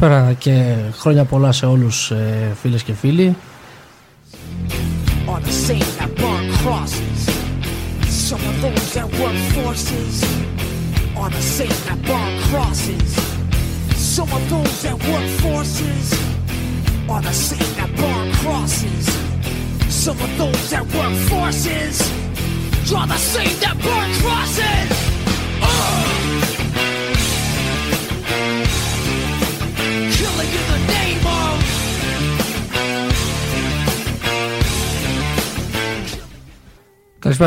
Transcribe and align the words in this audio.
Καλησπέρα 0.00 0.32
και 0.32 0.74
χρόνια 0.92 1.24
πολλά 1.24 1.52
σε 1.52 1.66
όλους 1.66 2.10
ε, 2.10 2.52
φίλες 2.60 2.82
και 2.82 2.92
φίλοι. 2.92 3.36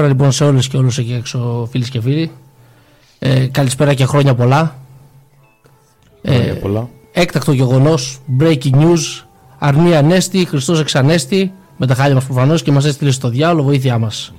Καλησπέρα 0.01 0.29
λοιπόν 0.29 0.31
σε 0.31 0.53
όλες 0.53 0.67
και 0.67 0.77
όλους 0.77 0.97
εκεί 0.97 1.13
έξω 1.13 1.67
φίλοι 1.71 1.89
και 1.89 2.01
φίλοι. 2.01 2.31
Ε, 3.19 3.47
καλησπέρα 3.47 3.93
και 3.93 4.05
χρόνια 4.05 4.35
πολλά. 4.35 4.75
Ε, 6.21 6.37
πολλά. 6.37 6.89
Έκτακτο 7.11 7.51
γεγονός, 7.51 8.19
breaking 8.39 8.73
news, 8.73 9.23
Αρνία 9.57 9.97
Ανέστη, 9.99 10.45
Χριστός 10.45 10.79
Εξανέστη, 10.79 11.51
με 11.77 11.87
τα 11.87 11.95
χάλια 11.95 12.13
μας 12.15 12.25
προφανώς 12.25 12.61
και 12.63 12.71
μας 12.71 12.85
έστειλε 12.85 13.11
στο 13.11 13.29
διάλογο, 13.29 13.67
βοήθειά 13.67 13.97
μας. 13.97 14.33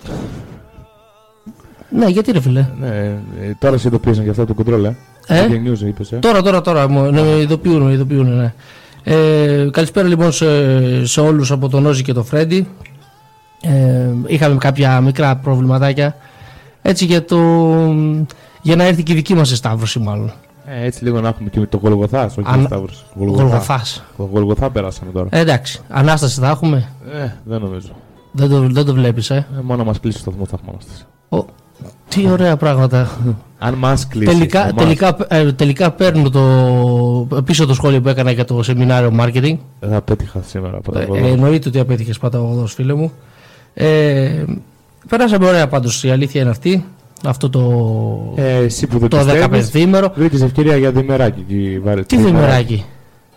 Ναι, 1.91 2.07
γιατί 2.07 2.33
ρε 2.33 2.41
φίλε; 2.41 2.67
Ναι, 2.81 2.89
ε, 2.89 3.55
τώρα 3.59 3.79
σε 3.79 3.89
ειδοποίησαν 3.89 4.23
για 4.23 4.31
αυτό 4.31 4.47
το 4.47 4.55
κοντρόλ, 4.55 4.85
ε. 4.85 4.97
ε; 5.27 5.47
News, 5.49 5.81
είπες, 5.81 6.13
ε. 6.13 6.17
Τώρα, 6.17 6.43
τώρα, 6.43 6.61
τώρα, 6.61 6.89
ναι, 7.11 7.21
ειδοποιούν, 7.21 7.91
ειδοποιούν, 7.91 8.37
ναι. 8.37 8.55
Ε, 9.05 9.69
καλησπέρα 9.71 10.09
λοιπόν 10.09 10.33
σε, 10.33 11.07
σε 11.07 11.21
όλους 11.21 11.51
από 11.51 11.69
τον 11.69 11.87
Όζη 11.87 12.03
και 12.03 12.13
τον 12.13 12.25
Φρέντι. 12.25 12.67
Ε, 13.63 14.11
είχαμε 14.27 14.57
κάποια 14.57 15.01
μικρά 15.01 15.37
προβληματάκια 15.37 16.17
έτσι 16.83 17.05
για, 17.05 17.25
το, 17.25 17.39
για 18.63 18.77
να 18.77 18.85
έρθει 18.85 19.03
και 19.03 19.13
η 19.13 19.15
δική 19.15 19.35
μας 19.35 19.53
εσταύρωση 19.53 19.99
μάλλον. 19.99 20.33
Ε, 20.67 20.85
έτσι 20.85 21.05
λίγο 21.05 21.21
να 21.21 21.29
έχουμε 21.29 21.49
και 21.49 21.61
το 21.61 21.77
Γολγοθάς, 21.83 22.37
όχι 22.37 22.49
Αν... 22.51 22.63
εσταύρωση. 22.63 23.05
Γολγοθάς. 23.15 24.05
Γολγοθάς 24.17 24.71
περάσαμε 24.73 25.11
τώρα. 25.11 25.29
Ε, 25.31 25.39
εντάξει. 25.39 25.81
Ανάσταση 25.89 26.41
θα 26.41 26.49
έχουμε. 26.49 26.89
Ε, 27.13 27.29
δεν 27.45 27.61
νομίζω. 27.61 27.89
Δεν 28.33 28.49
το, 28.49 28.61
δεν 28.61 28.85
το 28.85 28.95
βλέπεις, 28.95 29.31
ε; 29.31 29.47
ε 29.59 29.61
μόνο 29.63 29.85
μας 29.85 30.01
κλείσει 30.01 30.17
το 30.17 30.23
σταθμό 30.23 30.45
θα 30.45 30.59
έχουμε 30.61 30.73
ανάσταση. 30.73 31.05
Τι 32.09 32.31
ωραία 32.31 32.57
πράγματα. 32.57 33.11
Αν 33.59 33.75
μας 33.75 34.07
κλείσει. 34.07 34.33
Τελικά, 34.33 34.73
τελικά, 34.77 35.17
ε, 35.29 35.53
τελικά 35.53 35.91
παίρνω 35.91 36.31
το, 36.31 37.43
πίσω 37.45 37.67
το 37.67 37.75
σχόλιο 37.75 38.01
που 38.01 38.09
έκανα 38.09 38.31
για 38.31 38.45
το 38.45 38.63
σεμινάριο 38.63 39.13
marketing. 39.21 39.57
Δεν 39.81 39.95
απέτυχα 39.95 40.43
σήμερα. 40.43 40.79
Ε, 40.95 41.31
εννοείται 41.31 41.69
ότι 41.69 41.79
απέτυχες 41.79 42.19
παταγωγός, 42.19 42.75
φίλε 42.75 42.95
μου. 42.95 43.13
Ε, 43.75 44.45
περάσαμε 45.09 45.47
ωραία 45.47 45.69
πάντως. 45.69 46.05
Η 46.05 46.11
αλήθεια 46.11 46.41
είναι 46.41 46.51
αυτή. 46.51 46.85
Αυτό 47.25 47.51
το, 47.51 48.35
ε, 48.37 48.57
εσύ 48.57 48.87
που 48.87 49.09
το 49.09 49.19
15 49.73 49.87
μέρο. 49.87 50.13
Βρήκες 50.17 50.41
ευκαιρία 50.41 50.77
για 50.77 50.91
διμεράκι. 50.91 51.45
Τι 52.07 52.17
διμεράκι; 52.17 52.85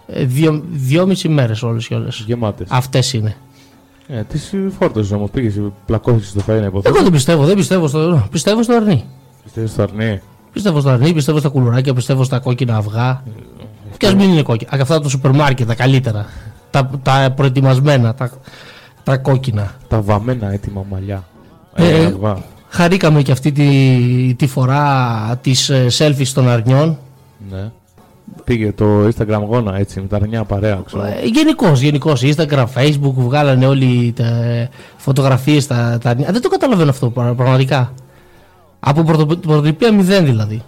Ε, 0.07 0.25
δύο, 0.25 0.63
δυόμιση 0.72 1.29
μέρες 1.29 1.63
όλες 1.63 1.88
και 1.88 1.95
όλες. 1.95 2.24
Γεμάτες. 2.28 2.68
Αυτές 2.72 3.13
είναι. 3.13 3.35
Ε, 4.07 4.22
τις 4.24 4.53
φόρτωσες 4.79 5.12
όμως, 5.12 5.29
πήγες, 5.29 5.62
πλακώθηκες 5.85 6.28
στο 6.29 6.40
φαΐ 6.40 6.59
να 6.59 6.66
υποθέσεις. 6.66 6.95
Εγώ 6.95 7.03
δεν 7.03 7.12
πιστεύω, 7.12 7.45
δεν 7.45 7.56
πιστεύω 7.56 7.88
στο, 7.88 8.28
πιστεύω 8.31 8.63
στο 8.63 8.74
αρνί. 8.74 9.03
Πιστεύω 9.44 9.68
στο 9.68 9.81
αρνί; 9.81 10.22
Πιστεύω 10.53 10.79
στο 10.79 10.90
αρνί, 10.90 11.13
πιστεύω 11.13 11.40
στα 11.40 11.50
κουλουράκια, 11.50 11.94
πιστεύω 11.94 12.24
στα 12.24 12.40
κόκκινα 12.40 12.75
αυγά. 12.75 13.09
Ε, 13.09 13.97
και 13.97 14.07
ας 14.07 14.16
μην 14.16 14.29
είναι 14.29 14.41
κόκκινα. 14.41 14.72
Αυτά 14.81 15.01
το 15.01 15.09
σούπερ 15.09 15.31
μάρκετ, 15.31 15.68
τα 15.68 15.75
καλύτερα. 15.75 16.25
Τα, 16.69 16.90
τα 17.03 17.34
προετοιμασμένα, 17.35 18.13
τα, 18.13 18.31
τα 19.06 19.18
κόκκινα. 19.18 19.72
Τα 19.88 20.02
βαμμένα 20.02 20.52
έτοιμα 20.52 20.86
μαλλιά. 20.90 21.24
Ε, 21.76 22.04
ε, 22.04 22.14
χαρήκαμε 22.70 23.22
και 23.22 23.32
αυτή 23.32 23.52
τη, 23.52 24.34
τη 24.38 24.48
φορά 24.48 25.40
της 25.42 25.70
ε, 25.70 25.88
selfies 25.98 26.28
των 26.34 26.50
αρνιών. 26.50 26.98
Ναι. 27.52 27.72
Πήγε 28.44 28.72
το 28.72 28.86
Instagram 29.06 29.44
γόνα 29.48 29.78
έτσι 29.78 30.02
με 30.02 30.08
τα 30.08 30.16
αρνιά 30.16 30.44
παρέα. 30.44 30.84
Ε, 31.24 31.26
Γενικώς, 31.26 31.82
γενικώς. 31.82 32.22
Instagram, 32.24 32.66
Facebook 32.76 33.14
βγάλανε 33.16 33.68
όλοι 33.68 34.14
τα 34.16 34.26
φωτογραφίες 34.98 35.68
τα, 35.68 35.98
τα 36.02 36.10
αρνιά. 36.10 36.32
Δεν 36.32 36.42
το 36.42 36.50
καταλαβαίνω 36.50 36.90
αυτό 36.90 37.10
πραγματικά. 37.10 37.94
Από 38.80 39.04
πρωτοτυπία 39.04 39.94
μηδέν 39.94 40.26
δηλαδή. 40.26 40.62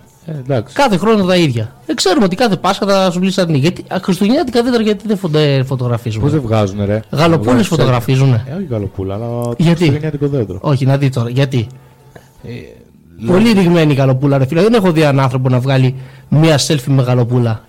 Ε, 0.48 0.64
κάθε 0.74 0.98
χρόνο 0.98 1.26
τα 1.26 1.36
ίδια. 1.36 1.76
Δεν 1.86 1.96
ξέρουμε 1.96 2.26
ότι 2.26 2.36
κάθε 2.36 2.56
Πάσχα 2.56 2.86
θα 2.88 3.12
σου 3.12 3.20
μιλήσει 3.20 3.42
αρνή. 3.42 3.58
Γιατί 3.58 3.84
Χριστουγεννιάτικα 4.02 4.64
δέντρα 4.64 4.82
γιατί 4.82 5.06
δεν 5.08 5.66
φωτογραφίζουν. 5.66 6.22
Πώς 6.22 6.32
δεν 6.32 6.42
βγάζουν, 6.42 6.86
ρε; 6.86 7.02
Γαλοπούλες 7.12 7.68
φωτογραφίζουν. 7.68 8.34
Ε, 8.34 8.44
όχι 8.56 8.68
γαλοπούλα, 8.70 9.14
αλλά 9.14 9.54
γιατί; 9.58 10.00
δέντρο. 10.20 10.60
Όχι, 10.62 10.86
να 10.86 10.98
δει 10.98 11.10
τώρα. 11.10 11.30
Γιατί; 11.30 11.68
Ε, 12.44 12.52
Πολύ 13.26 13.52
ρηγμένη 13.52 13.92
η 13.92 13.96
γαλοπούλα, 13.96 14.38
ρε 14.38 14.46
φίλε. 14.46 14.62
Δεν 14.62 14.74
έχω 14.74 14.92
δει 14.92 15.02
έναν 15.02 15.20
άνθρωπο 15.20 15.50
να 15.50 15.60
βγάλει 15.60 15.96
μία 16.30 16.58
selfie 16.58 16.82
με 16.86 17.02
γαλοπούλα. 17.02 17.62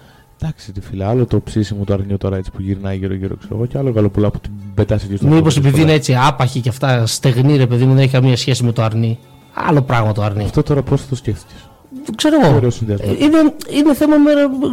Εντάξει, 0.42 0.72
τη 0.72 0.80
φίλε, 0.80 1.04
άλλο 1.04 1.26
το 1.26 1.40
ψήσιμο 1.40 1.84
του 1.84 1.92
αρνιού 1.92 2.16
τώρα 2.16 2.36
έτσι 2.36 2.50
που 2.50 2.62
γυρνάει 2.62 2.96
γύρω-γύρω, 2.96 3.36
ξέρω 3.36 3.54
εγώ, 3.54 3.66
και 3.66 3.78
άλλο 3.78 3.90
γαλοπούλα 3.90 4.30
που 4.30 4.38
την 4.38 4.50
πετάσει 4.74 5.06
και 5.06 5.16
στο 5.16 5.26
Μήπως 5.26 5.56
επειδή 5.56 5.80
είναι 5.80 5.92
έτσι 5.92 6.16
άπαχη 6.26 6.60
και 6.60 6.68
αυτά 6.68 7.06
στεγνή, 7.06 7.56
ρε 7.56 7.66
παιδί 7.66 7.84
μου, 7.84 7.94
δεν 7.94 8.02
έχει 8.02 8.12
καμία 8.12 8.36
σχέση 8.36 8.64
με 8.64 8.72
το 8.72 8.82
αρνί. 8.82 9.18
Άλλο 9.54 9.82
πράγμα 9.82 10.12
το 10.12 10.22
αρνί. 10.22 10.44
Αυτό 10.44 10.62
τώρα 10.62 10.82
πώς 10.82 11.08
το 11.08 11.14
σκέφτηκες; 11.14 11.67
Δεν 12.04 12.14
ξέρω 12.16 12.36
εγώ. 12.44 12.56
Ε, 12.88 13.10
είναι, 13.18 13.54
είναι 13.70 13.94
θέμα 13.94 14.16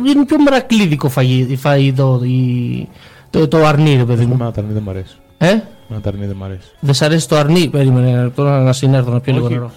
είναι 0.07 0.25
πιο 0.25 0.41
μερακλίδικο 0.43 1.09
φαγητό 1.09 1.55
φαγή, 1.57 2.87
το, 3.29 3.47
το 3.47 3.65
αρνί, 3.65 3.95
ρε 3.95 4.03
παιδί 4.03 4.25
μου. 4.25 4.33
Εμένα 4.33 4.51
το 4.51 4.61
αρνί 4.61 4.73
δεν 4.73 4.81
μ' 4.81 4.89
αρέσει. 4.89 5.15
Ε; 5.37 5.47
Εμένα 5.47 6.03
το 6.03 6.09
αρνί 6.09 6.25
δεν 6.25 6.35
μ' 6.35 6.43
αρέσει. 6.43 6.67
Δεν 6.79 6.93
σ' 6.93 7.01
αρέσει 7.01 7.27
το 7.27 7.35
αρνί, 7.35 7.67
περίμενε 7.67 8.29
τώρα 8.29 8.61
να 8.61 8.73
συνέρθω 8.73 9.11
να 9.11 9.19
πιω 9.19 9.33
λίγο 9.33 9.49
νερό. 9.49 9.71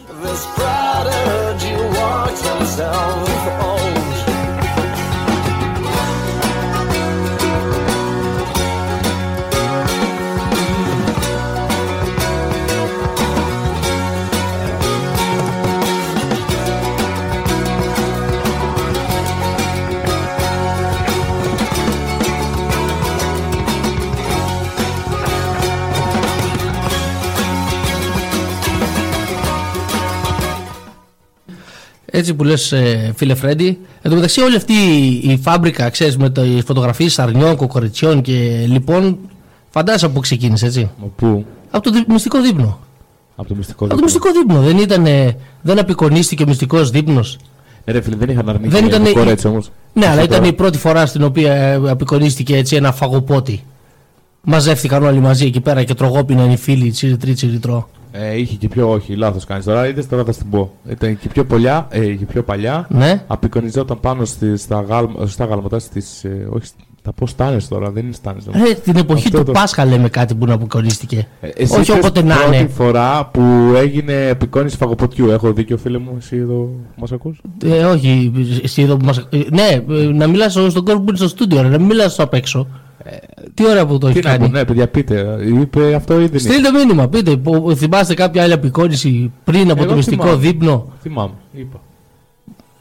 Έτσι 32.19 32.35
που 32.35 32.45
λες 32.45 32.73
ε, 32.73 33.13
φίλε 33.17 33.35
Φρέντι. 33.35 33.79
Εν 34.03 34.11
τω 34.11 34.15
μεταξύ 34.15 34.41
όλη 34.41 34.57
αυτή 34.57 34.73
η 35.23 35.39
φάμπρικα, 35.43 35.91
ξέρεις, 35.91 36.17
με 36.17 36.31
τι 36.31 36.63
φωτογραφίες 36.67 37.19
αρνιών, 37.19 37.57
κοκοριτσιών 37.57 38.23
και 38.23 38.65
λοιπόν, 38.67 39.19
φαντάζεσαι 39.71 40.05
από 40.05 40.15
πού 40.15 40.21
ξεκίνησε, 40.21 40.67
έτσι; 40.67 40.91
Από 40.99 41.13
πού; 41.17 41.45
Από 41.71 41.91
το 41.91 42.05
μυστικό 42.09 42.41
δείπνο. 42.41 42.79
Από 43.37 43.49
το 43.49 43.55
μυστικό 43.55 43.87
δείπνο. 43.87 43.87
Από 43.87 43.97
το 43.97 44.03
μυστικό 44.03 44.33
δείπνο. 44.33 44.61
Δεν, 44.61 44.79
ήταν, 44.79 45.35
δεν 45.63 45.79
απεικονίστηκε 45.79 46.43
ο 46.43 46.47
μυστικός 46.47 46.91
δείπνος. 46.91 47.39
Ε, 47.85 47.93
ρε 47.93 48.01
φίλε, 48.01 48.17
δεν 48.17 48.29
είχαν 48.29 48.49
αρνηθεί 48.49 48.69
δεν 48.69 48.87
ήταν... 48.87 49.13
κορέτσι 49.13 49.47
όμως. 49.47 49.71
Ναι, 49.93 50.07
αλλά 50.07 50.23
ήταν 50.23 50.45
η 50.45 50.53
πρώτη 50.53 50.79
φορά 50.79 51.07
στην 51.07 51.23
οποία 51.23 51.55
ε, 51.55 51.81
απεικονίστηκε 51.91 52.57
έτσι 52.57 52.77
ένα 52.77 52.93
φαγοπότη. 52.93 53.65
Μαζεύτηκαν 54.43 55.03
όλοι 55.03 55.19
μαζί 55.19 55.47
εκεί 55.47 55.61
πέρα 55.61 55.85
και 55.85 55.95
τρογόπιναν 55.95 56.51
οι 56.51 56.57
φίλοι 56.57 56.91
τσίρι 56.91 57.17
τρίτσι 57.17 57.47
τρώ. 57.47 57.89
Ε, 58.13 58.39
είχε 58.39 58.57
και 58.57 58.69
πιο, 58.69 58.91
όχι, 58.91 59.15
λάθος 59.15 59.45
κάνεις 59.45 59.65
τώρα. 59.65 59.89
Είδες 59.89 60.09
τώρα 60.09 60.25
θα 60.25 60.33
την 60.33 60.51
πω. 60.51 60.73
Ήταν 60.91 61.19
και 61.19 61.29
πιο, 61.29 61.45
πολιά, 61.45 61.87
ε, 61.91 62.07
και 62.07 62.25
πιο 62.25 62.43
παλιά. 62.43 62.87
Ναι. 62.91 63.25
Απεικονιζόταν 63.27 64.01
πάνω 64.01 64.25
στη, 64.25 64.57
στα, 64.57 64.81
γάλμα, 64.81 65.27
στα 65.27 65.45
γάλματα, 65.45 65.79
στις, 65.79 66.25
ε, 66.25 66.49
όχι, 66.51 66.71
τα 67.03 67.13
πώς 67.13 67.31
στάνε 67.31 67.57
τώρα, 67.69 67.91
δεν 67.91 68.05
είναι 68.05 68.13
στάνε. 68.13 68.39
Ε, 68.53 68.75
την 68.75 68.97
εποχή 68.97 69.27
Αυτό 69.27 69.39
του 69.39 69.45
το... 69.45 69.53
Πάσχα 69.53 69.85
λέμε 69.85 70.09
κάτι 70.09 70.35
που 70.35 70.47
να 70.47 70.55
απεικονίστηκε. 70.55 71.27
Ε, 71.41 71.49
εσύ 71.57 71.81
όχι 71.81 71.93
όποτε 71.93 72.23
να 72.23 72.35
είναι. 72.35 72.57
Πρώτη 72.57 72.73
φορά 72.73 73.27
που 73.27 73.73
έγινε 73.77 74.27
επικόνηση 74.27 74.77
φαγοποτιού. 74.77 75.31
Έχω 75.31 75.53
δίκιο, 75.53 75.77
φίλε 75.77 75.99
μου, 75.99 76.15
εσύ 76.19 76.37
εδώ 76.37 76.71
μας 76.97 77.13
ακούς; 77.13 77.41
Ε, 77.65 77.85
όχι, 77.85 78.33
εσύ 78.63 78.83
εδώ 78.83 78.97
που 78.97 79.05
μας. 79.05 79.19
Ε, 79.19 79.39
ναι, 79.51 79.83
να 80.13 80.27
μιλάς 80.27 80.53
στον 80.53 80.85
κόσμο 80.85 81.01
που 81.01 81.09
είναι 81.09 81.17
στο 81.17 81.29
στούντιο, 81.29 81.63
να 81.63 81.79
μιλάς 81.79 82.19
απ' 82.19 82.35
έξω. 82.35 82.67
Τι 83.55 83.67
ωραία 83.69 83.87
που 83.87 83.99
το 83.99 84.07
έχει 84.09 84.21
κάνει. 84.21 84.49
ναι, 84.49 84.65
παιδιά, 84.65 84.89
πείτε. 84.89 85.39
Είπε 85.61 85.95
αυτό 85.95 86.21
ή 86.21 86.27
δεν 86.27 86.41
Στείλτε 86.41 86.71
μήνυμα, 86.71 87.09
πείτε. 87.09 87.37
Που, 87.37 87.73
θυμάστε 87.77 88.15
κάποια 88.15 88.43
άλλη 88.43 88.53
απεικόνηση 88.53 89.33
πριν 89.45 89.71
από 89.71 89.81
Εγώ 89.83 89.91
το 89.91 89.97
μυστικό 89.97 90.23
θυμάμαι. 90.23 90.41
δείπνο; 90.41 90.87
Θυμάμαι, 91.03 91.33
είπα. 91.53 91.81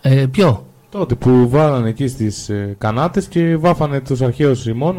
Ε, 0.01 0.25
ποιο; 0.31 0.65
Τότε 0.91 1.15
που 1.15 1.49
βάλανε 1.49 1.89
εκεί 1.89 2.07
στις 2.07 2.49
ε, 2.49 2.75
κανάτες 2.77 3.25
και 3.25 3.57
βάφανε 3.57 3.99
τους 3.99 4.21
αρχαίους 4.21 4.65
ημών 4.65 4.95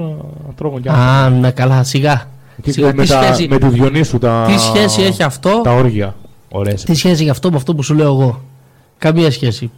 να 0.46 0.52
τρώγουν 0.54 0.82
κι 0.82 0.88
Α, 0.88 1.28
ναι, 1.30 1.50
καλά, 1.50 1.84
σιγά. 1.84 2.28
σιγά 2.66 2.92
με, 2.94 3.06
τα, 3.06 3.22
σχέση... 3.22 3.48
με 3.50 3.58
του 3.58 3.68
Διονύσου 3.68 4.18
τα. 4.18 4.44
Τι 4.46 4.58
σχέση 4.60 5.02
έχει 5.02 5.22
αυτό; 5.22 5.60
Τα 5.64 5.72
όργια. 5.74 6.14
Ωραίες. 6.48 6.82
Τι 6.84 6.94
σχέση 6.94 7.20
έχει 7.22 7.30
αυτό 7.30 7.50
με 7.50 7.56
αυτό 7.56 7.74
που 7.74 7.82
σου 7.82 7.94
λέω 7.94 8.06
εγώ; 8.06 8.40
Καμία 8.98 9.30
σχέση. 9.30 9.70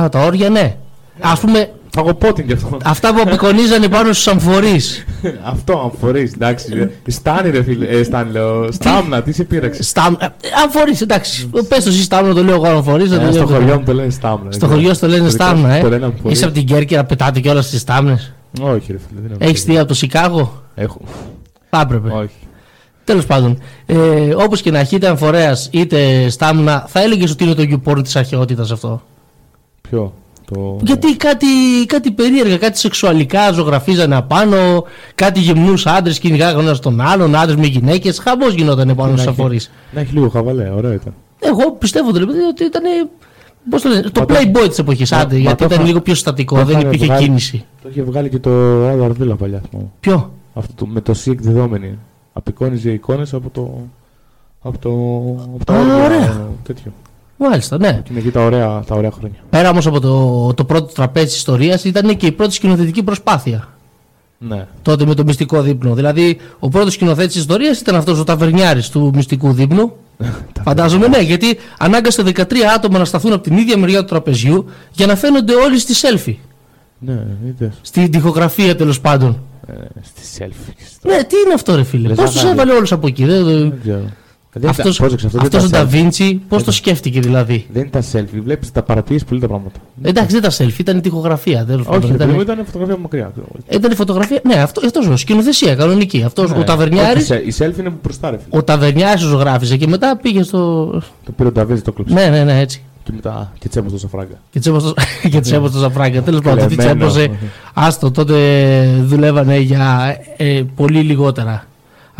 Α, 0.00 0.08
τα 0.08 0.24
όρια 0.24 0.48
ναι. 0.48 0.76
Α 1.20 1.36
πούμε. 1.40 1.70
Φαγοπότιν 1.94 2.46
κι 2.46 2.52
αυτό. 2.52 2.76
Αυτά 2.84 3.14
που 3.14 3.20
απεικονίζανε 3.26 3.88
πάνω 3.88 4.12
στους 4.12 4.26
αμφορείς. 4.26 5.04
αυτό, 5.52 5.78
αμφορείς, 5.78 6.32
εντάξει. 6.32 6.90
Στάνι, 7.06 7.50
ρε 7.50 7.62
φίλε. 7.62 7.86
Ε, 7.86 8.02
στάνι, 8.02 8.30
λέω. 8.30 8.72
Στάμνα, 8.72 9.22
τι 9.22 9.32
σε 9.32 9.44
πείραξε; 9.44 9.82
Στάμνα. 9.82 10.34
Αμφορείς, 10.64 11.00
εντάξει. 11.00 11.46
Πες 11.68 11.84
το 11.84 11.90
εσύ 11.90 12.02
στάμνα, 12.02 12.34
το 12.34 12.44
λέω 12.44 12.54
εγώ 12.54 12.66
αμφορείς. 12.66 13.10
Ε, 13.10 13.28
στο 13.32 13.46
χωριό 13.46 13.78
μου 13.78 13.84
το 13.84 13.92
λένε 13.92 14.10
στάμνα. 14.10 14.52
Στο 14.52 14.66
χωριό 14.66 14.94
σου 14.94 15.00
το 15.00 15.06
λένε 15.06 15.28
στάμνα, 15.28 15.74
ε. 15.74 15.82
Είσαι 16.22 16.44
από 16.44 16.54
την 16.54 16.64
Κέρκυρα, 16.64 17.04
πετάτε 17.04 17.40
κιόλας 17.40 17.66
στι 17.66 17.78
στάμνες. 17.78 18.32
Όχι, 18.60 18.92
ρε 18.92 18.98
φίλε. 18.98 19.48
Έχεις 19.48 19.64
δει 19.64 19.78
από 19.78 19.88
το 19.88 19.94
Σικάγο; 19.94 20.62
Έχω. 20.74 21.00
Θα 21.70 21.80
έπρεπε. 21.80 22.08
Όχι. 22.10 22.36
Τέλος 23.04 23.26
πάντων, 23.26 23.58
ε, 23.86 23.96
όπως 24.36 24.62
και 24.62 24.70
να 24.70 24.78
έχει, 24.78 24.94
είτε 24.94 25.08
αμφορέας 25.08 25.68
είτε 25.72 26.28
στάμνα, 26.28 26.84
θα 26.88 27.02
έλεγες 27.02 27.30
ότι 27.30 27.44
είναι 27.44 27.54
το 27.54 27.62
γιουπόρ 27.62 28.02
της 28.02 28.16
αρχαιότητας 28.16 28.70
αυτό; 28.70 29.02
Ποιο; 29.80 30.14
Το... 30.52 30.78
Γιατί 30.82 31.16
κάτι, 31.16 31.46
κάτι 31.86 32.10
περίεργα, 32.10 32.56
κάτι 32.56 32.78
σεξουαλικά 32.78 33.52
ζωγραφίζανε 33.52 34.16
απάνω, 34.16 34.84
κάτι 35.14 35.40
γυμνούς 35.40 35.86
άντρες 35.86 36.18
κυνηγάγανε 36.18 36.62
ένας 36.62 36.80
τον 36.80 37.00
άλλον, 37.00 37.36
άντρες 37.36 37.56
με 37.56 37.66
γυναίκες. 37.66 38.18
Χαμός 38.18 38.54
γινόταν 38.54 38.94
πάνω 38.94 39.16
στους 39.16 39.26
αφορείς. 39.26 39.70
Να 39.92 40.00
έχει 40.00 40.12
λίγο 40.12 40.28
χαβαλέ, 40.28 40.70
ωραίο 40.76 40.92
ήταν. 40.92 41.14
Εγώ 41.38 41.72
πιστεύω 41.72 42.12
δηλαδή 42.12 42.40
ότι 42.40 42.64
ήταν. 42.64 42.82
Πώς 43.70 43.82
το, 43.82 43.88
λένε, 43.88 44.02
το 44.02 44.24
Playboy 44.28 44.68
της 44.68 44.78
εποχής, 44.78 45.12
άντε, 45.12 45.36
γιατί 45.36 45.64
ήταν 45.64 45.84
λίγο 45.84 46.00
πιο 46.00 46.14
στατικό, 46.14 46.64
δεν 46.64 46.80
υπήρχε 46.80 47.04
βγάλει, 47.04 47.24
κίνηση. 47.24 47.64
Το 47.82 47.88
είχε 47.88 48.02
βγάλει 48.02 48.28
και 48.28 48.38
το 48.38 48.50
άλλο 48.88 49.04
Αρδίλα 49.04 49.36
παλιά. 49.36 49.62
Ποιο; 50.00 50.32
Αυτό 50.54 50.72
το, 50.74 50.86
με 50.86 51.00
το 51.00 51.14
C 51.24 51.30
εκδεδόμενη. 51.30 51.98
Απεικόνιζε 52.32 52.90
εικόνες 52.90 53.34
από 53.34 53.50
το. 53.50 53.80
Από 54.62 54.78
το. 54.78 54.90
Από 55.54 55.64
τα 55.64 55.74
Α, 55.74 56.04
ωραία. 56.04 56.48
Τέτοιο. 56.62 56.92
Μάλιστα, 57.38 57.78
ναι. 57.78 58.00
Και 58.04 58.10
είναι 58.10 58.20
εκεί 58.20 58.30
τα 58.30 58.44
ωραία, 58.44 58.82
τα 58.86 58.94
ωραία 58.94 59.10
χρόνια. 59.10 59.38
Πέρα 59.50 59.70
όμως 59.70 59.86
από 59.86 60.00
το, 60.00 60.54
το 60.54 60.64
πρώτο 60.64 60.92
τραπέζι 60.92 61.26
της 61.26 61.36
ιστορίας 61.36 61.84
ήταν 61.84 62.16
και 62.16 62.26
η 62.26 62.32
πρώτη 62.32 62.54
σκηνοθετική 62.54 63.02
προσπάθεια. 63.02 63.68
Ναι. 64.38 64.66
Τότε 64.82 65.06
με 65.06 65.14
το 65.14 65.24
μυστικό 65.24 65.62
δείπνο. 65.62 65.94
Δηλαδή, 65.94 66.38
ο 66.58 66.68
πρώτος 66.68 66.92
σκηνοθέτης 66.92 67.32
της 67.32 67.40
ιστορίας 67.40 67.80
ήταν 67.80 67.94
αυτός 67.94 68.18
ο 68.18 68.24
ταβερνιάρης 68.24 68.88
του 68.88 69.10
μυστικού 69.14 69.52
δείπνου. 69.52 69.92
Φαντάζομαι 70.64 71.08
ναι, 71.08 71.18
γιατί 71.18 71.58
ανάγκασε 71.78 72.22
13 72.22 72.42
άτομα 72.74 72.98
να 72.98 73.04
σταθούν 73.04 73.32
από 73.32 73.42
την 73.42 73.56
ίδια 73.56 73.78
μεριά 73.78 74.00
του 74.00 74.06
τραπεζιού 74.06 74.64
για 74.92 75.06
να 75.06 75.16
φαίνονται 75.16 75.54
όλοι 75.54 75.78
στη 75.78 75.94
selfie. 75.96 76.36
Ναι, 76.98 77.26
είδες. 77.46 77.74
Στην 77.80 78.10
τυχογραφία 78.10 78.76
τέλος 78.76 79.00
πάντων. 79.00 79.38
Ε, 79.66 79.72
στη 80.02 80.38
selfie. 80.38 80.72
Ναι, 81.02 81.24
τι 81.24 81.36
είναι 81.44 81.54
αυτό, 81.54 81.74
ρε 81.74 81.82
φίλε; 81.82 82.14
Πώς 82.14 82.30
τους 82.30 82.42
έβαλε 82.42 82.72
όλους 82.72 82.92
από 82.92 83.06
εκεί. 83.06 83.24
Δεν, 83.24 83.44
δεν 83.44 84.12
αυτός, 84.66 85.00
αυτός 85.40 85.64
ο 85.64 85.68
Νταβίντσι 85.68 86.40
πώς 86.48 86.64
το 86.64 86.72
σκέφτηκε 86.72 87.20
δηλαδή; 87.20 87.66
Δεν 87.72 87.82
ήταν 87.82 88.02
selfie, 88.12 88.40
βλέπεις 88.42 88.72
τα 88.72 88.82
παρατηρείς 88.82 89.24
πολύ 89.24 89.40
τα 89.40 89.46
πράγματα. 89.46 89.78
Εντάξει 90.02 90.40
δεν 90.40 90.50
ήταν 90.50 90.66
selfie, 90.66 90.78
ήταν 90.78 90.96
η 90.96 91.00
τυχογραφία. 91.00 91.64
Δεν 91.64 91.84
Όχι, 91.86 92.12
ήταν, 92.12 92.40
ήταν 92.40 92.64
φωτογραφία 92.64 92.94
από 92.94 93.02
μακριά. 93.02 93.32
Ήταν 93.68 93.90
η 93.90 93.94
φωτογραφία, 93.94 94.40
ναι 94.44 94.54
αυτό, 94.54 94.80
αυτός 94.84 95.06
ο 95.06 95.16
σκηνοθεσία 95.16 95.74
κανονική. 95.74 96.22
Αυτός, 96.22 96.50
ναι, 96.50 96.58
ο 96.58 96.64
Ταβερνιάρης, 96.64 97.28
η 97.28 97.54
selfie 97.58 97.78
είναι 97.78 97.90
που 97.90 97.98
μπροστά 98.02 98.30
ρε 98.30 98.38
Ο 98.48 98.62
Ταβερνιάρης 98.62 99.22
ζωγράφιζε 99.22 99.76
και 99.76 99.86
μετά 99.86 100.16
πήγε 100.22 100.42
στο... 100.42 100.86
Το 101.24 101.32
πήρε 101.36 101.48
ο 101.48 101.52
Νταβίντσι 101.52 101.84
το 101.84 101.92
κλέψε. 101.92 102.14
Ναι, 102.14 102.26
ναι, 102.26 102.44
ναι, 102.44 102.60
έτσι. 102.60 102.82
Και 103.02 103.14
μετά 103.14 103.52
και 103.58 103.68
τσέμπος 103.68 103.92
το 103.92 103.98
Σαφράγκα. 103.98 104.34
Και 105.30 105.40
τσέμπος 105.40 105.72
το 105.72 105.78
Σαφράγκα. 105.78 106.22
Τέλος 106.22 106.40
πάντων, 106.40 106.68
τι 106.68 106.76
τσέμπωσε. 106.76 107.30
Άστο, 107.74 108.10
τότε 108.10 108.36
δουλεύανε 109.04 109.58
για 109.58 110.16
ε, 110.36 110.62
πολύ 110.76 111.00
λιγότερα 111.00 111.66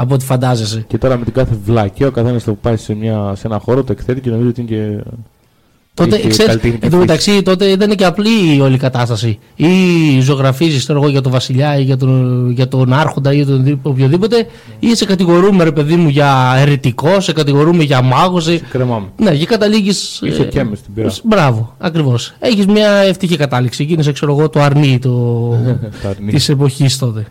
από 0.00 0.14
ό,τι 0.14 0.24
φαντάζεσαι. 0.24 0.84
Και 0.88 0.98
τώρα 0.98 1.16
με 1.16 1.24
την 1.24 1.32
κάθε 1.32 1.56
βλακία 1.64 2.06
ο 2.06 2.10
καθένας 2.10 2.44
το 2.44 2.54
πάει 2.54 2.76
σε, 2.76 2.94
μια, 2.94 3.32
σε 3.36 3.46
ένα 3.46 3.58
χώρο, 3.58 3.84
το 3.84 3.92
εκθέτει 3.92 4.20
και 4.20 4.30
νομίζω 4.30 4.48
ότι 4.48 4.60
είναι 4.60 4.70
και. 4.70 5.02
Τότε, 5.94 6.26
ξέρεις, 6.26 6.58
εν 6.80 6.90
τω 6.90 6.96
μεταξύ, 6.96 7.42
τότε 7.42 7.64
ήταν 7.64 7.94
και 7.94 8.04
απλή 8.04 8.54
η 8.56 8.60
όλη 8.60 8.76
κατάσταση. 8.76 9.38
Ή 9.56 9.66
ζωγραφίζεις 10.20 10.90
για 11.08 11.20
τον 11.20 11.32
Βασιλιά 11.32 11.78
ή 11.78 11.82
για 11.82 11.96
τον, 11.96 12.50
για 12.50 12.68
τον 12.68 12.92
Άρχοντα 12.92 13.32
ή 13.32 13.44
τον 13.44 13.80
οποιοδήποτε, 13.82 14.46
ή 14.78 14.96
σε 14.96 15.04
κατηγορούμε, 15.04 15.64
ρε 15.64 15.72
παιδί 15.72 15.96
μου, 15.96 16.08
για 16.08 16.54
αιρετικό, 16.56 17.20
σε 17.20 17.32
κατηγορούμε 17.32 17.82
για 17.82 18.02
μάγος. 18.02 18.44
Σε... 18.44 18.58
Κρεμάμε. 18.58 19.06
Ναι, 19.16 19.34
και 19.34 19.46
καταλήγεις. 19.46 20.20
Είσαι 20.22 20.44
και 20.44 20.64
με 20.64 20.76
στην 20.76 20.94
πειρά. 20.94 21.12
Μπράβο, 21.24 21.74
ακριβώς. 21.78 22.34
Έχεις 22.38 22.66
μια 22.66 22.90
ευτυχή 22.90 23.36
κατάληξη. 23.36 23.84
Γίνεσαι, 23.84 24.12
ξέρω 24.12 24.32
εγώ, 24.32 24.48
το 24.48 24.60
αρνί 24.60 24.98
το... 24.98 25.54
της 26.30 26.48
εποχής 26.48 26.98
τότε. 26.98 27.26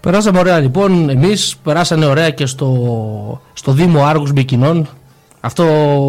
Περάσαμε 0.00 0.38
ωραία 0.38 0.58
λοιπόν 0.58 1.10
εμείς, 1.10 1.56
περάσανε 1.62 2.06
ωραία 2.06 2.30
και 2.30 2.46
στο, 2.46 3.40
στο 3.52 3.72
Δήμο 3.72 4.04
Άργους 4.04 4.32
Μπικινών. 4.32 4.88
Αυτό 5.40 5.64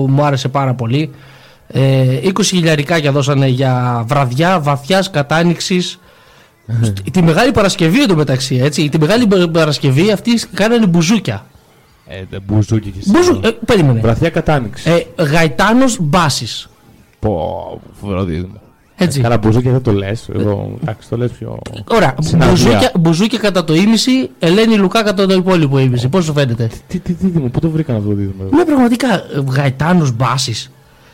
μου 0.09 0.23
άρεσε 0.23 0.47
πάρα 0.47 0.73
πολύ. 0.73 1.11
Ε, 1.67 2.19
20 2.23 2.43
χιλιαρικάκια 2.43 3.11
δώσανε 3.11 3.47
για 3.47 4.03
βραδιά 4.07 4.59
βαθιάς 4.59 5.09
κατάνοιξης 5.09 5.99
τη 7.11 7.21
Μεγάλη 7.21 7.51
Παρασκευή 7.51 8.01
εντωμεταξύ 8.01 8.55
έτσι. 8.55 8.89
Τη 8.89 8.99
Μεγάλη 8.99 9.27
Παρασκευή 9.51 10.11
αυτοί 10.11 10.31
κάνανε 10.53 10.85
μπουζούκια. 10.85 11.45
Ε, 12.31 12.37
μπουζούκι 12.45 12.89
και 12.89 12.99
Μπουζου... 13.11 13.39
ε, 13.43 13.49
περίμενε. 13.65 13.99
Βραδιά 13.99 14.29
κατάνοιξη. 14.29 14.89
Ε, 15.17 15.23
Γαϊτάνος 15.23 15.97
Μπάσης. 16.01 16.69
Πω, 17.19 17.81
φοβερό 17.99 18.23
δίδυμο. 18.23 18.59
Έτσι. 18.95 19.21
Κάνα 19.21 19.37
μπουζούκια 19.37 19.71
δεν 19.71 19.81
το 19.81 19.91
λες. 19.91 20.29
Εγώ 20.35 20.77
εντάξει, 20.81 21.09
το 21.09 21.17
λες 21.17 21.31
πιο. 21.31 21.59
Ωραία. 21.87 22.15
Μπουζούκια, 22.37 22.91
μπουζούκια 22.99 23.39
κατά 23.39 23.63
το 23.63 23.73
ίμιση, 23.73 24.29
Ελένη 24.39 24.75
Λουκά 24.75 25.03
κατά 25.03 25.25
το 25.25 25.33
υπόλοιπο 25.33 25.79
ίμιση. 25.79 26.07
Πώς 26.07 26.25
σου 26.25 26.33
φαίνεται; 26.33 26.69
Τι, 26.87 26.99
τι 26.99 27.13
δίδυμο, 27.13 27.47
πού 27.47 27.59
το 27.59 27.69
βρήκαν 27.69 27.95
αυτό 27.95 28.07
το 28.07 28.15
δίδυμο. 28.15 28.49
Ναι, 28.51 28.65
πραγματικά. 28.65 29.07
Γαϊτάνος 29.47 30.11
Μπάσης. 30.11 30.71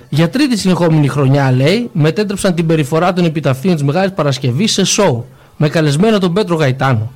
Για 0.10 0.30
τρίτη 0.30 0.58
συνεχόμενη 0.58 1.08
χρονιά, 1.08 1.52
λέει, 1.52 1.90
μετέτρεψαν 1.94 2.56
την 2.56 2.66
περιφορά 2.66 3.14
των 3.14 3.26
επιταφείων 3.26 3.74
της 3.74 3.84
Μεγάλης 3.84 4.12
Παρασκευής 4.12 4.72
σε 4.72 4.86
σοου. 4.86 5.26
Με 5.58 5.70
καλεσμένο 5.70 6.18
τον 6.20 6.34
Πέτρο 6.34 6.56
Γαϊτάνο. 6.56 7.12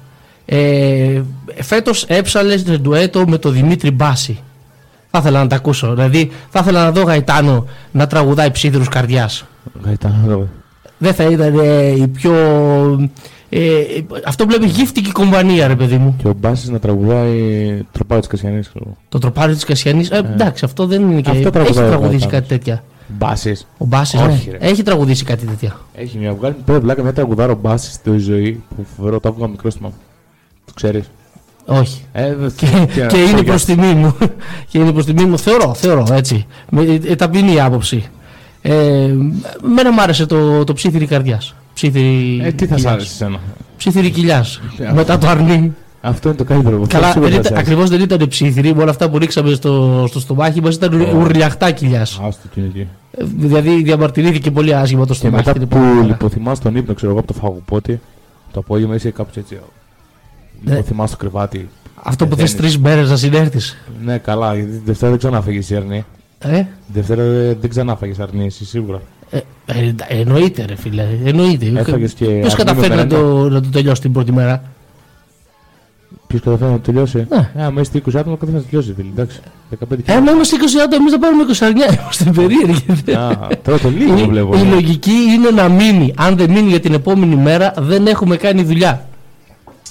Ε, 0.46 1.22
Φέτος 1.62 2.04
έψαλες 2.04 2.62
σε 2.62 2.78
ντουέτο 2.78 3.28
με 3.28 3.38
τον 3.38 3.54
Δημήτρη 3.54 3.92
Μπάση. 3.92 4.40
Θα 5.12 5.20
ήθελα 5.20 5.42
να 5.42 5.48
τα 5.48 5.56
ακούσω. 5.56 5.94
Δηλαδή, 5.94 6.32
θα 6.50 6.60
ήθελα 6.60 6.84
να 6.84 6.92
δω 6.92 7.02
Γαϊτάνο 7.02 7.66
να 7.92 8.08
τραγουδάει 8.08 8.52
ψίδρους 8.52 8.88
καρδιάς. 8.88 9.46
Γαϊτάνο, 9.84 10.48
δεν 10.98 11.14
θα 11.14 11.24
ήταν 11.24 11.60
ε, 11.60 11.88
η 11.88 12.08
πιο. 12.08 12.34
Ε, 13.50 13.82
αυτό 14.26 14.46
βλέπει 14.46 14.66
γύφτικη 14.66 15.12
κομπανία, 15.12 15.68
ρε 15.68 15.76
παιδί 15.76 15.98
μου. 15.98 16.16
Και 16.22 16.28
ο 16.28 16.34
Μπάσης 16.40 16.70
να 16.70 16.80
τραγουδάει 16.80 17.86
τροπάρι 17.92 18.20
της 18.20 18.30
Κασιανής. 18.30 18.72
Το 19.10 19.20
τροπάρι 19.20 19.54
της 19.54 19.64
Κασιανής. 19.64 20.10
Ε, 20.10 20.18
εντάξει, 20.18 20.66
αυτό 20.66 20.86
δεν 20.86 21.02
είναι 21.10 21.22
και. 21.22 21.30
Αυτό 21.30 21.60
έχει 21.60 21.74
τραγουδήσει 21.74 22.28
κάτι 22.28 22.48
τέτοια. 22.48 22.84
Μπάσης. 23.08 23.68
Ο 23.78 23.86
Μπάσης 23.86 24.20
ναι. 24.20 24.40
έχει 24.60 24.84
τραγουδήσει 24.84 25.24
κάτι 25.24 25.46
τέτοια. 25.46 25.80
Έχει 25.96 26.18
μια 26.18 26.34
βγάλει 26.34 26.56
πέρα 26.66 26.80
βλάκα 26.80 27.02
μια 27.02 27.14
τραγουδάρο 27.14 27.56
Μπάσης 27.56 27.94
στη 27.94 28.18
ζωή 28.18 28.64
που 28.76 28.86
φοβερό 28.96 29.20
το 29.20 29.30
άκουγα 29.30 29.48
μικρό 29.48 29.70
στο 29.70 29.92
Το 30.72 30.74
ξέρεις; 30.76 31.10
Όχι. 31.66 32.02
Ε, 32.12 32.36
και, 32.56 32.66
και, 32.94 33.06
και 33.06 33.18
είναι 33.18 33.44
προς 33.44 33.66
τιμή 33.66 33.94
μου. 33.94 34.16
και 34.70 34.78
είναι 34.78 34.92
προς 34.92 35.06
τιμή 35.06 35.26
μου. 35.26 35.40
Θεωρώ, 35.40 35.74
θεωρώ 35.74 36.08
έτσι. 36.12 36.46
Με 36.70 37.00
ε, 37.08 37.16
ταπεινή 37.16 37.60
άποψη. 37.60 38.10
Ε, 38.62 39.14
μένα 39.76 39.92
μου 39.92 40.02
άρεσε 40.02 40.26
το, 40.26 40.64
το 40.64 40.74
ψήθυρη 40.74 41.06
καρδιάς. 41.06 41.56
Ψήθυρη. 41.74 42.42
Ε, 42.44 42.52
τι 42.52 42.66
θα 42.66 42.78
σ' 42.78 42.86
άρεσε 42.86 43.12
εσένα; 43.12 43.40
Ψήθυρη 43.78 44.10
κοιλιάς. 44.10 44.62
Μετά 44.94 45.18
το 45.18 45.28
αρνί. 45.28 45.74
Αυτό 46.02 46.28
είναι 46.28 46.38
το 46.38 46.44
καλύτερο. 46.44 46.86
Καλά, 46.88 47.16
ακριβώς 47.54 47.90
δεν 47.90 48.02
ήταν 48.02 48.28
ψήθυρη. 48.28 48.76
Με 48.76 48.82
όλα 48.82 48.92
αυτά 48.92 49.10
που 49.10 49.18
ρίξαμε 49.18 49.54
στο, 49.54 50.06
στο 50.10 50.20
στομάχι 50.20 50.62
μας 50.62 50.76
ήταν 50.76 51.02
oh. 51.02 51.16
ουρλιαχτά 51.16 51.72
κοιλιάς. 51.72 52.20
Άστο 52.24 52.48
και 52.54 52.62
εκεί. 52.62 52.88
Ε, 53.12 53.24
δηλαδή 53.38 53.84
διαμαρτυρήθηκε 53.84 54.52
πολύ 54.52 54.76
άσχημα 54.76 55.06
το 55.06 55.14
στομάχι. 55.14 55.44
Και 55.44 55.60
μετά 55.60 55.76
που 55.76 56.04
λιποθυμάς 56.06 56.60
τον 56.60 56.76
ύπνο, 56.76 56.94
ξέρω 56.94 57.12
εγώ 57.12 57.20
από 57.20 57.34
το 57.34 57.40
φαγοπότη, 57.40 58.00
το 58.52 58.60
απόγευμα 58.60 58.96
είσαι 58.96 59.10
κάπου 59.10 59.30
έτσι. 59.36 59.60
Ναι. 60.62 60.72
Λιποθυμά 60.72 61.08
στο 61.08 61.18
κρεβάτι. 61.18 61.70
Αυτό 62.04 62.28
που 62.28 62.36
θε 62.36 62.44
τρεις 62.58 62.78
μέρε 62.78 63.02
να 63.02 63.16
συνέρθεις. 63.16 63.78
Ναι, 64.04 64.18
καλά, 64.18 64.56
γιατί 64.56 64.82
Δευτέρα 64.86 65.10
δεν 65.10 65.20
ξαναφύγεις 65.20 65.70
η 65.70 65.76
Ερνή. 65.76 66.06
Ε; 66.40 66.64
Δευτέρα 66.88 67.24
δεν 67.60 67.70
ξανά 67.70 67.96
φάγε 67.96 68.14
αρνήσει, 68.22 68.66
σίγουρα. 68.66 69.02
Ε, 69.30 69.38
ε, 69.66 69.94
εννοείται, 70.08 70.66
ρε 70.66 70.76
φίλε. 70.76 71.08
Εννοείται. 71.26 71.66
Ποιος 72.16 72.56
καταφέρει 72.56 72.96
να 72.96 73.08
το, 73.08 73.50
να 73.50 73.62
το 73.62 73.70
τελειώσει 73.70 74.02
την 74.02 74.12
πρώτη 74.12 74.32
μέρα; 74.32 74.64
Ποιος 76.28 76.42
καταφέρει 76.42 76.72
να 76.72 76.76
το 76.76 76.84
τελειώσει; 76.84 77.26
Ναι. 77.30 77.50
Ε, 77.56 77.64
άμα 77.64 77.82
είστε 77.82 78.02
20 78.06 78.16
άτομα, 78.16 78.36
καταφέρει 78.36 78.52
να 78.52 78.60
το 78.60 78.66
τελειώσει, 78.70 78.94
φίλε. 78.94 79.10
Εντάξει. 79.10 79.40
15 79.90 79.98
ε, 80.06 80.14
άμα 80.14 80.32
είμαστε 80.32 80.56
20 80.56 80.62
άτομα, 80.84 80.96
εμείς 80.96 81.12
θα 81.12 81.20
πάρουμε 81.20 81.44
20 81.48 81.56
αρνιά. 81.62 81.94
Είμαστε 82.02 82.32
περίεργοι. 82.32 83.12
Α, 83.12 83.48
τώρα 83.64 83.80
το 83.80 83.90
λίγο 83.90 84.16
βλέπω. 84.16 84.56
Η, 84.56 84.62
η 84.64 84.70
λογική 84.70 85.12
είναι 85.12 85.50
να 85.50 85.70
μείνει. 85.70 86.14
Αν 86.18 86.38
δεν 86.38 86.52
μείνει 86.52 86.70
για 86.70 86.80
την 86.80 86.94
επόμενη 86.94 87.36
μέρα, 87.36 87.74
δεν 87.78 88.08
έχουμε 88.08 88.36
κάνει 88.36 88.64
δουλειά. 88.64 89.06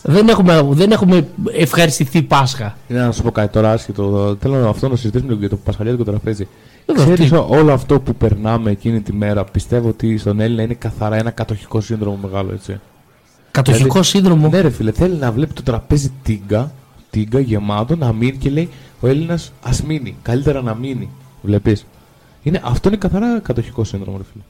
Δεν 0.03 0.29
έχουμε, 0.29 0.69
δεν 0.71 0.91
έχουμε 0.91 1.29
ευχαριστηθεί 1.53 2.23
Πάσχα. 2.23 2.77
Είναι 2.89 3.01
να 3.01 3.13
σου 3.13 3.23
πω 3.23 3.31
κάτι 3.31 3.53
τώρα 3.53 3.73
άσχετο. 3.73 4.37
Θέλω 4.41 4.69
αυτό 4.69 4.89
να 4.89 4.97
συζητήσουμε 4.97 5.35
για 5.35 5.49
το 5.49 5.57
Πασχαλιά 5.57 5.93
και 5.93 5.99
το 5.99 6.05
τραπέζι. 6.05 6.49
Ξέρεις 6.95 7.33
όλο 7.33 7.73
αυτό 7.73 8.01
που 8.01 8.15
περνάμε 8.15 8.71
εκείνη 8.71 9.01
τη 9.01 9.13
μέρα 9.13 9.45
πιστεύω 9.45 9.89
ότι 9.89 10.19
στον 10.19 10.41
Έλληνα 10.41 10.63
είναι 10.63 10.75
καθαρά 10.75 11.17
ένα 11.17 11.31
κατοχικό 11.31 11.81
σύνδρομο 11.81 12.19
μεγάλο 12.23 12.53
έτσι. 12.53 12.81
Κατοχικό 13.51 13.89
δηλαδή, 13.89 14.09
σύνδρομο; 14.09 14.49
Ναι, 14.49 14.61
ρε 14.61 14.71
φίλε, 14.71 14.93
θέλει 14.93 15.15
να 15.15 15.33
βλέπει 15.33 15.53
το 15.53 15.63
τραπέζι 15.63 16.13
τίγκα, 16.23 16.73
τίγκα 17.11 17.41
γεμάτο, 17.41 17.97
να 17.97 18.13
μείνει 18.13 18.37
και 18.37 18.51
λέει 18.51 18.69
ο 19.01 19.07
Έλληνας 19.07 19.53
ας 19.63 19.83
μείνει. 19.83 20.17
Καλύτερα 20.23 20.63
να 20.63 20.75
μείνει. 20.75 21.09
Βλέπεις. 21.43 21.87
Είναι, 22.43 22.61
αυτό 22.65 22.89
είναι 22.89 22.97
καθαρά 22.97 23.41
κατοχικό 23.43 23.85
σύνδρομο, 23.85 24.17
ρε 24.17 24.25
φίλε. 24.33 24.43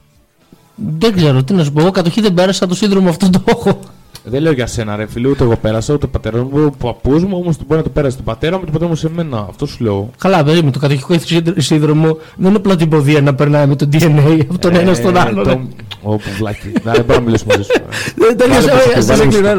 Δεν 0.99 1.15
ξέρω 1.15 1.43
τι 1.43 1.53
να 1.53 1.63
σου 1.63 1.71
πω. 1.71 1.81
Εγώ 1.81 1.91
κατοχή 1.91 2.21
δεν 2.21 2.33
πέρασα 2.33 2.67
το 2.67 2.75
σύνδρομο 2.75 3.09
αυτό 3.09 3.29
το 3.29 3.43
έχω. 3.45 3.79
Δεν 4.23 4.41
λέω 4.41 4.51
για 4.51 4.67
σένα, 4.67 4.95
ρε 4.95 5.07
φίλε, 5.07 5.27
ούτε 5.27 5.43
εγώ 5.43 5.55
πέρασα, 5.55 5.93
ούτε 5.93 6.05
ο 6.05 6.09
πατέρας 6.09 6.41
μου, 6.41 6.49
ο 6.65 6.85
παππούς 6.85 7.23
μου, 7.23 7.37
όμως 7.41 7.57
μπορεί 7.57 7.79
να 7.79 7.83
το 7.83 7.89
πέρασε 7.89 8.15
τον 8.15 8.25
πατέρα 8.25 8.57
μου 8.57 8.59
και 8.59 8.71
τον 8.71 8.73
πατέρα 8.73 8.89
μου 8.89 8.97
σε 8.97 9.09
μένα. 9.09 9.45
Αυτό 9.49 9.65
σου 9.65 9.83
λέω. 9.83 10.09
Καλά, 10.17 10.43
περίμενε. 10.43 10.71
Το 10.71 10.79
κατοχικό 10.79 11.15
σύνδρομο 11.57 12.17
δεν 12.35 12.47
είναι 12.47 12.57
απλά 12.57 12.75
την 12.75 12.89
ποδία 12.89 13.21
να 13.21 13.35
περνάει 13.35 13.67
με 13.67 13.75
το 13.75 13.89
DNA 13.93 14.39
από 14.49 14.59
τον 14.59 14.75
ένα 14.75 14.93
στον 14.93 15.17
άλλο. 15.17 15.69
Όπου 16.01 16.29
βλάκι. 16.37 16.71
Να 16.83 16.91
δεν 16.91 17.03
μπορώ 17.05 17.19
να 17.19 17.25
μιλήσουμε 17.25 17.53
μαζί 17.57 17.69
σου. 17.73 17.81
Δεν 18.15 18.37
τελείωσε. 18.37 19.01
Σα 19.01 19.23
έκλεινα, 19.23 19.55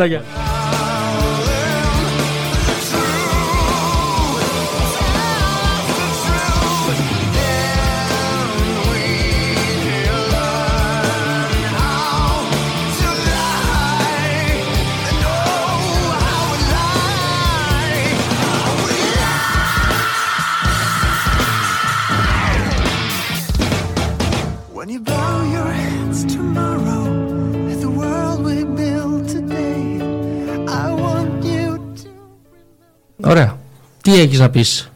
Ωραία. 33.25 33.59
Τι 34.02 34.21
έχεις 34.21 34.38
να 34.38 34.50
πεις; 34.50 34.93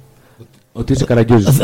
Ότι 0.73 0.92
είσαι 0.92 1.04
καραγκιόζης. 1.04 1.56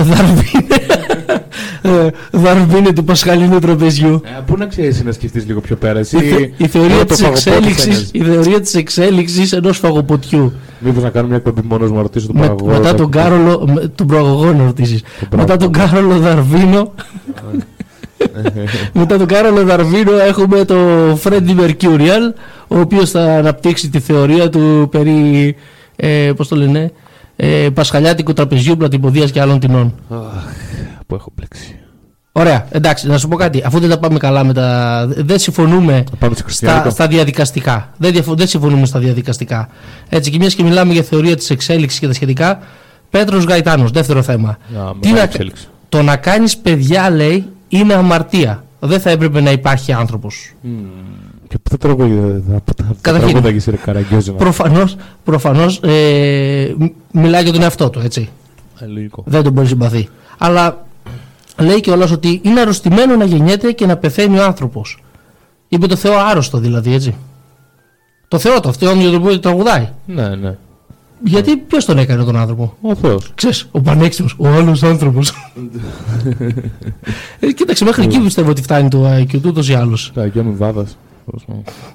Δαρβίνε 2.31 2.93
του 2.93 3.05
Πασχαλίνου 3.05 3.59
τραπεζιού. 3.59 4.21
Ε, 4.25 4.41
πού 4.47 4.57
να 4.57 4.67
ξέρεις 4.67 5.05
να 5.05 5.13
σκεφτείς 5.13 5.47
λίγο 5.47 5.61
πιο 5.61 5.77
πέρα. 5.77 5.99
Εσύ, 5.99 6.53
η, 6.57 6.67
θεωρία 6.67 7.05
της 7.05 7.23
εξέλιξη 7.23 8.09
η 8.13 8.21
θεωρία 8.23 8.61
της 8.61 8.75
εξέλιξης 8.75 9.53
ενός 9.53 9.79
φαγοποτιού. 9.79 10.53
Μήπως 10.79 11.03
να 11.03 11.11
κάνουμε 11.11 11.33
μια 11.35 11.43
εκπομπή 11.47 11.67
μόνος 11.69 11.91
να 11.91 12.03
ρωτήσω 12.03 12.27
τον 12.27 12.37
παραγωγό. 12.37 12.71
μετά 12.73 12.95
τον 12.95 13.11
Κάρολο. 13.11 13.69
τον 13.95 14.07
προαγωγό 14.07 14.53
να 14.53 14.65
ρωτήσεις. 14.65 15.03
μετά 15.37 15.57
τον 15.57 15.73
Κάρολο 15.73 16.19
Δαρβίνο. 16.19 16.93
μετά 18.93 19.19
τον 19.19 19.27
Κάρολο 19.27 19.63
Δαρβίνο 19.63 20.13
έχουμε 20.19 20.65
τον 20.65 21.17
Φρέντι 21.17 21.55
Μερκιούριαλ 21.55 22.33
ο 22.69 22.79
οποίος 22.79 23.11
θα 23.11 23.21
αναπτύξει 23.21 23.91
τη 23.91 24.01
θεωρία 24.01 24.49
του 24.49 24.89
περί 24.91 25.57
ε, 25.97 26.33
πώς 26.37 26.49
το 26.49 26.57
λένε, 26.57 26.93
ε, 27.37 27.69
πασχαλιάτικου 27.75 28.33
τραπεζιού, 28.33 28.77
πλατυποδίας 28.77 29.31
και 29.31 29.41
άλλων 29.41 29.61
τεινών. 29.61 29.95
που 31.07 31.15
έχω 31.15 31.33
μπλέξει. 31.35 31.77
Ωραία, 32.33 32.67
εντάξει, 32.71 33.07
να 33.07 33.19
σου 33.19 33.29
πω 33.29 33.37
κάτι. 33.37 33.63
Αφού 33.65 33.79
δεν 33.81 33.89
τα 33.89 33.99
πάμε 33.99 34.19
καλά 34.19 34.45
με 34.45 34.53
τα. 34.53 35.07
Δεν 35.07 35.39
συμφωνούμε 35.39 36.05
στα, 36.47 36.91
στα 36.91 37.07
διαδικαστικά. 37.07 37.93
Δεν, 37.97 38.25
δεν 38.27 38.47
συμφωνούμε 38.47 38.87
στα 38.87 38.99
διαδικαστικά. 38.99 39.69
Έτσι, 40.09 40.31
και 40.31 40.39
μια 40.39 40.49
και 40.49 40.63
μιλάμε 40.63 40.93
για 40.93 41.03
θεωρία 41.03 41.37
της 41.37 41.51
εξέλιξης 41.51 41.99
και 41.99 42.07
τα 42.07 42.13
σχετικά. 42.13 42.59
Πέτρος 43.11 43.45
Γαϊτάνος, 43.45 43.91
δεύτερο 43.91 44.23
θέμα. 44.23 44.59
Τι 45.01 45.13
να, 45.13 45.29
το 45.89 46.03
να 46.03 46.17
κάνεις 46.17 46.57
παιδιά, 46.57 47.11
λέει, 47.11 47.47
είναι 47.69 47.95
αμαρτία. 47.95 48.65
Δεν 48.79 49.01
θα 49.01 49.11
έπρεπε 49.11 49.41
να 49.41 49.51
υπάρχει 49.51 49.93
άνθρωπος. 49.93 50.53
Mm. 50.65 50.69
Και 51.53 51.59
πού 51.59 51.71
θα 51.71 51.77
τραγουδάει, 51.77 52.43
θα 53.03 53.19
τραγουδάγεις 53.19 53.67
ρε 53.67 53.77
Καραγκιόζη. 53.77 54.33
Προφανώς, 54.33 54.97
προφανώς 55.25 55.81
ε, 55.83 56.75
μιλάει 57.13 57.43
για 57.43 57.53
τον 57.53 57.63
εαυτό 57.63 57.91
του, 57.91 58.01
έτσι. 58.05 58.29
Ε, 58.81 58.87
λογικό. 58.87 59.23
Δεν 59.27 59.43
τον 59.43 59.53
μπορεί 59.53 59.67
συμπαθεί. 59.67 60.09
Αλλά 60.39 60.87
λέει 61.59 61.81
και 61.81 61.91
όλος 61.91 62.11
ότι 62.11 62.41
είναι 62.43 62.61
αρρωστημένο 62.61 63.17
να 63.17 63.25
γεννιέται 63.25 63.73
και 63.73 63.87
να 63.87 63.97
πεθαίνει 63.97 64.39
ο 64.39 64.45
άνθρωπος. 64.45 65.03
Είπε 65.69 65.87
το 65.87 65.97
Θεό 65.97 66.19
άρρωστο 66.19 66.59
δηλαδή, 66.59 66.95
έτσι. 66.95 67.15
Το 68.29 68.39
Θεό 68.39 68.61
το, 68.61 68.69
αυτό 68.69 68.93
για 68.93 69.11
τον 69.11 69.21
οποίο 69.21 69.41
τραγουδάει. 69.41 69.89
Ναι, 70.07 70.29
ναι. 70.29 70.57
Γιατί 71.25 71.57
ποιος 71.57 71.85
τον 71.85 71.99
έκανε 71.99 72.25
τον 72.25 72.37
άνθρωπο; 72.37 72.77
Ο 72.81 72.95
Θεός. 72.95 73.31
Ξέρεις, 73.35 73.69
ο 73.71 73.81
πανέξυπνο, 73.81 74.31
ο 74.37 74.49
άλλος 74.49 74.83
άνθρωπος. 74.83 75.33
ε, 77.41 77.53
κοίταξε, 77.53 77.85
μέχρι 77.85 78.05
εκεί 78.05 78.21
πιστεύω 78.21 78.51
ότι 78.51 78.63
φτάνει 78.63 78.89
το 78.89 79.17
IQ 79.17 79.31
του 79.31 79.41
ούτω 79.45 79.63
ή 79.63 79.75
άλλω. 79.75 79.99
Ναι, 80.15 80.29
και 80.29 80.41
βάδα. 80.41 80.87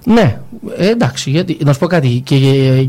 Ναι, 0.05 0.39
ε, 0.77 0.89
εντάξει, 0.89 1.29
γιατί, 1.29 1.57
να 1.63 1.73
σου 1.73 1.79
πω 1.79 1.87
κάτι. 1.87 2.21
Και, 2.25 2.37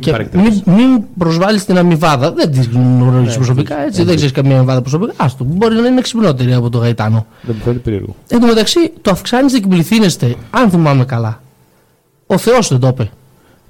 και 0.01 0.29
μην, 0.33 0.63
μην 0.65 1.03
προσβάλλεις 1.19 1.65
την 1.65 1.79
αμοιβάδα. 1.79 2.33
Δεν 2.33 2.51
τη 2.51 2.63
γνωρίζεις 2.63 3.29
ναι, 3.29 3.35
προσωπικά, 3.35 3.85
έτσι. 3.85 4.03
Δεν 4.03 4.15
ξέρεις 4.15 4.33
καμία 4.33 4.57
αμοιβάδα 4.57 4.81
προσωπικά. 4.81 5.13
Άστο, 5.17 5.45
μπορεί 5.45 5.75
να 5.75 5.87
είναι 5.87 6.01
ξυπνότερη 6.01 6.55
από 6.55 6.71
το 6.71 6.79
Γαϊτάνο. 6.79 7.27
Δεν 7.43 7.55
μου 7.59 7.63
φαίνεται 7.65 7.81
περίεργο. 7.81 8.15
Εν 8.29 8.41
τω 8.41 8.47
μεταξύ, 8.47 8.93
το 9.03 9.11
αυξάνεστε 9.11 9.59
και 9.59 9.67
πληθύνεστε, 9.67 10.35
αν 10.51 10.71
θυμάμαι 10.71 11.05
καλά. 11.05 11.43
Ο 12.27 12.39
Θεός 12.39 12.69
δεν 12.69 12.79
το 12.79 12.87
είπε. 12.87 13.11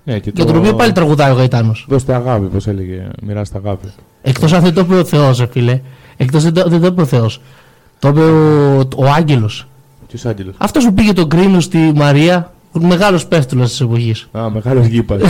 Ναι, 0.05 0.19
και 0.19 0.33
Για 0.35 0.45
τον 0.45 0.57
οποίο 0.57 0.75
πάλι 0.75 0.93
τραγουδάει 0.93 1.31
ο 1.31 1.35
Γαϊτάνος. 1.35 1.87
Δώστε 1.89 2.15
αγάπη, 2.15 2.47
πώς 2.47 2.67
έλεγε. 2.67 3.09
Μοιράστε 3.23 3.59
αγάπη. 3.65 3.89
Εκτός 4.23 4.53
αν 4.53 4.63
δεν 4.63 4.75
το 4.75 4.81
είπε 4.81 4.95
ο 4.95 5.05
Θεός, 5.05 5.47
φίλε. 5.51 5.81
Εκτός 6.17 6.43
δεν 6.43 6.81
το 6.81 6.87
είπε 6.87 7.01
ο 7.01 7.05
Θεός. 7.05 7.41
Το 7.99 8.09
είπε 8.09 8.21
ο, 8.21 8.79
ο 8.97 9.05
Άγγελος. 9.17 9.67
Ποιος 10.09 10.27
Άγγελος; 10.27 10.55
Αυτός 10.59 10.85
που 10.85 10.95
πήγε 10.95 11.13
τον 11.13 11.29
κρίνο 11.29 11.61
στη 11.61 11.93
Μαρία 11.95 12.53
Μεγάλος 12.81 13.27
πέφτουλα 13.27 13.65
τη 13.65 13.77
εποχή. 13.81 14.15
Α, 14.33 14.51
μεγάλος 14.51 14.87
γήπας. 14.93 15.21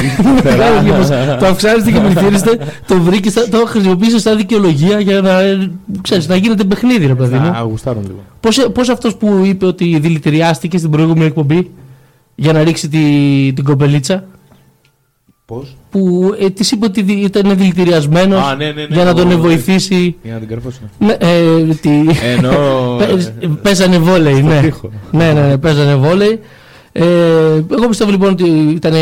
το 1.38 1.46
αυξάνεστε 1.46 1.90
και 1.90 2.00
πληθύνεστε, 2.00 2.58
το 2.86 3.00
βρήκες, 3.00 3.32
το 3.32 3.64
χρησιμοποίησες 3.66 4.22
σαν 4.22 4.36
δικαιολογία 4.36 5.00
για 5.00 5.20
να, 5.20 5.38
ξέρεις, 6.00 6.28
να 6.28 6.36
γίνεται 6.36 6.64
παιχνίδι, 6.64 7.06
ρε 7.06 7.14
παιδί 7.14 7.38
μου. 7.38 7.48
Α, 7.48 7.60
γουστάρουν 7.60 8.02
λίγο. 8.02 8.70
Πώς 8.72 8.88
αυτός 8.88 9.16
που 9.16 9.42
είπε 9.44 9.66
ότι 9.66 9.98
δηλητηριάστηκε 9.98 10.78
στην 10.78 10.90
προηγούμενη 10.90 11.24
εκπομπή 11.26 11.70
για 12.34 12.52
να 12.52 12.64
ρίξει 12.64 12.88
τη, 12.88 12.98
την 13.54 13.64
κοπελίτσα; 13.64 14.24
Πώς; 15.48 15.76
Που 15.90 16.34
ε, 16.40 16.50
της 16.50 16.70
είπε 16.70 16.86
ότι 16.86 17.00
ήταν 17.00 17.56
δηλητηριασμένος 17.56 18.54
ναι, 18.56 18.64
ναι, 18.64 18.72
ναι, 18.72 18.86
για 18.90 19.04
να 19.04 19.14
τον 19.14 19.40
βοηθήσει. 19.40 20.16
Για 20.22 20.32
να 20.32 20.38
την 20.38 20.48
καρφώσει. 20.48 20.80
Ναι, 20.98 21.12
ε, 21.18 21.74
τι... 21.80 21.90
Ενώ. 22.36 22.50
Παίζανε 23.62 23.98
βόλεϊ, 23.98 24.42
ναι. 24.42 24.60
ναι. 25.10 25.32
Ναι, 25.32 25.32
ναι, 25.32 25.58
παίζανε 25.58 25.94
βόλεϊ. 25.94 26.40
Ε, 27.00 27.64
εγώ 27.72 27.88
πιστεύω 27.88 28.10
λοιπόν 28.10 28.30
ότι 28.30 28.44
ήταν 28.74 28.92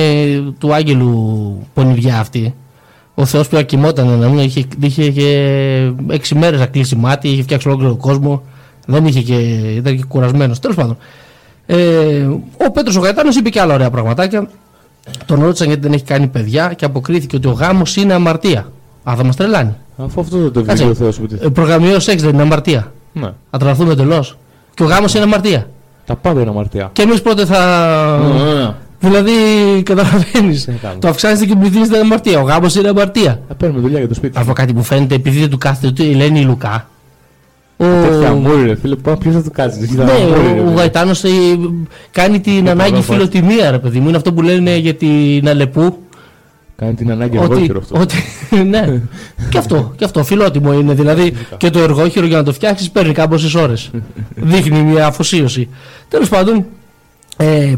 του 0.59 0.75
Άγγελου 0.75 1.67
πονηριά 1.75 2.19
αυτή. 2.19 2.55
Ο 3.15 3.25
Θεός 3.25 3.49
που 3.49 3.57
ακοιμόταν 3.57 4.19
να 4.19 4.29
μην 4.29 4.39
είχε, 4.39 4.65
είχε 4.81 5.11
και 5.11 5.31
έξι 6.09 6.35
μέρες 6.35 6.61
να 6.61 6.67
κλείσει 6.67 6.97
μάτι, 6.97 7.29
είχε 7.29 7.43
φτιάξει 7.43 7.69
ολόκληρο 7.69 7.97
κόσμο. 7.97 8.43
Δεν 8.87 9.07
είχε 9.07 9.21
και, 9.21 9.35
ήταν 9.77 9.97
και 9.97 10.05
κουρασμένος. 10.09 10.59
Τέλος 10.59 10.77
πάντων. 10.77 10.97
Ε, 11.67 11.77
ο 12.67 12.71
Πέτρος 12.73 12.97
ο 12.97 13.01
Γαϊτάνος 13.01 13.37
είπε 13.37 13.49
και 13.49 13.61
άλλα 13.61 13.75
ωραία 13.75 13.91
πραγματάκια. 13.91 14.49
Τον 15.27 15.41
ρώτησαν 15.41 15.67
γιατί 15.67 15.83
δεν 15.83 15.93
έχει 15.93 16.05
κάνει 16.05 16.27
παιδιά 16.27 16.73
και 16.77 16.85
αποκρίθηκε 16.85 17.37
ότι 17.37 17.49
ο 17.49 17.53
γάμος 17.53 17.97
είναι 17.97 18.15
αμαρτία. 18.15 18.73
Α, 19.11 19.15
θα 19.17 19.25
μας 19.25 19.37
τρελάνει. 19.37 19.75
Αφού 19.97 20.21
αυτό 20.21 20.39
δεν 20.39 20.53
το 20.53 20.65
βγήκε 20.65 20.85
ο 20.85 20.95
Θεός. 20.95 21.21
Προγραμμιαίο 21.53 22.01
σεξ 22.01 22.23
δεν 22.23 22.33
είναι 22.33 22.43
αμαρτία. 22.43 22.93
Ναι. 23.13 23.33
Θα 23.51 23.59
τρελαθούμε 23.59 23.93
εντελώς. 23.93 24.39
Και 24.75 24.83
ο 24.83 24.87
γάμος 24.87 25.15
είναι 25.15 25.23
αμαρτία. 25.23 25.69
Τα 26.07 26.17
πάντα 26.17 26.41
είναι 26.41 26.51
αμαρτία. 26.51 26.91
Και 26.93 27.03
εμεί 27.03 27.21
πότε 27.21 27.45
θα. 27.45 27.61
Mm. 28.21 28.75
Δηλαδή, 29.01 29.33
καταλαβαίνεις. 29.83 30.69
Το 30.99 31.09
αυξάνεστε 31.09 31.47
και 31.47 31.55
πληθύνεστε 31.57 31.97
είναι 31.97 32.05
αμαρτία. 32.05 32.41
Ο 32.41 32.43
γάμος 32.43 32.75
είναι 32.75 32.89
αμαρτία. 32.89 33.41
Θα 33.49 33.55
παίρνουμε 33.55 33.81
δουλειά 33.81 33.99
για 33.99 34.09
το 34.09 34.15
σπίτι. 34.15 34.39
Από 34.39 34.53
κάτι 34.53 34.73
που 34.73 34.83
φαίνεται, 34.83 35.15
επειδή 35.15 35.41
δεν 35.41 35.51
του 35.51 35.59
κάθεται 35.59 35.87
ότι 35.87 36.15
λένε 36.15 36.39
η 36.39 36.43
Λουκά. 36.43 36.89
Ο... 37.77 37.85
Τέτοια 37.85 38.33
μόρι, 38.33 38.67
ρε 38.67 38.77
φίλε, 38.77 38.97
ποιος 39.19 39.35
θα 39.35 39.43
το 39.43 39.51
κάτσει. 39.51 39.91
Ναι, 39.95 40.03
ο, 40.03 40.71
ο 40.71 40.73
Γαϊτάνος 40.75 41.25
ε, 41.25 41.29
κάνει 42.11 42.41
την 42.41 42.69
ανάγκη 42.69 43.03
φιλοτιμία, 43.03 43.71
ρε 43.71 43.79
παιδί 43.79 43.99
μου. 43.99 44.09
Είναι 44.09 44.17
αυτό 44.17 44.33
που 44.33 44.43
λένε 44.43 44.77
για 44.77 44.95
την 44.95 45.49
Αλεπού 45.49 45.99
Κάνει 46.77 46.95
την 46.95 47.11
ανάγκη 47.11 47.37
εργόχειρο 47.37 47.79
αυτό. 47.79 48.01
Ότι, 48.01 48.17
ναι, 48.71 49.03
και 49.51 49.59
αυτό, 49.59 49.93
και 49.97 50.05
αυτό 50.05 50.25
φιλότιμο 50.25 50.73
είναι. 50.73 50.95
Δηλαδή 50.95 51.33
και 51.57 51.71
το 51.71 51.79
εργόχειρο 51.79 52.27
για 52.27 52.37
να 52.37 52.43
το 52.43 52.53
φτιάξεις 52.53 52.91
παίρνει 52.91 53.13
κάμποσε 53.13 53.59
ώρες. 53.59 53.91
Δείχνει 54.35 54.83
μια 54.83 55.07
αφοσίωση. 55.07 55.69
Τέλος 56.09 56.29
πάντων, 56.29 56.67
ε, 57.37 57.75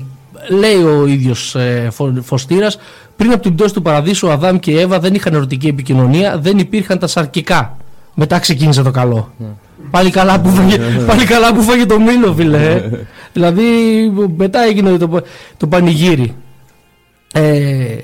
λέει 0.49 0.83
ο 0.83 1.07
ίδιος 1.07 1.55
ε, 1.55 1.91
Φωστήρας, 2.23 2.79
πριν 3.17 3.33
από 3.33 3.43
την 3.43 3.55
πτώση 3.55 3.75
του 3.75 3.83
παραδείσου, 3.83 4.29
ο 4.29 4.31
Αδάμ 4.31 4.59
και 4.59 4.71
η 4.71 4.79
Εύα 4.79 5.01
δεν 5.01 5.15
είχαν 5.15 5.35
ερωτική 5.35 5.67
επικοινωνία, 5.67 6.39
δεν 6.39 6.59
υπήρχαν 6.59 6.99
τα 6.99 7.07
σαρκικά. 7.07 7.77
Μετά 8.15 8.39
ξεκίνησε 8.39 8.83
το 8.83 8.91
καλό. 8.91 9.33
Ναι. 9.39 9.47
Πάλι 9.91 10.11
καλά 10.11 10.41
που 10.41 10.49
φάγε, 10.49 10.79
πάλι 11.07 11.25
καλά 11.25 11.55
που 11.55 11.63
φάγε 11.63 11.87
το 11.87 12.01
μήλο, 12.01 12.35
φίλε. 12.35 12.73
Ε. 12.73 13.07
δηλαδή 13.33 13.65
μετά 14.37 14.65
έγινε 14.65 14.97
το, 14.97 15.23
το 15.57 15.67
πανηγύρι. 15.67 16.35
Ε, 17.33 17.97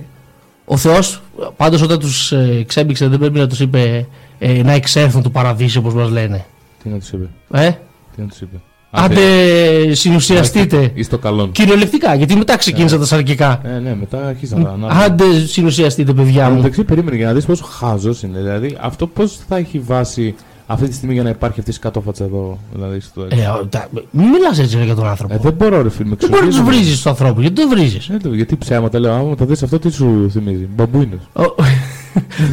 ο 0.65 0.77
Θεός, 0.77 1.23
πάντως 1.57 1.83
όταν 1.83 1.99
τους 1.99 2.33
ε, 2.33 2.65
ξέμπηξε, 2.67 3.09
δεν 3.09 3.19
πρέπει 3.19 3.39
να 3.39 3.47
τους 3.47 3.61
είπε 3.61 4.07
ε, 4.39 4.63
να 4.63 4.73
εξέλθουν 4.73 5.23
του 5.23 5.31
παραδείσου 5.31 5.81
όπως 5.81 5.95
μας 5.95 6.11
λένε. 6.11 6.45
Τι 6.83 6.89
να 6.89 6.99
τους 6.99 7.13
είπε; 7.13 7.29
Ε; 7.53 7.71
Τι 8.17 8.21
να 8.23 8.27
τους 8.27 8.41
είπε; 8.41 8.57
Άντε, 8.97 9.95
συνουσιαστείτε. 9.95 10.91
Ή 10.95 11.03
στο 11.03 11.19
καλό. 11.19 11.49
Κυριολεκτικά, 11.49 12.15
γιατί 12.15 12.37
μετά 12.37 12.57
ξεκίνησαν 12.57 12.99
τα 12.99 13.05
σαρκικά. 13.05 13.61
Ε, 13.65 13.79
ναι, 13.79 13.95
μετά 13.95 14.27
αρχίσαν 14.27 14.61
να 14.63 14.71
ανάβουν. 14.71 14.97
Άντε, 15.03 15.47
συνουσιαστείτε, 15.47 16.13
παιδιά 16.13 16.45
Αν 16.45 16.51
μου. 16.53 16.57
μεταξύ 16.57 16.85
περίμενε 16.85 17.17
για 17.17 17.27
να 17.27 17.33
δεις 17.33 17.45
πόσο 17.45 17.65
χάζος 17.65 18.23
είναι. 18.23 18.39
Δηλαδή, 18.39 18.77
αυτό 18.81 19.07
πώς 19.07 19.39
θα 19.49 19.57
έχει 19.57 19.79
βάση 19.79 20.35
αυτή 20.67 20.89
τη 20.89 20.95
στιγμή 20.95 21.15
για 21.15 21.23
να 21.23 21.29
υπάρχει 21.29 21.59
αυτή 21.59 21.71
η 21.71 21.75
σκατόφατσα 21.75 22.25
εδώ. 22.25 22.59
Δηλαδή, 22.75 23.01
στο... 23.01 23.23
Ε, 23.23 23.47
ο- 23.61 23.67
τα- 23.67 23.89
Μην 24.11 24.29
μιλάς 24.29 24.59
έτσι 24.59 24.77
ρε, 24.77 24.85
για 24.85 24.95
τον 24.95 25.07
άνθρωπο. 25.07 25.35
Ε, 25.35 25.39
δεν 25.43 25.53
μπορώ, 25.53 25.83
ρε 25.83 25.91
φίλε, 25.91 26.09
με 26.09 26.17
δεν 26.19 26.29
μπορείς 26.31 26.45
να 26.45 26.49
τους 26.51 26.57
εξοργίζουν. 26.59 26.65
βρίζεις 26.65 26.95
τους 26.97 27.07
ανθρώπους. 27.07 27.41
Γιατί 27.43 27.61
το 27.63 27.69
βρίζεις; 27.69 28.09
Ε, 28.09 28.17
το- 28.23 28.35
γιατί 28.35 28.57
ψέματα 28.57 28.99
λέω, 28.99 29.13
άμα 29.13 29.35
το 29.35 29.45
δεις 29.45 29.63
αυτό, 29.63 29.79
τι 29.79 29.91
σου 29.93 30.29
θυμίζει. 30.33 30.69
Μπαμπούινος. 30.77 31.21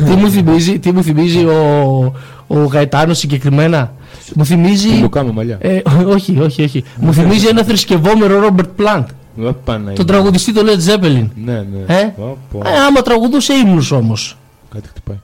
τι, 0.05 0.15
μου 0.15 0.29
θυμίζει, 0.29 0.79
τι 0.79 0.91
μου 0.91 1.03
θυμίζει 1.03 1.45
ο, 1.45 2.13
ο 2.47 2.63
Γαϊτάνος 2.63 3.17
συγκεκριμένα; 3.17 3.93
Μου 4.35 4.45
θυμίζει. 4.45 4.87
Τι 4.89 5.01
μου 5.01 5.09
κάνω 5.09 5.31
μαλλιά. 5.31 5.57
Ε, 5.61 5.81
όχι, 6.07 6.39
όχι, 6.39 6.63
όχι. 6.63 6.83
μου 6.97 7.13
θυμίζει 7.13 7.47
ένα 7.47 7.63
θρησκευόμενο 7.63 8.39
Ρόμπερτ 8.39 8.69
Πλάντ. 8.75 9.07
Δεν 9.35 9.55
πάνε 9.65 9.77
να 9.79 9.83
Τον 9.85 9.93
είναι. 9.95 10.03
τραγουδιστή 10.03 10.53
του 10.53 10.61
Led 10.65 10.89
Zeppelin. 10.89 11.27
Ναι, 11.45 11.53
ναι. 11.53 11.95
Ε; 11.95 12.13
Ωπω, 12.17 12.61
Ε, 12.65 12.69
άμα 12.87 13.01
τραγουδούσε 13.01 13.53
ύμνους 13.53 13.91
όμως. 13.91 14.37
Κάτι 14.73 14.87
χτυπάει. 14.87 15.17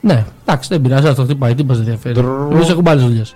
Ναι, 0.00 0.24
εντάξει, 0.46 0.68
δεν 0.68 0.80
πειράζει, 0.80 1.06
αυτό 1.06 1.22
χτυπάει, 1.22 1.54
τι 1.54 1.64
μας 1.64 1.78
ενδιαφέρει. 1.78 2.14
Τρρρρ. 2.14 2.52
Εμείς 2.52 2.68
έχουμε 2.68 2.90
άλλες 2.90 3.04
δουλειές. 3.04 3.34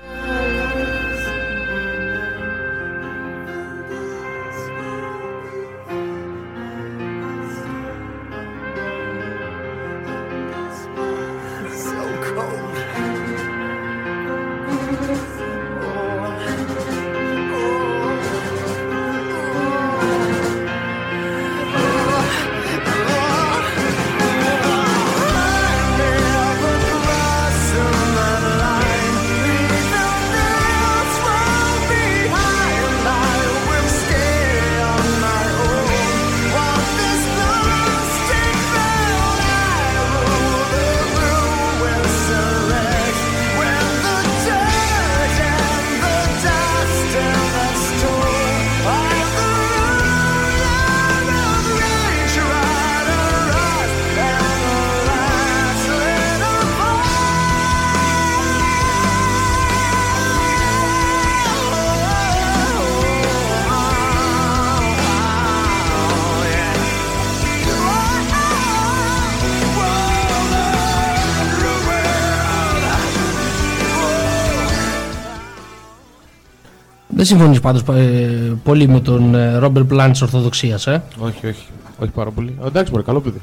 Δεν 77.26 77.36
συμφωνείς 77.36 77.60
πάντως 77.60 77.82
ε, 77.96 78.56
πολύ 78.62 78.88
με 78.88 79.00
τον 79.00 79.34
ε, 79.34 79.56
Ρόμπερτ 79.56 79.86
Πλάντ 79.86 80.10
της 80.10 80.22
Ορθοδοξίας, 80.22 80.86
ε; 80.86 81.02
Όχι, 81.18 81.46
όχι. 81.46 81.64
Όχι 81.98 82.10
πάρα 82.10 82.30
πολύ. 82.30 82.56
Ε, 82.64 82.66
Εντάξει, 82.66 82.90
μωρέ, 82.92 83.02
καλό 83.04 83.20
παιδί. 83.20 83.40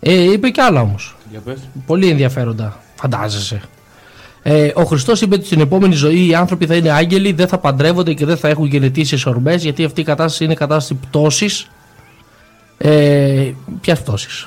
ε. 0.00 0.32
Είπε 0.32 0.48
κι 0.48 0.60
άλλα 0.60 0.80
όμως. 0.80 1.16
Για 1.30 1.40
πες. 1.44 1.58
Πολύ 1.86 2.08
ενδιαφέροντα. 2.08 2.78
Φαντάζεσαι. 2.94 3.60
Ε, 4.42 4.70
ο 4.74 4.84
Χριστός 4.84 5.20
είπε 5.20 5.34
ότι 5.34 5.44
στην 5.46 5.60
επόμενη 5.60 5.94
ζωή 5.94 6.26
οι 6.26 6.34
άνθρωποι 6.34 6.66
θα 6.66 6.74
είναι 6.74 6.90
άγγελοι, 6.90 7.32
δεν 7.32 7.48
θα 7.48 7.58
παντρεύονται 7.58 8.12
και 8.14 8.24
δεν 8.26 8.36
θα 8.36 8.48
έχουν 8.48 8.66
γενετήσει 8.66 9.28
ορμές, 9.28 9.62
γιατί 9.62 9.84
αυτή 9.84 10.00
η 10.00 10.04
κατάσταση 10.04 10.44
είναι 10.44 10.54
κατάσταση 10.54 10.94
πτώσης. 10.94 11.66
Ε, 12.78 13.50
Ποια 13.80 13.94
πτώσης; 13.94 14.46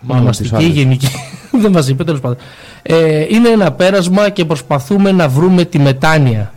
Μάλλον 0.00 0.30
τις 0.30 0.38
Ονομαστική, 0.40 0.54
άλλες. 0.54 0.68
γενική. 0.68 1.08
δεν 1.62 1.70
μας 1.72 1.88
είπε, 1.88 2.04
τέλος 2.04 2.20
πάντων. 2.20 2.36
Ε, 2.82 3.26
είναι 3.28 3.48
ένα 3.48 3.72
πέρασμα 3.72 4.28
και 4.30 4.44
προσπαθούμε 4.44 5.12
να 5.12 5.28
βρούμε 5.28 5.64
τη 5.64 5.78
μετάνοια. 5.78 6.52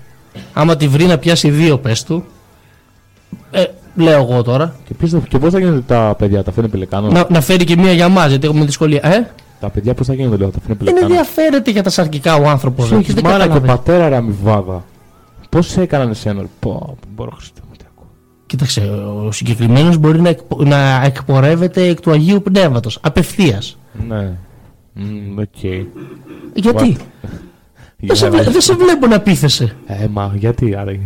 Άμα 0.54 0.76
τη 0.76 0.88
βρει 0.88 1.06
να 1.06 1.18
πιάσει 1.18 1.50
δύο, 1.50 1.78
πες 1.78 2.04
του. 2.04 2.24
Ε, 3.52 3.64
λέω 3.96 4.22
εγώ 4.22 4.44
τώρα. 4.44 4.76
Και, 4.88 4.94
ποιος 4.94 5.10
θα- 5.12 5.20
και 5.30 5.38
πώς 5.38 5.52
θα 5.54 5.60
γίνονται 5.60 5.82
τα 5.88 6.16
παιδιά, 6.18 6.44
τα 6.44 6.52
φέρνει 6.52 6.70
πελεκάνο; 6.70 7.08
Να, 7.08 7.26
να 7.30 7.42
φέρει 7.42 7.64
και 7.64 7.76
μία 7.78 7.92
για 7.92 8.10
μας, 8.10 8.30
γιατί 8.30 8.48
έχουμε 8.48 8.66
δυσκολία. 8.66 9.00
Ε, 9.04 9.30
Τα 9.60 9.70
παιδιά 9.70 9.94
πώς 9.94 10.08
θα 10.08 10.14
γίνονται, 10.14 10.38
λέω, 10.38 10.50
τα 10.50 10.60
φέρνει 10.60 10.76
δεν 10.76 10.86
πελεκάνο; 10.86 11.06
ενδιαφέρεται 11.14 11.72
για 11.72 11.84
τα 11.84 11.90
σαρκικά 11.90 12.36
ο 12.36 12.50
άνθρωπος. 12.50 12.86
Σου 12.88 12.96
έχεις 12.96 13.14
μάνα 13.22 13.48
και 13.48 13.60
πατέρα 13.60 14.10
ρε 14.10 14.16
αμοιβάδα. 14.16 14.84
Πώς 15.50 15.68
σε 15.68 15.82
έκαναν 15.82 16.10
εσένα, 16.10 16.42
ρε; 16.42 16.48
Πω, 16.60 16.98
μπορώ 17.16 17.32
Χριστέ 17.36 17.62
μου, 17.70 17.76
τι 17.78 17.84
ακούω. 17.96 18.08
Κοίταξε, 18.46 18.82
ο 19.26 19.32
συγκεκριμένος 19.32 19.98
μπορεί 19.98 20.22
να, 20.22 20.30
εκπο- 20.30 20.64
να 20.64 21.02
εκπορεύεται 21.06 21.88
εκ 21.88 22.00
του 22.02 22.12
Αγίου 22.12 22.42
Πνεύματος. 22.42 22.98
Απευθείας. 23.02 23.78
Ναι. 24.08 24.32
Μμμ, 24.94 25.38
οκ. 25.40 25.64
Γιατί; 26.54 26.98
Δεν 28.02 28.16
σε, 28.16 28.30
βλέ- 28.30 28.50
δεν 28.50 28.62
σε 28.62 28.76
βλέπω 28.76 29.08
να 29.08 29.20
πείθεσαι. 29.20 29.76
Ε, 29.86 30.08
μα 30.08 30.34
γιατί 30.36 30.76
άραγε. 30.76 31.06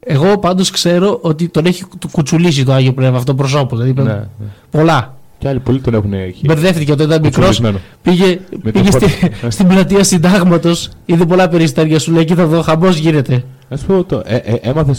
Εγώ 0.00 0.38
πάντως 0.38 0.70
ξέρω 0.70 1.18
ότι 1.22 1.48
τον 1.48 1.66
έχει 1.66 1.84
κουτσουλήσει 2.12 2.64
το 2.64 2.72
Άγιο 2.72 2.92
Πνεύμα 2.92 3.16
αυτό 3.16 3.34
προσώπου. 3.34 3.76
Δηλαδή, 3.76 4.02
ναι, 4.02 4.12
ναι. 4.12 4.26
Πολλά. 4.70 5.14
Και 5.38 5.48
άλλοι 5.48 5.58
πολλοί 5.58 5.80
τον 5.80 5.94
έχουν 5.94 6.12
έχει. 6.12 6.46
Μπερδεύτηκε 6.46 6.92
όταν 6.92 7.06
ήταν 7.06 7.20
μικρός. 7.20 7.62
Πήγε, 8.02 8.40
πήγε 8.72 8.90
στη, 8.90 9.06
ναι. 9.42 9.50
στην 9.50 9.66
πλατεία 9.66 10.04
συντάγματος, 10.04 10.90
είδε 11.06 11.26
πολλά 11.26 11.48
περιστέρια 11.48 11.98
σου 11.98 12.12
λέει: 12.12 12.24
θα 12.24 12.46
δω. 12.46 12.62
χαμπός 12.62 12.96
γίνεται. 12.96 13.44
Α 13.68 13.76
πούμε, 13.76 14.02
το, 14.02 14.22
ε, 14.24 14.36
ε, 14.36 14.54
έμαθε. 14.60 14.94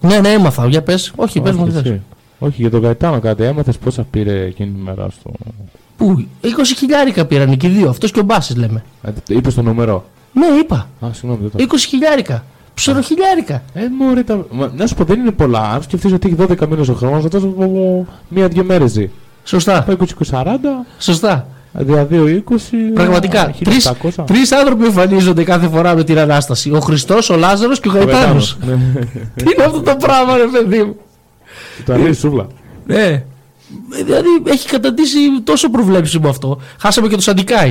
Ναι, 0.00 0.18
ναι, 0.20 0.28
έμαθα. 0.28 0.66
Για 0.66 0.82
πες. 0.82 1.12
Όχι, 1.16 1.40
πες 1.40 1.54
μου, 1.54 1.82
Όχι, 2.38 2.60
για 2.60 2.70
τον 2.70 2.82
Καϊτάνο 2.82 3.20
κάτι. 3.20 3.42
Έμαθες 3.42 3.78
πόσα 3.78 4.06
πήρε 4.10 4.44
εκείνη 4.44 4.70
τη 4.70 4.80
μέρα 4.80 5.08
στο 5.10 5.30
Πού, 5.96 6.26
20 6.42 6.48
χιλιάρικα 6.76 7.24
πήραν 7.24 7.56
και 7.56 7.66
οι 7.66 7.70
δύο. 7.70 7.88
Αυτός 7.88 8.10
και 8.10 8.20
ο 8.20 8.22
Μπάσης 8.22 8.56
λέμε. 8.56 8.84
Είπες 9.28 9.54
το 9.54 9.62
νούμερο. 9.62 10.04
Ναι, 10.32 10.46
είπα. 10.60 10.88
Α, 11.00 11.08
συγγνώμη, 11.12 11.48
δεν 11.52 11.66
το. 11.68 11.74
20 11.76 11.78
χιλιάρικα. 11.88 12.44
Ψωροχιλιάρικα. 12.74 13.62
Ε, 13.74 13.80
μωρέ, 13.98 14.22
τα... 14.22 14.46
Μα, 14.50 14.72
να 14.76 14.86
σου 14.86 14.94
πω, 14.94 15.04
δεν 15.04 15.20
είναι 15.20 15.30
πολλά. 15.30 15.60
Αν 15.60 15.82
σκεφτείς 15.82 16.12
ότι 16.12 16.26
έχει 16.26 16.36
12 16.60 16.66
μήνες 16.68 16.88
ο 16.88 16.94
χρόνος, 16.94 17.22
θα 17.22 17.28
τόσο 17.28 17.54
μία-δυο 18.28 18.64
μέρες 18.64 18.90
ζει. 18.90 19.10
Σωστά. 19.44 19.82
Πάει 19.82 19.96
20-40, 20.30 20.44
Σωστά. 20.98 21.46
δια 21.72 22.06
2-20. 22.10 22.40
Πραγματικά. 22.94 23.54
Τρει 23.64 23.76
1700. 24.02 24.24
τρεις 24.26 24.52
άνθρωποι 24.52 24.84
εμφανίζονται 24.84 25.44
κάθε 25.44 25.68
φορά 25.68 25.94
με 25.94 26.04
την 26.04 26.18
ανάσταση. 26.18 26.70
Ο 26.72 26.80
Χριστός, 26.80 27.30
ο 27.30 27.36
Λάζαρος 27.36 27.80
και 27.80 27.88
ο 27.88 27.90
Ο 27.90 27.94
Γαϊτάνο. 27.94 28.16
Γαϊτάνος, 28.18 28.56
ναι. 28.66 28.74
Τι 29.34 29.44
είναι 29.54 29.64
αυτό 29.64 29.80
το 29.80 29.96
πράγμα, 29.96 30.36
ρε 30.36 30.46
παιδί 30.52 30.82
μου; 30.82 30.96
Το 31.84 31.92
αρέσει 31.92 32.20
σούβλα. 32.20 32.46
Ναι. 32.86 33.24
Δηλαδή 34.04 34.28
έχει 34.46 34.68
καταντήσει 34.68 35.18
τόσο 35.44 35.70
προβλέψιμο 35.70 36.28
αυτό. 36.28 36.58
Χάσαμε 36.78 37.08
και 37.08 37.14
το 37.14 37.20
Σαντικάι. 37.22 37.70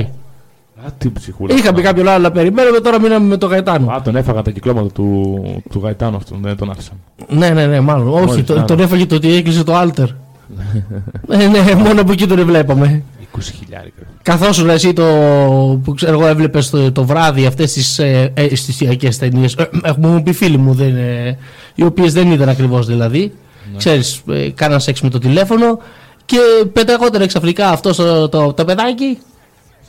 Α, 0.86 0.90
τι 0.98 1.10
ψυχούλα. 1.10 1.54
Είχαμε 1.54 1.80
κάποιον 1.80 2.08
άλλο 2.08 2.22
να 2.22 2.30
περιμένουμε, 2.30 2.80
τώρα 2.80 3.00
μείναμε 3.00 3.26
με 3.26 3.36
το 3.36 3.46
Γαϊτάνο. 3.46 3.90
Α, 3.92 4.02
τον 4.02 4.16
έφαγαν 4.16 4.42
τα 4.42 4.50
κυκλώματα 4.50 4.88
του, 4.88 5.62
του 5.70 5.80
Γαϊτάνου 5.82 6.16
αυτόν, 6.16 6.38
δεν 6.42 6.56
τον 6.56 6.70
άφησαν. 6.70 6.94
Ναι, 7.28 7.50
ναι, 7.50 7.66
ναι, 7.66 7.80
μάλλον. 7.80 8.08
Όχι, 8.14 8.24
Μόλις, 8.26 8.44
το- 8.44 8.54
ναι, 8.58 8.62
τον 8.64 8.76
ναι. 8.76 8.82
έφαγε 8.82 9.06
το 9.06 9.14
ότι 9.14 9.32
έκλεισε 9.34 9.64
το 9.64 9.80
Alter. 9.80 10.06
ναι, 11.26 11.46
ναι, 11.46 11.74
μόνο 11.74 12.00
από 12.00 12.12
εκεί 12.12 12.26
τον 12.26 12.44
βλέπαμε. 12.44 13.02
20 13.36 13.40
χιλιάρικα. 13.58 14.02
Καθόσουν 14.22 14.68
εσύ 14.70 14.92
το 14.92 15.04
που 15.84 15.94
ξέρω 15.94 16.12
εγώ 16.18 16.26
έβλεπες 16.26 16.70
το, 16.70 16.92
το 16.92 17.04
βράδυ 17.04 17.46
αυτές 17.46 17.72
τις 17.72 17.98
ε, 17.98 18.30
αισθησιακές 18.34 19.18
ταινίες. 19.18 19.56
Έχουμε 19.82 20.08
μου 20.08 20.22
πει 20.22 20.32
φίλοι 20.32 20.56
μου, 20.56 20.72
δεν, 20.74 20.88
είναι- 20.88 21.38
οι 21.74 21.84
οποίες 21.84 22.12
δεν 22.12 22.30
είδαν 22.30 22.48
ακριβώς 22.48 22.86
δηλαδή. 22.86 23.32
Ναι. 23.72 23.78
Ξέρεις, 23.78 24.22
ε, 24.28 24.50
κάναν 24.50 24.80
σεξ 24.80 25.00
με 25.00 25.10
το 25.10 25.18
τηλέφωνο 25.18 25.78
και 26.24 26.38
πεταγόταν 26.72 27.26
ξαφνικά 27.26 27.68
αυτός 27.68 27.96
το, 27.96 28.28
το, 28.28 28.52
το 28.52 28.64
παιδάκι 28.64 29.18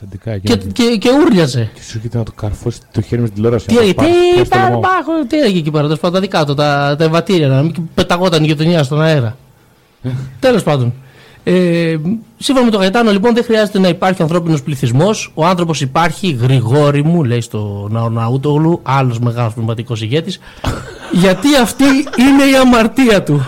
Σαντικά 0.00 0.30
εκεί. 0.30 0.46
και, 0.46 0.56
και, 0.56 0.96
και 0.96 1.08
ούρλιαζε. 1.10 1.70
Και 1.74 1.82
σου 1.82 1.92
έρχεται 1.96 2.18
να 2.18 2.24
το 2.24 2.32
καρφώσει 2.32 2.80
το 2.92 3.00
χέρι 3.00 3.20
με 3.20 3.26
στην 3.26 3.36
τηλεόραση. 3.36 3.66
Τι 3.66 3.74
να 3.74 3.80
το 3.80 3.86
έγινε, 3.86 4.02
πάρει, 4.02 4.10
τι 4.10 4.34
πιάσει 4.34 4.50
το 4.50 4.58
λαιμό. 4.58 4.78
υπάρχω, 4.78 5.26
τι 5.26 5.38
έγινε 5.38 5.58
εκεί 5.58 5.70
πέρα, 5.70 5.82
τέλος 5.82 5.98
πάντων, 5.98 6.14
τα 6.14 6.20
δικά 6.20 6.44
του, 6.44 6.54
τα, 6.54 6.94
τα 6.98 7.04
εμβατήρια, 7.04 7.48
να 7.48 7.62
μην 7.62 7.74
πεταγόταν 7.94 8.44
η 8.44 8.46
γειτονιά 8.46 8.82
στον 8.82 9.02
αέρα. 9.02 9.36
Τέλος 10.40 10.62
πάντων. 10.62 10.94
Ε, 11.44 11.96
σύμφωνα 12.38 12.64
με 12.66 12.70
τον 12.70 12.80
Γαϊτάνο, 12.80 13.10
λοιπόν, 13.10 13.34
δεν 13.34 13.44
χρειάζεται 13.44 13.78
να 13.78 13.88
υπάρχει 13.88 14.22
ανθρώπινος 14.22 14.62
πληθυσμός. 14.62 15.30
Ο 15.34 15.46
άνθρωπος 15.46 15.80
υπάρχει, 15.80 16.30
Γρηγόρη 16.30 17.04
μου, 17.04 17.24
λέει 17.24 17.40
στο 17.40 17.88
Ναουναούτογλου, 17.90 18.80
άλλος 18.82 19.18
μεγάλος 19.18 19.54
πνευματικός 19.54 20.02
ηγέτης, 20.02 20.40
γιατί 21.22 21.56
αυτή 21.62 21.84
είναι 22.18 22.44
η 22.52 22.56
αμαρτία 22.60 23.22
του. 23.22 23.46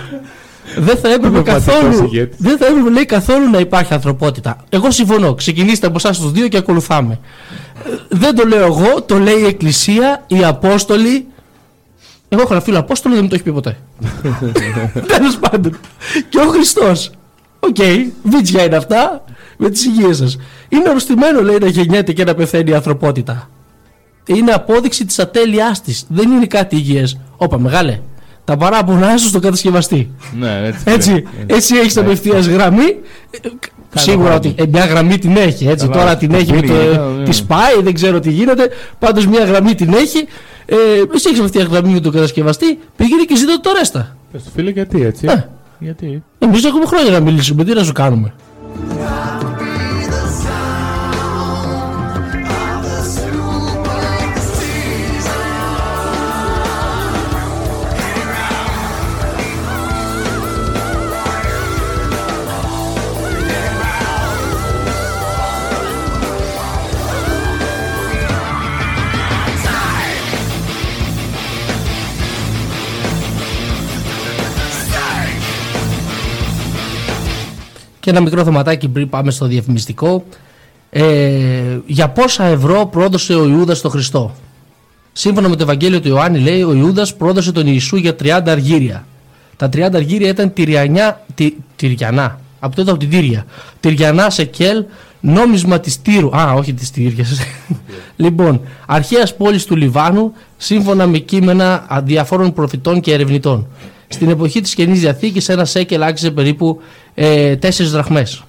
Δεν 0.77 0.97
θα 0.97 1.09
έπρεπε 1.13 1.41
Πνευματικός 1.41 1.65
καθόλου. 1.65 2.05
ηγέτης. 2.05 2.37
Δεν 2.41 2.59
θα 2.59 2.67
έπρεπε 2.67 2.91
λέει, 2.91 3.05
καθόλου 3.05 3.51
να 3.51 3.59
υπάρχει 3.59 3.95
ανθρωπότητα. 3.95 4.65
Εγώ 4.69 4.91
συμφωνώ. 4.91 5.35
Ξεκινήστε 5.35 5.87
από 5.87 5.97
εσάς 5.97 6.19
τους 6.21 6.33
δύο 6.33 6.49
και 6.49 6.57
ακολουθάμε. 6.57 7.19
Ε, 7.85 7.91
Δεν 8.09 8.35
το 8.35 8.47
λέω 8.47 8.65
εγώ, 8.67 9.03
το 9.03 9.19
λέει 9.19 9.39
η 9.41 9.47
Εκκλησία, 9.47 10.25
οι 10.27 10.45
Απόστολοι. 10.45 11.27
Εγώ 12.29 12.43
έχω 12.43 12.53
ένα 12.53 12.63
φίλο 12.63 12.79
Απόστολο, 12.79 13.15
δεν 13.15 13.23
μου 13.25 13.29
το 13.31 13.35
έχει 13.35 13.45
πει 13.45 13.53
ποτέ. 13.53 13.77
Τέλος 15.17 15.39
πάντων. 15.39 15.79
Και 16.29 16.39
ο 16.39 16.47
Χριστός. 16.47 17.11
Οκ, 17.61 17.77
βίτσια 18.23 18.65
είναι 18.65 18.77
αυτά 18.77 19.25
με 19.57 19.71
τις 19.71 19.85
υγείες 19.85 20.17
σας. 20.17 20.37
Είναι 20.69 20.89
αρρωστημένο 20.89 21.43
λέει 21.43 21.59
να 21.61 21.67
γεννιέται 21.67 22.13
και 22.13 22.25
να 22.25 22.35
πεθαίνει 22.35 22.71
η 22.71 22.75
ανθρωπότητα. 22.75 23.51
Είναι 24.27 24.53
απόδειξη 24.53 25.05
της 25.05 25.19
ατέλειάς 25.19 25.81
της. 25.81 26.05
Δεν 26.09 26.31
είναι 26.31 26.47
κάτι 26.47 26.77
υγιές. 26.77 27.19
Όπα, 27.37 27.59
μεγάλε. 27.59 28.01
Τα 28.45 28.57
παράπονά 28.57 29.17
σου 29.17 29.27
στον 29.29 29.41
κατασκευαστή. 29.41 30.11
Ναι, 30.39 30.61
έτσι. 30.67 30.83
Έτσι, 30.87 31.13
ναι. 31.13 31.23
έτσι 31.55 31.77
έχεις 31.77 31.95
Ναι. 31.95 32.01
απευθείας 32.03 32.47
γραμμή. 32.47 32.97
Ε, 33.31 33.39
Σίγουρα 33.95 34.29
πράγμα. 34.29 34.37
ότι 34.37 34.63
ε, 34.63 34.67
μια 34.67 34.85
γραμμή 34.87 35.19
την 35.19 35.37
έχει. 35.37 35.67
Έτσι. 35.69 35.87
Καλά, 35.89 36.01
Τώρα 36.01 36.17
την 36.17 36.35
έχει 36.35 36.53
με 36.53 36.61
το, 36.61 36.67
γίνει, 36.73 36.97
ναι, 36.97 37.03
ναι. 37.19 37.25
τη 37.25 37.33
σπάει, 37.33 37.83
δεν 37.83 37.95
ξέρω 37.95 38.21
τι 38.21 38.31
γίνεται. 38.31 38.69
Πάντως 38.99 39.27
μια 39.27 39.45
γραμμή 39.45 39.75
την 39.75 39.93
έχει. 39.93 40.27
Ε, 40.67 40.75
εσύ 41.15 41.29
έχεις 41.29 41.39
απευθείας 41.39 41.65
γραμμή 41.65 41.93
με 41.93 42.01
τον 42.01 42.13
κατασκευαστή. 42.13 42.79
Πήγαινε 42.97 43.23
και 43.23 43.37
ζήτω 43.37 43.61
το 43.61 43.71
ρέστα. 43.79 44.17
Πες 44.33 44.43
του 44.43 44.51
φίλε 44.55 44.71
γιατί 44.71 45.03
έτσι. 45.03 45.27
Ε. 45.31 45.45
Γιατί; 45.79 46.23
Εμείς 46.39 46.65
έχουμε 46.65 46.87
χρόνια 46.87 47.11
να 47.11 47.21
μιλήσουμε. 47.21 47.65
Τι 47.65 47.75
να 47.75 47.83
σου 47.83 47.93
κάνουμε; 47.93 48.33
Και 78.11 78.17
ένα 78.17 78.25
μικρό 78.25 78.45
θεματάκι 78.45 78.89
πριν 78.89 79.09
πάμε 79.09 79.31
στο 79.31 79.47
διαφημιστικό. 79.47 80.25
Ε, 80.91 81.79
για 81.87 82.09
πόσα 82.09 82.45
ευρώ 82.45 82.87
πρόδωσε 82.87 83.35
ο 83.35 83.47
Ιούδας 83.47 83.81
τον 83.81 83.91
Χριστό; 83.91 84.35
Σύμφωνα 85.13 85.49
με 85.49 85.57
το 85.57 85.63
Ευαγγέλιο 85.63 86.01
του 86.01 86.09
Ιωάννη 86.09 86.39
λέει 86.39 86.63
ο 86.63 86.75
Ιούδας 86.75 87.15
πρόδωσε 87.15 87.53
τον 87.53 87.67
Ιησού 87.67 87.97
για 87.97 88.17
30 88.23 88.43
αργύρια. 88.47 89.07
Τα 89.57 89.69
30 89.69 89.89
αργύρια 89.95 90.29
ήταν 90.29 90.53
τυριανιά, 90.53 91.25
τι, 91.35 91.55
τυριανά. 91.77 92.41
Από 92.61 92.77
τότε 92.77 92.91
από 92.91 93.01
την 93.01 93.11
Τύρια. 93.11 93.47
Τυριανά 93.81 94.31
σε 94.31 94.45
κέλ, 94.45 94.85
νόμισμα 95.21 95.81
της 95.81 96.03
Τύρου. 96.03 96.37
Α, 96.37 96.53
όχι 96.53 96.75
της 96.75 96.91
Τύριας. 96.91 97.39
λοιπόν, 98.17 98.61
αρχαίας 98.87 99.37
πόλης 99.37 99.65
του 99.65 99.77
Λιβάνου, 99.77 100.33
σύμφωνα 100.57 101.07
με 101.07 101.19
κείμενα 101.19 101.87
α, 101.89 102.01
διαφόρων 102.03 102.53
προφητών 102.53 103.01
και 103.01 103.13
ερευνητών. 103.13 103.67
Στην 104.13 104.29
εποχή 104.29 104.61
της 104.61 104.75
Καινής 104.75 105.01
Διαθήκης 105.01 105.49
ένα 105.49 105.65
σέκελ 105.65 106.03
άξιζε 106.03 106.31
περίπου 106.31 106.81
ε, 107.15 107.57
4 107.63 107.69
δραχμές. 107.91 108.43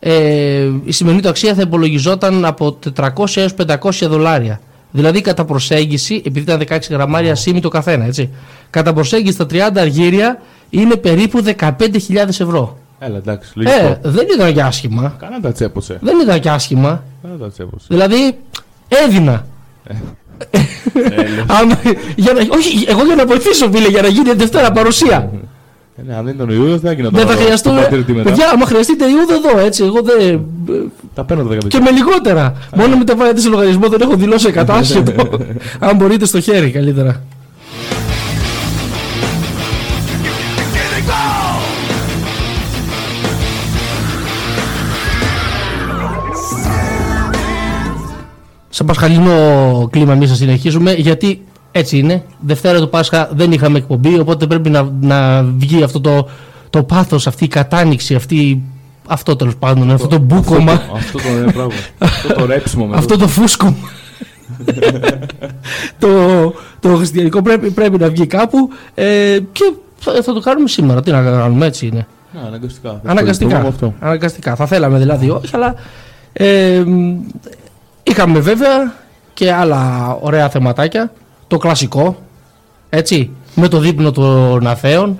Ε, 0.00 0.68
η 0.84 0.92
σημερινή 0.92 1.22
του 1.22 1.28
αξία 1.28 1.54
θα 1.54 1.62
υπολογιζόταν 1.62 2.44
από 2.44 2.78
400 2.96 3.08
έως 3.34 3.54
500 3.66 3.90
δολάρια. 4.08 4.60
Δηλαδή 4.92 5.20
κατά 5.20 5.44
προσέγγιση, 5.44 6.14
επειδή 6.26 6.40
ήταν 6.52 6.62
16 6.68 6.78
γραμμάρια 6.90 7.34
σήμη 7.34 7.60
το 7.60 7.68
καθένα, 7.68 8.04
έτσι. 8.04 8.30
Κατά 8.70 8.92
προσέγγιση 8.92 9.36
τα 9.36 9.46
30 9.50 9.56
αργύρια 9.76 10.40
είναι 10.70 10.96
περίπου 10.96 11.44
15.000 11.58 11.68
ευρώ. 12.28 12.78
Έλα 12.98 13.16
εντάξει, 13.16 13.52
Ε, 13.56 13.60
λογικό. 13.62 13.98
δεν 14.02 14.26
ήταν 14.34 14.52
και 14.54 14.62
άσχημα. 14.62 15.14
Κάνα 15.18 15.40
τα 15.40 15.52
τσέπωσε. 15.52 15.98
Δεν 16.00 16.20
ήταν 16.22 16.40
και 16.40 16.50
άσχημα. 16.50 17.02
Κάνα 17.22 17.36
τα 17.36 17.50
τσέπωσε. 17.50 17.86
Δηλαδή, 17.88 18.38
έδινα. 18.88 19.46
Ε, 19.84 19.94
Άμα- 21.46 21.80
για 22.16 22.32
να, 22.32 22.40
όχι, 22.50 22.84
εγώ 22.88 23.04
για 23.04 23.14
να 23.14 23.26
βοηθήσω, 23.26 23.70
φίλε, 23.70 23.88
για 23.88 24.02
να 24.02 24.08
γίνει 24.08 24.32
Δευτέρα 24.32 24.70
παρουσία. 24.72 25.30
Ε, 26.00 26.02
ναι, 26.06 26.16
αν 26.16 26.24
δεν 26.24 26.34
ήταν 26.34 26.48
ο 26.48 26.52
Ιούδας 26.52 26.80
δεν 26.80 26.90
έγινε 26.92 27.08
Δεν 27.12 27.26
θα 27.26 27.32
χρειαστούμε. 27.36 27.88
μετά. 28.08 28.22
Παιδιά, 28.22 28.50
άμα 28.54 28.66
χρειαστείτε 28.66 29.04
Ιούδα 29.04 29.34
εδώ, 29.34 29.64
έτσι. 29.66 29.84
Εγώ 29.84 30.00
δεν. 30.02 30.40
Τα 31.14 31.24
παίρνω 31.24 31.42
τα 31.44 31.54
15. 31.54 31.58
Και 31.68 31.78
με 31.80 31.90
λιγότερα. 31.90 32.54
Μόνο 32.76 32.96
με 32.96 33.04
τα 33.04 33.16
βάλετε 33.16 33.40
σε 33.40 33.48
λογαριασμό 33.48 33.88
δεν 33.88 34.00
έχω 34.00 34.14
δηλώσει 34.16 34.50
κατάσχετο. 34.60 35.12
Αν 35.78 35.96
μπορείτε 35.96 36.26
στο 36.26 36.40
χέρι, 36.40 36.70
καλύτερα. 36.70 37.22
Σε 48.68 48.84
πασχαλινό 48.84 49.88
κλίμα 49.92 50.12
εμείς 50.12 50.28
θα 50.28 50.34
συνεχίσουμε 50.34 50.92
γιατί 50.92 51.42
έτσι 51.72 51.98
είναι. 51.98 52.24
Δευτέρα 52.40 52.80
του 52.80 52.88
Πάσχα 52.88 53.28
δεν 53.32 53.52
είχαμε 53.52 53.78
εκπομπή, 53.78 54.18
οπότε 54.18 54.46
πρέπει 54.46 54.70
να, 54.70 54.88
να 55.00 55.42
βγει 55.42 55.82
αυτό 55.82 56.00
το, 56.00 56.28
το 56.70 56.82
πάθος, 56.82 57.26
αυτή 57.26 57.44
η 57.44 57.48
κατάνοιξη, 57.48 58.14
αυτή, 58.14 58.62
αυτό 59.08 59.36
τέλος 59.36 59.56
πάντων, 59.56 59.90
αυτό 59.90 60.06
το 60.06 60.18
μπούκομα. 60.18 60.72
Αυτό, 60.72 60.94
αυτό 60.94 61.18
το 61.18 61.44
ναι, 61.44 61.52
πράγμα. 61.52 61.72
αυτό 61.98 62.34
το 62.34 62.46
ρέψιμο 62.46 62.86
με 62.86 62.96
Αυτό 63.00 63.16
το 63.16 63.28
φούσκο 63.28 63.76
το, 65.98 66.08
το 66.80 66.96
χριστιανικό 66.96 67.42
πρέπει, 67.42 67.70
πρέπει 67.70 67.98
να 67.98 68.08
βγει 68.08 68.26
κάπου 68.26 68.68
ε, 68.94 69.38
και 69.52 69.72
θα, 69.98 70.22
θα 70.22 70.32
το 70.32 70.40
κάνουμε 70.40 70.68
σήμερα. 70.68 71.02
Τι 71.02 71.10
να 71.10 71.22
κάνουμε, 71.22 71.66
έτσι 71.66 71.86
είναι. 71.86 72.06
Ναι, 72.32 72.40
αναγκαστικά. 72.46 73.00
Θα 73.04 73.10
ασχοληθούμε 73.10 73.10
Αναγκαστικά. 73.10 73.60
με 73.60 73.68
αυτό. 73.68 73.94
Αναγκαστικά. 74.00 74.54
Θα 74.56 74.66
θέλαμε 74.66 74.98
δηλαδή 74.98 75.30
όχι, 75.30 75.50
αλλά 75.52 75.74
ε, 76.32 76.82
μ, 76.86 77.18
είχαμε 78.02 78.38
βέβαια 78.38 78.94
και 79.34 79.52
άλλα 79.52 80.08
ωραία 80.20 80.48
θεματάκια. 80.48 81.12
Το 81.50 81.58
κλασικό, 81.58 82.16
έτσι, 82.90 83.30
με 83.54 83.68
το 83.68 83.78
δείπνο 83.78 84.10
των 84.10 84.66
Αθέων. 84.66 85.18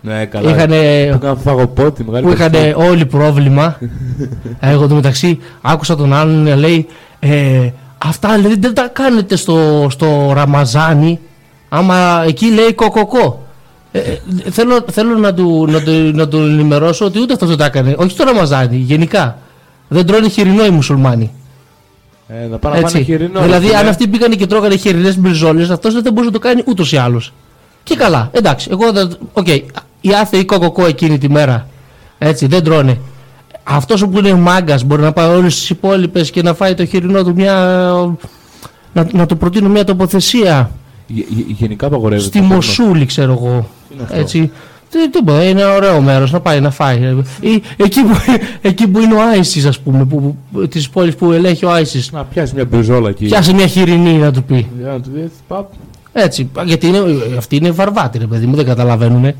Ναι, 0.00 0.24
καλά. 0.24 0.50
Είχανε, 0.50 1.06
Που 1.10 1.14
έκανα 1.16 1.36
φαγοπότη, 1.36 2.04
μεγάλη 2.04 2.24
που 2.26 2.32
είχαν 2.32 2.50
περισσότερη. 2.50 2.88
όλοι 2.88 3.06
πρόβλημα. 3.06 3.78
Εγώ 4.60 4.86
το 4.86 4.94
μεταξύ 4.94 5.38
άκουσα 5.60 5.96
τον 5.96 6.12
άλλον 6.12 6.42
να 6.42 6.56
λέει 6.56 6.86
ε, 7.18 7.70
αυτά 7.98 8.38
λέει, 8.38 8.56
δεν 8.58 8.74
τα 8.74 8.88
κάνετε 8.92 9.36
στο, 9.36 9.86
στο 9.90 10.32
Ραμαζάνι 10.34 11.20
άμα 11.68 12.24
εκεί 12.26 12.46
λέει 12.46 12.72
κοκοκό. 12.74 13.46
Ε, 13.92 13.98
ε, 13.98 14.18
θέλω 14.50 14.84
θέλω 14.90 15.18
να, 15.18 15.34
του, 15.34 15.66
να, 15.70 15.82
του, 15.82 15.92
να 16.14 16.28
του 16.28 16.36
ενημερώσω 16.36 17.04
ότι 17.04 17.20
ούτε 17.20 17.32
αυτό 17.32 17.46
δεν 17.46 17.56
τα 17.56 17.64
έκανε. 17.64 17.94
Όχι 17.98 18.10
στο 18.10 18.24
Ραμαζάνι, 18.24 18.76
γενικά. 18.76 19.38
Δεν 19.88 20.06
τρώνε 20.06 20.28
χοιρινό 20.28 20.64
οι 20.64 20.70
μουσουλμάνοι. 20.70 21.30
Ε, 22.28 22.46
να 22.50 22.58
πάνε 22.58 22.74
να 22.80 22.80
φάνε 22.88 22.98
Έτσι. 22.98 23.02
χοιρινό. 23.12 23.40
δηλαδή, 23.40 23.66
ρε, 23.66 23.72
αν 23.72 23.78
φίλε. 23.78 23.90
αυτοί 23.90 24.08
πήγαν 24.08 24.30
και 24.36 24.46
τρώγανε 24.46 24.76
χοιρινές 24.76 25.18
μπριζόλες, 25.18 25.70
αυτός 25.70 25.94
δεν 25.94 26.02
θα 26.02 26.10
μπορούσε 26.10 26.30
να 26.32 26.38
το 26.38 26.46
κάνει 26.48 26.62
ούτως 26.66 26.92
ή 26.92 26.96
άλλως. 26.96 27.32
Και 27.82 27.94
καλά, 27.96 28.28
εντάξει. 28.32 28.68
Εγώ 28.72 28.92
δεν. 28.92 29.16
Οκ, 29.32 29.48
οι 30.00 30.12
άθεοι 30.20 30.44
κοκοκό 30.44 30.86
εκείνη 30.86 31.18
τη 31.18 31.30
μέρα. 31.30 31.68
Έτσι, 32.18 32.46
δεν 32.46 32.62
τρώνε. 32.64 32.98
Αυτός 33.62 34.04
που 34.06 34.18
είναι 34.18 34.34
μάγκας 34.34 34.84
μπορεί 34.84 35.02
να 35.02 35.12
πάει 35.12 35.28
όλες 35.36 35.54
τις 35.54 35.70
υπόλοιπες 35.70 36.30
και 36.30 36.42
να 36.42 36.54
φάει 36.54 36.74
το 36.74 36.84
χοιρινό 36.84 37.24
του 37.24 37.32
μια. 37.34 37.54
Να, 38.92 39.08
να 39.12 39.26
του 39.26 39.36
προτείνω 39.36 39.68
μια 39.68 39.84
τοποθεσία 39.84 40.70
Γε- 41.06 41.26
γε- 41.30 41.46
Γενικά 41.58 41.86
απαγορεύεται. 41.86 42.28
στη 42.28 42.38
το 42.38 42.44
φαγητό. 42.44 42.54
Μοσούλη, 42.54 43.06
ξέρω 43.06 43.32
εγώ. 43.32 43.68
Τι 43.88 43.94
είναι 43.94 44.02
αυτό; 44.02 44.16
Έτσι. 44.18 44.50
Τι, 44.90 45.10
τίποτα, 45.10 45.42
είναι 45.42 45.60
ένα 45.60 45.74
ωραίο 45.74 46.00
μέρος 46.00 46.32
να 46.32 46.40
πάει 46.40 46.60
να 46.60 46.70
φάει. 46.70 46.96
Ή, 47.40 47.62
εκεί, 47.76 48.00
που, 48.02 48.16
εκεί 48.60 48.88
που 48.88 49.00
είναι 49.00 49.14
ο 49.14 49.22
Άισις, 49.22 49.66
ας 49.66 49.78
πούμε, 49.78 50.04
που, 50.04 50.36
που, 50.52 50.68
της 50.68 50.88
πόλης 50.88 51.14
που 51.14 51.32
ελέγχει 51.32 51.64
ο 51.64 51.70
Άισις. 51.70 52.12
Να 52.12 52.24
πιάσει 52.24 52.54
μια 52.54 52.64
μπριζόλα 52.64 53.08
εκεί. 53.08 53.24
Πιάσε 53.24 53.52
μια 53.54 53.66
χοιρινή 53.66 54.12
να 54.12 54.32
του 54.32 54.42
πει. 54.42 54.68
Για 54.78 54.92
να 54.92 55.00
του 55.00 55.10
δει, 55.14 55.30
παπ. 55.48 55.66
Έτσι, 56.12 56.50
γιατί 56.64 56.86
είναι, 56.86 56.98
αυτοί 57.36 57.56
είναι 57.56 57.70
βαρβάτοι, 57.70 58.18
ρε 58.18 58.26
παιδί 58.26 58.46
μου, 58.46 58.56
δεν 58.56 58.64
καταλαβαίνουν. 58.64 59.34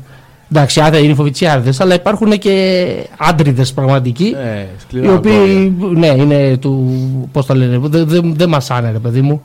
Εντάξει, 0.51 0.81
άδεια 0.81 0.99
είναι 0.99 1.13
φοβητσιάριδε, 1.13 1.73
αλλά 1.77 1.93
υπάρχουν 1.93 2.37
και 2.37 2.85
άντριδες 3.17 3.73
πραγματικοί. 3.73 4.35
Ναι, 4.43 4.67
σκληρά. 4.79 5.05
οι 5.05 5.09
αγόρια. 5.09 5.41
οποίοι, 5.41 5.75
ναι, 5.95 6.07
είναι 6.07 6.57
του. 6.57 6.99
Πώς 7.31 7.45
το 7.45 7.55
λένε, 7.55 7.79
δεν 7.81 8.07
δε, 8.07 8.19
δεν 8.23 8.49
μασάνε, 8.49 8.91
ρε 8.91 8.99
παιδί 8.99 9.21
μου. 9.21 9.41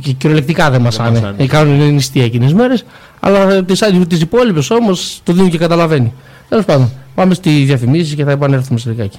Και 0.00 0.12
κυριολεκτικά 0.12 0.70
δεν 0.70 0.80
μασάνε. 0.80 1.20
μασάνε. 1.20 1.42
Ε, 1.42 1.46
κάνουν 1.46 1.94
νηστεία 1.94 2.24
εκείνες 2.24 2.52
μέρες. 2.52 2.84
Αλλά 3.20 3.64
τις 3.64 4.20
υπόλοιπες 4.20 4.70
όμως 4.70 5.20
το 5.24 5.32
δίνουν 5.32 5.50
και 5.50 5.58
καταλαβαίνει. 5.58 6.12
Τέλος 6.48 6.64
πάντων, 6.64 6.90
πάμε 7.14 7.34
στι 7.34 7.50
διαφημίσει 7.50 8.14
και 8.14 8.24
θα 8.24 8.30
επανέλθουμε 8.30 8.78
σε 8.78 8.90
λιγάκι. 8.90 9.18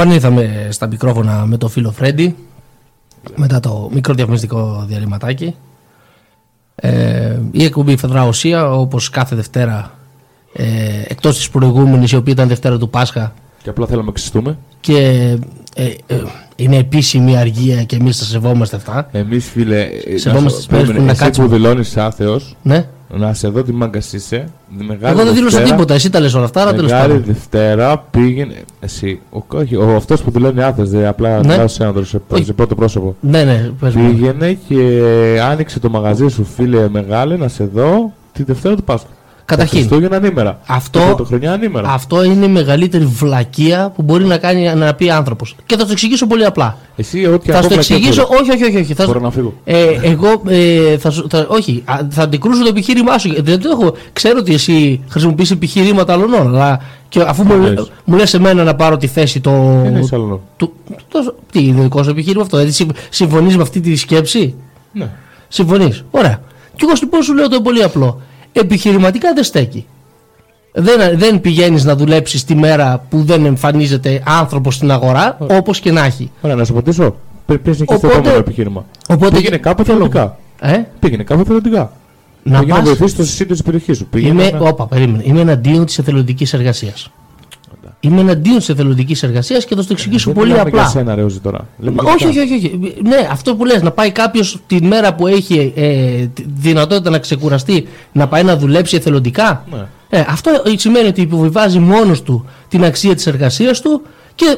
Επανήλθαμε 0.00 0.68
στα 0.70 0.86
μικρόφωνα 0.86 1.46
με 1.46 1.56
το 1.56 1.68
φίλο 1.68 1.90
Φρέντι 1.92 2.36
μετά 3.36 3.60
το 3.60 3.90
μικρό 3.92 4.14
διαφημιστικό 4.14 4.84
διαλυματάκι. 4.88 5.54
Ε, 6.74 7.38
η 7.50 7.64
εκπομπή 7.64 7.96
Φεδρά 7.96 8.24
Οσία 8.26 8.72
όπως 8.72 9.10
κάθε 9.10 9.36
Δευτέρα 9.36 9.98
ε, 10.52 10.64
εκτός 11.08 11.36
της 11.36 11.50
προηγούμενης 11.50 12.12
η 12.12 12.16
οποία 12.16 12.32
ήταν 12.32 12.48
Δευτέρα 12.48 12.78
του 12.78 12.88
Πάσχα 12.90 13.32
Και 13.62 13.68
απλά 13.70 13.86
θέλαμε 13.86 14.06
να 14.06 14.12
ξυστούμε. 14.12 14.58
και 14.80 14.96
ε, 15.74 15.84
ε, 16.06 16.22
είναι 16.56 16.76
επίσημη 16.76 17.36
αργία 17.36 17.84
και 17.84 17.96
εμείς 17.96 18.18
τα 18.18 18.24
σεβόμαστε 18.24 18.76
αυτά. 18.76 19.08
Εμείς, 19.12 19.44
φίλε, 19.50 19.80
ε, 19.82 20.16
Σεβόμαστε 20.18 20.42
να 20.44 20.48
σου- 20.50 20.56
τις 20.56 20.66
μέρες 20.66 20.86
που 20.86 20.92
περίμενε, 20.92 21.04
να 21.04 21.10
εσύ 21.10 21.20
κάτσουμε. 21.22 21.46
που 21.46 21.52
δηλώνει 21.52 21.84
άθεο, 21.96 22.40
Ναι. 22.62 22.88
Να 23.16 23.34
σε 23.34 23.48
δω 23.48 23.62
τι 23.62 23.72
μάγκας 23.72 24.12
είσαι. 24.12 24.48
Μεγάλη 24.78 25.14
Εγώ 25.14 25.24
δεν 25.24 25.34
δήλωσα 25.34 25.56
Δευτέρα- 25.56 25.76
τίποτα, 25.76 25.94
εσύ 25.94 26.10
τα 26.10 26.20
λες 26.20 26.34
όλα 26.34 26.44
αυτά, 26.44 26.60
αλλά 26.60 26.72
τέλος 26.74 26.90
Μεγάλη 26.90 27.08
πάντων. 27.12 27.24
Δευτέρα 27.26 27.98
πήγαινε. 28.10 28.54
Εσύ, 28.80 29.20
ο, 29.30 29.38
όχι, 29.54 29.76
ο, 29.76 29.94
αυτός 29.96 30.22
που 30.22 30.30
δηλώνει 30.30 30.62
άθεος, 30.62 30.90
δε, 30.90 31.06
απλά 31.06 31.40
Ναι. 31.40 31.48
μιλάω 31.48 31.68
σε 31.68 31.82
έναν 31.82 32.04
σε, 32.04 32.20
Όχι. 32.28 32.44
σε 32.44 32.52
πρώτο 32.52 32.74
πρόσωπο. 32.74 33.16
Ναι, 33.20 33.44
ναι, 33.44 33.70
πες 33.80 33.94
μου. 33.94 34.10
Πήγαινε 34.10 34.58
και 34.68 35.02
άνοιξε 35.50 35.80
το 35.80 35.88
μαγαζί 35.90 36.28
σου, 36.28 36.44
φίλε 36.44 36.88
μεγάλε, 36.88 37.36
να 37.36 37.48
σε 37.48 37.64
δω 37.74 38.12
τη 38.32 38.42
Δευτέρα 38.42 38.74
του 38.76 38.84
Πάσχα. 38.84 39.08
Καταρχήν, 39.50 39.78
Τα 39.78 39.84
Χριστούγεννα 39.86 40.16
ανήμερα. 40.16 40.60
Αυτό- 40.66 40.98
Τα 40.98 41.04
Πρωτοχρονιά 41.06 41.52
ανήμερα. 41.52 41.88
αυτό 41.90 42.24
είναι 42.24 42.44
η 42.44 42.48
μεγαλύτερη 42.48 43.04
βλακεία 43.04 43.92
που 43.96 44.02
μπορεί 44.02 44.24
να, 44.24 44.38
κάνει, 44.38 44.74
να 44.74 44.94
πει 44.94 45.10
άνθρωπος. 45.10 45.56
Και 45.66 45.76
θα 45.76 45.84
το 45.84 45.92
εξηγήσω 45.92 46.26
πολύ 46.26 46.44
απλά. 46.44 46.76
Εσύ, 46.96 47.26
ό,τι 47.26 47.50
θα 47.50 47.56
σου 47.56 47.60
το 47.60 47.66
ακόμα 47.66 47.74
εξηγήσω, 47.74 48.22
όχι, 48.40 48.50
όχι, 48.50 48.64
όχι. 48.64 48.76
όχι. 48.76 48.94
Θα, 48.94 49.06
Μπορώ 49.06 49.18
σου- 49.18 49.24
να 49.24 49.30
φύγω. 49.30 49.54
ε, 49.64 49.84
εγώ 50.02 50.42
ε, 50.48 50.98
θα, 50.98 51.10
σου- 51.10 51.26
θα, 51.30 51.46
όχι, 51.48 51.82
α, 51.84 51.98
θα 52.10 52.22
αντικρούσω 52.22 52.62
το 52.62 52.68
επιχείρημά 52.68 53.18
σου. 53.18 53.28
γιατί 53.28 53.50
Δεν 53.50 53.60
το 53.60 53.68
έχω. 53.72 53.94
Ξέρω 54.12 54.38
ότι 54.38 54.54
εσύ 54.54 55.00
χρησιμοποιείς 55.08 55.50
επιχειρήματα 55.50 56.12
άλλων, 56.12 56.34
αλλά 56.34 56.80
και 57.08 57.20
αφού 57.26 57.44
μου, 57.44 57.56
λες. 57.56 57.90
μου 58.04 58.16
λες 58.16 58.34
εμένα 58.34 58.64
να 58.64 58.74
πάρω 58.74 58.96
τη 58.96 59.06
θέση 59.06 59.40
το. 59.40 59.80
Δεν 59.82 59.96
έχεις 59.96 60.12
άλλο 60.12 60.22
λόγο. 60.24 60.42
του- 60.56 60.72
το- 61.08 61.34
τι 61.52 61.64
είναι 61.66 61.82
δικό 61.82 62.02
σου 62.02 62.10
επιχείρημα 62.10 62.42
αυτό, 62.42 62.56
δηλαδή 62.56 62.86
συμφωνείς 63.10 63.56
με 63.56 63.62
αυτή 63.62 63.80
τη 63.80 63.96
σκέψη; 63.96 64.54
Ναι. 64.92 65.08
Συμφωνείς; 65.48 66.04
Ωραία. 66.10 66.40
Και 66.76 66.86
εγώ 66.88 66.92
λοιπόν 67.02 67.22
σου 67.22 67.34
λέω 67.34 67.48
το 67.48 67.60
πολύ 67.60 67.82
απλό. 67.82 68.20
Επιχειρηματικά 68.52 69.32
δεν 69.34 69.44
στέκει. 69.44 69.86
Δεν, 70.72 71.18
δεν 71.18 71.40
πηγαίνεις 71.40 71.84
να 71.84 71.96
δουλέψεις 71.96 72.44
τη 72.44 72.54
μέρα 72.54 73.04
που 73.08 73.22
δεν 73.22 73.44
εμφανίζεται 73.44 74.22
άνθρωπος 74.26 74.74
στην 74.74 74.90
αγορά, 74.90 75.36
όπως 75.50 75.80
και 75.80 75.92
να 75.92 76.04
έχει. 76.04 76.30
Ωραία, 76.40 76.56
να 76.56 76.64
σου 76.64 76.72
απαντήσω. 76.72 77.16
Πρέπει 77.46 77.62
να 77.68 77.70
έχει 77.74 77.84
το 77.84 77.94
Οπότε- 77.94 78.14
επόμενο 78.14 78.36
επιχείρημα. 78.38 78.84
Οπότε- 79.08 79.36
Πήγαινε 79.36 79.56
κάπου 79.56 79.82
Ποιο 79.82 79.94
λόγο; 79.94 80.10
θελοντικά. 80.10 80.38
Ε; 80.60 80.82
Πήγαινε 81.00 81.22
κάπου 81.22 81.44
θελοντικά. 81.44 81.92
Να 82.42 82.58
Πήγαινε 82.58 82.78
να 82.78 82.84
πας- 82.84 82.88
βοηθήσεις 82.88 83.16
το 83.16 83.24
σύντο 83.24 83.52
της 83.52 83.62
περιοχής 83.62 83.96
σου. 83.96 84.06
Πήγαινε 84.06 84.42
Είμαι, 84.42 84.58
να- 84.58 84.68
όπα, 84.68 84.86
περίμενε. 84.86 85.22
Είμαι 85.26 85.40
εναντίον 85.40 85.84
της 85.86 85.98
εθελοντικής 85.98 86.52
εργασίας. 86.52 87.10
Είμαι 88.02 88.20
εναντίον 88.20 88.56
της 88.58 88.68
εθελοντικής 88.68 89.22
εργασίας 89.22 89.64
και 89.64 89.74
θα 89.74 89.80
σου 89.80 89.86
το 89.86 89.92
εξηγήσω 89.92 90.24
Δεν 90.24 90.34
πολύ 90.34 90.50
μιλάμε 90.50 90.70
για 90.70 90.78
απλά. 90.80 90.90
σένα, 90.92 91.14
ρε, 91.14 91.22
Όζη, 91.22 91.38
τώρα; 91.40 91.66
Λέμε 91.78 92.02
Μα, 92.02 92.12
όχι, 92.12 92.24
γενικά. 92.30 92.42
όχι, 92.42 92.54
όχι, 92.54 92.80
όχι. 92.84 92.94
Ναι, 93.02 93.28
αυτό 93.30 93.56
που 93.56 93.64
λες, 93.64 93.82
να 93.82 93.90
πάει 93.90 94.10
κάποιος 94.10 94.58
τη 94.66 94.82
μέρα 94.82 95.14
που 95.14 95.26
έχει 95.26 95.72
ε, 95.76 96.26
τη 96.26 96.44
δυνατότητα 96.54 97.10
να 97.10 97.18
ξεκουραστεί 97.18 97.88
να 98.12 98.28
πάει 98.28 98.42
να 98.42 98.56
δουλέψει 98.56 98.96
εθελοντικά; 98.96 99.64
Ναι. 99.72 99.86
Ε, 100.08 100.24
αυτό 100.28 100.50
σημαίνει 100.76 101.08
ότι 101.08 101.20
υποβιβάζει 101.20 101.78
μόνος 101.78 102.22
του 102.22 102.44
την 102.68 102.84
αξία 102.84 103.14
της 103.14 103.26
εργασίας 103.26 103.80
του 103.80 104.02
και 104.34 104.56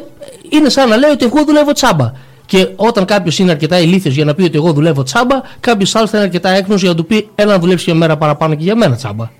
είναι 0.49 0.69
σαν 0.69 0.89
να 0.89 0.97
λέει 0.97 1.11
ότι 1.11 1.25
εγώ 1.25 1.45
δουλεύω 1.45 1.73
τσάμπα. 1.73 2.13
Και 2.47 2.69
όταν 2.77 3.05
κάποιος 3.05 3.39
είναι 3.39 3.51
αρκετά 3.51 3.81
ηλίθιος 3.81 4.15
για 4.15 4.25
να 4.25 4.35
πει 4.35 4.43
ότι 4.43 4.57
εγώ 4.57 4.73
δουλεύω 4.73 5.03
τσάμπα, 5.03 5.41
κάποιος 5.61 5.95
άλλος 5.95 6.11
θα 6.11 6.17
είναι 6.17 6.27
αρκετά 6.27 6.49
έκνος 6.51 6.81
για 6.81 6.91
να 6.91 6.97
του 6.97 7.07
πει 7.07 7.29
έλα 7.35 7.53
να 7.53 7.59
δουλέψεις 7.59 7.87
για 7.87 7.95
μέρα 7.95 8.17
παραπάνω 8.17 8.55
και 8.55 8.63
για 8.65 8.77
μένα 8.77 8.97
τσάμπα. 8.97 9.31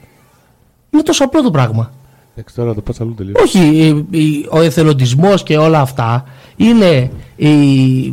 Είναι 0.91 1.03
τόσο 1.03 1.25
απλό 1.25 1.43
το 1.43 1.51
πράγμα. 1.51 1.93
Εντάξει, 2.35 2.55
τώρα 2.55 2.75
το 2.75 2.81
πας 2.81 3.01
αλλού 3.01 3.15
τελείως. 3.15 3.43
Όχι, 3.43 3.59
ε, 3.59 4.19
ε, 4.19 4.23
ο 4.51 4.61
εθελοντισμός 4.61 5.43
και 5.43 5.57
όλα 5.57 5.81
αυτά 5.81 6.25
είναι 6.57 7.11
ε, 7.37 7.49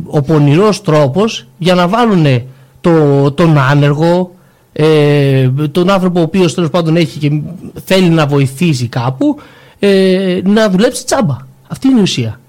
ο 0.06 0.22
πονηρός 0.22 0.82
τρόπος 0.82 1.48
για 1.58 1.76
να 1.76 1.88
βάλουν 1.88 2.42
το, 2.82 3.32
τον 3.32 3.58
άνεργο, 3.58 4.32
ε, 4.74 5.50
τον 5.72 5.90
άνθρωπο 5.90 6.20
ο 6.20 6.24
οποίος 6.24 6.54
τέλος 6.54 6.70
πάντων 6.70 6.96
έχει 6.96 7.20
και 7.20 7.42
θέλει 7.84 8.10
να 8.10 8.26
βοηθήσει 8.26 8.88
κάπου, 8.88 9.38
ε, 9.80 10.40
να 10.44 10.70
δουλέψει 10.70 11.06
τσάμπα. 11.06 11.38
Αυτή 11.68 11.88
είναι 11.88 12.00
η 12.00 12.02
ουσία. 12.02 12.40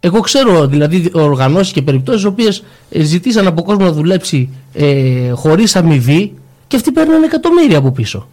Εγώ 0.00 0.20
ξέρω 0.20 0.66
δηλαδή 0.66 1.10
οργανώσεις 1.12 1.72
και 1.72 1.82
περιπτώσεις 1.82 2.22
οι 2.22 2.26
οποίες 2.26 2.64
ε, 2.90 3.02
ζητήσαν 3.02 3.46
από 3.46 3.62
κόσμο 3.62 3.84
να 3.84 3.92
δουλέψει 3.92 4.48
ε, 4.72 5.30
χωρίς 5.30 5.76
αμοιβή 5.76 6.34
και 6.66 6.76
αυτοί 6.76 6.92
παίρνουν 6.92 7.22
εκατομμύρια 7.22 7.78
από 7.78 7.90
πίσω. 7.90 8.28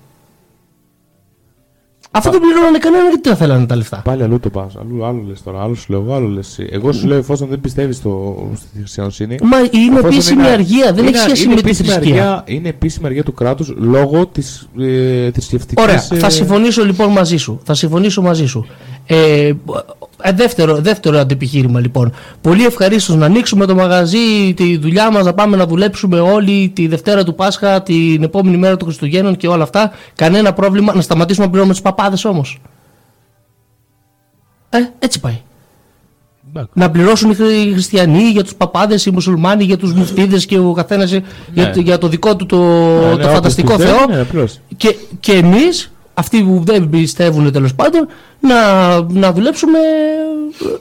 Αυτό 2.17 2.31
δεν 2.31 2.39
πληρώνανε 2.39 2.77
κανένα 2.77 3.03
γιατί 3.09 3.29
δεν 3.29 3.37
θέλανε 3.37 3.65
τα 3.65 3.75
λεφτά; 3.75 4.01
Πάλι 4.03 4.23
αλλού 4.23 4.39
το 4.39 4.49
πας. 4.49 4.75
Αλλού 4.79 5.05
άλλο 5.05 5.23
λες 5.27 5.43
τώρα. 5.43 5.61
Άλλο 5.61 5.75
σου 5.75 5.85
λέω 5.91 6.01
εγώ, 6.01 6.13
άλλο 6.13 6.27
λες. 6.27 6.59
Εγώ 6.69 6.91
σου 6.91 7.07
λέω 7.07 7.17
εφόσον 7.17 7.47
δεν 7.47 7.61
πιστεύεις 7.61 7.95
στη 7.95 8.09
χριστιανοσύνη. 8.79 9.37
Μα 9.43 9.57
είναι 9.57 9.93
εφόσον 9.97 10.09
επίσημη 10.09 10.41
είναι- 10.41 10.51
αργία, 10.51 10.93
δεν 10.93 11.05
είναι- 11.05 11.17
έχει 11.17 11.19
σχέση 11.25 11.43
είναι 11.43 11.53
με 11.55 11.61
τη 11.61 11.67
επίσημη 11.67 11.89
θρησκεία. 11.89 12.13
αργία- 12.15 12.43
Είναι 12.45 12.69
επίσημη 12.69 13.05
αργία 13.05 13.23
του 13.23 13.33
κράτους 13.33 13.73
λόγω 13.77 14.25
της 14.25 14.69
ε, 14.79 15.31
θρησκευτική. 15.31 15.81
Ωραία, 15.81 15.99
θα 16.01 16.29
συμφωνήσω 16.29 16.83
λοιπόν 16.85 17.09
μαζί 17.11 17.37
σου. 17.37 17.59
Θα 17.63 17.73
συμφωνήσω 17.73 18.21
μαζί 18.21 18.45
σου. 18.45 18.65
Ε, 19.05 19.51
ε, 20.27 20.31
δεύτερο, 20.31 20.75
δεύτερο 20.75 21.17
αντιπιχείρημα 21.19 21.79
λοιπόν. 21.79 22.13
Πολύ 22.41 22.65
ευχαρίστως 22.65 23.15
να 23.15 23.25
ανοίξουμε 23.25 23.65
το 23.65 23.75
μαγαζί, 23.75 24.53
τη 24.55 24.77
δουλειά 24.77 25.11
μας, 25.11 25.25
να 25.25 25.33
πάμε 25.33 25.57
να 25.57 25.65
δουλέψουμε 25.67 26.19
όλοι 26.19 26.71
τη 26.75 26.87
Δευτέρα 26.87 27.23
του 27.23 27.35
Πάσχα, 27.35 27.81
την 27.81 28.23
επόμενη 28.23 28.57
μέρα 28.57 28.77
των 28.77 28.87
Χριστουγέννων 28.87 29.35
και 29.37 29.47
όλα 29.47 29.63
αυτά. 29.63 29.91
Κανένα 30.15 30.53
πρόβλημα. 30.53 30.93
Να 30.95 31.01
σταματήσουμε 31.01 31.45
να 31.45 31.51
πληρώνουμε 31.51 31.77
του 31.77 31.83
παπάδες 31.83 32.25
όμως. 32.25 32.59
Ε, 34.69 34.77
έτσι 34.99 35.19
πάει. 35.19 35.39
Να 36.73 36.91
πληρώσουν 36.91 37.29
οι 37.31 37.35
χρη- 37.35 37.65
οι 37.67 37.71
χριστιανοί 37.71 38.23
για 38.23 38.43
τους 38.43 38.55
παπάδες, 38.55 39.05
οι 39.05 39.11
μουσουλμάνοι 39.11 39.63
για 39.63 39.77
τους 39.77 39.93
μουφτίδες 39.93 40.45
και 40.45 40.57
ο 40.57 40.71
καθένας 40.73 41.11
για, 41.53 41.71
το- 41.71 41.79
για 41.81 41.97
το 41.97 42.07
δικό 42.07 42.35
του 42.35 42.45
το, 42.45 42.57
Ναι, 43.15 43.23
το 43.23 43.29
φανταστικό 43.29 43.77
Θεό. 43.79 44.05
Ναι, 44.09 44.19
απλώς. 44.19 44.59
Και, 44.77 44.95
και 45.19 45.31
εμείς, 45.33 45.91
αυτοί 46.17 46.43
που 46.43 46.61
δεν 46.65 46.89
πιστεύουν 46.89 47.51
τέλος 47.51 47.75
πάντων, 47.75 48.07
να, 48.39 48.55
να 49.01 49.31
δουλέψουμε 49.33 49.79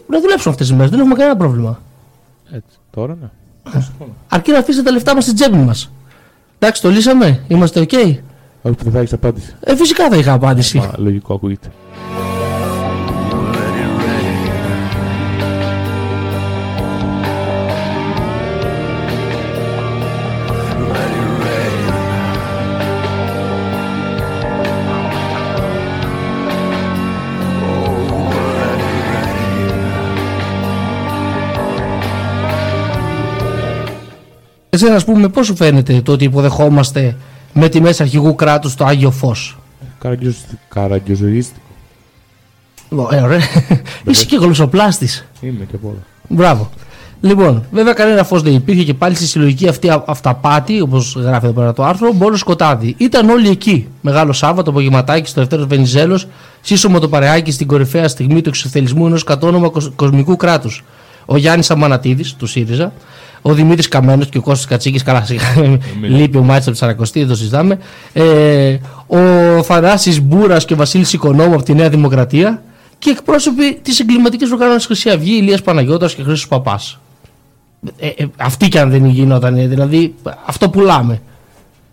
να 0.08 0.20
δουλέψουμε 0.20 0.52
αυτές 0.52 0.66
τις 0.66 0.76
μέρες. 0.76 0.90
Δεν 0.90 1.00
έχουμε 1.00 1.14
κανένα 1.14 1.36
πρόβλημα. 1.36 1.80
Έτσι. 2.50 2.76
Τώρα 2.90 3.16
ναι. 3.20 3.28
Αρκεί 4.28 4.50
να 4.50 4.58
αφήσετε 4.58 4.84
τα 4.84 4.90
λεφτά 4.90 5.14
μας 5.14 5.24
στην 5.24 5.34
τσέπη 5.34 5.56
μας. 5.56 5.90
Εντάξει, 6.58 6.82
το 6.82 6.90
λύσαμε. 6.90 7.44
Είμαστε 7.48 7.80
οκ. 7.80 7.92
Όχι 7.92 8.74
που 8.76 8.84
δεν 8.84 8.92
θα 8.92 8.98
έχεις 8.98 9.12
απάντηση. 9.12 9.54
Ε, 9.60 9.76
φυσικά 9.76 10.08
θα 10.08 10.16
είχα 10.16 10.32
απάντηση. 10.32 10.78
Μα, 10.78 10.92
λογικό 10.96 11.34
ακούγεται. 11.34 11.68
Εσένα, 34.74 34.94
ας 34.94 35.04
πούμε, 35.04 35.28
πώς 35.28 35.46
σου 35.46 35.56
φαίνεται 35.56 36.00
το 36.00 36.12
ότι 36.12 36.24
υποδεχόμαστε 36.24 37.16
με 37.52 37.68
τη 37.68 37.80
μέσα 37.80 38.02
αρχηγού 38.02 38.34
κράτους 38.34 38.74
το 38.74 38.84
Άγιο 38.84 39.10
Φως; 39.10 39.58
Καραγκιοζωρίστικο. 40.68 41.60
Ε, 43.10 43.16
ωραία. 43.20 43.40
Είσαι 44.06 44.24
και 44.24 44.36
γλωσσοπλάστης. 44.36 45.24
Είμαι 45.40 45.64
και 45.64 45.74
από 45.76 45.88
όλα. 45.88 45.98
Μπράβο. 46.28 46.70
Λοιπόν, 47.20 47.64
βέβαια 47.72 47.92
κανένα 47.92 48.24
φως 48.24 48.42
δεν 48.42 48.54
υπήρχε 48.54 48.82
και 48.84 48.94
πάλι 48.94 49.14
στη 49.14 49.26
συλλογική 49.26 49.68
αυτή 49.68 49.90
α- 49.90 50.02
αυταπάτη, 50.06 50.80
όπως 50.80 51.14
γράφει 51.16 51.44
εδώ 51.46 51.54
πέρα 51.54 51.72
το 51.72 51.84
άρθρο, 51.84 52.12
μόνο 52.12 52.36
σκοτάδι. 52.36 52.94
Ήταν 52.98 53.28
όλοι 53.28 53.48
εκεί. 53.48 53.88
Μεγάλο 54.00 54.32
Σάββατο, 54.32 54.70
απογευματάκι 54.70 55.28
στο 55.28 55.40
Δευτέρος 55.40 55.66
Βενιζέλος, 55.66 56.26
σύσσωμο 56.60 56.98
το 56.98 57.08
παρεάκι 57.08 57.50
στην 57.50 57.66
κορυφαία 57.66 58.08
στιγμή 58.08 58.40
του 58.40 58.48
εξευθελισμού 58.48 59.06
ενός 59.06 59.24
κατόνομα 59.24 59.68
κοσ- 59.68 59.92
κοσμικού 59.96 60.36
κράτους. 60.36 60.84
Ο 61.26 61.36
Γιάννης 61.36 61.70
Αμανατίδης, 61.70 62.34
του 62.34 62.46
ΣΥΡΙΖΑ, 62.46 62.92
ο 63.46 63.52
Δημήτρης 63.54 63.88
Καμένος 63.88 64.28
και 64.28 64.38
ο 64.38 64.40
Κώστας 64.40 64.66
Κατσίκης, 64.66 65.02
καλά, 65.02 65.24
σιγά, 65.24 65.42
λείπει 66.02 66.36
ο 66.36 66.42
Μάτσο 66.42 66.60
από 66.62 66.70
τη 66.70 66.76
Σαρακοστή, 66.76 67.18
δεν 67.20 67.28
το 67.28 67.34
συζητάμε. 67.34 67.78
Ε, 68.12 68.76
ο 69.06 69.18
Θανάσης 69.62 70.20
Μπούρας 70.22 70.64
και 70.64 70.72
ο 70.72 70.76
Βασίλης 70.76 71.12
Οικονόμου 71.12 71.54
από 71.54 71.62
τη 71.62 71.74
Νέα 71.74 71.88
Δημοκρατία 71.88 72.62
και 72.98 73.10
εκπρόσωποι 73.10 73.78
της 73.82 74.00
εγκληματικής 74.00 74.50
οργάνωσης 74.52 74.86
Χρυσή 74.86 75.10
Αυγή, 75.10 75.36
Ηλίας 75.36 75.62
Παναγιώτας 75.62 76.14
και 76.14 76.22
Χρήσο 76.22 76.48
Παπάς. 76.48 76.98
Ε, 77.98 78.06
ε, 78.08 78.26
αυτή 78.36 78.68
και 78.68 78.80
αν 78.80 78.90
δεν 78.90 79.06
γινόταν, 79.06 79.56
ε, 79.56 79.66
δηλαδή 79.66 80.14
αυτό 80.46 80.68
πουλάμε. 80.70 81.20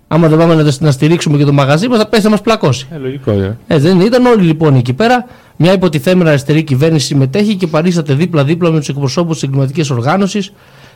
Άμα 0.07 0.27
δεν 0.27 0.37
πάμε 0.37 0.55
να, 0.55 0.63
το- 0.63 0.77
να 0.79 0.91
στηρίξουμε 0.91 1.37
και 1.37 1.43
το 1.45 1.53
μαγαζί 1.53 1.87
μας, 1.87 1.97
θα 1.97 2.07
πέσει 2.07 2.23
να 2.23 2.29
μας 2.29 2.41
πλακώσει. 2.41 2.87
Ε, 2.91 2.97
λογικό, 2.97 3.31
ε. 3.31 3.57
Ε, 3.67 3.77
δεν 3.77 3.99
ήταν 3.99 4.25
όλοι 4.25 4.43
λοιπόν 4.43 4.75
εκεί 4.75 4.93
πέρα. 4.93 5.25
Μια 5.55 5.73
υποτιθέμενα 5.73 6.29
αριστερή 6.29 6.63
κυβέρνηση 6.63 7.05
συμμετέχει 7.05 7.55
και 7.55 7.67
παρίσταται 7.67 8.13
δίπλα-δίπλα 8.13 8.71
με 8.71 8.77
τους 8.79 8.89
εκπροσώπους 8.89 9.33
της 9.33 9.43
εγκληματικής 9.43 9.89
οργάνωσης, 9.89 10.53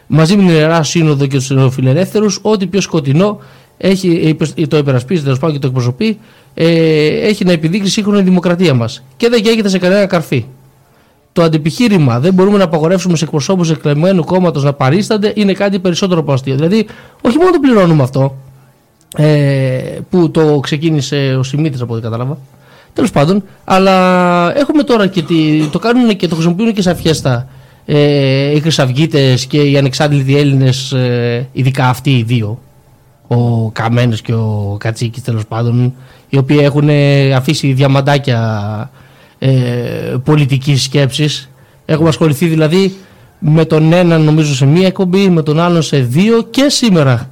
μαζί 0.08 0.36
με 0.36 0.42
την 0.44 0.52
Ιερά 0.52 0.84
Σύνοδο 0.84 1.26
και 1.26 1.38
τους 1.38 1.52
φιλελεύθερου, 1.72 2.28
ό,τι 2.42 2.68
πιο 2.68 2.82
σκοτεινό 2.82 3.40
έχει, 3.78 4.38
ε, 4.56 4.68
το 4.68 4.78
υπερασπίζει 4.78 5.24
τέλος 5.24 5.40
πάντων 5.40 5.56
και 5.56 5.62
το 5.62 5.68
εκπροσωπεί, 5.68 6.20
ε, 6.54 7.28
έχει 7.28 7.46
να 7.46 7.52
επιδείξει 7.52 7.92
σύγχρονη 7.92 8.22
δημοκρατία 8.22 8.74
μας. 8.74 9.04
Και 9.18 9.30
δεν 9.30 9.44
καίγεται 9.44 9.70
σε 9.70 9.78
κανένα 9.78 10.06
καρφί. 10.06 10.46
το 11.34 11.44
αντιπιχείρημα 11.44 12.20
δεν 12.20 12.34
μπορούμε 12.34 12.58
να 12.58 12.64
απαγορεύσουμε 12.64 13.18
σε 13.18 13.24
εκπροσώπους 13.24 13.70
εκλεγμένου 13.70 14.24
κόμματος 14.24 14.64
να 14.64 14.74
παρίστανται 14.74 15.34
είναι 15.36 15.54
κάτι 15.54 15.80
περισσότερο 15.80 16.20
από 16.20 16.34
αστείο. 16.34 16.56
Δηλαδή, 16.56 16.88
όχι 17.22 17.38
μόνο 17.38 17.52
το 17.52 17.60
πληρώνουμε 17.60 18.04
αυτό, 18.04 18.36
ε, 19.18 20.00
που 20.10 20.32
το 20.32 20.60
ξεκίνησε 20.60 21.36
ο 21.40 21.44
Σιμίτης 21.44 21.82
από 21.82 21.94
ό,τι 21.94 22.02
κατάλαβα. 22.02 22.38
Τέλος 22.94 23.12
πάντων, 23.12 23.44
αλλά 23.64 24.58
έχουμε 24.58 24.84
τώρα 24.84 25.08
και 25.08 25.22
τη, 25.22 25.68
το 25.72 25.80
κάνουν 25.80 26.16
και 26.16 26.28
το 26.28 26.36
χρησιμοποιούν 26.36 26.74
και 26.74 26.82
σαν 26.82 26.96
φιέστα 26.96 27.48
ε, 27.86 28.56
οι 28.56 28.60
Χρυσαυγίτες 28.60 29.46
και 29.46 29.62
οι 29.62 29.78
ανεξάρτητοι 29.78 30.38
Έλληνες, 30.38 30.92
ε, 30.92 31.48
ειδικά 31.52 31.90
αυτοί 31.90 32.18
οι 32.18 32.24
δύο, 32.24 32.60
ο 33.28 33.70
Καμένος 33.72 34.22
και 34.22 34.34
ο 34.34 34.76
Κατσίκης 34.80 35.24
τέλος 35.24 35.46
πάντων, 35.46 35.94
οι 36.30 36.38
οποίοι 36.38 36.58
έχουν 36.62 36.90
ε, 36.90 37.34
αφήσει 37.34 37.74
διαμαντάκια 37.74 38.92
ε, 39.40 39.52
πολιτικής 40.24 40.84
σκέψης. 40.84 41.50
Έχουμε 41.86 42.10
ασχοληθεί 42.10 42.48
δηλαδή 42.48 42.96
με 43.40 43.66
τον 43.66 43.94
έναν 43.94 44.22
νομίζω 44.22 44.56
σε 44.56 44.66
μία 44.66 44.88
εκπομπή, 44.88 45.30
με 45.30 45.42
τον 45.42 45.60
άλλον 45.60 45.82
σε 45.82 45.98
δύο 45.98 46.42
και 46.42 46.66
σήμερα 46.70 47.30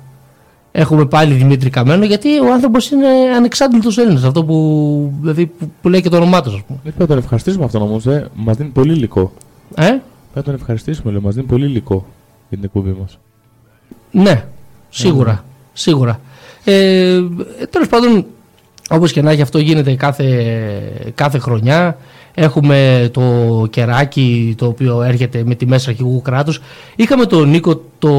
έχουμε 0.71 1.05
πάλι 1.05 1.33
Δημήτρη 1.33 1.69
Καμένο 1.69 2.05
γιατί 2.05 2.39
ο 2.39 2.53
άνθρωπος 2.53 2.91
είναι 2.91 3.07
ανεξάρτητο 3.35 3.89
Έλληνας. 4.01 4.23
Αυτό 4.23 4.43
που, 4.43 5.13
δηλαδή, 5.19 5.45
που, 5.45 5.71
που 5.81 5.89
λέει 5.89 6.01
και 6.01 6.09
το 6.09 6.17
όνομά 6.17 6.41
του, 6.41 6.49
ας 6.49 6.61
πούμε. 6.67 6.79
Πρέπει 6.83 6.99
να 6.99 7.07
τον 7.07 7.17
ευχαριστήσουμε 7.17 7.65
αυτόν 7.65 7.81
όμως. 7.81 8.05
Ε. 8.05 8.29
Μας 8.35 8.57
δίνει 8.57 8.69
πολύ 8.69 8.93
υλικό. 8.93 9.33
Ε; 9.75 9.97
Πρέπει 10.33 10.47
να 10.47 10.53
τον 10.53 10.61
ευχαριστήσουμε, 10.61 11.11
λέω. 11.11 11.21
Μας 11.21 11.35
δίνει 11.35 11.47
πολύ 11.47 11.65
υλικό 11.65 12.05
για 12.49 12.57
την 12.57 12.63
εκπομπή 12.63 12.95
μας. 12.99 13.19
Ναι, 14.11 14.45
σίγουρα. 14.89 15.45
Σίγουρα. 15.73 16.19
Ε, 16.63 17.21
Τέλος 17.69 17.87
πάντων, 17.87 18.25
όπως 18.89 19.11
και 19.11 19.21
να 19.21 19.31
έχει, 19.31 19.41
αυτό 19.41 19.59
γίνεται 19.59 19.95
κάθε, 19.95 20.53
κάθε 21.15 21.37
χρονιά. 21.37 21.97
Έχουμε 22.33 23.09
το 23.13 23.21
κεράκι 23.69 24.55
το 24.57 24.65
οποίο 24.65 25.01
έρχεται 25.01 25.43
με 25.45 25.55
τη 25.55 25.65
μέσα 25.65 25.89
αρχηγού 25.89 26.21
κράτου. 26.21 26.53
Είχαμε 26.95 27.25
τον 27.25 27.49
Νίκο, 27.49 27.81
το, 27.99 28.09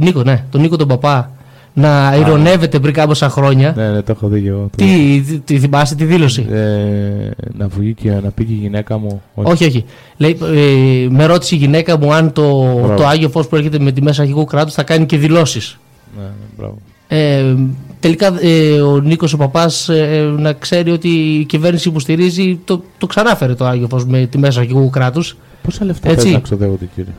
Νίκο, 0.00 0.22
ναι, 0.22 0.44
τον 0.50 0.60
Νίκο 0.60 0.76
τον 0.76 0.88
Παπά 0.88 1.30
να 1.78 2.16
ηρωνεύεται 2.18 2.80
πριν 2.80 2.94
κάμποσα 2.94 3.28
χρόνια. 3.28 3.72
Ναι, 3.76 3.90
ναι, 3.90 4.02
το 4.02 4.12
έχω 4.12 4.28
δει 4.28 4.42
και 4.42 4.48
εγώ. 4.48 4.70
Τι, 4.76 5.20
τι, 5.26 5.38
τι 5.38 5.58
θυμάσαι 5.58 5.94
τη 5.94 6.04
δήλωση; 6.04 6.46
Ε, 6.50 7.30
να 7.56 7.68
βγει 7.68 7.94
και 7.94 8.10
να 8.10 8.30
πει 8.30 8.44
και 8.44 8.52
η 8.52 8.56
γυναίκα 8.56 8.98
μου. 8.98 9.22
Όχι, 9.34 9.64
όχι. 9.64 9.84
Λέει, 10.16 10.38
ε, 10.42 11.08
με 11.10 11.26
ρώτησε 11.26 11.54
η 11.54 11.58
γυναίκα 11.58 11.98
μου 11.98 12.12
αν 12.14 12.32
το, 12.32 12.62
Μπράβο. 12.62 12.94
το 12.94 13.06
Άγιο 13.06 13.28
Φως 13.28 13.48
που 13.48 13.56
έρχεται 13.56 13.78
με 13.78 13.92
τη 13.92 14.02
μέσα 14.02 14.20
αρχηγού 14.20 14.44
κράτους 14.44 14.74
θα 14.74 14.82
κάνει 14.82 15.06
και 15.06 15.18
δηλώσεις. 15.18 15.78
Ναι, 16.16 16.22
ναι, 16.22 16.30
μπράβο. 16.56 16.78
Ε, 17.08 17.54
τελικά 18.00 18.34
ε, 18.40 18.80
ο 18.80 19.00
Νίκος 19.00 19.32
ο 19.32 19.36
Παπάς 19.36 19.88
ε, 19.88 20.34
να 20.38 20.52
ξέρει 20.52 20.90
ότι 20.90 21.08
η 21.08 21.44
κυβέρνηση 21.44 21.90
που 21.90 22.00
στηρίζει 22.00 22.60
το, 22.64 22.82
το 22.98 23.06
ξανάφερε 23.06 23.54
το 23.54 23.64
Άγιο 23.64 23.88
Φως 23.90 24.06
με 24.06 24.26
τη 24.26 24.38
μέσα 24.38 24.60
αρχηγού 24.60 24.90
κράτους 24.90 25.36
Πόσα 25.62 25.84
λεφτά 25.84 26.08
Έτσι. 26.08 26.20
πρέπει 26.20 26.34
να 26.34 26.40
ξοδεύονται, 26.40 26.88
κύριε; 26.94 27.12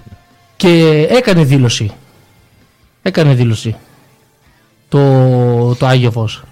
και 0.55 1.05
έκανε 1.09 1.43
δήλωση. 1.43 1.91
Έκανε 3.01 3.33
δήλωση. 3.33 3.75
Το, 4.89 5.75
το 5.75 5.85
Άγιο 5.87 6.11
Φως. 6.11 6.43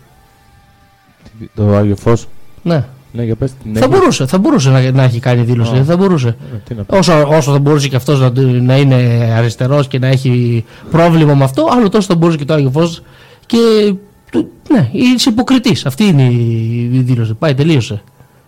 Το 1.56 1.76
Άγιο 1.76 1.96
Φως; 1.96 2.28
Ναι. 2.64 2.86
Ναι, 3.12 3.24
για 3.24 3.36
πες 3.36 3.52
την 3.64 3.74
Θα 3.74 3.80
έγινε. 3.80 3.98
μπορούσε, 3.98 4.26
θα 4.26 4.38
μπορούσε 4.38 4.70
να, 4.70 4.92
να 4.92 5.04
έχει 5.04 5.20
κάνει 5.20 5.42
δήλωση. 5.42 5.76
Α. 5.78 5.84
Θα 5.84 5.98
μπορούσε. 5.98 6.28
Ε, 6.28 6.58
τι 6.68 6.74
να 6.74 6.84
πω. 6.84 6.98
Όσο, 6.98 7.28
όσο 7.28 7.52
θα 7.52 7.60
μπορούσε 7.60 7.88
και 7.88 7.96
αυτός 7.96 8.20
να, 8.20 8.32
να 8.62 8.78
είναι 8.78 8.96
αριστερός 9.38 9.88
και 9.88 10.00
να 10.00 10.08
έχει 10.08 10.66
πρόβλημα 10.92 11.36
με 11.36 11.44
αυτό, 11.44 11.68
άλλο 11.72 11.90
τόσο 11.90 12.08
θα 12.08 12.16
μπορούσε 12.16 12.38
και 12.38 12.46
το 12.46 12.54
Άγιο 12.54 12.72
Φως 12.72 13.02
και 13.46 13.58
του- 14.32 14.50
ναι, 14.70 14.90
είσαι 14.92 15.30
υποκριτής. 15.30 15.86
Αυτή 15.86 16.04
είναι 16.04 16.24
η 16.24 16.90
η 16.94 17.00
δήλωση. 17.02 17.34
Πάει, 17.34 17.54
τελείωσε. 17.54 18.02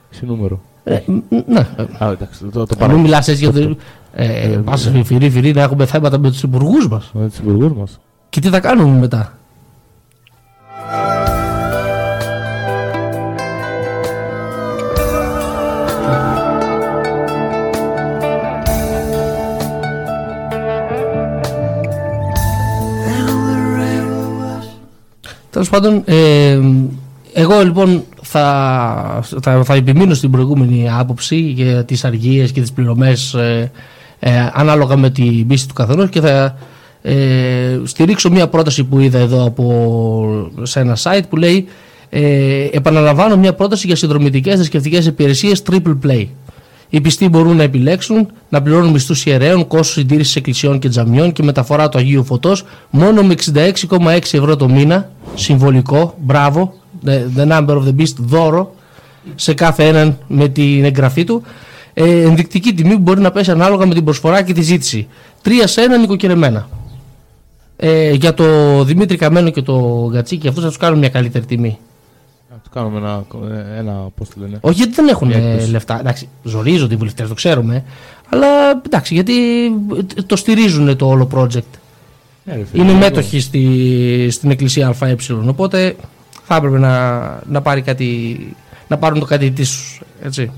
Σε 0.09 0.25
νούμερο. 0.25 0.61
Ε, 0.83 0.99
μ, 1.05 1.17
ναι. 1.47 1.67
Α, 1.97 2.11
εντάξει, 2.11 2.39
το, 2.43 2.49
το 2.51 2.59
Αν 2.59 2.77
παρά. 2.77 2.93
μην 2.93 3.01
μιλάς 3.01 3.27
έτσι 3.27 3.43
για 3.49 3.53
το... 3.53 3.75
Ε, 4.13 4.59
πας 4.63 4.91
φυρί 5.03 5.29
φυρί 5.29 5.51
να 5.53 5.61
έχουμε 5.61 5.85
θέματα 5.85 6.17
με 6.19 6.29
τους 6.29 6.43
υπουργούς 6.43 6.87
μας. 6.87 7.09
Με 7.13 7.27
τους 7.29 7.37
υπουργούς 7.37 7.71
μας. 7.73 7.99
Και 8.29 8.39
τι 8.39 8.49
θα 8.49 8.59
κάνουμε 8.59 8.99
μετά; 8.99 9.37
Τέλος 25.59 25.73
πάντων, 25.73 26.03
ε, 26.05 26.59
εγώ 27.33 27.63
λοιπόν 27.63 28.03
θα, 28.21 29.23
θα, 29.41 29.63
θα 29.63 29.73
επιμείνω 29.73 30.13
στην 30.13 30.31
προηγούμενη 30.31 30.89
άποψη 30.91 31.35
για 31.35 31.85
τις 31.85 32.05
αργίες 32.05 32.51
και 32.51 32.61
τις 32.61 32.71
πληρωμές 32.71 33.33
ε, 33.33 33.71
ε, 34.19 34.49
ανάλογα 34.53 34.97
με 34.97 35.09
την 35.09 35.47
πίστη 35.47 35.67
του 35.67 35.73
καθενός 35.73 36.09
και 36.09 36.21
θα 36.21 36.57
ε, 37.01 37.79
στηρίξω 37.83 38.29
μια 38.29 38.47
πρόταση 38.47 38.83
που 38.83 38.99
είδα 38.99 39.19
εδώ 39.19 39.45
από, 39.45 40.51
σε 40.61 40.79
ένα 40.79 40.97
site 41.03 41.23
που 41.29 41.35
λέει 41.35 41.67
ε, 42.09 42.67
επαναλαμβάνω 42.71 43.37
μια 43.37 43.53
πρόταση 43.53 43.87
για 43.87 43.95
συνδρομητικές 43.95 44.55
θρησκευτικές 44.55 45.05
υπηρεσίες 45.05 45.63
triple 45.69 45.97
play. 46.07 46.25
Οι 46.89 47.01
πιστοί 47.01 47.29
μπορούν 47.29 47.55
να 47.55 47.63
επιλέξουν 47.63 48.31
να 48.49 48.61
πληρώνουν 48.61 48.91
μισθούς 48.91 49.25
ιερέων, 49.25 49.67
κόστος 49.67 49.91
συντήρησης 49.91 50.35
εκκλησιών 50.35 50.79
και 50.79 50.89
τζαμιών 50.89 51.31
και 51.31 51.43
μεταφορά 51.43 51.89
του 51.89 51.97
Αγίου 51.97 52.23
Φωτός 52.23 52.65
μόνο 52.89 53.23
με 53.23 53.35
66,6 53.53 54.17
ευρώ 54.17 54.55
το 54.55 54.69
μήνα. 54.69 55.09
Συμβολικό, 55.35 56.15
μπράβο, 56.19 56.73
the, 57.05 57.19
the 57.37 57.47
number 57.47 57.75
of 57.75 57.83
the 57.83 57.95
beast, 58.01 58.15
δώρο 58.17 58.75
σε 59.35 59.53
κάθε 59.53 59.87
έναν 59.87 60.17
με 60.27 60.47
την 60.47 60.83
εγγραφή 60.83 61.23
του. 61.23 61.43
Ε, 61.93 62.21
ενδεικτική 62.21 62.73
τιμή 62.73 62.93
που 62.93 62.99
μπορεί 62.99 63.21
να 63.21 63.31
πέσει 63.31 63.51
ανάλογα 63.51 63.85
με 63.85 63.93
την 63.93 64.03
προσφορά 64.03 64.41
και 64.41 64.53
τη 64.53 64.61
ζήτηση. 64.61 65.07
Τρία 65.41 65.67
σε 65.67 65.81
ένα 65.81 65.97
νοικοκυρεμένα. 65.97 66.67
Ε, 67.81 68.11
για 68.11 68.33
το 68.33 68.83
Δημήτρη 68.83 69.17
Καμένο 69.17 69.49
και 69.49 69.61
το 69.61 70.07
Γκατσίκι, 70.11 70.47
αυτούς 70.47 70.63
θα 70.63 70.69
τους 70.69 70.77
κάνουν 70.77 70.99
μια 70.99 71.09
καλύτερη 71.09 71.45
τιμή. 71.45 71.77
Να 72.51 72.57
τους 72.57 72.69
κάνουμε 72.73 72.97
ένα, 72.97 73.25
ένα 73.77 74.07
πώς 74.15 74.29
το 74.29 74.35
λένε. 74.39 74.57
Όχι 74.61 74.75
γιατί 74.75 74.93
δεν 74.93 75.07
έχουν 75.07 75.27
Μια 75.27 75.37
ε, 75.37 75.49
έκπτωση. 75.49 75.71
λεφτά. 75.71 75.99
Εντάξει, 75.99 76.27
ζορίζονται 76.43 76.93
οι 76.93 76.97
βουλευτές, 76.97 77.27
το 77.27 77.33
ξέρουμε. 77.33 77.83
Αλλά 78.29 78.47
εντάξει, 78.85 79.13
γιατί 79.13 79.33
το 80.25 80.35
στηρίζουν 80.35 80.95
το 80.95 81.07
όλο 81.07 81.27
project. 81.33 81.61
Ναι, 82.43 82.55
ρε 82.55 82.65
φίλε, 82.71 82.83
Είναι 82.83 82.91
ναι, 82.91 82.97
μέτοχοι 82.97 83.39
στη, 83.39 84.27
στην 84.31 84.51
Εκκλησία 84.51 84.95
ΑΕ. 84.99 85.15
Οπότε 85.45 85.95
θα 86.43 86.55
έπρεπε 86.55 86.77
να, 86.77 87.19
να, 87.49 87.61
πάρει 87.61 87.81
κάτι, 87.81 88.37
να 88.87 88.97
πάρουν 88.97 89.19
το 89.19 89.25
κάτι 89.25 89.51
της 89.51 89.99
του. 90.35 90.51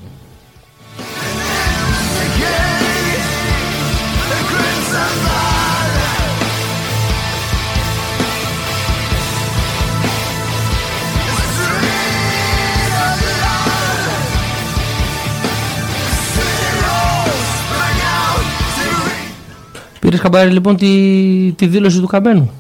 Πήρες 20.02 20.20
χαμπάρι 20.20 20.52
λοιπόν 20.52 20.76
τη, 20.76 21.54
τη 21.56 21.68
δήλωση 21.68 22.00
του 22.00 22.08
Καμένου; 22.08 22.52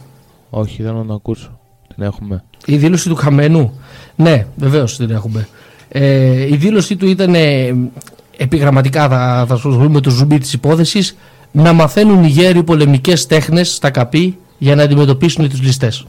Όχι, 0.49 0.83
θέλω 0.83 1.03
να 1.03 1.13
ακούσω. 1.13 1.59
Την 1.95 2.03
έχουμε. 2.03 2.43
Η 2.65 2.77
δήλωση 2.77 3.09
του 3.09 3.15
Καμένου; 3.15 3.79
Ναι, 4.15 4.45
βεβαίως 4.55 4.97
την 4.97 5.09
έχουμε. 5.09 5.47
Ε, 5.89 6.47
η 6.47 6.55
δήλωσή 6.55 6.95
του 6.95 7.07
ήταν 7.07 7.35
ε, 7.35 7.75
επιγραμματικά, 8.37 9.09
θα, 9.09 9.45
θα 9.47 9.55
σου 9.55 9.69
πούμε 9.69 9.99
το 9.99 10.09
ζουμπί 10.09 10.37
της 10.37 10.53
υπόθεσης, 10.53 11.17
να 11.51 11.73
μαθαίνουν 11.73 12.23
οι 12.23 12.27
γέροι 12.27 12.63
πολεμικές 12.63 13.25
τέχνες 13.25 13.73
στα 13.73 13.89
καπί 13.89 14.37
για 14.57 14.75
να 14.75 14.83
αντιμετωπίσουν 14.83 15.49
του 15.49 15.57
ληστές. 15.61 16.05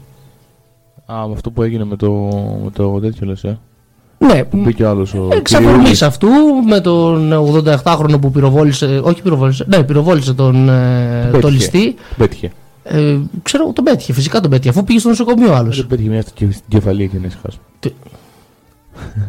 Α, 1.05 1.27
με 1.27 1.33
αυτό 1.33 1.51
που 1.51 1.63
έγινε 1.63 1.83
με 1.83 1.95
το, 1.95 2.11
με 2.63 2.71
το 2.71 2.99
τέτοιο 2.99 3.27
λες, 3.27 3.43
ε. 3.43 3.59
Ναι, 4.27 4.43
Που 4.43 4.57
μπήκε 4.57 4.83
ο 4.83 4.89
άλλος 4.89 5.13
ο 5.13 5.27
εξ 5.31 5.53
αφορμής 5.53 5.73
Κυριούλης. 5.75 6.01
αυτού 6.01 6.27
με 6.67 6.79
τον 6.79 7.33
87χρονο 7.33 8.19
που 8.21 8.31
πυροβόλησε, 8.31 8.99
όχι 9.03 9.21
πυροβόλησε, 9.21 9.65
ναι, 9.67 9.83
πυροβόλησε 9.83 10.33
τον, 10.33 10.69
ε, 10.69 11.21
Τον 11.31 11.41
τον 11.41 11.51
πέτυχε. 11.51 11.77
ληστή. 11.77 11.95
Πέτυχε. 12.17 12.51
Ε, 12.83 13.17
ξέρω, 13.43 13.71
τον 13.73 13.83
πέτυχε, 13.83 14.13
φυσικά 14.13 14.39
τον 14.39 14.49
πέτυχε, 14.49 14.69
αφού 14.69 14.83
πήγε 14.83 14.99
στο 14.99 15.09
νοσοκομείο 15.09 15.53
άλλος. 15.53 15.77
Δεν 15.77 15.87
πέτυχε 15.87 16.09
μια 16.09 16.21
στην 16.21 16.33
κε- 16.35 16.51
στην 16.53 16.65
κεφαλή 16.67 17.07
και 17.07 17.17
να 17.21 17.27
ησυχάσουμε. 17.27 17.63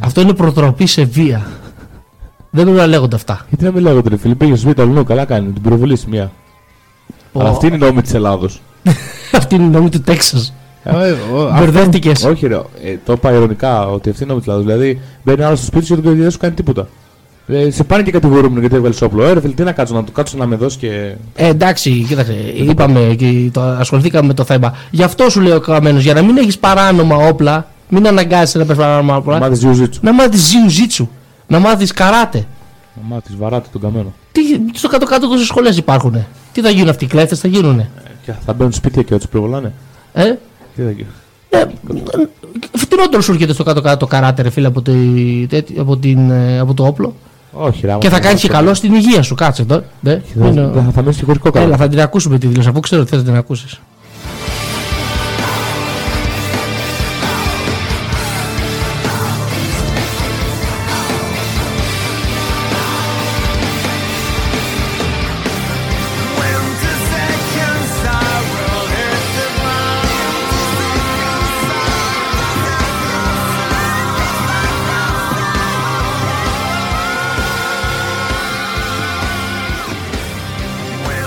Αυτό 0.01 0.20
είναι 0.20 0.32
προτροπή 0.34 0.86
σε 0.86 1.05
βία. 1.05 1.47
Δεν 2.51 2.64
πρέπει 2.64 2.78
να 2.78 2.86
λέγονται 2.86 3.16
αυτά. 3.16 3.47
Γιατί 3.49 3.64
να 3.64 3.70
μην 3.72 3.82
λέγονται 3.82 4.09
ρε 4.09 4.16
φίλε, 4.16 4.34
πήγε 4.34 4.51
στο 4.55 4.61
σπίτι 4.61 4.80
αλλού, 4.80 5.05
καλά 5.05 5.24
κάνει, 5.24 5.51
την 5.53 5.62
πυροβολήσει 5.62 6.07
μία. 6.09 6.32
Αλλά 7.38 7.49
αυτή 7.49 7.66
είναι 7.66 7.76
η 7.76 7.78
νόμη 7.78 8.03
της 8.03 8.14
Ελλάδος. 8.14 8.61
Αυτή 9.32 9.55
είναι 9.55 9.64
η 9.64 9.68
νόμη 9.68 9.88
του 9.88 10.01
Τέξας. 10.01 10.55
Ε, 10.85 11.14
Μπερδεύτηκες. 11.59 12.24
Όχι 12.24 12.47
ρε, 12.47 12.55
ε, 12.55 12.97
το 13.05 13.12
είπα 13.12 13.32
ειρωνικά 13.32 13.89
ότι 13.89 14.11
αυτή 14.11 14.22
είναι 14.22 14.32
η 14.32 14.35
νόμη 14.35 14.39
της 14.39 14.49
Ελλάδος. 14.49 14.66
Δηλαδή 14.66 15.01
μπαίνει 15.24 15.43
άλλος 15.43 15.59
στο 15.59 15.66
σπίτι 15.66 15.85
σου 15.87 16.03
και 16.03 16.11
δεν 16.11 16.30
σου 16.30 16.39
κάνει 16.39 16.55
τίποτα. 16.55 16.89
Ε, 17.47 17.70
σε 17.70 17.85
πάνε 17.85 18.03
και 18.03 18.11
κατηγορούμενο 18.11 18.61
γιατί 18.61 18.74
έβαλε 18.74 18.95
όπλο. 19.03 19.24
Ε, 19.24 19.32
ρε 19.32 19.41
φίλε, 19.41 19.53
τι 19.53 19.62
να 19.62 19.72
κάτσω, 19.72 19.95
να 19.95 20.05
το 20.05 20.12
κάτσω 20.12 20.37
να 20.37 20.47
με 20.47 20.57
δώσεις 20.57 20.78
και. 20.78 21.14
Ε, 21.35 21.49
εντάξει, 21.49 22.05
κοίταξε. 22.09 22.35
Είπαμε 22.55 23.14
και 23.18 23.51
το, 23.53 23.61
ασχοληθήκαμε 23.61 24.26
με 24.26 24.35
το 24.35 24.45
θέμα. 24.45 24.74
Γι' 24.91 25.03
αυτό 25.03 25.30
σου 25.30 25.41
λέει 25.41 25.53
ο 25.53 25.61
Καμένος, 25.61 26.03
για 26.03 26.14
να 26.14 26.22
μην 26.22 26.37
έχεις 26.37 26.59
παράνομα 26.59 27.16
όπλα, 27.16 27.66
μην 27.89 28.07
αναγκάζεσαι 28.07 28.59
να 28.59 28.64
πες 28.64 28.76
παράνομα 28.76 29.16
όπλα. 29.16 29.39
Μάθεις 29.39 29.59
ζιουζίτσου. 29.59 30.01
να 30.03 30.12
μάθεις 30.12 30.41
ζιουζίτσου, 30.41 31.09
να 31.47 31.59
μάθεις 31.59 31.93
καράτε. 31.93 32.45
Μα 33.09 33.20
τη 33.20 33.32
βαράτε 33.39 33.68
τον 33.72 33.80
καμένο. 33.80 34.12
Τι, 34.32 34.41
στο 34.72 34.89
κάτω-κάτω 34.89 35.28
τόσες 35.28 35.47
σχολές 35.47 35.76
υπάρχουν. 35.76 36.24
Τι 36.53 36.61
θα 36.61 36.70
γίνουν 36.70 36.89
αυτοί 36.89 37.05
οι 37.05 37.09
κλέφτες, 37.09 37.41
θα 37.41 37.49
γίνουνε; 37.49 37.91
Ε, 38.05 38.11
Και 38.24 38.32
θα 38.47 38.53
μπαίνουν 38.53 38.72
σπίτια 38.72 39.03
και 39.03 39.12
θα 39.12 39.16
τους 39.16 39.28
προβολάνε. 39.28 39.72
Ε, 40.12 40.32
Τι 40.77 40.83
θα 40.83 40.91
γίνει. 40.91 41.07
ε, 41.51 41.64
φτηνότερο 42.77 43.22
σου 43.22 43.33
έρχεται 43.33 43.53
στο 43.53 43.62
κάτω-κάτω 43.64 43.97
το 43.97 44.07
καράτε, 44.07 44.43
ρε 44.43 44.51
φίλε, 44.51 44.66
από, 44.66 44.83
τη, 44.83 44.93
τέτοι- 45.49 45.79
από, 45.79 45.97
την, 45.97 46.31
ε, 46.31 46.59
από 46.59 46.75
το 46.75 46.87
όπλο. 46.87 47.14
Όχι, 47.53 47.87
ρε, 47.87 47.91
άμα 47.91 48.01
Και 48.01 48.09
θα 48.09 48.16
το- 48.16 48.22
κάνεις 48.22 48.41
και 48.41 48.49
καλό 48.49 48.75
στην 48.75 48.95
υγεία 48.95 49.22
σου. 49.22 49.35
Κάτσε 49.35 49.64
τώρα. 49.64 49.85
Ναι. 50.01 50.22
Θα, 50.39 50.47
Είναι- 50.47 50.70
θα, 50.75 50.91
θα 50.95 51.01
μείνεις 51.01 51.16
και 51.16 51.25
χωρικό 51.25 51.51
καλό. 51.51 51.66
Έλα, 51.66 51.77
θα 51.77 51.89
την 51.89 52.01
ακούσουμε 52.01 52.39
τη 52.39 52.47
δήλωση, 52.47 52.68
αφού 52.68 52.81
ξέρω 52.81 53.01
ότι 53.01 53.11
θε 53.11 53.16
να 53.16 53.22
την 53.22 53.37
ακούσεις. 53.37 53.81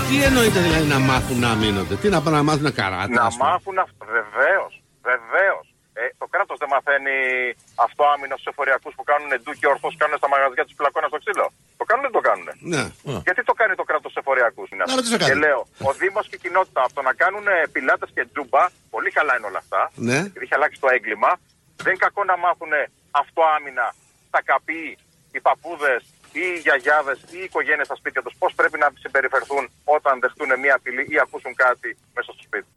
Τι 0.08 0.16
εννοείται 0.28 0.60
δηλαδή 0.66 0.88
να 0.94 0.98
μάθουν 1.10 1.38
να 1.46 1.52
μείνονται, 1.62 1.94
τι 2.02 2.08
να 2.14 2.18
πάνε 2.22 2.36
να 2.40 2.44
μάθουν 2.48 2.68
καράτες. 2.80 3.16
Να 3.18 3.24
ας 3.28 3.36
πούμε; 3.36 3.48
μάθουν 3.50 3.76
αυτό. 3.84 4.02
Βεβαίως. 4.18 4.72
Βεβαίως. 5.10 5.66
Ε, 6.00 6.02
το 6.20 6.26
κράτος 6.32 6.56
δεν 6.62 6.70
μαθαίνει 6.74 7.16
αυτό 7.86 8.02
άμυνο 8.14 8.34
στους 8.38 8.48
εφοριακούς 8.52 8.92
που 8.96 9.04
κάνουν 9.10 9.30
ντου 9.40 9.52
και 9.60 9.66
ορθώς 9.72 9.92
κάνουν 10.00 10.16
στα 10.22 10.28
μαγαζιά 10.32 10.64
τους 10.68 10.76
πλακώνα 10.80 11.06
στο 11.12 11.18
ξύλο; 11.22 11.46
Το 11.80 11.84
κάνουν 11.88 12.02
ή 12.04 12.06
δεν 12.08 12.16
το 12.18 12.22
κάνουν. 12.28 12.48
Ναι. 12.74 12.82
Γιατί 13.26 13.40
το 13.50 13.54
κάνει 13.60 13.74
το 13.80 13.86
κράτος 13.90 14.10
στους 14.10 14.22
εφοριακούς. 14.22 14.68
Να 14.78 14.84
ρωτήσω 14.98 15.16
κάτι. 15.20 15.30
Και 15.30 15.38
λέω, 15.44 15.60
ο 15.88 15.90
Δήμος 16.00 16.24
και 16.30 16.36
η 16.40 16.42
κοινότητα 16.44 16.80
από 16.86 16.94
το 16.98 17.02
να 17.08 17.12
κάνουν 17.22 17.46
πιλάτες 17.74 18.10
και 18.16 18.22
τζούμπα, 18.32 18.62
πολύ 18.94 19.10
καλά 19.16 19.32
είναι 19.36 19.46
όλα 19.50 19.60
αυτά. 19.64 19.80
Ναι. 20.08 20.18
επειδή 20.28 20.44
έχει 20.46 20.56
αλλάξει 20.58 20.78
το 20.84 20.88
έγκλημα, 20.96 21.30
δεν 21.84 21.90
είναι 21.92 22.02
κακό 22.06 22.20
να 22.30 22.36
μάθουν 22.44 22.72
αυτό 23.22 23.40
άμυνα 23.56 23.86
τα 24.34 24.40
καπί, 24.48 24.84
οι 25.34 25.40
παππούδες 25.46 26.00
ή 26.42 26.44
οι 26.54 26.58
γιαγιάδες 26.66 27.18
ή 27.34 27.38
οι 27.40 27.44
οικογένειες 27.48 27.86
στα 27.88 27.96
σπίτια 28.00 28.22
τους, 28.24 28.34
πώς 28.40 28.52
πρέπει 28.58 28.78
να 28.82 28.88
συμπεριφερθούν 29.02 29.64
όταν 29.96 30.14
δεχτούν 30.24 30.50
μια 30.64 30.74
απειλή 30.78 31.04
ή 31.14 31.16
ακούσουν 31.24 31.52
κάτι 31.64 31.88
μέσα 32.14 32.30
στο 32.36 32.42
σπίτι. 32.46 32.70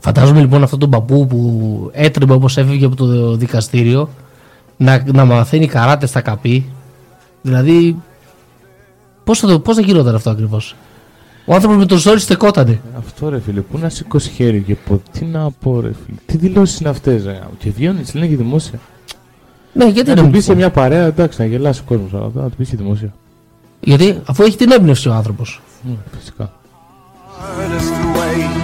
Φαντάζομαι 0.00 0.40
λοιπόν 0.40 0.62
αυτόν 0.62 0.78
τον 0.78 0.90
παππού 0.90 1.26
που 1.26 1.90
έτρεμπε 1.94 2.32
όπως 2.32 2.56
έφευγε 2.56 2.84
από 2.86 2.96
το 2.96 3.36
δικαστήριο 3.36 4.08
να, 4.76 5.02
να 5.12 5.24
μαθαίνει 5.24 5.66
καράτες 5.68 6.08
στα 6.08 6.20
καπί. 6.20 6.72
Δηλαδή, 7.42 7.96
πώς 9.24 9.38
θα, 9.38 9.46
το- 9.46 9.60
πώς 9.60 9.76
θα 9.76 9.82
γινόταν 9.82 10.14
αυτό 10.14 10.30
ακριβώς; 10.30 10.76
Ο 11.44 11.54
άνθρωπος 11.54 11.78
με 11.78 11.86
το 11.86 11.96
ζόρι 11.96 12.20
στεκότανε. 12.20 12.80
Αυτό 12.98 13.28
ρε 13.28 13.40
φίλε, 13.40 13.60
πού 13.60 13.78
να 13.78 13.88
σηκώσει 13.88 14.30
χέρι 14.30 14.60
και 14.60 14.74
πω, 14.74 15.02
τι 15.12 15.24
να 15.24 15.50
πω 15.50 15.80
ρε 15.80 15.90
φίλε, 16.04 16.16
τι 16.26 16.36
δηλώσεις 16.36 16.80
είναι 16.80 16.88
αυτές, 16.88 17.24
ρε. 17.24 17.38
Και 17.58 17.70
βγαίνουν, 17.70 18.04
τι 18.04 18.14
λένε 18.14 18.26
και 18.26 18.36
δημόσια. 18.36 18.78
Ναι, 19.72 19.84
γιατί 19.84 20.08
Να 20.08 20.14
να 20.14 20.16
του 20.16 20.22
μην 20.22 20.32
πεις 20.32 20.46
πω. 20.46 20.50
σε 20.52 20.56
μια 20.58 20.70
παρέα, 20.70 21.06
εντάξει, 21.06 21.40
να 21.40 21.46
γελάσει 21.46 21.80
ο 21.80 21.84
κόσμος, 21.88 22.14
αλλά 22.14 22.30
να 22.34 22.50
του 22.50 22.56
πεις 22.56 22.68
και 22.68 22.76
δημόσια. 22.76 23.14
Γιατί 23.80 24.20
αφού 24.24 24.42
έχει 24.42 24.56
την 24.56 24.70
έμπνευση 24.70 25.08
ο 25.08 25.12
άνθρωπος. 25.12 25.60
Μμ, 25.82 25.92
φυσικά. 26.18 26.52
hardest 27.40 28.16
way. 28.16 28.60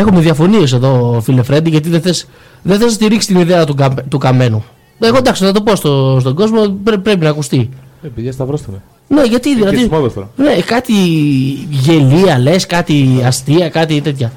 Έχουμε 0.00 0.20
διαφωνίες 0.20 0.72
εδώ, 0.72 1.20
φίλε 1.22 1.42
Φρέντι, 1.42 1.70
γιατί 1.70 1.88
δεν 1.88 2.00
θε 2.00 2.12
δεν 2.62 2.76
θες 2.76 2.86
να 2.86 2.92
στηρίξεις 2.92 3.26
την 3.26 3.38
ιδέα 3.40 3.64
του, 3.64 3.74
κα- 3.74 3.94
του 4.08 4.18
καμένου. 4.18 4.64
Εγώ 5.00 5.16
εντάξει, 5.16 5.44
θα 5.44 5.52
το 5.52 5.62
πω 5.62 5.74
στο, 5.76 6.16
στον 6.20 6.34
κόσμο, 6.34 6.68
πρέ- 6.84 6.98
πρέπει 7.00 7.24
να 7.24 7.30
ακουστεί. 7.30 7.68
Ε, 8.02 8.08
παιδιά, 8.08 8.32
σταυρώστε 8.32 8.66
με. 8.72 8.80
Ναι, 9.16 9.22
γιατί 9.26 9.48
Και 9.48 9.54
δηλαδή. 9.54 9.76
τις 9.76 9.88
μόδες 9.88 10.12
τώρα. 10.12 10.30
Ναι, 10.36 10.60
κάτι 10.60 10.92
γελία 11.70 12.38
λες, 12.38 12.66
κάτι 12.66 13.20
αστεία, 13.24 13.68
κάτι 13.68 14.00
τέτοια. 14.00 14.32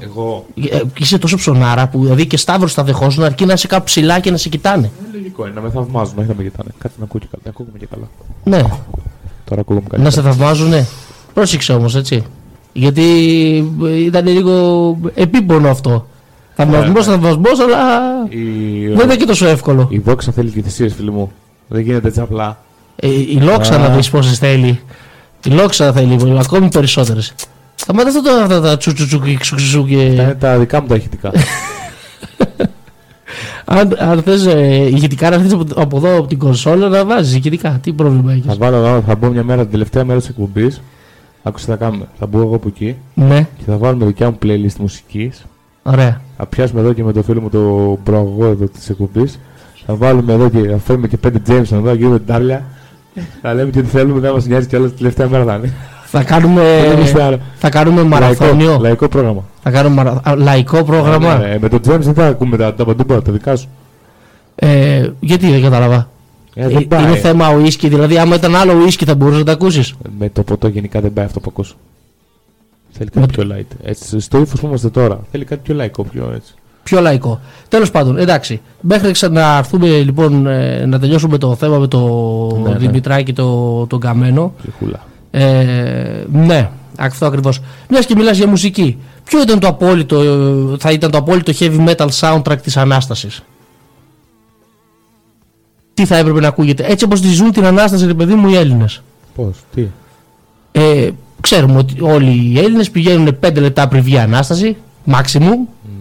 Εγώ. 0.00 0.46
Ε, 0.70 0.80
είσαι 0.98 1.18
τόσο 1.18 1.36
ψωνάρα 1.36 1.88
που 1.88 2.02
δηλαδή 2.02 2.26
και 2.26 2.36
σταύρος 2.36 2.72
θα 2.72 2.84
δεχόσουν 2.84 3.24
αρκεί 3.24 3.44
να 3.46 3.52
είσαι 3.52 3.66
κάπου 3.66 3.84
ψηλά 3.84 4.20
και 4.20 4.30
να 4.30 4.36
σε 4.36 4.48
κοιτάνε. 4.48 4.86
Ε, 4.86 5.16
Λογικό 5.16 5.44
είναι 5.46 5.54
να 5.54 5.60
με 5.60 5.70
θαυμάζουν, 5.70 6.18
όχι 6.18 6.28
να 6.28 6.34
με 6.36 6.42
κοιτάνε. 6.42 6.70
Κάτι 6.78 6.94
να 6.98 7.04
ακούω 7.04 7.20
και 7.20 7.26
καλά. 7.30 7.42
Να 7.44 7.50
ακούγομαι 7.50 7.78
και 7.78 7.86
καλά. 7.90 8.08
Ναι, 8.44 8.68
Τώρα 9.44 9.60
ακούγομαι 9.60 9.86
να 9.90 9.96
καλά. 9.96 10.10
σε 10.10 10.22
θαυμάζουνε. 10.22 10.86
Πρόσεξε 11.34 11.72
όμως, 11.72 11.94
έτσι. 11.94 12.24
Γιατί 12.72 13.02
ε, 13.84 13.96
ήταν 14.04 14.26
λίγο 14.26 14.96
επίπονο 15.14 15.68
αυτό. 15.70 16.06
Θαυμασμό, 16.54 17.02
θαυμασμό, 17.02 17.48
αλλά 17.66 17.88
Η, 18.28 18.38
δεν 18.86 19.04
είναι 19.04 19.16
και 19.16 19.24
τόσο 19.24 19.46
εύκολο. 19.46 19.86
η 19.90 19.98
δόξα 19.98 20.32
θέλει 20.32 20.50
και 20.50 20.62
θυσίες, 20.62 20.94
φίλοι 20.94 21.10
μου. 21.10 21.32
Δεν 21.68 21.80
γίνεται 21.82 22.08
έτσι 22.08 22.20
απλά. 22.20 22.58
Ε, 22.96 23.08
η 23.08 23.38
Λόξα 23.42 23.74
Α. 23.74 23.78
να 23.78 23.88
δεις 23.88 24.10
πόσες 24.10 24.38
θέλει. 24.38 24.80
Η 25.44 25.50
Λόξα 25.50 25.92
θέλει 25.92 26.38
ακόμη 26.38 26.68
περισσότερες. 26.68 27.34
Σταμάτα 27.74 28.08
αυτό 28.08 28.22
το 28.22 28.30
αυτά 28.30 28.60
τα 28.60 28.76
τσουτσουτσου 28.76 29.20
και 29.20 29.36
ξουξουτσου 29.36 29.86
και... 29.86 29.94
Είναι 29.96 30.36
τα 30.40 30.58
δικά 30.58 30.80
μου 30.80 30.86
τα 30.86 30.94
ηχητικά. 30.94 31.32
αν, 33.64 33.96
αν 33.98 34.22
θες 34.22 34.46
ε, 34.46 34.88
ηχητικά 34.94 35.28
να 35.30 35.34
έρθεις 35.36 35.52
από, 35.52 35.64
από 35.76 35.96
εδώ 35.96 36.16
από 36.18 36.26
την 36.26 36.38
κονσόλα 36.38 36.88
να 36.88 37.04
βάζεις 37.04 37.34
ηχητικά. 37.34 37.78
Τι 37.82 37.92
πρόβλημα 37.92 38.30
θα, 38.30 38.32
έχεις. 38.32 38.58
βάλω, 38.58 39.02
θα 39.06 39.14
μπω 39.14 39.28
μια 39.28 39.42
μέρα 39.44 39.62
την 39.62 39.70
τελευταία 39.70 40.04
μέρα 40.04 40.18
της 40.18 40.28
εκπομπής. 40.28 40.80
Άκουσε 41.42 41.64
τι 41.64 41.70
θα 41.70 41.76
κάνουμε. 41.76 42.04
Θα 42.18 42.26
μπω 42.26 42.40
εγώ 42.40 42.54
από 42.54 42.68
εκεί 42.68 42.96
Ναι, 43.14 43.40
και 43.58 43.62
θα 43.66 43.76
βάλουμε 43.76 44.04
δικιά 44.06 44.30
μου 44.30 44.38
playlist 44.42 44.76
μουσικής. 44.78 45.44
ωραία. 45.82 46.20
Θα 46.36 46.46
πιάσουμε 46.46 46.80
εδώ 46.80 46.92
και 46.92 47.04
με 47.04 47.12
το 47.12 47.22
φίλο 47.22 47.40
μου 47.40 47.48
το 47.48 47.98
προαγωγό 48.04 48.44
εδώ 48.46 48.64
της 48.66 48.90
εκπομπής. 48.90 49.38
Θα 49.86 49.94
βάλουμε 49.94 50.32
εδώ 50.32 50.48
και 50.48 50.58
θα 50.68 50.78
φέρουμε 50.78 51.08
και 51.08 51.16
πέντε 51.16 51.38
James 51.46 51.72
εδώ, 51.72 51.82
θα 51.84 51.92
γίνουμε 51.94 52.18
τάρλια. 52.18 52.64
θα 53.42 53.54
λέμε 53.54 53.70
και 53.70 53.78
ό,τι 53.78 53.88
θέλουμε, 53.88 54.20
δεν 54.20 54.32
μας 54.32 54.46
νοιάζει 54.46 54.66
κιόλα 54.66 54.88
τη 54.88 54.96
τελευταία 54.96 55.28
μέρα 55.28 55.44
θα 55.44 55.54
είναι. 55.54 55.72
Θα 56.04 56.22
κάνουμε, 56.22 56.62
Δεν 56.88 56.96
είμαστε 56.96 57.22
άλλο. 57.22 57.38
θα 57.58 57.68
κάνουμε 57.68 57.96
Λαϊκό, 57.96 58.08
μαραθώνιο. 58.08 58.78
λαϊκό 58.80 59.08
πρόγραμμα. 59.08 59.44
Θα 59.62 59.70
κάνουμε 59.70 59.94
μαρα... 59.94 60.20
α, 60.24 60.34
λαϊκό 60.36 60.84
πρόγραμμα. 60.84 61.38
Ναι, 61.38 61.46
ναι, 61.46 61.58
με 61.58 61.68
τον 61.68 61.78
James 61.78 62.00
δεν 62.00 62.14
θα 62.14 62.26
ακούμε 62.26 62.56
τα, 62.56 62.74
τα 62.74 62.84
παντούμπα, 62.84 63.22
τα 63.22 63.32
δικά 63.32 63.56
σου. 63.56 63.68
Ε, 64.54 65.08
γιατί 65.20 65.50
δεν 65.50 65.62
κατάλαβα. 65.62 66.08
Ε, 66.54 66.68
δεν 66.68 66.76
Ε, 66.76 66.80
πάει. 66.80 67.02
είναι 67.02 67.16
θέμα 67.16 67.54
ουίσκι, 67.54 67.88
δηλαδή 67.88 68.18
άμα 68.18 68.34
ήταν 68.36 68.54
άλλο 68.56 68.72
ουίσκι 68.72 69.04
θα 69.04 69.14
μπορούσες 69.14 69.38
να 69.38 69.44
τα 69.46 69.52
ακούσεις. 69.52 69.94
Με 70.18 70.28
το 70.28 70.42
ποτό 70.42 70.68
γενικά 70.68 71.00
δεν 71.00 71.12
πάει 71.12 71.24
αυτό 71.24 71.40
που 71.40 71.46
ακούς. 71.48 71.76
Θέλει 72.90 73.10
κάτι 73.10 73.26
πιο 73.26 73.48
light. 73.56 73.76
Έτσι, 73.82 74.20
στο 74.20 74.38
ύφος 74.38 74.60
που 74.60 74.66
είμαστε 74.66 74.88
τώρα. 74.88 75.20
Θέλει 75.30 75.44
κάτι 75.44 75.60
πιο 75.64 75.74
λαϊκό, 75.74 76.04
πιο 76.04 76.32
έτσι. 76.34 76.54
Πιο 76.82 77.00
λαϊκό. 77.00 77.40
Τέλος 77.68 77.90
πάντων, 77.90 78.18
εντάξει. 78.18 78.60
Μέχρι 78.80 79.12
ξα- 79.12 79.28
να 79.28 79.56
έρθουμε 79.56 79.88
λοιπόν 79.88 80.46
ε, 80.46 80.86
να 80.86 80.98
τελειώσουμε 80.98 81.38
το 81.38 81.54
θέμα 81.54 81.78
με 81.78 81.86
το 81.86 81.98
Ναι, 82.62 82.70
ναι. 82.70 82.78
Δημητράκη 82.78 83.32
το, 83.32 83.86
τον 83.86 84.00
Καμένο. 84.00 84.52
Ψυχούλα. 84.62 85.00
Ε, 85.30 86.24
ναι, 86.32 86.70
αυτό 86.98 87.26
ακριβώς. 87.26 87.60
Μιας 87.88 88.06
και 88.06 88.14
μιλάς 88.16 88.36
για 88.36 88.46
μουσική. 88.46 88.96
Ποιο 89.24 89.40
ήταν 89.42 89.58
το 89.58 89.66
απόλυτο, 89.66 90.20
ε, 90.22 90.76
θα 90.78 90.90
ήταν 90.92 91.10
το 91.10 91.18
απόλυτο 91.18 91.52
heavy 91.58 91.88
metal 91.88 92.08
soundtrack 92.20 92.58
της 92.62 92.76
Ανάστασης; 92.76 93.42
Τι 96.00 96.06
θα 96.06 96.16
έπρεπε 96.16 96.40
να 96.40 96.48
ακούγεται. 96.48 96.84
Έτσι 96.88 97.04
όπως 97.04 97.20
τη 97.20 97.28
ζουν 97.28 97.52
την 97.52 97.64
Ανάσταση, 97.64 98.06
ρε 98.06 98.14
παιδί 98.14 98.34
μου, 98.34 98.48
οι 98.48 98.56
Έλληνες. 98.56 99.02
Πώς, 99.34 99.56
τι; 99.74 99.86
Ε, 100.72 101.10
ξέρουμε 101.40 101.76
ότι 101.78 101.94
όλοι 102.00 102.50
οι 102.52 102.58
Έλληνες 102.58 102.90
πηγαίνουν 102.90 103.38
5 103.40 103.60
λεπτά 103.60 103.88
πριν 103.88 104.02
βγει 104.02 104.14
η 104.14 104.18
Ανάσταση, 104.18 104.76
maximum, 105.10 105.40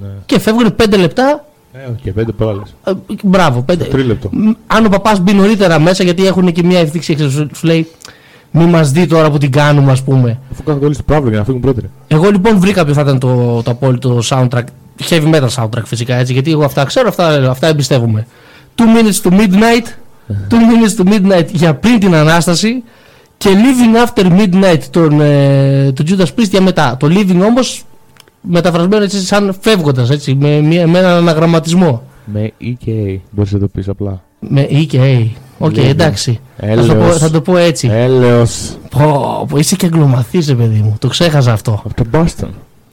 Ναι. 0.01 0.07
Και 0.25 0.39
φεύγουν 0.39 0.75
5 0.75 0.97
λεπτά. 0.97 1.45
Ε, 1.73 1.79
και 2.03 2.11
πέντε 2.11 2.31
πρόλες. 2.31 2.75
ε, 2.83 2.91
μπράβο, 3.23 3.65
5. 3.71 3.77
τρίλεπτο. 3.85 4.29
Αν 4.67 4.85
ο 4.85 4.89
παπάς 4.89 5.19
μπει 5.19 5.33
νωρίτερα 5.33 5.79
μέσα, 5.79 6.03
γιατί 6.03 6.25
έχουν 6.25 6.51
και 6.51 6.63
μια 6.63 6.79
ευθύξη 6.79 7.11
έξω, 7.11 7.29
σου- 7.29 7.49
σου 7.55 7.65
λέει 7.67 7.87
μη 8.51 8.65
μας 8.65 8.91
δει 8.91 9.05
τώρα 9.07 9.31
που 9.31 9.37
την 9.37 9.51
κάνουμε, 9.51 9.91
ας 9.91 10.01
πούμε. 10.03 10.39
Αφού 10.51 10.63
κάνουν 10.63 10.83
όλοι 10.83 10.93
στο 10.93 11.03
πρόβλημα 11.03 11.29
για 11.29 11.39
να 11.39 11.45
φύγουν 11.45 11.61
πρώτοι. 11.61 11.81
ρε. 11.81 11.89
Εγώ 12.07 12.29
λοιπόν 12.29 12.59
βρήκα 12.59 12.85
ποιο 12.85 12.93
θα 12.93 13.01
ήταν 13.01 13.19
το, 13.19 13.61
το 13.63 13.71
απόλυτο 13.71 14.19
soundtrack. 14.23 14.63
Heavy 15.09 15.33
metal 15.33 15.47
soundtrack 15.55 15.83
φυσικά 15.85 16.15
έτσι, 16.15 16.33
γιατί 16.33 16.51
εγώ 16.51 16.63
αυτά 16.63 16.83
ξέρω, 16.83 17.07
αυτά, 17.07 17.49
αυτά 17.49 17.67
εμπιστεύομαι. 17.67 18.27
Two 18.79 18.85
minutes 18.95 19.21
to 19.23 19.31
midnight, 19.39 19.85
two 20.49 20.59
minutes 20.71 20.95
to 21.03 21.09
midnight 21.13 21.45
για 21.51 21.75
πριν 21.75 21.99
την 21.99 22.15
Ανάσταση 22.15 22.83
και 23.37 23.49
living 23.49 24.07
after 24.07 24.25
midnight 24.39 24.79
τον, 24.89 25.21
ε, 25.21 25.91
τον 25.91 26.05
Judas 26.09 26.25
Priest 26.39 26.49
για 26.49 26.61
μετά. 26.61 26.97
Το 26.99 27.07
leaving 27.11 27.41
όμως 27.47 27.83
μεταφρασμένο 28.41 29.03
έτσι 29.03 29.25
σαν 29.25 29.57
φεύγοντας 29.61 30.09
έτσι, 30.09 30.35
με, 30.35 30.59
μια- 30.61 30.87
με 30.87 30.99
έναν 30.99 31.11
αναγραμματισμό. 31.17 32.03
Με 32.33 32.51
E 32.61 32.71
και 32.71 33.00
A. 33.00 33.19
Μπορείς 33.31 33.51
να 33.51 33.59
το 33.59 33.67
πεις 33.67 33.87
απλά. 33.87 34.21
Με 34.39 34.67
E 34.71 34.85
και 34.87 34.99
A. 35.01 35.27
OK, 35.57 35.73
Leaving. 35.75 35.83
εντάξει. 35.83 36.39
Θα 36.57 36.75
το, 36.75 36.85
πω, 36.85 36.91
Έλεος. 36.93 37.17
θα 37.17 37.29
το 37.31 37.41
πω 37.41 37.57
έτσι. 37.57 37.87
Έλεος. 37.91 38.77
Πω, 38.89 39.45
πω, 39.49 39.57
είσαι 39.57 39.75
και 39.75 39.85
αγγλομαθής, 39.85 40.47
ρε 40.47 40.53
παιδί 40.55 40.79
μου. 40.83 40.95
Το 40.99 41.07
ξέχασα 41.07 41.51
αυτό. 41.51 41.81
Από 41.85 41.93
το 41.93 42.05
Boston. 42.13 42.47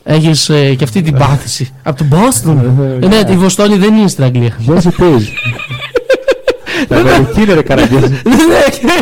Έχεις 0.08 0.48
ε, 0.48 0.74
και 0.74 0.84
αυτή 0.84 1.02
την 1.02 1.16
πάθηση. 1.18 1.70
Από 1.82 1.98
τον 1.98 2.08
Boston. 2.12 2.56
Ε, 3.00 3.04
Ε, 3.04 3.08
ναι, 3.08 3.32
η 3.32 3.36
Βοστόνη 3.36 3.76
δεν 3.76 3.94
είναι 3.94 4.08
στην 4.08 4.24
Αγγλία. 4.24 4.56
Γεια 4.58 4.80
σου, 4.80 4.90
πει. 4.90 5.28
Τα 6.88 6.96
Αμερική 6.96 7.40
είναι 7.42 7.54
ρε 7.54 7.62
καραγκιόζη. 7.62 8.06
Ναι, 8.82 8.92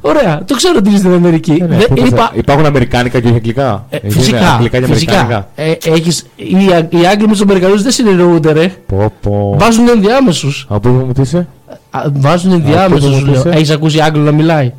Ωραία, 0.00 0.42
το 0.46 0.54
ξέρω 0.54 0.74
ότι 0.78 0.88
είναι 0.88 0.98
στην 0.98 1.12
Αμερική. 1.12 1.52
Ναι, 1.52 1.66
Δεν- 1.76 1.86
πού 1.88 2.06
είπα- 2.06 2.16
θα- 2.16 2.30
Υπάρχουν 2.34 2.66
Αμερικάνικα 2.66 3.20
και 3.20 3.26
όχι 3.26 3.34
αγγλικά. 3.36 3.86
ε, 3.90 3.96
Ε, 3.96 4.00
είναι 4.02 4.12
Φυσικά. 4.12 4.52
Αγγλικά 4.52 4.78
και 4.80 4.86
φυσικά. 4.86 5.12
Αμερικάνικα. 5.20 5.48
Ε, 5.54 5.72
έχεις, 5.94 6.26
οι, 6.36 6.54
Α- 6.72 6.88
οι 6.90 7.06
Άγγλοι 7.06 7.26
με 7.26 7.32
τους 7.32 7.40
Αμερικανούς 7.40 7.82
δεν 7.82 7.92
συνεννοούνται, 7.92 8.52
ρε. 8.52 8.72
Πω 8.86 9.12
πω. 9.20 9.56
Βάζουν 9.58 9.88
ενδιάμεσους. 9.88 10.66
Από 10.68 10.88
πού 10.88 11.04
μου 11.06 11.12
τις 11.12 11.26
είσαι; 11.28 11.46
Βάζουν 12.12 12.52
ενδιάμεσους, 12.52 13.10
πού 13.10 13.16
σου 13.18 13.24
λέω. 13.24 13.34
είσαι; 13.40 13.48
Έχεις 13.48 13.70
ακούσει 13.70 14.00
Άγγλο 14.00 14.22
να 14.22 14.32
μιλάει. 14.32 14.72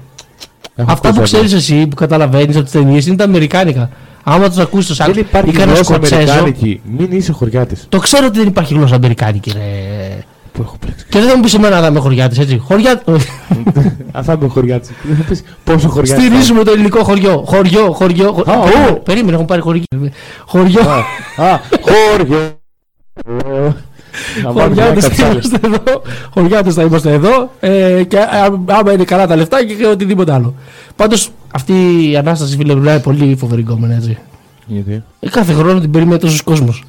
Έχω 0.76 0.92
Αυτά 0.92 1.10
που 1.10 1.16
ακούσει 1.18 1.34
ξέρεις 1.34 1.54
εσύ, 1.54 1.88
που 1.88 1.96
καταλαβαίνεις 1.96 2.56
από 2.56 2.64
τις 2.64 2.74
ταινίες, 2.74 3.06
είναι 3.08 3.16
τα 3.16 3.24
Αμερικάνικα. 3.24 3.90
Άμα 4.24 4.48
τους 4.48 4.58
ακούσει 4.58 4.88
τους 4.88 4.98
Δεν 4.98 5.08
Άγγλου 5.08 5.22
υπάρχει 5.22 5.50
ή 5.50 5.54
κανένα 5.54 5.72
γλώσσα 5.74 5.94
Σκοτσέζο. 5.94 6.16
Αμερικάνικη. 6.32 6.82
Μην 6.98 7.12
είσαι 7.12 7.32
χωριάτης. 7.32 7.86
Το 7.90 8.00
ξέρω 8.00 8.26
ότι 8.26 8.38
δεν 8.38 8.48
υπάρχει 8.48 8.74
γλώσσα 8.74 8.96
Αμερικάνικη, 8.96 9.52
ρε. 9.52 9.62
Που 10.54 10.62
έχω 10.62 10.78
πλέξει. 10.80 11.06
Και 11.10 11.20
δεν 11.20 11.30
θα 11.30 11.36
μου 11.36 11.42
πεις 11.42 11.54
εμένα 11.54 11.80
να 11.80 11.88
είμαι 11.88 12.00
χωριάτης, 12.00 12.40
έτσι. 12.40 12.58
Χωριά... 12.58 13.02
Αν 14.12 14.24
θα 14.24 14.34
είμαι 14.34 14.48
χωριάτης. 14.48 14.92
Δεν 15.04 15.16
θα 15.16 15.24
πεις 15.24 15.44
πόσο 15.64 15.90
χωριάτης. 15.90 16.24
Στηρίζουμε 16.24 16.64
το 16.64 16.72
ελληνικό 16.72 17.04
χωριό. 17.04 17.44
Χωριό, 17.48 17.92
χωριό. 17.92 18.32
χω- 18.32 18.50
Α, 18.50 18.60
Περίμενε, 18.60 18.90
ω. 18.92 18.94
Περίμενε, 18.94 19.34
έχουν 19.34 19.46
πάρει 19.46 19.62
χωριό. 19.62 19.84
Χωριό. 20.46 20.82
Α, 21.36 21.60
χωριό. 21.82 22.56
Να 24.44 24.52
βάλουμε 24.52 24.76
μια 24.76 24.84
Χωριάτες 24.86 25.04
θα 25.04 25.10
καψάλη. 25.10 25.32
είμαστε 25.32 25.60
εδώ. 25.64 26.02
Χωριάτες 26.34 26.74
θα 26.74 26.82
είμαστε 26.84 27.12
εδώ. 27.14 27.52
Ε, 27.60 28.04
και 28.08 28.18
α- 28.18 28.60
άμα 28.66 28.92
είναι 28.94 29.04
καλά 29.04 29.28
τα 29.28 29.36
λεφτά 29.36 29.66
και 29.66 29.86
οτιδήποτε 29.86 30.34
άλλο. 30.34 30.54
Πάντως 30.96 31.30
αυτή 31.54 31.74
η 32.12 32.18
ανάσταση 32.18 32.56
φίλε 32.56 32.76
μου 32.76 32.82
είναι 32.82 33.00
πολύ 33.00 33.36
φοβερή 33.36 33.64
κόμμενα 33.64 33.96
έτσι. 33.96 34.18
Γιατί; 34.66 35.04
Ε, 35.20 35.30
κάθε 35.30 35.54
χρόνο 35.54 35.80
την 35.80 35.92
περιμένει 35.92 36.20
τόσος 36.20 36.42
κόσμος. 36.42 36.84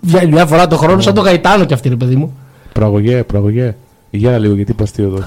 Βγαίνει 0.00 0.30
μια 0.32 0.46
φορά 0.46 0.66
το 0.66 0.76
χρόνο 0.76 1.00
σαν 1.00 1.14
το 1.14 1.20
γαϊτάνο 1.20 1.64
κι 1.64 1.74
αυτή, 1.74 1.88
ρε 1.88 1.96
παιδί 1.96 2.16
μου. 2.16 2.36
Πραγωγέ, 2.72 3.22
πραγωγέ. 3.22 3.74
Για 4.10 4.38
λίγο, 4.38 4.54
γιατί 4.54 4.72
παστεί 4.72 5.02
εδώ. 5.02 5.18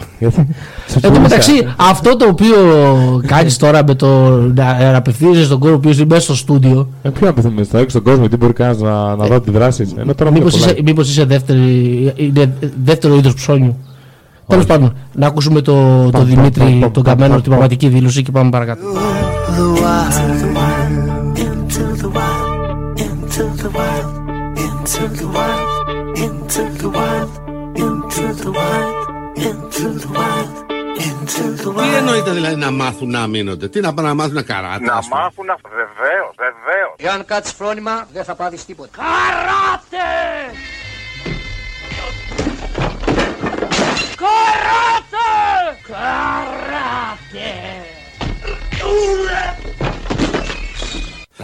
Α. 0.00 0.04
Γιατί- 0.18 0.46
Σε 0.86 0.94
Εν 0.94 1.00
τω 1.02 1.08
πούλησα. 1.08 1.20
μεταξύ, 1.22 1.52
αυτό 1.76 2.16
το 2.16 2.26
οποίο 2.28 2.54
κάνεις 3.26 3.56
τώρα 3.56 3.84
με 3.86 3.94
το 3.94 4.08
να 4.54 4.90
να 4.90 4.96
απευθύνεσαι 4.96 5.44
στον 5.44 5.58
κόσμο 5.58 5.78
που 5.78 5.88
είναι 5.88 6.04
μέσα 6.08 6.20
στο 6.20 6.34
στούντιο, 6.34 6.88
Ε, 7.02 7.08
ποιο 7.08 7.28
απευθύνουμε 7.28 7.62
στο 7.62 7.76
έξω 7.76 7.88
στον 7.90 8.02
κόσμο, 8.02 8.28
τι 8.28 8.36
μπορεί 8.36 8.52
κανένας 8.52 8.80
να, 8.82 9.16
να 9.16 9.26
δω 9.26 9.34
αντιδράσει. 9.34 9.88
Ενώ 9.98 10.14
τώρα 10.14 10.30
μήπως 10.30 10.52
βλέπω 10.52 10.70
είσαι, 10.70 10.80
live. 10.80 10.84
μήπως 10.84 11.08
είσαι 11.10 11.24
δεύτερη, 11.24 11.62
είναι 12.16 12.52
δεύτερο 12.84 13.14
είδος 13.14 13.34
ψώνιου. 13.34 13.76
Τέλος 14.46 14.66
πάντων, 14.66 14.92
να 15.14 15.26
ακούσουμε 15.26 15.60
το, 15.60 16.04
το 16.04 16.10
Πα, 16.10 16.18
πα, 16.18 16.24
Δημήτρη 16.24 16.62
πα, 16.80 16.86
πα, 16.86 16.90
τον 16.90 17.02
πα, 17.02 17.10
Καμένο 17.10 17.34
πα, 17.34 17.40
την 17.40 17.50
πα. 17.50 17.56
πραγματική 17.56 17.88
δήλωση 17.88 18.22
και 18.22 18.30
πάμε 18.30 18.50
παρακάτω. 18.50 18.80
the 23.60 23.68
wild, 23.76 24.08
into 24.64 25.02
the 25.20 25.28
wild, 25.36 25.88
into 26.24 26.62
the 26.78 26.88
wild, 26.96 27.30
into 27.84 28.24
the 28.42 28.50
wild, 28.58 29.07
into 29.46 29.86
the 30.00 30.08
wild, 30.16 30.56
into 31.06 31.44
the 31.56 31.66
wild, 31.66 31.66
into 31.66 31.66
the 31.66 31.70
wild, 31.70 31.70
into 31.70 31.72
the 31.72 31.72
Τι 31.72 31.88
wild. 31.90 31.94
εννοείται 31.96 32.30
δηλαδή 32.30 32.56
να 32.56 32.70
μάθουν 32.70 33.10
να 33.10 33.26
μείνονται, 33.26 33.68
τι 33.68 33.80
να 33.80 33.94
πάνε 33.94 34.08
να 34.08 34.14
μάθουν 34.14 34.44
καράτε. 34.44 34.84
Να 34.84 34.94
ας 34.94 35.08
πούμε; 35.08 35.20
μάθουν 35.20 35.46
βεβαίως, 35.68 36.34
βεβαίως. 36.36 36.94
Εάν 36.96 37.24
κάτσεις 37.24 37.54
φρόνημα, 37.54 38.06
δεν 38.12 38.24
θα 38.24 38.34
πάθεις 38.34 38.64
τίποτα. 38.64 38.90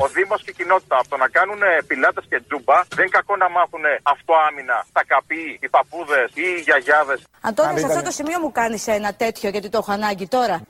Ο 0.03 0.09
Δήμος 0.09 0.42
και 0.45 0.51
η 0.51 0.57
κοινότητα 0.59 0.97
από 0.99 1.09
το 1.09 1.16
να 1.16 1.28
κάνουν 1.28 1.61
πιλάτες 1.86 2.24
και 2.28 2.40
τζούμπα 2.47 2.76
δεν 2.95 3.05
είναι 3.05 3.16
κακό 3.18 3.36
να 3.36 3.49
μάθουν 3.51 3.84
αυτοάμυνα 4.03 4.86
τα 4.92 5.03
καπί, 5.07 5.59
οι 5.62 5.68
παππούδες 5.68 6.30
ή 6.34 6.47
οι 6.57 6.61
γιαγιάδες. 6.61 7.20
Αντώνη, 7.40 7.78
σε 7.78 7.86
αυτό 7.86 8.03
το 8.03 8.11
σημείο 8.11 8.38
μου 8.40 8.53
κάνεις 8.53 8.86
ένα 8.86 9.14
τέτοιο 9.14 9.49
γιατί 9.49 9.68
το 9.68 9.78
έχω 9.78 9.92
ανάγκη 9.92 10.26
τώρα. 10.28 10.61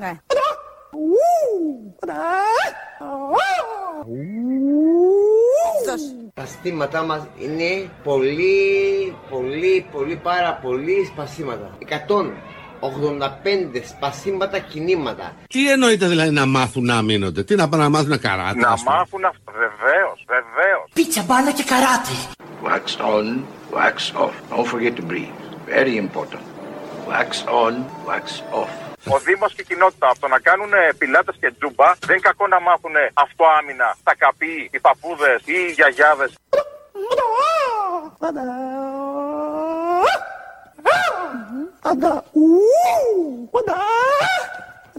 Ναι. 0.00 0.12
Αυτός. 5.78 6.02
Τα 6.34 6.46
στήματα 6.46 7.02
μας 7.02 7.26
είναι 7.38 7.90
πολύ, 8.02 9.16
πολύ, 9.30 9.88
πολύ, 9.92 10.16
πάρα 10.16 10.54
πολύ 10.62 11.04
σπασίματα. 11.04 11.70
185 12.80 13.82
σπασίματα 13.88 14.58
κινήματα. 14.58 15.32
Τι 15.48 15.70
εννοείται 15.70 16.06
δηλαδή 16.06 16.30
να 16.30 16.46
μάθουν 16.46 16.84
να 16.84 17.02
μείνονται, 17.02 17.42
τι 17.44 17.54
να 17.54 17.68
πάνε 17.68 17.82
να 17.82 17.88
μάθουν 17.88 18.20
καράτε. 18.20 18.58
Να 18.60 18.68
ας 18.68 18.82
πούμε; 18.82 18.96
μάθουν 18.96 19.24
αυτό. 19.24 19.52
Βεβαίως, 19.52 20.24
βεβαίως. 20.26 20.84
Πίτσα, 20.92 21.22
μπάλα 21.22 21.52
και 21.52 21.62
καράτε. 21.62 22.14
Wax 22.68 22.86
on, 23.14 23.26
wax 23.78 23.96
off. 24.24 24.34
Don't 24.50 24.68
forget 24.74 24.94
to 25.00 25.04
breathe. 25.10 25.38
Very 25.76 25.94
important. 26.04 26.44
Wax 27.10 27.30
on, 27.62 27.74
wax 28.10 28.24
off. 28.60 28.72
Ο 29.14 29.18
Δήμος 29.18 29.54
και 29.54 29.60
η 29.60 29.64
κοινότητα 29.64 30.08
από 30.08 30.20
το 30.20 30.28
να 30.28 30.38
κάνουν 30.38 30.70
πιλάτες 30.98 31.36
και 31.40 31.52
τζούμπα 31.58 31.88
δεν 32.06 32.16
είναι 32.16 32.26
κακό 32.28 32.46
να 32.46 32.60
μάθουν 32.60 32.94
αυτοάμυνα 33.24 33.96
τα 34.02 34.14
καπί, 34.22 34.70
οι 34.72 34.80
παππούδες 34.80 35.40
ή 35.44 35.52
οι 35.68 35.72
γιαγιάδες. 35.76 36.30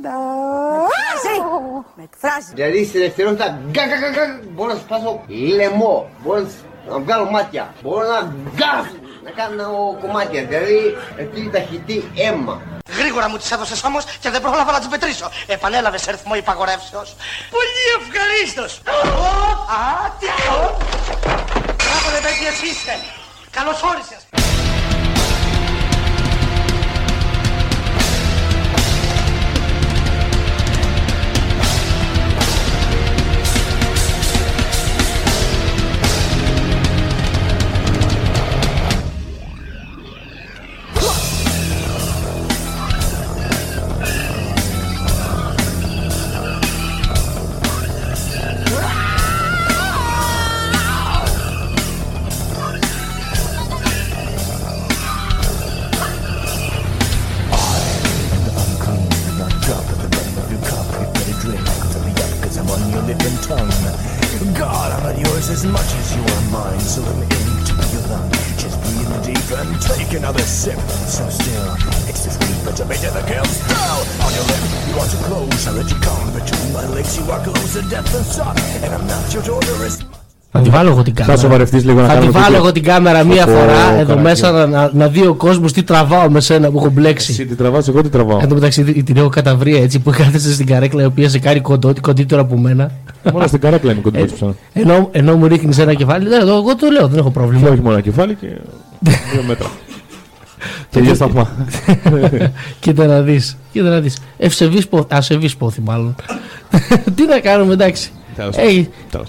Εκφράζει. 0.03 1.39
Με 1.95 2.03
εκφράζει. 2.03 2.51
Δηλαδή 2.53 2.85
στη 2.85 2.97
δευτερότητα 2.99 3.45
γκα, 3.71 3.85
γκα, 3.85 3.95
γκα, 3.95 4.09
γκα, 4.09 4.39
μπορώ 4.49 4.73
να 4.73 4.79
σπάσω 4.79 5.21
λαιμό, 5.27 6.09
μπορώ 6.23 6.39
να 6.39 6.49
σ- 6.49 6.63
να 6.89 6.99
βγάλω 6.99 7.25
μάτια, 7.29 7.73
μπορώ 7.81 8.07
να 8.07 8.19
γκαφ, 8.55 8.87
να 9.23 9.31
κάνω 9.31 9.97
κομμάτια, 10.01 10.43
δηλαδή 10.45 10.97
αυτή 11.21 11.49
ταχυτή 11.53 12.11
αίμα. 12.15 12.61
Γρήγορα 12.97 13.29
μου 13.29 13.37
τις 13.37 13.51
έδωσες 13.51 13.83
όμως 13.83 14.03
και 14.21 14.29
δεν 14.29 14.41
πρόλαβα 14.41 14.71
να 14.71 14.79
τις 14.79 14.87
μετρήσω. 14.87 15.29
Επανέλαβες 15.47 16.01
σε 16.01 16.11
ρυθμό 16.11 16.35
υπαγορεύσεως. 16.35 17.15
Πολύ 17.55 17.83
ευχαρίστως. 17.99 18.81
Α, 19.77 20.09
τι 20.19 20.25
αυτό. 20.27 20.77
Μπράβο 21.77 22.07
ρε 22.15 22.21
παιδί 22.25 22.45
εσύ 22.51 22.65
είστε. 22.65 22.93
Καλώς 23.51 23.83
όρισες. 23.83 24.21
Βάλω 80.71 80.89
εγώ 80.89 81.01
την 81.03 81.13
Θα 81.15 81.21
κάμερα. 81.21 81.39
σοβαρευτείς 81.41 81.85
λίγο 81.85 81.99
να 82.01 82.07
Θα 82.07 82.13
τη 82.13 82.19
κάνουμε 82.19 82.31
βάλω 82.31 82.45
βίντεο. 82.45 82.61
εγώ 82.61 82.71
την 82.71 82.83
κάμερα 82.83 83.23
μία 83.23 83.43
Ω, 83.43 83.47
φορά 83.47 83.61
εδώ 83.71 83.91
καραγκιό. 83.91 84.17
μέσα 84.17 84.51
να, 84.51 84.65
να, 84.65 84.89
να 84.93 85.07
δει 85.07 85.25
ο 85.27 85.33
κόσμος 85.33 85.73
τι 85.73 85.83
τραβάω 85.83 86.29
με 86.29 86.39
σένα 86.39 86.69
που 86.71 86.77
έχω 86.77 86.89
μπλέξει. 86.89 87.31
Εσύ 87.31 87.45
την 87.45 87.57
τραβάς, 87.57 87.87
εγώ 87.87 88.01
την 88.01 88.11
τραβάω. 88.11 88.39
Εν 88.41 88.47
τω 88.47 88.53
μεταξύ 88.55 88.83
την- 88.83 89.05
την 89.05 89.17
έχω 89.17 89.29
καταβρία 89.29 89.81
έτσι 89.81 89.99
που 89.99 90.09
κάθεσαι 90.11 90.53
στην 90.53 90.65
καρέκλα 90.65 91.01
η 91.01 91.05
οποία 91.05 91.29
σε 91.29 91.39
κάνει 91.39 91.59
κοντό, 91.59 91.93
κοντύτερο 92.01 92.41
από 92.41 92.57
μένα. 92.57 92.91
Μόνο 93.33 93.47
στην 93.47 93.59
καρέκλα 93.59 93.91
είναι 93.91 94.01
κοντά 94.01 94.19
Ε, 94.19 94.23
ψάχνω. 94.25 94.55
Ενώ, 94.73 95.09
ενώ 95.11 95.35
μου 95.35 95.47
ρίχνεις 95.47 95.77
ένα 95.77 95.93
κεφάλι, 95.93 96.27
ναι, 96.29 96.35
εγώ, 96.35 96.49
εγώ 96.51 96.75
το 96.75 96.87
λέω, 96.91 97.07
δεν 97.07 97.17
έχω 97.19 97.27
Και 97.27 97.33
πρόβλημα. 97.33 97.69
όχι 97.69 97.79
μόνο 97.79 97.91
ένα 97.93 98.01
κεφάλι 98.01 98.35
και 98.35 98.47
δύο 99.33 99.43
μέτρα. 99.47 99.67
Και 100.89 100.99
δύο 100.99 101.13
σταθμά. 101.15 101.49
Κοίτα 102.79 103.05
να 103.05 103.21
δεις. 103.21 103.57
Κοίτα 103.71 103.89
να 103.89 103.99
δεις. 103.99 104.17
Ευσεβή 104.37 104.85
πόθη. 104.87 105.05
Ασεβή 105.09 105.55
πόθη, 105.57 105.81
μάλλον. 105.81 106.15
τι 107.15 107.25
να 107.25 107.39
κάνουμε, 107.39 107.73
εντάξει. 107.73 108.09
Τέλος 108.35 108.55
Έχει- 108.57 108.89
Τέλος. 109.11 109.27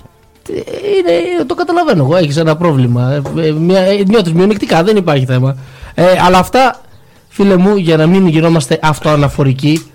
Είναι, 0.48 1.44
το 1.46 1.54
καταλαβαίνω 1.54 2.02
εγώ. 2.04 2.16
Έχεις 2.16 2.36
ένα 2.36 2.56
πρόβλημα. 2.56 3.12
Ε, 3.12 3.46
ε, 3.46 3.52
Μια, 3.52 3.80
ε, 3.80 4.02
νιώθεις 4.06 4.32
μειονεκτικά, 4.32 4.82
δεν 4.82 4.96
υπάρχει 4.96 5.24
θέμα. 5.24 5.56
Ε, 5.94 6.04
αλλά 6.26 6.38
αυτά, 6.38 6.80
φίλε 7.28 7.56
μου, 7.56 7.76
για 7.76 7.96
να 7.96 8.06
μην 8.06 8.26
γινόμαστε 8.26 8.78
αυτοαναφορικοί. 8.82 9.86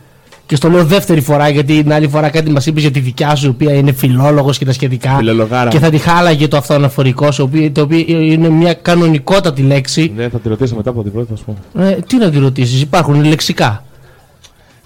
Και 0.45 0.55
στο 0.55 0.69
λέω 0.69 0.83
δεύτερη 0.85 1.21
φορά, 1.21 1.49
γιατί 1.49 1.83
την 1.83 1.93
άλλη 1.93 2.07
φορά 2.07 2.29
κάτι 2.29 2.51
μας 2.51 2.65
είπες 2.65 2.81
για 2.81 2.91
τη 2.91 2.99
δικιά 2.99 3.35
σου, 3.35 3.45
η 3.45 3.49
οποία 3.49 3.73
είναι 3.73 3.91
φιλόλογος 3.91 4.57
και 4.57 4.65
τα 4.65 4.71
σχετικά. 4.71 5.15
Φιλολογάρα. 5.15 5.69
Και 5.69 5.79
θα 5.79 5.89
τη 5.89 5.97
χάλαγε 5.97 6.47
το 6.47 6.57
αυτοαναφορικό, 6.57 7.29
το 7.29 7.43
οποίο, 7.43 7.71
το 7.71 7.81
οποίο 7.81 7.99
είναι 8.07 8.49
μια 8.49 8.73
κανονικότατη 8.73 9.61
λέξη. 9.61 10.11
Ναι, 10.15 10.29
θα 10.29 10.39
τη 10.39 10.49
ρωτήσω 10.49 10.75
μετά 10.75 10.89
από 10.89 11.03
την 11.03 11.11
πρώτη, 11.11 11.27
θα 11.29 11.35
σου 11.35 11.43
πω. 11.45 11.81
Ε, 11.81 11.97
τι 12.07 12.17
να 12.17 12.29
τη 12.29 12.39
ρωτήσεις, 12.39 12.81
υπάρχουν 12.81 13.23
λεξικά. 13.25 13.83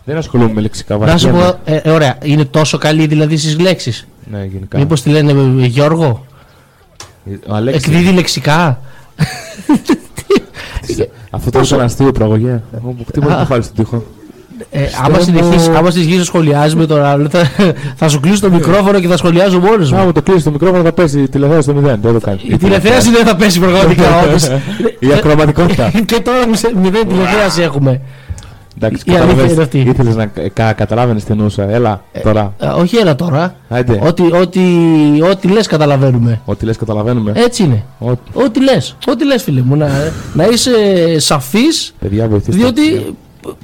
Δεν 0.04 0.18
ασχολούμαι 0.18 0.54
με 0.54 0.62
λεξικά 0.62 0.98
Να 0.98 1.18
σου 1.18 1.30
βαριά. 1.32 1.54
πω, 1.66 1.72
ε, 1.72 1.82
ε, 1.84 1.90
ωραία, 1.92 2.18
είναι 2.24 2.46
τόσο 2.46 2.78
καλή 2.78 3.08
δηλαδή 3.08 3.38
στις 3.38 3.60
λέξεις. 3.60 4.08
Ναι, 4.32 4.44
γενικά. 4.46 4.78
Μήπως 4.78 5.02
τη 5.02 5.10
λένε 5.10 5.32
ε, 5.32 5.66
Γιώργο, 5.66 6.26
Ο 7.48 7.54
Αλέξης, 7.54 7.84
εκδίδει 7.84 8.12
λεξικά. 8.14 8.80
Αυτό 11.30 11.50
το 11.50 11.60
ήταν 11.64 11.82
αστείο 11.82 12.12
πραγωγέ. 12.12 12.62
Τι 13.14 13.20
μπορεί 13.20 13.34
να 13.34 13.46
πάρει 13.46 13.64
στον 13.64 13.76
τοίχο. 13.76 14.04
Ε, 14.72 14.82
άμα 15.06 15.20
συνεχίσει, 15.20 15.70
άμα 15.76 15.92
συνεχίσει 15.92 16.18
να 16.18 16.24
σχολιάζει 16.24 16.76
με 16.76 16.86
τον 16.86 17.04
άλλο, 17.04 17.30
θα, 17.30 17.52
θα 17.96 18.10
σου 18.10 18.20
κλείσει 18.20 18.42
το 18.42 18.52
μικρόφωνο 18.52 19.00
και 19.00 19.08
θα 19.08 19.18
σχολιάζω 19.18 19.60
μόνος 19.60 19.92
μου. 19.92 19.98
Άμα 20.00 20.12
το 20.12 20.22
κλείσει 20.22 20.44
το 20.44 20.52
μικρόφωνο 20.52 20.84
θα 20.84 20.92
πέσει 20.92 21.22
η 21.22 21.30
τηλεθέαση 21.30 21.62
στο 21.62 21.74
μηδέν. 21.74 22.00
Δεν 22.02 22.14
το 22.14 22.20
κάνει. 22.20 22.40
Η 22.44 22.58
τηλεθέαση 22.58 23.10
δεν 23.12 23.26
θα 23.26 23.36
πέσει 23.36 23.60
πραγματικά 23.60 24.04
όντως. 24.26 24.48
Η 25.00 25.14
ακροματικότητα. 25.14 25.92
και 26.06 26.20
τώρα 26.20 26.48
μισε- 26.48 26.74
μηδέν 26.76 27.08
τηλεθέαση 27.08 27.62
έχουμε. 27.62 28.02
Εντάξει, 28.78 29.04
Η 29.12 29.16
αλήθεια 29.16 29.52
είναι 29.52 29.62
αυτή. 29.62 29.80
Ήθελες 29.80 30.16
να 30.16 30.26
κα, 30.54 30.74
καταλάβαινες 30.74 31.24
τι 31.24 31.32
εννοούσα. 31.32 31.70
Έλα 31.72 32.04
τώρα. 32.24 32.54
Ε, 32.60 32.68
όχι 32.68 32.96
ένα 32.98 33.16
τώρα. 33.16 33.56
Άιντε. 33.70 34.00
Ό,τι, 34.04 34.24
ό,τι, 34.34 34.62
ό,τι 35.32 35.48
λες 35.48 35.68
καταλαβαίνουμε. 35.68 36.42
Ό,τι 36.46 36.66
λες, 36.66 36.78
καταλαβαίνουμε. 36.78 37.32
Έτσι 37.36 37.64
είναι. 37.64 37.84
Ό,τι. 38.00 38.20
Ό,τι 38.34 38.64
λες. 38.64 38.96
Ό,τι 39.08 39.26
λες 39.26 39.44
φίλε 39.44 39.62
μου. 39.62 39.76
Να, 39.76 39.90
να 40.34 40.46
είσαι 40.46 40.72
σαφής 41.20 41.94
Παιδιά, 42.00 42.28
βοηθήστε. 42.28 42.62
διότι... 42.62 43.16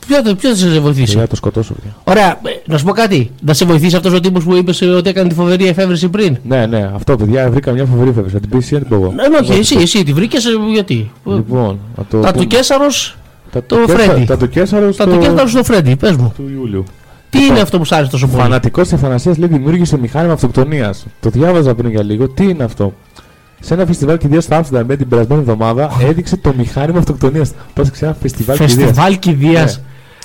Ποιο, 0.07 0.21
θα- 0.23 0.35
ποιος 0.35 0.59
θα 0.59 0.69
σε 0.71 0.79
βοηθήσει; 0.79 1.11
Παιδιά, 1.13 1.27
το 1.27 1.35
σκοτώσω. 1.35 1.73
παιδιά. 1.73 1.95
Ωραία, 2.03 2.27
ε, 2.31 2.61
να 2.65 2.77
σου 2.77 2.85
πω 2.85 2.91
κάτι. 2.91 3.31
Να 3.41 3.53
σε 3.53 3.65
βοηθήσει 3.65 3.95
αυτός 3.95 4.13
ο 4.13 4.19
τύπος 4.19 4.43
που 4.43 4.55
είπες 4.55 4.81
ότι 4.81 5.09
έκανε 5.09 5.29
τη 5.29 5.35
φοβερή 5.35 5.67
εφεύρεση 5.67 6.09
πριν; 6.09 6.37
Ναι, 6.47 6.65
ναι, 6.65 6.91
αυτό 6.95 7.15
παιδιά 7.15 7.49
βρήκα 7.51 7.71
μια 7.71 7.85
φοβερή 7.85 8.11
φεύγη. 8.11 8.29
Θα 8.29 8.39
την 8.39 8.49
πεις 8.49 8.59
εσύ, 8.59 8.73
να 8.73 8.79
την 8.79 8.89
πω 8.89 8.95
εγώ. 8.95 9.11
Ναι, 9.11 9.27
ναι, 9.27 9.37
όχι, 9.37 9.59
εσύ, 9.59 9.77
εσύ 9.81 10.03
τη 10.03 10.13
βρήκες, 10.13 10.45
γιατί; 10.73 11.11
Λοιπόν, 11.25 11.79
να 11.97 12.03
το. 12.09 12.19
Τα 12.19 12.27
του 12.27 12.33
πούμε. 12.33 12.45
Κέσσαρο 12.45 12.85
Τα 13.51 13.63
το 13.63 13.75
του 13.75 13.85
Κέσα- 13.85 13.99
Φρέντι. 13.99 14.25
Τα 14.25 14.37
του 14.37 14.49
Κέσσαρο 14.49 14.93
Τα 14.93 15.05
του 15.07 15.17
Κέσσαρο 15.17 15.47
στο 15.47 15.63
Φρέντι, 15.63 15.95
πες 15.95 16.15
μου. 16.15 16.33
του 16.35 16.51
Ιούλιου. 16.55 16.83
Τι 17.29 17.45
είναι 17.45 17.59
αυτό 17.59 17.77
που 17.77 17.85
σ' 17.85 17.91
άρεσε 17.91 18.11
τόσο 18.11 18.27
πολύ; 18.27 18.41
Φανατικός 18.41 18.83
της 18.87 18.93
Αθανασία 18.93 19.33
λέει 19.37 19.49
δημιούργησε 19.49 19.97
μηχάνημα 19.97 20.33
αυτοκτονίας. 20.33 21.05
Το 21.19 21.29
διάβαζα 21.29 21.75
πριν 21.75 21.89
για 21.89 22.03
λίγο. 22.03 22.27
Τι 22.29 22.43
είναι 22.49 22.63
αυτό; 22.63 22.93
Σε 23.59 23.73
ένα 23.73 23.85
φεστιβάλ 23.85 24.17
κηδείας 24.17 24.43
στο 24.43 24.55
Άμστερνταμ 24.55 24.87
με 24.87 24.95
την 24.95 25.07
περασμένη 25.09 25.41
εβδομάδα 25.41 25.91
έδειξε 26.01 26.37
το 26.37 26.53
μηχάνημα 26.57 26.99
αυτοκτονίας. 26.99 27.51
Πας 27.73 27.89
σε 27.93 28.05
ένα 28.05 28.15
φεστιβάλ 28.21 28.57
κηδείας. 28.57 28.73
Φεστιβάλ 28.83 29.19
κηδείας. 29.19 29.77
Ναι. 29.77 29.83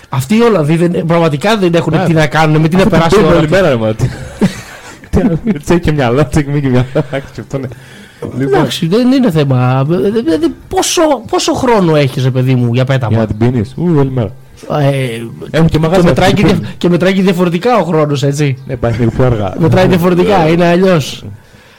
Αυτοί 0.08 0.34
οι 0.36 0.40
Ολλανδοί 0.40 0.76
δεν, 0.76 1.04
πραγματικά 1.06 1.56
δεν 1.56 1.74
έχουν 1.74 1.92
Ναι. 1.96 2.04
τι 2.04 2.12
να 2.12 2.26
κάνουν 2.26 2.60
με 2.60 2.68
τι 2.68 2.76
να 2.76 2.86
περάσει 2.86 3.20
η 3.20 3.24
ώρα. 3.24 3.28
όλη 3.36 3.40
τους. 3.46 3.50
μέρα, 3.50 3.68
ρε 3.68 3.76
μάτι. 3.76 4.10
Τι 5.10 5.20
άλλο, 5.20 5.38
Τσέκι 5.64 5.80
και 5.80 5.92
μυαλό, 5.92 6.28
τσέκι 6.28 6.50
μη 6.50 6.60
και 6.60 6.68
μυαλό. 6.68 6.86
Εντάξει, 8.22 8.28
αυτό 8.28 8.36
είναι. 8.36 8.44
Λοιπόν, 8.44 8.58
Εντάξει, 8.58 8.86
δεν 8.86 9.12
είναι 9.12 9.30
θέμα. 9.30 9.84
Δηλαδή, 10.24 10.46
πόσο, 10.68 11.02
πόσο 11.30 11.52
χρόνο 11.52 11.96
έχεις, 11.96 12.24
ρε 12.24 12.30
παιδί 12.30 12.54
μου, 12.54 12.64
για 12.64 12.72
για 12.72 12.84
πέταμα. 12.84 13.18
να 13.18 13.26
την 13.26 13.36
πίνεις. 13.36 13.72
Ού, 13.76 13.94
όλη 13.98 14.10
μέρα. 14.10 14.32
Ε, 14.80 14.86
Έχουν 15.50 15.66
και 15.68 15.72
και, 15.72 15.78
μαγαζιά. 15.78 16.04
μετράει 16.04 16.32
και, 16.32 16.44
δια- 16.46 16.58
και 16.78 16.88
μετράει 16.88 17.12
και 17.12 17.22
διαφορετικά 17.22 17.76
ο 17.78 17.84
χρόνος, 17.84 18.22
έτσι. 18.22 18.56
Ναι, 18.66 18.76
πάει 18.76 18.92
λίγο 18.98 19.10
πιο 19.10 19.24
αργά. 19.24 19.54
Μετράει 19.58 19.86
διαφορετικά, 19.86 20.48
είναι 20.48 20.64
αλλιώς. 20.66 21.24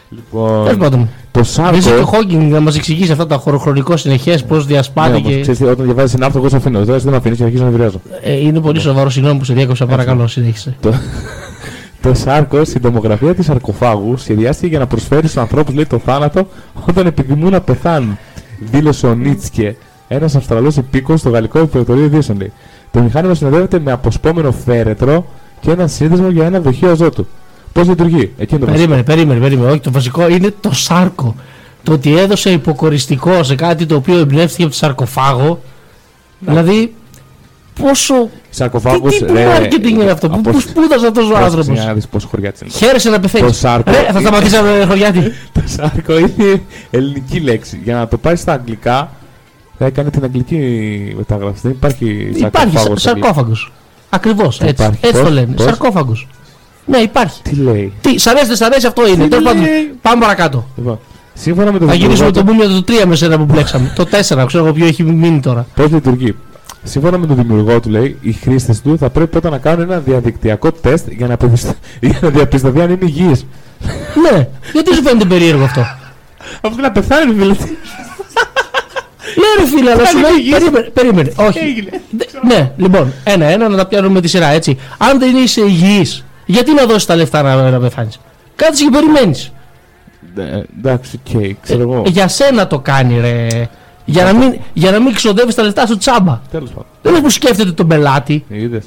Λοιπόν, 0.09 0.63
Τέλος 0.65 0.77
πάντων. 0.79 1.09
το 1.31 1.39
Ήρθε 1.39 1.61
και 1.71 1.77
ο 1.79 1.81
Σάρκο. 1.81 2.05
Χόγκινγκ 2.05 2.51
να 2.51 2.59
μας 2.59 2.75
εξηγήσει 2.75 3.11
αυτά 3.11 3.27
τα 3.27 3.35
χωροχρονικό 3.35 3.97
συνεχές, 3.97 4.43
πώς 4.43 4.57
Ναι, 4.57 4.71
διασπάται 4.71 5.15
όμως, 5.15 5.31
και. 5.31 5.39
ξέρεις 5.41 5.59
τι, 5.59 5.65
όταν 5.65 5.85
διαβάζεις 5.85 6.13
ένα 6.13 6.25
άρθρο, 6.25 6.39
εγώ 6.39 6.49
σε 6.49 6.55
αφήνω. 6.55 6.83
Δεν 6.83 6.99
δεν 6.99 7.11
με 7.11 7.17
αφήνεις 7.17 7.37
και 7.37 7.43
αρχίζω 7.43 7.63
να 7.63 7.69
βιράζω. 7.69 8.01
Ε, 8.23 8.33
είναι 8.39 8.59
πολύ 8.59 8.79
σοβαρό, 8.79 9.09
συγγνώμη 9.09 9.39
που 9.39 9.45
σε 9.45 9.53
διέκοψα, 9.53 9.85
παρακαλώ, 9.85 10.27
συνέχισε. 10.27 10.75
Το, 12.03 12.09
το 12.09 12.15
Σάρκο, 12.15 12.61
η 12.61 12.79
τομογραφία 12.79 13.35
της 13.35 13.45
σαρκοφάγου, 13.45 14.17
σχεδιάστηκε 14.17 14.67
για 14.67 14.79
να 14.79 14.87
προσφέρει 14.87 15.27
στους 15.27 15.37
ανθρώπους 15.41 15.73
λέει 15.73 15.85
το 15.85 15.99
θάνατο 15.99 16.47
όταν 16.87 17.05
επιθυμούν 17.05 17.51
να 17.51 17.61
πεθάνουν. 17.61 18.17
Δήλωσε 18.59 19.07
ο 19.07 19.13
Νίτσκε, 19.13 19.75
ένας 20.07 20.35
Αυστραλός 20.35 20.75
υπήκο 20.75 21.17
στο 21.17 21.29
γαλλικό 21.29 21.59
υπηρετορείο 21.59 22.03
Ειδήσεων. 22.03 22.37
λέει. 22.37 22.51
Το 22.91 23.01
μηχάνημα 23.01 23.33
συνοδεύεται 23.33 23.79
με 23.79 23.91
αποσπόμενο 23.91 24.51
φέρετρο 24.51 25.25
και 25.59 25.71
ένα 25.71 25.87
σύνδεσμο 25.87 26.29
για 26.29 26.45
ένα 26.45 26.59
δοχείο 26.59 26.91
αζότου. 26.91 27.27
Πώς 27.73 27.87
λειτουργεί, 27.87 28.31
εκείνο 28.37 28.59
το 28.59 28.65
βασικό. 28.65 28.87
Περίμενε, 28.87 29.03
περίμενε, 29.03 29.39
περίμενε. 29.39 29.71
Όχι, 29.71 29.79
το 29.79 29.91
βασικό 29.91 30.29
είναι 30.29 30.53
το 30.59 30.73
σάρκο. 30.73 31.35
Το 31.83 31.91
ότι 31.91 32.17
έδωσε 32.17 32.49
υποκοριστικό 32.51 33.43
σε 33.43 33.55
κάτι 33.55 33.85
το 33.85 33.95
οποίο 33.95 34.17
εμπνεύστηκε 34.17 34.63
από 34.63 34.71
τη 34.71 34.77
σαρκοφάγο. 34.77 35.61
Δηλαδή, 36.39 36.93
πόσο. 37.81 38.13
Τι 38.49 38.55
Σαρκοφάγο. 38.55 39.09
τύπου 39.09 39.33
marketing 39.33 39.89
είναι 39.89 40.11
αυτό, 40.11 40.29
πού 40.29 40.41
πού 40.41 40.59
σπούδασε 40.59 41.07
αυτός 41.07 41.29
ο 41.29 41.37
άνθρωπος; 41.37 41.75
Για 41.77 41.85
να 41.85 41.93
δεις 41.93 42.07
πόσο 42.07 42.27
χωριά 42.27 42.51
της 42.51 42.61
είναι. 42.61 42.69
Χαίρεσαι 42.69 43.09
να 43.09 43.19
πεθαίνεις. 43.19 43.47
Το 43.47 43.53
σάρκο 43.53 43.91
Ρε, 43.91 43.97
θα 43.97 44.07
είναι- 44.09 44.19
σταματήσαμε 44.19 44.85
χωριάτι. 44.87 45.19
Το 45.53 45.61
σάρκο 45.65 46.17
είναι 46.17 46.61
ελληνική 46.91 47.39
λέξη. 47.39 47.81
Για 47.83 47.95
να 47.95 48.07
το 48.07 48.17
πάει 48.17 48.35
στα 48.35 48.53
αγγλικά, 48.53 49.11
θα 49.77 49.85
έκανε 49.85 50.09
την 50.09 50.23
αγγλική 50.23 50.57
μετάγραφη. 51.17 51.59
Δεν 51.61 51.71
υπάρχει 51.71 52.05
Υπάρχει 52.05 52.39
σαρκοφάγος 52.41 53.01
στα 53.01 53.09
αγγλικά. 53.09 53.27
σαρκόφαγος. 53.27 53.71
Ακριβώς 54.09 54.59
έτσι. 54.61 54.71
Υπάρχει. 54.83 54.99
Έτσι 55.01 55.17
το 55.17 55.23
Πώς, 55.23 55.33
λένε. 55.33 55.53
πώς; 55.55 55.65
Σαρκόφαγος. 55.65 56.27
Ναι, 56.85 56.97
υπάρχει. 56.97 57.41
Τι 57.41 57.55
λέει; 57.55 57.93
Τι, 58.01 58.17
σ' 58.19 58.27
αρέσει, 58.27 58.45
δεν 58.45 58.55
σ' 58.55 58.61
αρέσει, 58.61 58.87
αυτό 58.87 59.07
είναι. 59.07 59.23
Τι 59.23 59.29
Τέλος 59.29 59.43
πάντων, 59.43 59.61
λέει; 59.61 59.91
πάμε 60.01 60.21
παρακάτω. 60.21 60.65
Λοιπόν, 60.75 60.99
σύμφωνα 61.33 61.71
με 61.71 61.79
το 61.79 61.85
Θα 61.85 61.93
γυρίσουμε 61.93 62.15
δημιουργό 62.29 62.39
το 62.39 62.45
του- 62.45 62.65
μπούμιο 62.65 62.81
το 62.81 62.93
3 63.03 63.05
με 63.07 63.15
σένα 63.15 63.37
που 63.37 63.43
μπλέξαμε. 63.45 63.93
το 63.95 64.05
4, 64.05 64.45
ξέρω 64.45 64.63
εγώ 64.63 64.73
ποιο 64.73 64.85
έχει 64.85 65.03
μείνει 65.03 65.39
τώρα. 65.39 65.65
Πώς 65.75 65.91
λειτουργεί; 65.91 66.35
Σύμφωνα 66.83 67.17
με 67.17 67.27
τον 67.27 67.35
δημιουργό 67.35 67.79
του, 67.79 67.89
λέει, 67.89 68.17
οι 68.21 68.31
χρήστες 68.33 68.81
του 68.81 68.97
θα 68.97 69.09
πρέπει 69.09 69.29
πρώτα 69.29 69.49
να 69.49 69.57
κάνουν 69.57 69.81
ένα 69.81 69.99
διαδικτυακό 69.99 70.71
τεστ 70.71 71.07
για 71.09 71.27
να, 71.27 71.33
αποδεισ- 71.33 71.75
για 72.01 72.17
να 72.21 72.29
διαπιστωθεί 72.29 72.81
αν 72.81 72.89
είναι 72.89 73.05
υγιείς. 73.05 73.45
ναι, 74.31 74.47
γιατί 74.73 74.93
σου 74.95 75.01
φαίνεται 75.03 75.25
περίεργο 75.25 75.63
αυτό; 75.63 75.81
Αυτό 76.61 76.81
να 76.81 76.91
πεθάνει, 76.91 77.33
φίλε. 77.33 77.53
Ναι, 79.35 79.63
ρε 79.63 79.67
φίλε, 79.67 79.91
αλλά 79.91 80.05
σου 80.05 80.13
Κάνει 80.21 80.21
λέει. 80.27 80.37
υγιής. 80.39 80.53
Περίμενε, 80.57 80.85
περίμενε. 80.93 81.31
Όχι. 81.35 81.59
Έγινε. 81.59 81.89
Δε- 82.09 82.25
Ναι, 82.55 82.71
λοιπόν, 82.77 83.13
ένα-ένα 83.23 83.69
να 83.69 83.77
τα 83.77 83.85
πιάνουμε 83.87 84.13
με 84.13 84.21
τη 84.21 84.27
σειρά, 84.27 84.47
έτσι. 84.47 84.77
Αν 84.97 85.19
δεν 85.19 85.35
είσαι 85.35 85.61
υγιής, 85.61 86.25
γιατί 86.45 86.73
να 86.73 86.85
δώσεις 86.85 87.05
τα 87.05 87.15
λεφτά 87.15 87.41
να, 87.41 87.69
να 87.69 87.79
πεθάνεις; 87.79 88.19
Κάτσε 88.55 88.83
και 88.83 88.89
περιμένεις. 88.89 89.51
Ναι, 90.35 90.61
εντάξει, 90.79 91.19
οκ, 91.27 91.41
ξέρω 91.61 91.81
εγώ. 91.81 92.03
Για 92.07 92.27
σένα 92.27 92.67
το 92.67 92.79
κάνει, 92.79 93.19
ρε. 93.19 93.47
Για 94.05 94.23
να 94.23 94.33
μην, 94.33 94.59
για 94.73 94.91
να 94.91 94.99
μην 94.99 95.13
ξοδεύεις 95.13 95.55
τα 95.55 95.63
λεφτά 95.63 95.85
σου 95.85 95.97
τσάμπα. 95.97 96.41
Τέλος 96.51 96.69
πάντων. 96.69 96.85
Δεν 97.01 97.13
είναι 97.13 97.21
που 97.21 97.29
σκέφτεται 97.29 97.71
τον 97.71 97.87
πελάτη. 97.87 98.43
Είδες. 98.49 98.85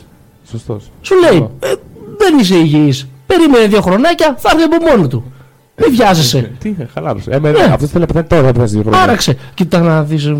Σωστός. 0.50 0.90
Σου 1.00 1.14
λέει, 1.20 1.48
ε, 1.60 1.72
δεν 2.18 2.38
είσαι 2.38 2.54
υγιής. 2.56 3.08
Περίμενε 3.26 3.66
δύο 3.66 3.80
χρονάκια, 3.80 4.34
θα 4.38 4.50
έρθει 4.52 4.62
από 4.64 4.76
μόνο 4.90 5.08
του. 5.08 5.32
Μην 5.76 5.90
βιάζεσαι. 5.96 6.50
Τι, 6.58 6.74
χαλάρωσε. 6.94 7.30
Ε, 7.30 7.38
με, 7.38 7.50
Ναι. 7.50 7.62
Αυτός 7.62 7.90
θέλει 7.90 8.00
να 8.00 8.06
πεθάνει 8.06 8.26
τώρα, 8.26 8.42
θα 8.42 8.52
πεθάνει 8.52 8.70
δύο 8.70 8.80
χρόνια. 8.82 9.00
Άραξε. 9.02 9.36
Κοίτα 9.54 9.78
να 9.80 10.02
δεις. 10.02 10.32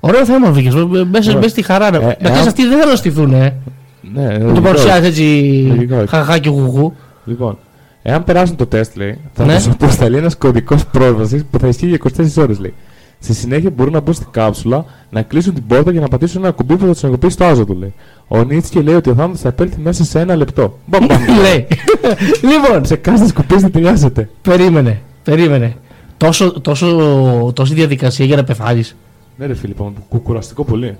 Ωραίο 0.00 0.24
θέμα 0.24 0.50
βρήκε. 0.50 0.68
Μέσα 0.70 0.84
Ωραία. 0.84 1.34
μέσα 1.36 1.48
στη 1.48 1.62
χαρά. 1.62 1.90
ρε. 1.90 1.96
Ε, 1.96 2.00
Να 2.00 2.12
ξέρει, 2.14 2.34
εάν- 2.34 2.46
αυτοί 2.46 2.62
δεν 2.62 2.70
θέλουν 2.72 2.88
να 2.88 2.96
στηθούν, 2.96 3.32
ε. 3.32 3.54
Ναι, 4.14 4.22
Να 4.26 4.38
το 4.38 4.44
λογικό. 4.44 4.60
παρουσιάζεις 4.60 5.08
έτσι. 5.08 5.22
Λογικό. 5.68 6.04
Χαχά 6.08 6.38
και 6.38 6.48
γουγού. 6.48 6.94
Λοιπόν, 7.24 7.58
εάν 8.02 8.24
περάσουν 8.24 8.56
το 8.56 8.66
τεστ, 8.66 8.96
λέει, 8.96 9.18
θα 9.32 9.44
Ναι. 9.44 9.54
τους 9.56 9.66
αποσταλεί 9.66 10.16
ένας 10.16 10.36
κωδικός 10.36 10.84
πρόσβασης 10.86 11.44
που 11.50 11.58
θα 11.58 11.66
ισχύει 11.68 11.86
για 11.86 11.94
24 11.94 12.42
ώρες, 12.42 12.58
λέει. 12.58 12.74
Στη 13.20 13.34
συνέχεια 13.34 13.70
μπορούν 13.70 13.92
να 13.92 14.00
μπουν 14.00 14.14
στην 14.14 14.26
κάψουλα, 14.30 14.84
να 15.10 15.22
κλείσουν 15.22 15.54
την 15.54 15.66
πόρτα 15.66 15.92
και 15.92 16.00
να 16.00 16.08
πατήσουν 16.08 16.42
ένα 16.44 16.52
κουμπί 16.52 16.76
που 16.76 16.86
θα 16.86 16.92
τους 16.92 17.02
ενεργοποιήσει 17.02 17.36
το 17.36 17.44
άζωτο, 17.44 17.74
λέει. 17.74 17.94
Ο 18.28 18.42
Νίτσκι 18.42 18.80
λέει 18.82 18.94
ότι 18.94 19.10
ο 19.10 19.14
θάνατος 19.14 19.40
θα 19.40 19.48
επέλθει 19.48 19.80
μέσα 19.80 20.04
σε 20.04 20.20
ένα 20.20 20.36
λεπτό. 20.36 20.78
Μπαμ, 20.86 21.06
μπαμ. 21.06 21.22
Λέει. 21.42 21.66
λοιπόν, 22.42 22.84
σε 22.84 22.96
κάθε 22.96 23.26
σκουπί 23.26 23.56
δεν 23.56 23.70
τελειώσετε. 23.72 24.28
περίμενε. 24.42 25.00
Περίμενε. 25.24 25.76
Τόσο, 26.16 26.60
τόσο, 26.60 27.52
τόση 27.54 27.74
διαδικασία 27.74 28.24
για 28.26 28.36
να 28.36 28.44
πεθάνεις. 28.44 28.96
Ναι, 29.36 29.46
ρε 29.46 29.54
φίλε, 29.54 29.72
είπαμε, 29.72 29.92
κου- 30.08 30.22
κουραστικό 30.22 30.64
πολύ. 30.64 30.96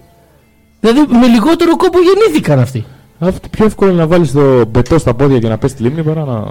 Δηλαδή 0.81 1.01
με 1.21 1.27
λιγότερο 1.27 1.77
κόπο 1.77 1.99
γεννήθηκαν 2.01 2.59
αυτοί. 2.59 2.85
Αυτό 3.19 3.49
πιο 3.51 3.64
εύκολο 3.64 3.91
είναι 3.91 4.01
να 4.01 4.07
βάλεις 4.07 4.33
το 4.33 4.64
μπετό 4.66 4.99
στα 4.99 5.14
πόδια 5.14 5.39
και 5.39 5.49
να 5.49 5.59
πέσει 5.59 5.75
στη 5.75 5.83
λίμνη 5.83 6.03
παρά 6.03 6.25
να. 6.25 6.45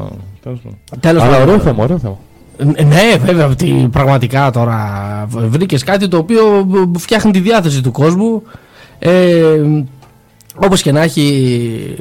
Τέλος 0.44 0.60
πάντων. 0.64 0.78
Τέλος 1.00 1.22
Αλλά 1.24 1.32
πάντων. 1.32 1.48
ωραίο 1.50 1.60
θέμα, 1.60 1.84
ωραίο 1.84 1.98
θέμα. 1.98 2.18
Ε, 2.58 2.84
Ναι, 2.84 3.18
βέβαια, 3.26 3.46
ότι 3.48 3.88
πραγματικά 3.92 4.52
τώρα 4.52 5.26
βρήκες 5.32 5.84
κάτι 5.84 6.08
το 6.08 6.18
οποίο 6.18 6.68
φτιάχνει 6.98 7.32
τη 7.32 7.40
διάθεση 7.40 7.82
του 7.82 7.92
κόσμου. 7.92 8.44
Ε, 9.00 9.60
Όπως 10.56 10.82
και 10.82 10.92
να 10.92 11.02
έχει, 11.02 11.96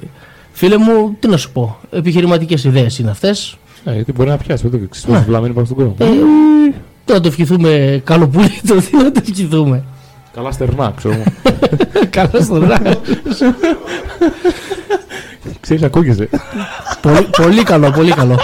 φίλε 0.52 0.76
μου, 0.76 1.16
τι 1.20 1.28
να 1.28 1.36
σου 1.36 1.52
πω. 1.52 1.78
Επιχειρηματικές 1.90 2.64
ιδέες 2.64 2.98
είναι 2.98 3.10
αυτές. 3.10 3.56
Ε, 3.84 3.94
γιατί 3.94 4.12
μπορεί 4.12 4.28
να 4.28 4.36
πιάσει, 4.36 4.66
ούτε 4.66 4.80
ξέρει 4.90 5.12
Ναι. 5.12 5.18
πόσο 5.18 5.28
βλαμμένοι 5.28 5.52
υπάρχουν 5.52 5.76
στον 5.76 5.96
κόσμο. 5.96 6.12
Ε, 6.12 6.74
τι 7.04 7.12
να 7.12 7.20
το 7.20 7.28
ευχηθούμε 7.28 8.00
καλό 8.04 8.28
πουλί, 8.28 8.60
το 8.66 8.74
τι 8.76 8.96
να 8.96 9.12
το 9.12 9.20
ευχηθούμε. 9.28 9.84
Καλά 10.34 10.50
στερνά, 10.52 10.92
ξέρω 10.96 11.14
εγώ. 11.14 11.24
Καλά 12.10 12.42
στον 12.42 12.68
ράκο. 12.68 13.00
Ξέρεις, 15.60 15.82
ακούγεσαι. 15.82 16.28
πολύ, 17.02 17.28
πολύ 17.42 17.62
καλό, 17.62 17.90
πολύ 17.90 18.12
καλό. 18.12 18.38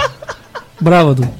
Μπράβο 0.79 1.13
του. 1.13 1.33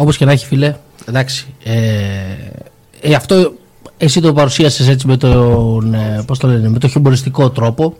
Όπως 0.00 0.16
και 0.16 0.24
να 0.24 0.32
έχει 0.32 0.46
φίλε, 0.46 0.74
εντάξει, 1.08 1.46
ε, 1.64 1.72
ε, 3.00 3.14
αυτό 3.14 3.52
εσύ 3.96 4.20
το 4.20 4.32
παρουσίασες 4.32 4.88
έτσι 4.88 5.06
με 5.06 5.16
τον, 5.16 5.94
ε, 5.94 6.22
πώς 6.26 6.38
το 6.38 6.48
λένε, 6.48 6.68
με 6.68 6.78
το 6.78 6.88
χιουμοριστικό 6.88 7.50
τρόπο, 7.50 7.94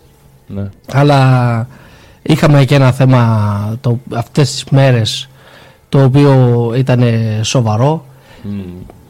Ναι. 0.47 0.69
αλλά 0.93 1.69
είχαμε 2.23 2.65
και 2.65 2.75
ένα 2.75 2.93
θέμα 2.93 3.77
το, 3.81 3.99
αυτές 4.15 4.51
τις 4.51 4.65
μέρες 4.71 5.29
το 5.89 6.03
οποίο 6.03 6.73
ήταν 6.77 7.03
σοβαρό. 7.43 8.05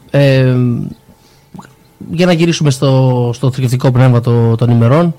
Ε, 0.09 0.55
για 2.11 2.25
να 2.25 2.31
γυρίσουμε 2.33 2.69
στο, 2.71 3.29
στο 3.33 3.47
θρησκευτικό 3.51 3.91
πνεύμα 3.91 4.19
το- 4.19 4.55
των 4.55 4.69
ημερών, 4.69 5.15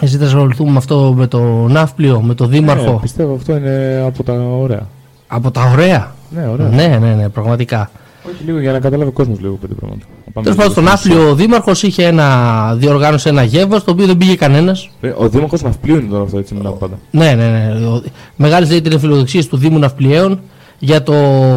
εσύ 0.00 0.16
θα 0.16 0.24
ασχοληθούμε 0.24 0.70
με 0.70 0.76
αυτό 0.78 1.12
με 1.16 1.26
το 1.26 1.40
ναύπλιο, 1.68 2.20
με 2.20 2.34
το 2.34 2.46
δήμαρχο; 2.46 2.92
Ναι, 2.92 2.98
πιστεύω 2.98 3.34
αυτό 3.34 3.56
είναι 3.56 4.02
από 4.06 4.22
τα 4.22 4.32
ωραία. 4.32 4.86
Από 5.26 5.50
τα 5.50 5.62
ωραία. 5.72 6.14
Ναι, 6.34 6.48
ωραία. 6.48 6.68
Ναι, 6.68 6.98
ναι, 7.00 7.14
ναι, 7.14 7.28
πραγματικά. 7.28 7.90
Όχι 8.26 8.44
λίγο 8.44 8.58
για 8.60 8.72
να 8.72 8.78
καταλάβει 8.80 9.08
ο 9.08 9.12
κόσμος 9.12 9.40
λίγο 9.40 9.54
πέντε 9.54 9.74
πράγματα. 9.74 10.04
Να 10.26 10.32
πάμε 10.32 10.44
Τέλος 10.46 10.56
πάντων, 10.58 10.72
στον 10.72 10.84
λίγο 10.84 10.94
Ναύπλιο 11.18 11.30
ο 11.30 11.34
Δήμαρχος 11.34 11.82
είχε 11.82 12.04
ένα, 12.06 12.74
διοργάνωσε 12.78 13.28
ένα 13.28 13.42
γεύμα 13.42 13.78
στο 13.78 13.90
οποίο 13.92 14.06
δεν 14.06 14.16
πήγε 14.16 14.34
κανένας. 14.34 14.90
Ε, 15.00 15.12
Ο 15.16 15.28
Δήμαρχος 15.28 15.62
Ναυπλίου 15.62 15.96
είναι 15.96 16.08
τώρα 16.10 16.22
αυτό, 16.22 16.38
έτσι 16.38 16.54
μιλάμε 16.54 16.76
πάντα. 16.78 16.98
Ναι, 17.10 17.34
ναι, 17.34 17.48
ναι. 17.48 17.86
Ο- 17.86 18.02
Μεγάλες 18.36 18.68
λέει 18.68 18.78
ήταν 18.78 18.98
φιλοδοξίε 19.00 19.44
του 19.44 19.56
Δήμου 19.56 19.78
Ναυπλιαίων 19.78 20.40
για 20.78 21.02
το 21.02 21.14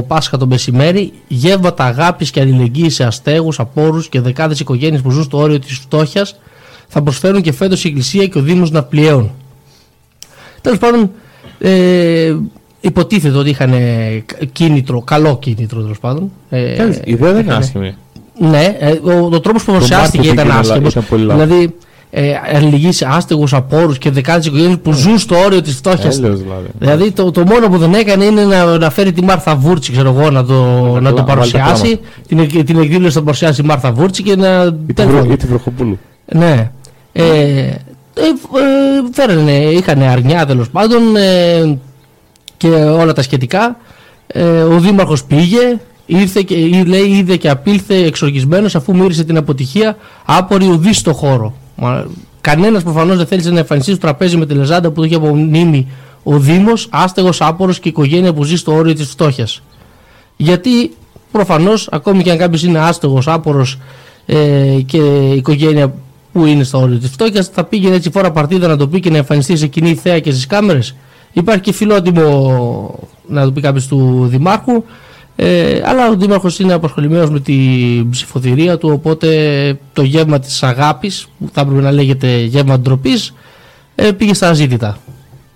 Πάσχα 0.08 0.38
το 0.38 0.48
μεσημέρι. 0.48 1.12
Γεύματα 1.28 1.84
αγάπης 1.86 2.32
και 2.32 2.40
αλληλεγγύης 2.40 2.94
σε 2.96 3.04
αστέγους, 3.04 3.60
απόρους 3.60 4.10
και 4.10 4.22
δεκάδες 4.22 4.60
οικογένειες 4.60 5.02
που 5.02 5.10
ζουν 5.10 5.24
στο 5.24 5.38
όριο 5.38 5.60
της 5.60 5.78
φτώχειας 5.78 6.40
θα 6.88 7.02
προσφέρουν 7.02 7.42
και 7.42 7.52
φέτος 7.52 7.84
η 7.84 7.88
Εκκλησία 7.88 8.28
και 8.28 8.38
ο 8.38 8.42
Δήμος 8.42 8.72
Ναυπλιαίων. 8.72 9.32
Τέλος 10.62 10.80
πάντων, 10.80 11.12
ε, 11.60 12.36
υποτίθεται 12.88 13.38
ότι 13.38 13.50
είχαν 13.50 13.74
κίνητρο, 14.52 15.02
καλό 15.02 15.38
κίνητρο 15.42 15.82
τέλος 15.82 16.00
πάντων. 16.00 16.32
Ε, 16.50 16.72
Κοίταξε, 16.72 17.02
Η 17.06 17.12
ιδέα 17.12 17.32
δεν 17.32 17.42
είναι 17.42 17.50
είχανε- 17.50 17.64
άσχημη. 17.64 17.96
ναι, 18.40 18.76
ε, 18.80 18.92
ο, 18.92 19.30
ο 19.32 19.40
τρόπος 19.40 19.64
που 19.64 19.72
παρουσιάστηκε 19.72 20.30
marketing 20.30 20.34
ήταν 20.34 20.46
είναι- 20.46 20.58
άσχημος. 20.60 20.92
ήταν 20.92 21.06
πολύ 21.10 21.24
λάθος. 21.24 21.46
Δηλαδή, 21.48 21.76
ε, 22.10 22.32
αλληλεγγύη 22.56 22.92
σε 22.92 23.08
άστεγου, 23.10 23.48
απόρου 23.52 23.92
και 23.94 24.12
δεκάδες 24.12 24.46
οικογένειες 24.46 24.78
που 24.84 24.92
ζουν 24.92 25.18
στο 25.18 25.36
όριο 25.36 25.62
της 25.62 25.76
φτώχειας. 25.76 26.18
Έλεος 26.18 26.42
δηλαδή. 26.42 26.66
Δηλαδή, 26.80 27.12
το, 27.12 27.32
το 27.32 27.44
μόνο 27.46 27.68
που 27.70 27.78
δεν 27.78 27.94
έκανε 27.94 28.26
είναι 28.26 28.46
να, 28.46 28.78
να 28.78 28.90
φέρει 28.90 29.12
τη 29.12 29.24
Μάρθα 29.24 29.56
Βούρτσι, 29.56 29.92
ξέρω 29.92 30.16
εγώ, 30.18 30.30
να 30.32 30.46
το, 30.46 30.54
να 30.54 30.92
το 30.94 31.02
βάλει 31.02 31.16
τα 31.16 31.24
παρουσιάσει. 31.24 32.00
Την, 32.28 32.40
εκ- 32.40 32.64
την 32.64 32.80
εκδήλωση 32.80 33.14
θα 33.14 33.22
παρουσιάσει 33.24 33.62
η 33.62 33.66
Μάρθα 33.66 33.92
Βούρτσι 33.92 34.24
και 34.24 34.36
να. 34.36 34.64
Ή 34.64 34.72
τη 34.88 34.94
τέλος 34.94 35.12
Βρο- 35.12 35.20
πάντων. 35.22 35.34
Ή 35.34 35.38
τη 35.38 35.46
Βροχοπούλου. 35.48 36.00
Ναι. 36.34 36.72
Ε, 37.12 37.24
ε, 37.24 37.60
ε, 37.64 37.82
φέρανε, 39.12 39.52
είχαν 39.52 40.02
αρνιά 40.02 40.46
τέλος 40.46 40.70
πάντων 40.70 41.16
ε, 41.16 41.78
και 42.58 42.68
όλα 42.68 43.14
τα 43.14 43.22
σχετικά. 43.22 43.78
Ε, 44.28 44.42
ο 44.62 44.80
Δήμαρχος 44.80 45.24
πήγε, 45.24 45.80
ήρθε 46.06 46.42
και, 46.42 46.54
ή- 46.56 46.86
λέει, 46.86 47.02
είδε 47.10 47.36
και 47.36 47.50
απήλθε 47.50 47.96
εξοργισμένος 47.96 48.76
αφού 48.76 48.96
μύρισε 48.96 49.24
την 49.24 49.38
αποτυχία 49.38 49.98
άπορη 50.26 50.66
ουδή 50.68 50.94
στο 50.94 51.14
χώρο. 51.14 51.54
Μα, 51.76 52.06
κανένας 52.42 52.84
προφανώς 52.84 53.18
δεν 53.18 53.26
θέλησε 53.26 53.50
να 53.52 53.60
εμφανιστεί 53.60 53.92
στο 53.92 54.00
τραπέζι 54.00 54.38
με 54.38 54.46
τη 54.46 54.54
λεζάντα 54.54 54.90
που 54.92 55.02
του 55.02 55.04
είχε 55.04 55.16
απομνήμει 55.16 55.88
ο 56.24 56.40
Δήμος, 56.40 56.88
άστεγος, 56.92 57.42
άπορος 57.42 57.80
και 57.80 57.90
οικογένεια 57.90 58.34
που 58.34 58.44
ζει 58.44 58.56
στο 58.56 58.74
όριο 58.74 58.94
της 58.94 59.08
φτώχειας. 59.10 59.62
Γιατί 60.38 60.92
προφανώς 61.32 61.88
ακόμη 61.92 62.24
και 62.24 62.32
αν 62.32 62.38
κάποιος 62.38 62.64
είναι 62.64 62.80
άστεγος, 62.80 63.28
άπορος 63.28 63.78
ε, 64.26 64.36
και 64.86 64.98
οικογένεια 65.36 65.94
που 66.34 66.46
είναι 66.46 66.64
στο 66.64 66.80
όριο 66.80 66.98
της 66.98 67.10
φτώχειας 67.10 67.48
θα 67.48 67.64
πήγαινε 67.64 67.96
έτσι 67.96 68.10
φορά 68.12 68.32
παρτίδα 68.32 68.68
να 68.68 68.78
το 68.78 68.88
πει 68.88 69.00
και 69.00 69.10
να 69.10 69.18
εμφανιστεί 69.18 69.58
σε 69.58 69.68
κοινή 69.68 69.96
θέα 69.96 70.20
και 70.20 70.32
στις 70.32 70.48
κάμερες. 70.48 70.96
Υπάρχει 71.38 71.62
και 71.62 71.72
φιλότιμο 71.74 73.00
να 73.28 73.44
το 73.44 73.52
πει 73.52 73.62
κάποιος 73.62 73.88
του 73.88 74.26
Δημάρχου 74.30 74.84
ε, 75.36 75.82
αλλά 75.86 76.10
ο 76.10 76.16
Δήμαρχος 76.16 76.60
είναι 76.60 76.74
απασχολημένος 76.74 77.30
με 77.30 77.40
την 77.40 78.10
ψηφοθυρία 78.10 78.78
του 78.78 78.90
οπότε 78.94 79.28
το 79.94 80.02
γεύμα 80.04 80.40
της 80.40 80.64
αγάπης 80.64 81.28
που 81.40 81.50
θα 81.54 81.62
έπρεπε 81.62 81.82
να 81.82 81.92
λέγεται 81.92 82.38
γεύμα 82.38 82.80
ντροπής 82.80 83.34
ε, 83.96 84.12
πήγε 84.12 84.34
στα 84.34 84.50
αζήτητα 84.50 84.98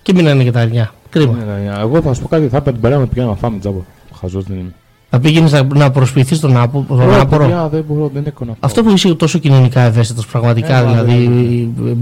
και 0.01 0.13
μείνανε 0.13 0.43
και 0.43 0.51
τα 0.51 0.59
αρνιά. 0.59 0.93
Κρίμα. 1.09 1.33
Ναι, 1.33 1.43
ναι, 1.53 1.69
ναι. 1.71 1.79
Εγώ 1.81 2.01
θα 2.01 2.13
σου 2.13 2.21
πω 2.21 2.27
κάτι, 2.27 2.47
θα 2.47 2.57
έπαιρνε 2.57 2.71
την 2.71 2.81
παρέα 2.81 2.97
να 2.97 3.05
πηγαίνω 3.07 3.29
να 3.29 3.35
φάμε 3.35 3.57
τζάμπα. 3.59 3.79
Χαζός 4.19 4.43
δεν 4.43 4.57
είμαι. 4.57 4.73
Θα 5.09 5.19
πήγαινες 5.19 5.51
να, 5.51 5.63
να 5.75 5.91
προσποιηθείς 5.91 6.39
τον, 6.39 6.57
άπο, 6.57 6.85
τον 6.87 6.99
Ωραία, 7.01 7.19
άπορο. 7.21 7.43
παιδιά, 7.43 7.67
Δεν 7.71 7.83
μπορώ, 7.87 8.09
δεν 8.13 8.23
έχω 8.25 8.39
να 8.39 8.51
φάω. 8.51 8.55
Αυτό 8.59 8.83
που 8.83 8.89
είσαι 8.89 9.13
τόσο 9.15 9.37
κοινωνικά 9.39 9.81
ευαίσθητος, 9.81 10.25
πραγματικά 10.25 10.77
Ε, 10.77 10.83
μα, 10.83 10.91
δηλαδή 11.03 11.27
με, 11.75 11.93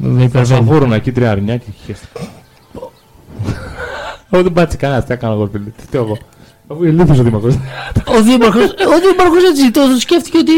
με 0.00 0.18
Θα 0.18 0.24
υπερβαίνει. 0.24 0.46
σαβούρωνα 0.46 0.94
εκεί 0.94 1.12
τρία 1.12 1.30
αρνιά 1.30 1.56
και 1.56 1.66
χέστηκα. 1.86 2.20
Εγώ 4.30 4.42
δεν 4.42 4.52
πάτησε 4.52 4.76
κανένας, 4.76 5.04
τι 5.04 5.12
έκανα 5.12 5.32
εγώ 5.32 5.48
φίλε. 5.52 5.64
Τι 5.64 5.82
φταίω 5.82 6.02
εγώ. 6.02 6.18
Αφού 6.68 6.84
είναι 6.84 7.02
λίθος 7.02 7.18
ο 7.18 7.22
Δήμαρχος. 7.22 7.54
Ο 8.06 8.22
Δήμαρχος, 8.22 8.64
ο 8.64 8.96
Δήμαρχος 9.08 9.44
έτσι 9.50 9.70
το 9.70 9.80
σκέφτηκε 10.00 10.38
ότι 10.38 10.52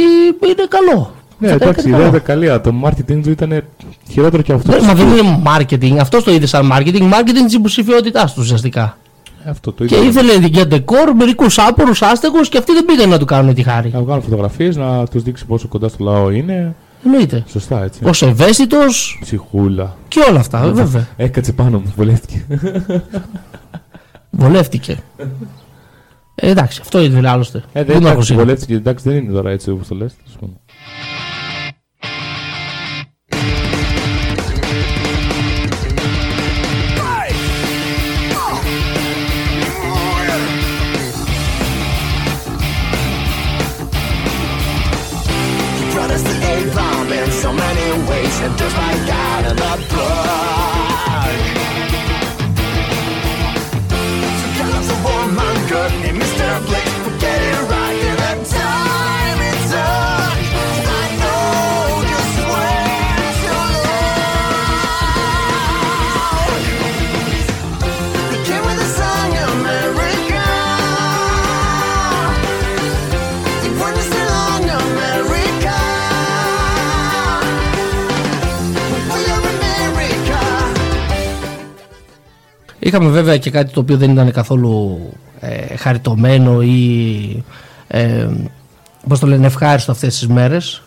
είναι 0.50 0.66
καλό. 0.68 1.12
Ναι, 1.38 1.48
Θα 1.48 1.56
κάνει 1.58 1.70
εντάξει, 1.70 1.88
η 1.88 1.90
καλό. 1.90 1.96
ιδέα 2.04 2.08
ήταν 2.08 2.22
καλή, 2.22 2.48
αλλά 2.48 2.60
το 2.60 2.72
marketing 2.84 3.20
του 3.22 3.30
ήταν 3.30 3.62
χειρότερο 4.10 4.42
και 4.42 4.52
αυτός. 4.52 4.74
Δεν- 4.74 4.84
Μα 4.84 4.94
δεν 4.94 5.06
είναι 5.08 5.42
marketing, 5.46 5.96
αυτός 6.00 6.24
το 6.24 6.30
είδε 6.32 6.46
σαν 6.46 6.70
marketing. 6.72 7.02
Marketing 7.02 7.42
της 7.44 7.54
υποψηφιότητάς 7.54 8.34
του 8.34 8.40
ουσιαστικά. 8.44 8.98
Αυτό 9.48 9.72
το 9.72 9.84
Και 9.84 9.94
είδα. 9.96 10.04
ήθελε 10.04 10.32
για 10.46 10.66
ντεκόρ 10.66 11.14
μερικούς 11.14 11.58
άπορους 11.58 12.02
άστεγους 12.02 12.48
και 12.48 12.58
αυτοί 12.58 12.72
δεν 12.72 12.84
πήγαν 12.84 13.08
να 13.08 13.18
του 13.18 13.24
κάνουν 13.24 13.54
τη 13.54 13.62
χάρη. 13.62 13.90
Να 13.94 14.00
βγάλουν 14.00 14.22
φωτογραφίες, 14.22 14.76
να 14.76 15.06
τους 15.06 15.22
δείξει 15.22 15.46
πόσο 15.46 15.68
κοντά 15.68 15.88
στο 15.88 16.04
λαό 16.04 16.30
είναι. 16.30 16.74
Εννοείται. 17.04 17.44
Σωστά, 17.48 17.82
έτσι. 17.82 18.04
Ω 18.04 18.26
ευαίσθητος 18.28 19.18
Ψυχούλα. 19.22 19.96
και 20.08 20.20
όλα 20.30 20.38
αυτά, 20.38 20.60
βέβαια. 20.72 21.08
Έκατσε 21.16 21.52
πάνω 21.52 21.78
μου, 21.78 21.92
βολεύτηκε. 21.96 22.44
Βολεύτηκε. 24.30 24.98
Ε, 26.34 26.50
εντάξει, 26.50 26.78
αυτό 26.82 27.00
είναι 27.02 27.28
άλλωστε. 27.28 27.58
Ε, 27.72 27.84
δεν 27.84 27.96
Δήμαρχος 27.98 28.10
εντάξει, 28.10 28.32
είναι. 28.32 28.42
βολεύτηκε, 28.42 28.74
εντάξει, 28.74 29.08
δεν 29.08 29.18
είναι 29.18 29.32
τώρα 29.32 29.50
έτσι 29.50 29.70
όπως 29.70 29.88
το 29.88 29.94
λες. 29.94 30.12
Είχαμε 82.88 83.08
βέβαια 83.08 83.38
και 83.38 83.50
κάτι 83.50 83.72
το 83.72 83.80
οποίο 83.80 83.96
δεν 83.96 84.10
ήταν 84.10 84.32
καθόλου 84.32 84.98
ε, 85.40 85.76
χαριτωμένο 85.76 86.62
ή 86.62 87.44
ε, 87.88 88.28
πώς 89.08 89.18
το 89.18 89.26
λένε 89.26 89.46
ευχάριστο 89.46 89.92
αυτές 89.92 90.18
τις 90.18 90.28
μέρες 90.28 90.82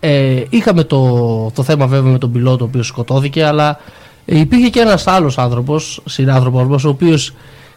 Ε, 0.00 0.42
είχαμε 0.50 0.84
το, 0.84 1.50
το 1.54 1.62
θέμα 1.62 1.86
βέβαια 1.86 2.12
με 2.12 2.18
τον 2.18 2.32
πιλότο 2.32 2.64
ο 2.64 2.66
οποίος 2.68 2.86
σκοτώθηκε, 2.86 3.44
αλλά 3.44 3.78
ε, 4.24 4.38
υπήρχε 4.38 4.68
και 4.68 4.80
ένας 4.80 5.06
άλλος 5.06 5.38
άνθρωπος, 5.38 6.00
συνάνθρωπος, 6.04 6.84
ο 6.84 6.88
οποίος 6.88 7.34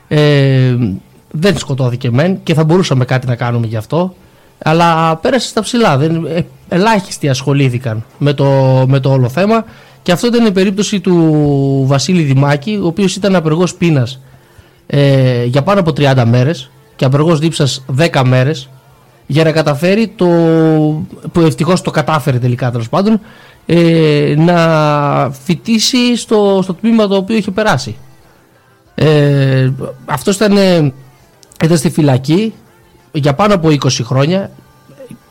ε, 0.07 0.75
δεν 1.31 1.57
σκοτώθηκε 1.57 2.11
μεν 2.11 2.43
και 2.43 2.53
θα 2.53 2.63
μπορούσαμε 2.63 3.05
κάτι 3.05 3.27
να 3.27 3.35
κάνουμε 3.35 3.67
γι' 3.67 3.77
αυτό, 3.77 4.15
αλλά 4.57 5.15
πέρασε 5.15 5.47
στα 5.47 5.61
ψηλά. 5.61 5.97
Δεν, 5.97 6.25
ε, 6.25 6.45
ελάχιστοι 6.69 7.29
ασχολήθηκαν 7.29 8.03
με 8.17 8.33
το, 8.33 8.45
με 8.87 8.99
το 8.99 9.11
όλο 9.11 9.29
θέμα 9.29 9.65
και 10.05 10.11
αυτό 10.11 10.27
ήταν 10.27 10.45
η 10.45 10.51
περίπτωση 10.51 10.99
του 10.99 11.83
Βασίλη 11.87 12.21
Δημάκη, 12.21 12.79
ο 12.83 12.87
οποίος 12.87 13.15
ήταν 13.15 13.35
απεργός 13.35 13.75
πείνας 13.75 14.19
ε, 14.87 15.43
για 15.43 15.63
πάνω 15.63 15.79
από 15.79 15.91
30 15.97 16.23
μέρες 16.27 16.69
και 16.95 17.05
απεργός 17.05 17.39
δίψας 17.39 17.85
10 18.11 18.23
μέρες 18.25 18.69
για 19.25 19.43
να 19.43 19.51
καταφέρει 19.51 20.07
το 20.15 20.25
που 21.31 21.39
ευτυχώς 21.39 21.81
το 21.81 21.91
κατάφερε 21.91 22.37
τελικά 22.37 22.71
τέλος 22.71 22.89
πάντων 22.89 23.19
ε, 23.65 24.33
να 24.37 25.31
φοιτήσει 25.43 26.15
στο, 26.15 26.59
στο 26.63 26.73
τμήμα 26.73 27.07
το 27.07 27.15
οποίο 27.15 27.35
είχε 27.35 27.51
περάσει. 27.51 27.95
Ε, 28.95 29.71
αυτός 30.05 30.35
ήταν, 30.35 30.57
ε, 30.57 30.93
ήταν 31.63 31.77
στη 31.77 31.89
φυλακή 31.89 32.53
για 33.11 33.33
πάνω 33.33 33.53
από 33.53 33.67
20 33.67 33.77
χρόνια. 34.03 34.51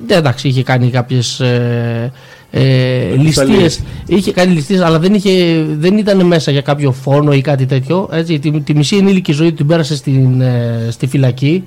Ε, 0.07 0.16
εντάξει, 0.16 0.49
είχε 0.49 0.62
κάνει 0.62 0.91
κάποιες 0.91 1.41
ε, 1.41 2.12
ε, 2.51 3.14
ληστείες, 3.16 3.81
είχε 4.07 4.33
κάνει 4.33 4.55
ληστείες 4.55 4.81
αλλά 4.81 4.99
δεν, 4.99 5.14
είχε, 5.14 5.64
δεν 5.79 5.99
ήταν 5.99 6.27
μέσα 6.27 6.51
για 6.51 6.61
κάποιο 6.61 6.93
φόνο 6.93 7.33
ή 7.33 7.41
κάτι 7.41 7.66
τέτοιο. 7.66 8.09
Έτσι, 8.12 8.39
τη, 8.39 8.61
τη 8.61 8.75
μισή 8.75 8.97
ενήλικη 8.97 9.33
ζωή 9.33 9.49
του 9.49 9.55
την 9.55 9.66
πέρασε 9.66 9.97
στην, 9.97 10.41
ε, 10.41 10.89
στη 10.91 11.07
φυλακή. 11.07 11.64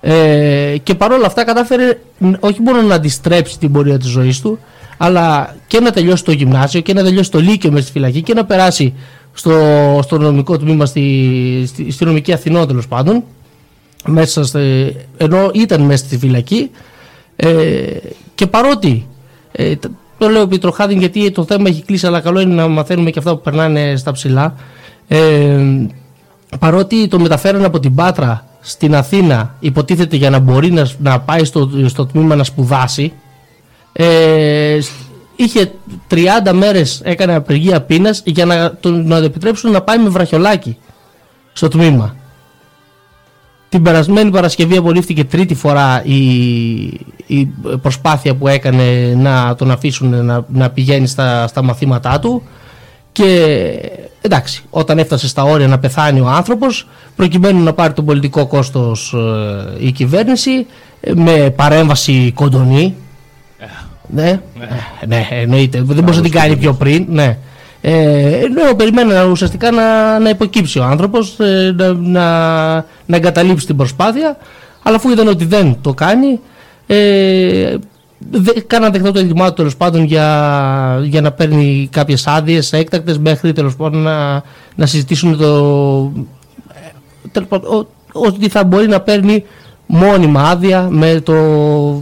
Ε, 0.00 0.76
και 0.82 0.94
παρόλα 0.94 1.26
αυτά 1.26 1.44
κατάφερε 1.44 1.98
ν- 2.18 2.34
όχι 2.40 2.60
μόνο 2.60 2.82
να 2.82 2.94
αντιστρέψει 2.94 3.58
την 3.58 3.72
πορεία 3.72 3.98
της 3.98 4.08
ζωής 4.08 4.40
του 4.40 4.58
αλλά 4.96 5.56
και 5.66 5.80
να 5.80 5.90
τελειώσει 5.90 6.24
το 6.24 6.32
γυμνάσιο 6.32 6.80
και 6.80 6.92
να 6.92 7.02
τελειώσει 7.02 7.30
το 7.30 7.40
λύκειο 7.40 7.70
μέσα 7.70 7.82
στη 7.82 7.92
φυλακή 7.92 8.22
και 8.22 8.34
να 8.34 8.44
περάσει 8.44 8.94
στο, 9.32 9.52
στο 10.02 10.18
νομικό 10.18 10.58
τμήμα 10.58 10.86
στη, 10.86 11.64
στη, 11.66 11.90
στη 11.90 12.04
νομική 12.04 12.32
Αθηνών 12.32 12.66
τέλος 12.66 12.88
πάντων 12.88 13.22
μέσα 14.06 14.44
στη, 14.44 14.96
ενώ 15.16 15.50
ήταν 15.54 15.80
μέσα 15.80 16.04
στη 16.04 16.18
φυλακή 16.18 16.70
ε, 17.42 17.96
και 18.34 18.46
παρότι 18.46 19.06
ε, 19.52 19.76
τ- 19.76 19.90
το 20.18 20.28
λέω 20.28 20.42
επί 20.42 20.58
τροχάδιν 20.58 20.98
γιατί 20.98 21.30
το 21.30 21.44
θέμα 21.44 21.68
έχει 21.68 21.82
κλείσει 21.82 22.06
αλλά 22.06 22.20
καλό 22.20 22.40
είναι 22.40 22.54
να 22.54 22.68
μαθαίνουμε 22.68 23.10
και 23.10 23.18
αυτά 23.18 23.30
που 23.34 23.40
περνάνε 23.40 23.96
στα 23.96 24.12
ψηλά. 24.12 24.54
Ε, 25.08 25.58
παρότι 26.58 27.08
το 27.08 27.18
μεταφέραν 27.20 27.64
από 27.64 27.80
την 27.80 27.94
Πάτρα 27.94 28.44
στην 28.60 28.94
Αθήνα 28.94 29.54
υποτίθεται 29.60 30.16
για 30.16 30.30
να 30.30 30.38
μπορεί 30.38 30.70
να, 30.72 30.86
να 30.98 31.20
πάει 31.20 31.44
στο, 31.44 31.70
στο 31.86 32.06
τμήμα 32.06 32.34
να 32.36 32.44
σπουδάσει 32.44 33.12
ε, 33.92 34.78
σ- 34.80 34.92
είχε 35.36 35.72
30 36.10 36.52
μέρες 36.52 37.00
έκανε 37.04 37.34
απεργία 37.34 37.80
πείνας 37.82 38.22
για 38.24 38.44
να 38.44 38.74
τον 38.74 39.06
να 39.06 39.18
του 39.18 39.24
επιτρέψουν 39.24 39.70
να 39.70 39.82
πάει 39.82 39.98
με 39.98 40.08
βραχιολάκι 40.08 40.76
στο 41.52 41.68
τμήμα 41.68 42.16
την 43.70 43.82
περασμένη 43.82 44.30
Παρασκευή 44.30 44.76
απολύφθηκε 44.76 45.24
τρίτη 45.24 45.54
φορά 45.54 46.02
η, 46.04 46.20
η 47.26 47.46
προσπάθεια 47.82 48.34
που 48.34 48.48
έκανε 48.48 49.14
να 49.16 49.54
τον 49.54 49.70
αφήσουν 49.70 50.24
να, 50.24 50.44
να 50.48 50.70
πηγαίνει 50.70 51.06
στα, 51.06 51.46
στα 51.46 51.62
μαθήματά 51.62 52.18
του 52.18 52.42
και 53.12 53.56
εντάξει, 54.20 54.62
όταν 54.70 54.98
έφτασε 54.98 55.28
στα 55.28 55.42
όρια 55.42 55.66
να 55.66 55.78
πεθάνει 55.78 56.20
ο 56.20 56.28
άνθρωπος 56.28 56.88
προκειμένου 57.16 57.62
να 57.62 57.72
πάρει 57.72 57.92
το 57.92 58.02
πολιτικό 58.02 58.46
κόστος 58.46 59.14
ε, 59.78 59.86
η 59.86 59.92
κυβέρνηση 59.92 60.66
ε, 61.00 61.12
με 61.14 61.50
παρέμβαση 61.56 62.32
κοντονή 62.34 62.94
ναι, 64.14 64.40
ε, 65.00 65.06
ναι, 65.06 65.26
εννοείται. 65.30 65.82
Δεν 65.82 66.02
μπορούσε 66.02 66.18
να 66.20 66.28
την 66.28 66.32
κάνει 66.40 66.56
πιο 66.56 66.72
πριν. 66.72 67.06
Ναι. 67.08 67.38
Ε, 67.82 68.28
ενώ 68.44 68.74
περιμένανε 68.76 69.30
ουσιαστικά 69.30 69.70
να, 69.70 70.18
να 70.18 70.28
υποκύψει 70.28 70.78
ο 70.78 70.84
άνθρωπος, 70.84 71.38
ε, 71.40 71.74
να, 71.76 71.92
να, 71.92 72.74
να 73.06 73.16
εγκαταλείψει 73.16 73.66
την 73.66 73.76
προσπάθεια, 73.76 74.36
αλλά 74.82 74.96
αφού 74.96 75.10
είδαν 75.10 75.28
ότι 75.28 75.44
δεν 75.44 75.76
το 75.80 75.94
κάνει, 75.94 76.40
ε, 76.86 77.74
δε, 78.30 78.52
κάναν 78.66 78.92
δεκτό 78.92 79.12
το 79.12 79.18
έτοιμά 79.18 79.48
του 79.48 79.54
τέλος 79.54 79.76
πάντων 79.76 80.04
για, 80.04 81.00
για 81.04 81.20
να 81.20 81.32
παίρνει 81.32 81.88
κάποιες 81.92 82.26
άδειες 82.26 82.72
έκτακτες 82.72 83.18
μέχρι 83.18 83.52
τέλος 83.52 83.76
πάντων 83.76 84.00
να, 84.02 84.42
να 84.74 84.86
συζητήσουν 84.86 85.36
το, 85.38 86.12
ε, 86.74 86.88
τέλος 87.32 87.48
πάντων, 87.48 87.72
ο- 87.74 87.86
ότι 88.12 88.48
θα 88.48 88.64
μπορεί 88.64 88.88
να 88.88 89.00
παίρνει 89.00 89.44
μόνιμα 89.86 90.42
άδεια 90.42 90.86
με 90.90 91.20
το, 91.20 91.32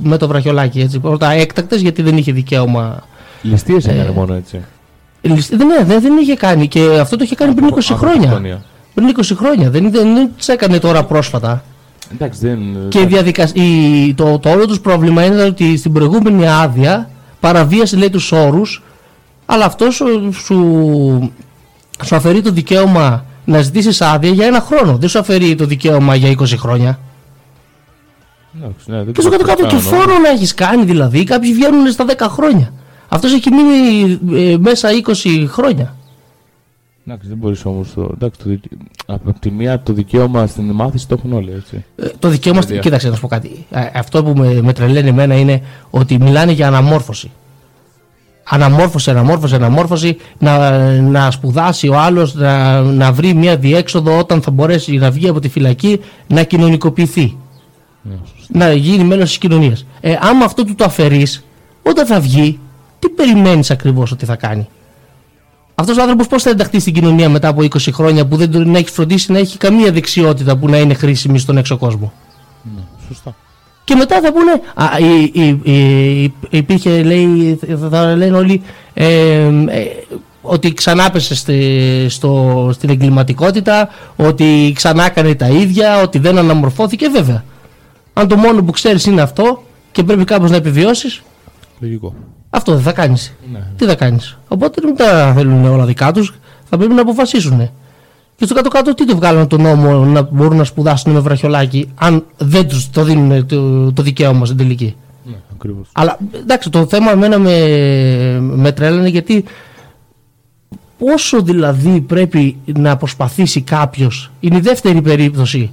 με 0.02 0.16
το 0.16 0.28
βραχιολάκι. 0.28 0.80
Έτσι. 0.80 0.98
Πρώτα 0.98 1.30
έκτακτες 1.30 1.80
γιατί 1.80 2.02
δεν 2.02 2.16
είχε 2.16 2.32
δικαίωμα 2.32 3.02
Ληστείες 3.42 3.86
Ε, 3.86 3.90
έκανε 3.90 4.10
μόνο 4.10 4.34
έτσι. 4.34 4.60
Λυσ- 5.34 5.56
Δεν, 5.56 5.66
ναι, 5.66 5.84
δεν, 5.84 6.00
δεν 6.00 6.16
είχε 6.16 6.34
κάνει 6.34 6.68
και 6.68 6.98
αυτό 7.00 7.16
το 7.16 7.24
είχε 7.24 7.34
κάνει 7.34 7.54
πριν 7.54 7.68
20 7.74 7.78
Από 7.88 7.96
χρόνια. 7.98 8.28
χρόνια. 8.28 8.62
Πριν 8.94 9.14
20 9.16 9.22
χρόνια. 9.36 9.70
Δεν, 9.70 9.90
δεν, 9.90 10.14
δεν 10.14 10.30
τις 10.36 10.48
έκανε 10.48 10.78
τώρα 10.78 11.04
πρόσφατα. 11.04 11.62
Εντάξει, 12.12 12.40
δεν. 12.46 12.58
Και 12.88 13.00
η 13.00 13.06
διαδικασ... 13.06 13.50
η, 13.54 14.14
το, 14.16 14.38
το 14.38 14.50
όλο 14.50 14.66
τους 14.66 14.80
πρόβλημα 14.80 15.24
είναι 15.24 15.42
ότι 15.42 15.76
στην 15.76 15.92
προηγούμενη 15.92 16.48
άδεια 16.48 17.10
παραβίασε 17.40 17.96
λέει 17.96 18.10
τους 18.10 18.32
όρους, 18.32 18.82
αλλά 19.46 19.64
αυτός 19.64 19.94
σου, 19.94 20.32
σου, 20.32 21.32
σου 22.04 22.16
αφαιρεί 22.16 22.42
το 22.42 22.50
δικαίωμα 22.50 23.24
να 23.44 23.60
ζητήσεις 23.62 24.00
άδεια 24.00 24.30
για 24.30 24.46
ένα 24.46 24.60
χρόνο. 24.60 24.96
Δεν 24.96 25.08
σου 25.08 25.18
αφαιρεί 25.18 25.54
το 25.54 25.64
δικαίωμα 25.64 26.14
για 26.14 26.30
20 26.38 26.44
χρόνια. 26.58 26.98
Εντάξει, 28.56 28.90
ναι, 28.90 28.96
δεν 29.04 29.12
Και 29.12 29.20
στο 29.20 29.30
ξέρω 29.30 29.44
κάτω-κάτω 29.44 29.76
τι 29.76 29.82
του 29.82 29.90
κάνω. 29.90 30.02
φόρου 30.02 30.20
να 30.20 30.28
έχεις 30.28 30.54
κάνει 30.54 30.84
δηλαδή. 30.84 31.24
Κάποιοι 31.24 31.52
βγαίνουν 31.52 31.90
στα 31.90 32.04
10 32.18 32.26
χρόνια. 32.28 32.72
Αυτός 33.08 33.32
έχει 33.32 33.50
μείνει 33.50 34.18
ε, 34.52 34.56
μέσα 34.58 34.88
20 35.06 35.44
χρόνια. 35.48 35.94
Εντάξει, 37.06 37.28
δεν 37.28 37.36
μπορείς 37.36 37.64
όμως. 37.64 37.92
Το... 37.94 38.10
Εντάξει, 38.14 38.40
το... 38.42 38.48
δικαι- 38.48 38.72
Από 39.06 39.34
τη 39.40 39.50
μία 39.50 39.82
το 39.82 39.92
δικαίωμα 39.92 40.46
στην 40.46 40.70
μάθηση 40.70 41.08
το 41.08 41.14
έχουν 41.18 41.32
όλοι, 41.32 41.52
έτσι. 41.52 41.84
Ε, 41.96 42.06
Το 42.18 42.28
δικαίωμα. 42.28 42.60
Παιδιά. 42.60 42.78
Κοίταξε 42.80 43.08
να 43.08 43.14
σου 43.14 43.20
πω 43.20 43.28
κάτι. 43.28 43.66
Ε, 43.70 43.80
Αυτό 43.94 44.24
που 44.24 44.32
με, 44.36 44.62
με 44.62 44.72
τρελαίνει 44.72 45.08
εμένα 45.08 45.34
είναι 45.34 45.62
ότι 45.90 46.18
μιλάνε 46.18 46.52
για 46.52 46.66
αναμόρφωση. 46.66 47.30
Αναμόρφωση, 48.50 49.10
αναμόρφωση, 49.10 49.54
αναμόρφωση. 49.54 50.16
Να, 50.38 50.78
να 51.00 51.30
σπουδάσει 51.30 51.88
ο 51.88 51.98
άλλος, 51.98 52.34
να, 52.34 52.80
να 52.82 53.12
βρει 53.12 53.34
μια 53.34 53.56
διέξοδο 53.56 54.18
όταν 54.18 54.42
θα 54.42 54.50
μπορέσει 54.50 54.92
να 54.96 55.10
βγει 55.10 55.28
από 55.28 55.40
τη 55.40 55.48
φυλακή 55.48 56.00
να 56.26 56.42
κοινωνικοποιηθεί. 56.42 57.36
να 58.48 58.72
γίνει 58.72 59.04
μέλος 59.04 59.28
της 59.28 59.38
κοινωνίας. 59.38 59.86
Ε, 60.00 60.14
άμα 60.20 60.44
αυτό 60.44 60.64
του 60.64 60.74
το 60.74 60.84
αφαιρείς, 60.84 61.44
όταν 61.82 62.06
θα 62.06 62.20
βγει, 62.20 62.58
τι 62.98 63.08
περιμένεις 63.08 63.70
ακριβώς 63.70 64.12
ότι 64.12 64.24
θα 64.24 64.36
κάνει; 64.36 64.68
Αυτός 65.74 65.96
ο 65.96 66.00
άνθρωπος 66.00 66.26
πώς 66.26 66.42
θα 66.42 66.50
ενταχθεί 66.50 66.80
στην 66.80 66.92
κοινωνία 66.94 67.28
μετά 67.28 67.48
από 67.48 67.60
20 67.62 67.78
χρόνια 67.92 68.26
που 68.26 68.36
δεν 68.36 68.50
τον 68.50 68.74
έχει 68.74 68.90
φροντίσει 68.90 69.32
να 69.32 69.38
έχει 69.38 69.58
καμία 69.58 69.92
δεξιότητα 69.92 70.56
που 70.56 70.68
να 70.68 70.78
είναι 70.78 70.94
χρήσιμη 70.94 71.38
στον 71.38 71.56
έξω 71.56 71.76
κόσμο; 71.76 72.12
Σωστά. 73.08 73.34
Και 73.84 73.94
μετά 73.94 74.20
θα 74.20 74.32
πούνε. 74.32 74.50
Α, 74.74 74.86
η, 74.98 75.30
η, 75.32 75.60
η- 75.72 76.22
η- 76.22 76.32
υπήρχε, 76.50 77.02
λέει, 77.02 77.58
θα 77.90 78.16
λένε 78.16 78.36
όλοι 78.36 78.62
ε, 78.94 79.06
ε, 79.44 79.50
ότι 80.42 80.72
ξανά 80.72 81.10
πέσε 81.10 81.34
στη, 81.34 82.06
στο, 82.08 82.70
στην 82.72 82.90
εγκληματικότητα, 82.90 83.88
ότι 84.16 84.72
ξανά 84.74 85.04
έκανε 85.04 85.34
τα 85.34 85.48
ίδια, 85.48 86.00
ότι 86.02 86.18
δεν 86.18 86.38
αναμορφώθηκε. 86.38 87.08
Βέβαια. 87.08 87.44
Αν 88.12 88.28
το 88.28 88.36
μόνο 88.36 88.62
που 88.62 88.72
ξέρεις 88.72 89.06
είναι 89.06 89.20
αυτό 89.20 89.62
και 89.92 90.02
πρέπει 90.02 90.24
κάπως 90.24 90.50
να 90.50 90.56
επιβιώσεις, 90.56 91.22
Λογικό. 91.80 92.14
Αυτό 92.58 92.72
δεν 92.72 92.82
θα 92.82 92.92
κάνεις. 92.92 93.34
Ναι. 93.52 93.58
Τι 93.76 93.84
θα 93.84 93.94
κάνεις. 93.94 94.38
Οπότε 94.48 94.80
δεν 94.84 94.96
τα 94.96 95.32
θέλουν 95.36 95.64
όλα 95.64 95.84
δικά 95.84 96.12
τους, 96.12 96.34
θα 96.68 96.76
πρέπει 96.76 96.94
να 96.94 97.00
αποφασίσουν. 97.00 97.70
Και 98.36 98.44
στο 98.44 98.54
κάτω-κάτω 98.54 98.94
τι 98.94 99.06
το 99.06 99.16
βγάλουν 99.16 99.46
τον 99.46 99.62
νόμο 99.62 100.04
να 100.04 100.22
μπορούν 100.22 100.56
να 100.56 100.64
σπουδάσουν 100.64 101.12
με 101.12 101.20
βραχιολάκι, 101.20 101.90
αν 101.94 102.24
δεν 102.36 102.68
τους 102.68 102.90
το 102.90 103.02
δίνουν 103.04 103.46
το, 103.46 103.92
το 103.92 104.02
δικαίωμα 104.02 104.44
στην 104.44 104.56
τελική; 104.56 104.96
Ναι, 105.24 105.34
ακριβώς. 105.54 105.88
Αλλά 105.92 106.18
εντάξει, 106.40 106.70
το 106.70 106.86
θέμα 106.86 107.10
εμένα 107.10 107.38
με, 107.38 107.58
με 108.40 108.72
τρέλανε 108.72 109.08
γιατί 109.08 109.44
πόσο 110.98 111.42
δηλαδή 111.42 112.00
πρέπει 112.00 112.56
να 112.64 112.96
προσπαθήσει 112.96 113.60
κάποιος 113.60 114.30
είναι 114.40 114.56
η 114.56 114.60
δεύτερη 114.60 115.02
περίπτωση 115.02 115.70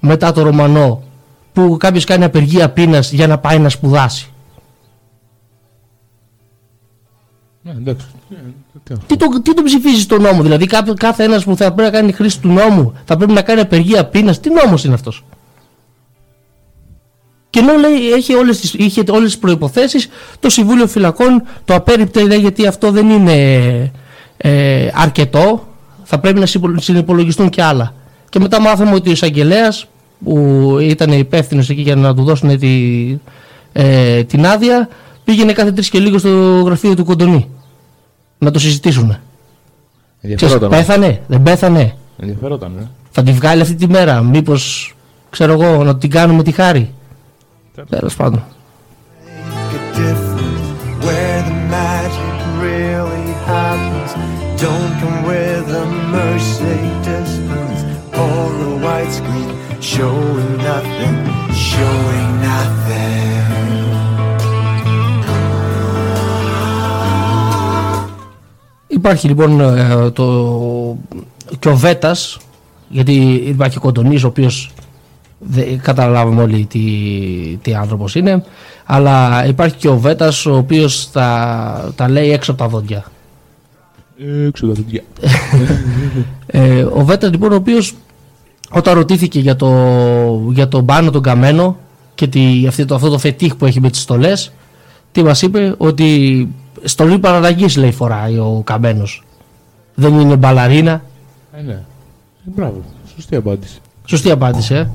μετά 0.00 0.32
το 0.32 0.42
Ρωμανό 0.42 1.02
που 1.52 1.76
κάποιος 1.80 2.04
κάνει 2.04 2.24
απεργία 2.24 2.70
πείνας 2.70 3.12
για 3.12 3.26
να 3.26 3.38
πάει 3.38 3.58
να 3.58 3.68
σπουδάσει. 3.68 4.30
Ναι, 7.66 7.72
εντάξει. 7.78 8.06
Ε, 8.30 8.34
τι 8.84 8.92
να 8.92 8.98
σου 9.00 9.06
Τι 9.06 9.16
το, 9.16 9.26
τι 9.42 9.54
το 9.54 9.62
ψηφίζεις 9.62 10.02
στον 10.02 10.22
νόμο, 10.22 10.42
δηλαδή 10.42 10.66
κάποιο, 10.66 10.94
κάθε 10.94 11.24
ένας 11.24 11.44
που 11.44 11.56
θα 11.56 11.72
πρέπει 11.72 11.90
να 11.92 11.98
κάνει 11.98 12.12
χρήση 12.12 12.40
του 12.40 12.48
νόμου 12.48 12.92
θα 13.04 13.16
πρέπει 13.16 13.32
να 13.32 13.42
κάνει 13.42 13.60
απεργία 13.60 14.04
πείνας, 14.04 14.40
τι 14.40 14.50
νόμος 14.50 14.84
είναι 14.84 14.94
αυτός; 14.94 15.24
Και 17.50 17.58
ενώ 17.58 17.72
λέει, 17.74 18.10
έχει 18.10 18.34
όλες 18.34 18.60
τις, 18.60 18.74
είχε 18.74 19.02
όλες 19.10 19.30
τις 19.30 19.38
προϋποθέσεις, 19.38 20.08
το 20.40 20.50
Συμβούλιο 20.50 20.86
Φυλακών 20.86 21.42
το 21.64 21.74
απέριπτε 21.74 22.22
λέει, 22.22 22.38
γιατί 22.38 22.66
αυτό 22.66 22.90
δεν 22.90 23.08
είναι 23.08 23.42
ε, 24.36 24.88
αρκετό, 24.94 25.68
θα 26.04 26.18
πρέπει 26.18 26.38
να 26.40 26.46
συμπο- 26.46 26.78
συνυπολογιστούν 26.80 27.48
και 27.48 27.62
άλλα. 27.62 27.94
Και 28.28 28.38
μετά 28.40 28.60
μάθαμε 28.60 28.94
ότι 28.94 29.08
ο 29.08 29.12
εισαγγελέας 29.12 29.86
που 30.24 30.76
ήταν 30.80 31.12
υπεύθυνος 31.12 31.68
εκεί 31.70 31.80
για 31.80 31.96
να 31.96 32.14
του 32.14 32.24
δώσουν 32.24 32.58
τη, 32.58 33.16
ε, 33.72 34.24
την 34.24 34.46
άδεια, 34.46 34.88
πήγαινε 35.24 35.52
κάθε 35.52 35.72
τρεις 35.72 35.88
και 35.90 35.98
λίγο 35.98 36.18
στο 36.18 36.62
γραφείο 36.64 36.94
του 36.94 37.04
Κοντονή. 37.04 37.48
Να 38.38 38.50
το 38.50 38.58
συζητήσουν. 38.58 39.06
Ξέρεις, 39.06 39.20
Ενδιαφερόταν. 40.20 40.68
πέθανε, 40.68 41.20
δεν 41.26 41.42
πέθανε. 41.42 41.96
Ενδιαφερόταν, 42.18 42.76
ε. 42.78 42.90
Θα 43.10 43.22
τη 43.22 43.32
βγάλει 43.32 43.60
αυτή 43.60 43.74
τη 43.74 43.88
μέρα. 43.88 44.20
Μήπως, 44.22 44.94
ξέρω 45.30 45.52
εγώ, 45.52 45.84
να 45.84 45.96
την 45.96 46.10
κάνουμε 46.10 46.42
τη 46.42 46.52
χάρη. 46.52 46.94
Τέλος 47.88 48.16
πάντων. 48.16 48.44
a 49.68 49.78
difference 49.94 51.04
where 51.04 51.42
the 51.42 51.86
Υπάρχει 68.96 69.28
λοιπόν 69.28 69.60
ε, 69.60 70.10
το, 70.10 70.96
και 71.58 71.68
ο 71.68 71.76
Βέτας, 71.76 72.38
γιατί 72.88 73.12
υπάρχει 73.46 73.78
ο 73.78 73.80
Κοντονής 73.80 74.24
ο 74.24 74.26
οποίος 74.26 74.70
δεν 75.38 75.80
καταλάβαμε 75.80 76.42
όλοι 76.42 76.66
τι, 76.66 76.80
τι 77.62 77.74
άνθρωπος 77.74 78.14
είναι, 78.14 78.44
αλλά 78.84 79.46
υπάρχει 79.46 79.76
και 79.76 79.88
ο 79.88 79.98
Βέτας 79.98 80.46
ο 80.46 80.56
οποίος 80.56 81.10
τα, 81.10 81.92
τα 81.94 82.08
λέει 82.08 82.32
έξω 82.32 82.50
από 82.52 82.62
τα 82.62 82.68
δόντια. 82.68 83.04
Έξω 84.46 84.66
τα 84.66 84.72
παιδιά. 84.72 85.02
Ε, 86.46 86.82
ο 86.82 87.04
Βέτας 87.04 87.30
λοιπόν 87.30 87.52
ο 87.52 87.54
οποίος 87.54 87.94
όταν 88.70 88.94
ρωτήθηκε 88.94 89.40
για 89.40 89.56
το, 89.56 89.70
για 90.52 90.68
τον 90.68 90.84
Πάνο 90.84 91.10
τον 91.10 91.22
Καμένο 91.22 91.76
και 92.14 92.26
τη, 92.26 92.64
αυτή, 92.68 92.84
το, 92.84 92.94
αυτό 92.94 93.10
το 93.10 93.18
φετίχ 93.18 93.56
που 93.56 93.66
έχει 93.66 93.80
με 93.80 93.90
τις 93.90 94.00
στολές 94.00 94.52
τι 95.12 95.22
μας 95.22 95.42
είπε 95.42 95.74
ότι 95.78 96.48
στολή 96.84 97.18
παραλλαγής 97.18 97.76
λέει 97.76 97.92
φοράει 97.92 98.34
ο 98.38 98.62
Καμένος 98.64 99.24
δεν 99.94 100.20
είναι 100.20 100.36
μπαλαρίνα 100.36 101.02
Ε, 101.58 101.62
ναι. 101.62 101.72
Ε, 101.72 101.84
μπράβο. 102.44 102.82
Σωστή 103.14 103.36
απάντηση. 103.36 103.78
σωστή 104.04 104.30
απάντηση 104.30 104.74
ε. 104.74 104.86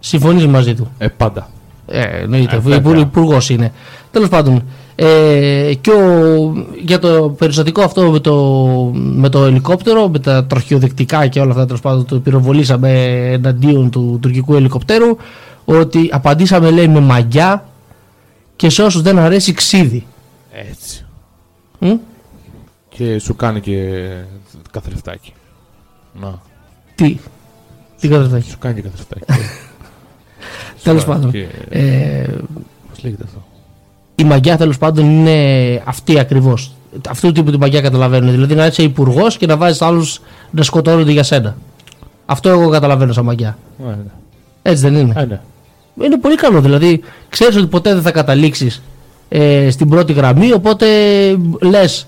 συμφωνείς 0.00 0.46
μαζί 0.46 0.74
του 0.74 0.88
Ε, 0.98 1.08
πάντα. 1.08 1.48
ε, 1.86 2.00
εννοείται, 2.22 2.54
Ε, 2.54 2.58
ο 2.58 2.60
βέβαια. 2.60 2.98
υπουργός 2.98 3.50
είναι. 3.50 3.72
Τέλος 4.10 4.28
πάντων, 4.28 4.62
ε, 4.94 5.72
και 5.80 5.90
ο, 5.90 6.52
για 6.84 6.98
το 6.98 7.34
περιστατικό 7.38 7.82
αυτό 7.82 8.10
με 8.10 8.18
το, 8.18 8.34
με 8.94 9.28
το 9.28 9.44
ελικόπτερο, 9.44 10.08
με 10.08 10.18
τα 10.18 10.44
τροχιοδεκτικά 10.44 11.26
και 11.26 11.40
όλα 11.40 11.50
αυτά, 11.50 11.64
τέλος 11.66 11.80
πάντων, 11.80 12.04
το 12.06 12.18
πυροβολήσαμε 12.18 12.90
εναντίον 13.32 13.90
του 13.90 14.18
τουρκικού 14.22 14.54
ελικοπτέρου, 14.54 15.16
ότι 15.64 16.08
απαντήσαμε, 16.12 16.70
λέει, 16.70 16.88
με 16.88 17.00
μαγιά 17.00 17.64
και 18.56 18.70
σε 18.70 18.82
όσους 18.82 19.02
δεν 19.02 19.18
αρέσει 19.18 19.52
ξύδι. 19.52 20.06
Έτσι. 20.70 21.04
Μ; 21.78 21.92
Και 22.88 23.18
σου 23.18 23.36
κάνει 23.36 23.60
και 23.60 24.00
καθρεφτάκι. 24.70 25.32
Να. 26.20 26.38
Τι, 26.94 27.18
τι 28.00 28.08
καθρεφτάκι; 28.08 28.50
Σου 28.50 28.58
κάνει 28.58 28.74
και 28.74 28.82
καθρεφτάκι. 28.88 29.24
Τέλος 30.84 31.00
Σου 31.02 31.06
πάντων. 31.08 31.30
και- 31.30 31.46
Ε, 31.68 32.26
Πώς 32.88 33.02
λέγεται 33.04 33.22
αυτό; 33.24 33.44
η 34.14 34.24
μαγιά 34.24 34.56
τέλος 34.56 34.78
πάντων 34.78 35.04
είναι 35.10 35.82
αυτή 35.84 36.18
ακριβώς. 36.18 36.72
Αυτού 37.08 37.26
του 37.26 37.32
τύπου 37.32 37.50
τη 37.50 37.58
μαγιά 37.58 37.80
καταλαβαίνω. 37.80 38.30
Δηλαδή 38.30 38.54
να 38.54 38.66
είσαι 38.66 38.82
υπουργός 38.82 39.36
και 39.36 39.46
να 39.46 39.56
βάζεις 39.56 39.82
άλλους 39.82 40.20
να 40.50 40.62
σκοτώνονται 40.62 41.12
για 41.12 41.22
σένα. 41.22 41.56
Αυτό 42.26 42.48
εγώ 42.48 42.68
καταλαβαίνω 42.68 43.12
σαν 43.12 43.24
μαγιά. 43.24 43.58
Ε, 43.80 43.84
ναι. 43.84 43.96
Έτσι 44.62 44.82
δεν 44.82 44.94
είναι; 44.94 45.12
Ε, 45.16 45.24
ναι. 45.24 45.40
Είναι 46.04 46.18
πολύ 46.18 46.34
καλό. 46.36 46.60
Δηλαδή 46.60 47.00
ξέρεις 47.28 47.56
ότι 47.56 47.66
ποτέ 47.66 47.92
δεν 47.94 48.02
θα 48.02 48.10
καταλήξεις 48.10 48.82
ε, 49.28 49.70
στην 49.70 49.88
πρώτη 49.88 50.12
γραμμή. 50.12 50.52
Οπότε 50.52 50.86
λες. 51.60 52.06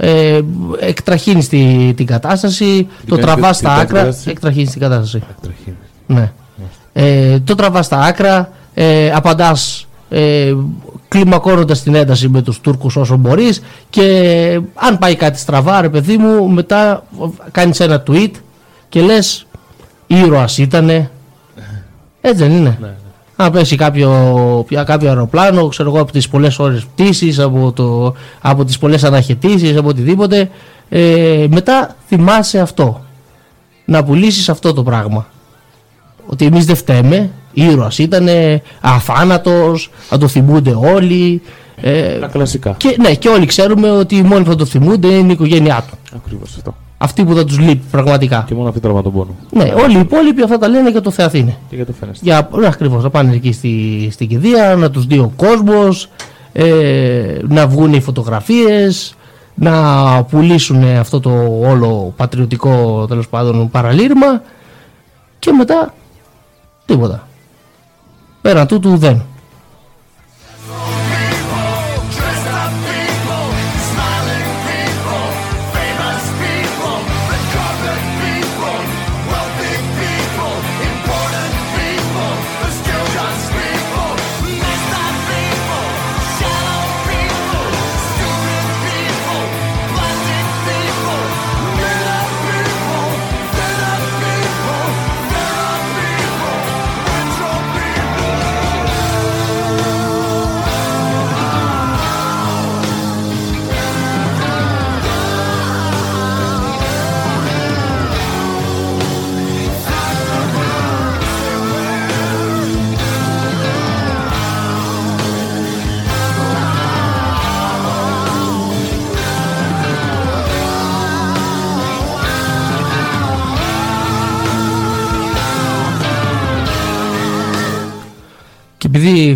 Ε, 0.00 0.40
εκτραχύνεις 0.78 1.48
τη, 1.48 1.92
την 1.96 2.06
κατάσταση, 2.06 2.88
το 3.06 3.16
κάνεις 3.16 3.24
τραβάς 3.24 3.58
την 3.58 3.66
στα 3.66 3.76
πρώτη 3.76 3.90
άκρα. 3.90 4.00
κατάσταση; 4.00 4.30
Εκτραχύνεις 4.30 4.70
την 4.70 4.80
κατάσταση. 4.80 5.22
Εκτραχύνεις. 5.30 5.78
Ναι. 6.06 6.32
Ε, 6.92 7.38
το 7.40 7.54
τραβάς 7.54 7.86
στα 7.86 8.00
άκρα, 8.00 8.52
ε, 8.74 9.10
απαντάς 9.10 9.86
ε, 10.08 10.54
κλιμακώνοντας 11.08 11.82
την 11.82 11.94
ένταση 11.94 12.28
με 12.28 12.42
τους 12.42 12.60
Τούρκους 12.60 12.96
όσο 12.96 13.16
μπορείς 13.16 13.62
και 13.90 14.60
αν 14.74 14.98
πάει 14.98 15.16
κάτι 15.16 15.38
στραβά, 15.38 15.80
ρε 15.80 15.88
παιδί 15.88 16.16
μου, 16.16 16.48
μετά 16.48 17.04
κάνεις 17.50 17.80
ένα 17.80 18.02
tweet 18.06 18.30
και 18.88 19.00
λες 19.00 19.46
ήρωας 20.06 20.58
ήτανε. 20.58 21.10
Έτσι 22.20 22.42
δεν 22.42 22.52
είναι. 22.52 22.78
Αν 23.40 23.50
πέσει 23.52 23.76
κάποιο, 23.76 24.10
πια- 24.68 24.84
κάποιο 24.84 25.08
αεροπλάνο, 25.08 25.68
ξέρω 25.68 25.88
εγώ, 25.90 26.00
από 26.00 26.12
τις 26.12 26.28
πολλές 26.28 26.58
ώρες 26.58 26.84
πτήσης, 26.84 27.38
από, 27.38 27.72
το, 27.72 28.14
από 28.40 28.64
τις 28.64 28.78
πολλές 28.78 29.04
αναχαιτήσεις, 29.04 29.76
από 29.76 29.88
οτιδήποτε, 29.88 30.50
ε, 30.88 31.46
μετά 31.50 31.96
θυμάσαι 32.08 32.60
αυτό. 32.60 33.00
Να 33.84 34.04
πουλήσεις 34.04 34.48
αυτό 34.48 34.72
το 34.72 34.82
πράγμα 34.82 35.26
ότι 36.26 36.44
εμείς 36.44 36.64
δεν 36.64 36.76
φταίμε, 36.76 37.30
ήρωας 37.52 37.98
ήταν, 37.98 38.28
αθάνατος, 38.80 39.90
θα 40.08 40.18
το 40.18 40.28
θυμούνται 40.28 40.74
όλοι. 40.74 41.42
Ε, 41.80 42.18
Τα 42.18 42.26
κλασικά. 42.26 42.74
και, 42.76 42.96
ναι, 43.00 43.14
και 43.14 43.28
όλοι 43.28 43.46
ξέρουμε 43.46 43.90
ότι 43.90 44.16
οι 44.16 44.22
μόνοι 44.22 44.42
που 44.44 44.50
θα 44.50 44.56
το 44.56 44.64
θυμούνται 44.64 45.06
είναι 45.08 45.28
η 45.28 45.32
οικογένειά 45.32 45.84
του. 45.90 45.98
Ακριβώς 46.16 46.54
αυτό. 46.56 46.74
Αυτοί 46.98 47.24
που 47.24 47.34
θα 47.34 47.44
τους 47.44 47.58
λείπει 47.58 47.84
πραγματικά. 47.90 48.44
Και 48.46 48.54
μόνο 48.54 48.68
αυτή 48.68 48.80
τώρα 48.80 49.02
τον 49.02 49.12
πόνο. 49.12 49.36
Ναι, 49.50 49.72
όλοι 49.82 49.96
οι 49.96 50.00
υπόλοιποι 50.00 50.42
αυτά 50.42 50.58
τα 50.58 50.68
λένε 50.68 50.90
για 50.90 51.00
το 51.00 51.10
Θεαθήνε. 51.10 51.56
Και 51.68 51.76
για 51.76 51.86
το 51.86 51.92
φαίνεστε. 51.92 52.24
Για, 52.24 52.48
ναι, 52.52 52.66
ακριβώς, 52.66 53.02
να 53.02 53.10
πάνε 53.10 53.34
εκεί 53.34 53.52
στη, 53.52 54.08
στην 54.12 54.28
κηδεία, 54.28 54.76
να 54.76 54.90
τους 54.90 55.06
δει 55.06 55.18
ο 55.18 55.32
κόσμος, 55.36 56.08
ε, 56.52 57.38
να 57.48 57.66
βγουν 57.66 57.92
οι 57.92 58.00
φωτογραφίες, 58.00 59.14
να 59.54 59.82
πουλήσουν 60.24 60.84
αυτό 60.84 61.20
το 61.20 61.60
όλο 61.62 62.12
πατριωτικό 62.16 63.04
τέλος 63.08 63.28
πάντων 63.28 63.70
παραλήρημα 63.70 64.42
και 65.38 65.52
μετά 65.52 65.94
τίποτα. 66.86 67.26
Πέραν 68.40 68.66
τούτου 68.66 68.96
δεν. 68.96 69.22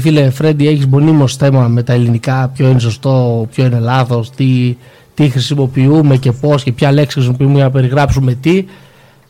Φίλε 0.03 0.30
Φρέντι 0.30 0.68
έχεις 0.68 0.86
μονίμως 0.86 1.36
θέμα 1.36 1.68
με 1.68 1.82
τα 1.82 1.92
ελληνικά, 1.92 2.50
ποιο 2.55 2.68
είναι 2.68 2.78
σωστό, 2.78 3.46
ποιο 3.55 3.64
είναι 3.64 3.78
λάθος, 3.78 4.30
τι, 4.30 4.76
τι 5.14 5.28
χρησιμοποιούμε 5.28 6.16
και 6.16 6.32
πώς 6.32 6.62
και 6.62 6.72
ποια 6.72 6.92
λέξη 6.92 7.12
χρησιμοποιούμε 7.12 7.55
για 7.55 7.64
να 7.64 7.70
περιγράψουμε 7.70 8.34
τι, 8.34 8.64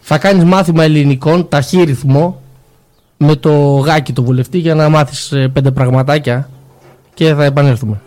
θα 0.00 0.18
κάνεις 0.18 0.44
μάθημα 0.44 0.84
ελληνικών, 0.84 1.48
ταχύρυθμο, 1.48 2.40
με 3.16 3.36
το 3.36 3.76
γάκι 3.76 4.12
το 4.12 4.22
βουλευτή 4.22 4.58
για 4.58 4.74
να 4.74 4.88
μάθεις 4.88 5.32
ε, 5.32 5.48
πέντε 5.48 5.70
πραγματάκια 5.70 6.48
και 7.14 7.34
θα 7.34 7.44
επανέλθουμε. 7.44 8.00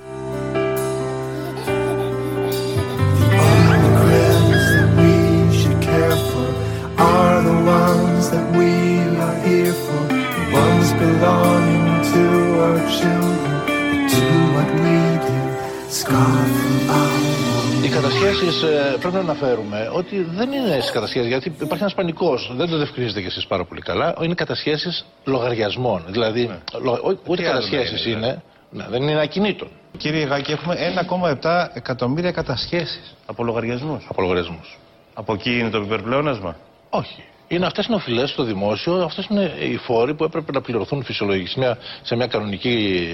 Πρέπει 19.00 19.14
να 19.16 19.20
αναφέρουμε 19.20 19.90
ότι 19.94 20.22
δεν 20.22 20.52
είναι 20.52 20.80
στις 20.80 20.92
κατασχέσεις 20.92 21.28
γιατί 21.28 21.48
υπάρχει 21.62 21.84
ένας 21.84 21.94
πανικός. 21.94 22.52
Δεν 22.56 22.70
το 22.70 22.76
διευκρινίζετε 22.78 23.22
κι 23.22 23.28
εσείς 23.28 23.46
πάρα 23.48 23.66
πολύ 23.66 23.82
καλά. 23.82 24.16
Είναι 24.22 24.34
κατασχέσεις 24.34 25.06
λογαριασμών. 25.26 26.04
Δηλαδή, 26.08 26.60
λο- 26.82 26.92
ό- 27.04 27.18
ούτε 27.28 27.42
Τι 27.42 27.48
άλλο 27.48 27.54
κατασχέσεις 27.54 28.06
να 28.06 28.12
είναι, 28.12 28.26
είναι. 28.26 28.42
Ναι, 28.72 28.86
δεν 28.90 29.02
είναι 29.02 29.22
ακινήτων. 29.22 29.68
Κύριε 29.98 30.26
Γάκη, 30.26 30.52
έχουμε 30.52 30.76
1,7 30.76 31.70
εκατομμύρια 31.74 32.32
κατασχέσεις 32.32 33.16
από 33.26 33.44
λογαριασμούς. 33.44 34.06
Από 34.10 34.22
λογαριασμούς. 34.22 34.80
Από 35.14 35.34
εκεί 35.34 35.60
είναι 35.60 35.70
το 35.70 35.78
επιπερπλεόνασμα; 35.78 36.56
Όχι. 36.90 37.24
Είναι 37.48 37.66
αυτές 37.66 37.86
είναι 37.86 37.96
οφειλέ 37.96 38.26
στο 38.26 38.44
δημόσιο, 38.44 38.94
αυτές 39.04 39.26
είναι 39.30 39.52
οι 39.60 39.78
φόροι 39.78 40.14
που 40.14 40.24
έπρεπε 40.24 40.52
να 40.52 40.62
πληρωθούν 40.62 41.04
φυσιολογικά 41.04 41.50
σε 41.50 41.60
μια, 41.60 41.78
σε 42.02 42.16
μια, 42.16 42.28
κανονική, 42.28 43.08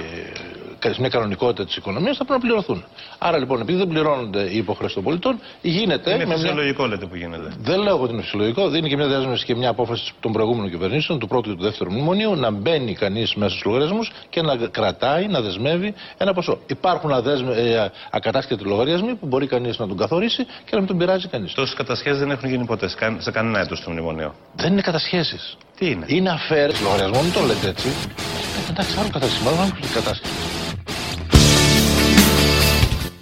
σε 0.80 0.96
μια 1.00 1.10
κανονικότητα 1.10 1.66
της 1.66 1.76
οικονομίας, 1.76 2.18
θα 2.18 2.26
πρέπει 2.26 2.42
να 2.42 2.48
πληρωθούν. 2.48 2.84
Άρα 3.18 3.38
λοιπόν, 3.38 3.62
επειδή 3.62 3.78
δεν 3.78 3.88
πληρώνονται 3.88 4.42
οι 4.52 4.58
υποχρεώσεις 4.58 4.96
των 4.96 5.04
πολιτών, 5.04 5.40
γίνεται. 5.62 6.14
Είναι 6.14 6.26
με 6.26 6.36
φυσιολογικό 6.36 6.86
λέτε 6.86 7.06
που 7.06 7.16
γίνεται. 7.16 7.54
Δεν 7.60 7.80
λέω 7.80 7.94
εγώ 7.96 8.04
ότι 8.04 8.14
είναι 8.14 8.22
φυσιολογικό. 8.22 8.70
Δίνει 8.70 8.90
και 8.90 8.96
μια 8.96 9.08
δέσμευση 9.08 9.46
και 9.46 9.56
μια 9.56 9.70
απόφαση 9.70 10.14
των 10.20 10.32
προηγούμενων 10.32 10.70
κυβερνήσεων, 10.70 11.20
του 11.20 11.28
πρώτου 11.28 11.50
και 11.50 11.56
του 11.56 11.64
δεύτερου 11.64 11.92
μνημονίου, 11.92 12.36
να 12.36 12.52
μπαίνει 12.52 12.94
κανείς 12.94 13.36
μέσα 13.36 13.50
στους 13.52 13.64
λογαριασμούς 13.66 14.12
και 14.30 14.42
να 14.42 14.56
κρατάει, 14.56 15.28
να 15.28 15.42
δεσμεύει 15.42 15.94
ένα 16.18 16.34
ποσό. 16.34 16.60
Υπάρχουν 16.68 17.12
αδέσμε, 17.12 17.54
ε, 17.56 17.90
ακατάσχετοι 18.12 18.64
λογαριασμοί 18.64 19.16
που 19.16 19.28
μπορεί 19.28 19.48
κανείς 19.48 19.78
να 19.78 19.88
τον 19.88 19.98
καθορίσει 19.98 20.46
και 20.46 20.72
να 20.72 20.78
μην 20.78 20.88
τον 20.88 20.98
πειράζει 20.98 21.28
κανείς. 21.28 21.54
Τόσες 21.54 21.76
κατασχέσεις 21.76 22.20
δεν 22.20 22.32
έχουν 22.32 22.50
γίνει 22.50 22.66
ποτέ 22.66 22.88
σε 22.88 22.96
καν- 22.96 23.22
σε 23.22 23.32
κανένα 23.32 23.60
έτος 23.60 23.78
στο 23.78 23.92
μνημονίο. 24.22 24.36
Δεν 24.56 24.72
είναι 24.72 24.82
κατασχέσεις. 24.82 25.58
Τι 25.78 25.90
είναι; 25.90 26.06
Είναι 26.08 26.30
αφαίρεση 26.30 26.84
λογαριασμών, 26.84 27.24
μην 27.24 27.34
το 27.34 27.42
λέτε 27.42 27.68
έτσι. 27.68 27.88
Ε, 28.68 28.72
εντάξει, 28.72 28.96
άλλο 29.00 29.10
κατάσχεση. 29.12 29.44
Μάλλον 29.44 29.60
άλλο 29.60 29.72
κατάσχεση. 29.94 30.34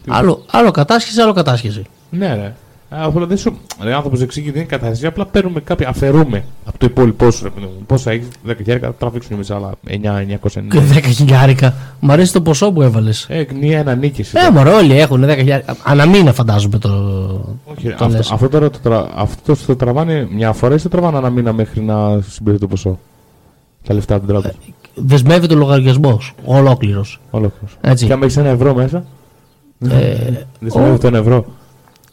Άλλο, 0.08 0.46
άλλο 0.52 0.72
κατάσχεση, 0.72 1.22
άλλο 1.22 1.34
κατάσχεση. 1.34 1.86
Ναι, 2.10 2.34
ρε. 2.36 2.54
Α, 2.90 3.04
Απλά 3.06 3.26
δεν 3.26 3.38
σου. 3.38 3.58
Ρε, 3.82 3.94
άνθρωπος 3.94 4.20
δεξί 4.20 4.42
δεν 4.42 4.54
είναι 4.56 4.64
κατάσταση. 4.64 5.06
Απλά 5.06 5.26
παίρνουμε 5.26 5.60
κάποια. 5.60 5.90
Αφαιρούμε 5.90 6.44
από 6.66 6.78
το 6.78 6.86
υπόλοιπό 6.86 7.32
σου. 7.32 7.44
Ρε, 7.44 7.50
παιδί 7.50 7.66
μου. 7.66 7.84
Πόσα 7.86 8.12
έχεις, 8.12 8.28
10 8.48 8.54
χιλιάρικα, 8.58 8.94
τραβήξουν 8.94 9.36
εμείς 9.36 9.52
άλλα 9.52 9.72
9.990. 9.88 10.68
Και 10.70 10.80
10 10.94 11.00
χιλιάρικα. 11.04 11.74
Μ' 12.00 12.12
αρέσει 12.12 12.34
το 12.34 12.42
ποσό 12.42 12.72
που 12.72 12.82
έβαλες. 12.82 13.26
Ε, 13.30 13.46
μία 13.60 13.80
ένα 13.80 13.96
νίκη. 13.96 14.22
Ε, 14.22 14.52
μωρέ, 14.52 14.70
όλοι 14.70 15.00
έχουν 15.00 15.24
10 15.26 15.36
χιλιάρικα. 15.38 15.76
Αναμήνα 15.84 16.34
φαντάζομαι 16.34 16.78
το. 16.78 16.90
Όχι, 17.66 17.88
το 17.90 17.94
αυτό, 18.06 18.08
λες. 18.18 18.32
αυτό 18.32 18.50
τώρα 18.50 18.70
το, 18.70 18.80
τρα, 18.84 19.10
αυτό 19.16 19.56
το 19.66 19.76
τραβάνε 19.76 20.28
μια 20.32 20.54
φορά 20.54 20.76
ή 20.76 20.78
το 20.80 20.90
τραβάνε 20.90 21.18
ένα 21.18 21.30
μήνα 21.30 21.54
μέχρι 21.54 21.82
να 21.82 22.22
συμπληρωθεί 22.30 22.62
το 22.64 22.68
ποσό. 22.68 23.00
Τα 23.88 23.94
λεφτά 23.94 24.16
από 24.16 24.26
την 24.26 24.34
τράπεζα. 24.34 24.54
Δεσμεύεται 24.96 25.54
ο 25.54 25.58
λογαριασμό. 25.58 26.20
Ολόκληρος. 26.46 27.20
Ολόκληρος. 27.30 27.78
Έτσι. 27.82 28.06
Και 28.06 28.14
αν 28.14 28.22
έχεις 28.22 28.38
ένα 28.38 28.50
ευρώ 28.50 28.74
μέσα. 28.74 29.04
Ε, 29.90 30.16
Δεσμεύει 30.60 30.90
ο- 30.92 30.98
το 30.98 31.08
ένα 31.08 31.18
ευρώ. 31.18 31.46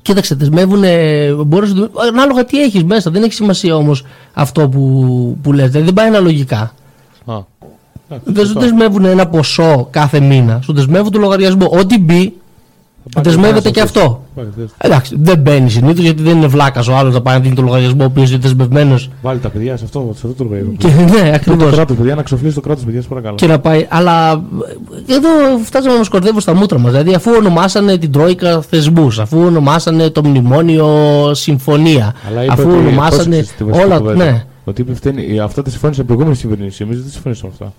Κοίταξε, 0.07 0.35
δεσμεύουν. 0.35 0.83
Μπορείς, 1.47 1.75
να 1.75 1.89
το- 1.89 2.01
ανάλογα 2.13 2.45
τι 2.45 2.63
έχεις 2.63 2.85
μέσα. 2.85 3.11
Δεν 3.11 3.23
έχει 3.23 3.33
σημασία 3.33 3.77
όμως 3.77 4.05
αυτό 4.33 4.69
που, 4.69 4.81
που 5.43 5.53
λες. 5.53 5.67
Δηλαδή 5.67 5.85
δεν 5.85 5.95
πάει 5.95 6.07
αναλογικά. 6.07 6.73
Α. 7.25 7.39
Δεν 8.25 8.47
σου 8.47 8.59
δεσμεύουν 8.59 9.05
ένα 9.05 9.27
ποσό 9.29 9.89
κάθε 9.91 10.21
μήνα. 10.21 10.61
Σου 10.63 10.73
δεσμεύουν 10.73 11.11
το 11.13 11.19
λογαριασμό. 11.19 11.71
Ό,τι 11.73 11.99
μπει, 11.99 12.33
δεσμεύεται 13.21 13.71
και 13.71 13.81
αυτό. 13.81 14.23
Εντάξει, 14.79 15.17
δεν 15.21 15.39
μπαίνει 15.39 15.71
συνήθως 15.71 16.05
γιατί 16.05 16.23
δεν 16.23 16.37
είναι 16.37 16.47
βλάκας 16.47 16.89
ο 16.89 16.97
άλλος 16.97 17.15
να 17.15 17.21
πάει 17.21 17.35
να 17.37 17.41
δίνει 17.43 17.55
το 17.55 17.63
λογαριασμό 17.63 18.03
ο 18.03 18.07
οποίος 18.07 18.31
είναι 18.31 18.39
δεσμευμένος. 18.39 19.11
Βάλει 19.23 19.39
τα 19.39 19.49
παιδιά 19.49 19.77
σε 19.77 19.85
αυτό, 19.85 20.11
σε 20.19 20.27
αυτό 20.27 20.45
το 20.45 20.51
λόγο. 20.51 20.73
Και- 20.79 20.89
ναι, 20.89 21.31
ακριβώς. 21.35 21.71
Το 21.71 21.77
κράτος, 21.77 21.97
παιδιά, 21.97 22.15
να 22.15 22.23
ξοφλήσει 22.23 22.55
το 22.55 22.61
κράτος, 22.61 22.85
παιδιά, 22.85 23.03
σα 23.03 23.09
παρακαλώ. 23.09 23.35
Και 23.35 23.47
να 23.47 23.59
πάει. 23.59 23.87
Αλλά 23.91 24.31
ε, 25.09 25.15
εδώ 25.15 25.29
φτάσαμε 25.65 25.93
να 25.93 25.99
μας 25.99 26.09
κορδεύουν 26.09 26.41
στα 26.41 26.55
μούτρα 26.55 26.79
μας. 26.79 26.91
Δηλαδή, 26.91 27.15
αφού 27.15 27.31
ονομάσανε 27.39 27.97
την 27.97 28.13
Τρόικα 28.13 28.61
θεσμούς, 28.61 29.19
αφού 29.19 29.39
ονομάσανε 29.39 30.11
το 30.11 30.25
μνημόνιο 30.25 30.89
συμφωνία, 31.35 32.15
Αλλά 32.31 32.43
είπε 32.45 32.53
αφού 32.53 32.69
ότι- 32.69 32.79
ονομάσανε 32.79 33.25
πρόσεξε 33.37 33.53
στη 33.55 33.65
βασική 33.65 33.85
όλα. 33.87 33.99
κουβέντα. 33.99 34.25
Ναι. 34.25 34.45
Ότι 34.69 34.81
είπε 34.81 34.95
φταίνει, 34.95 35.41
αυτά 35.41 35.63
τα 35.63 35.71
συμφώνησε 35.71 36.01
η 36.01 36.05
προηγούμενη 36.05 36.37
κυβέρνηση. 36.37 36.83
Εμείς 36.83 37.03
δεν 37.03 37.11
συμφωνήσαμε 37.11 37.53
αυτά. 37.53 37.73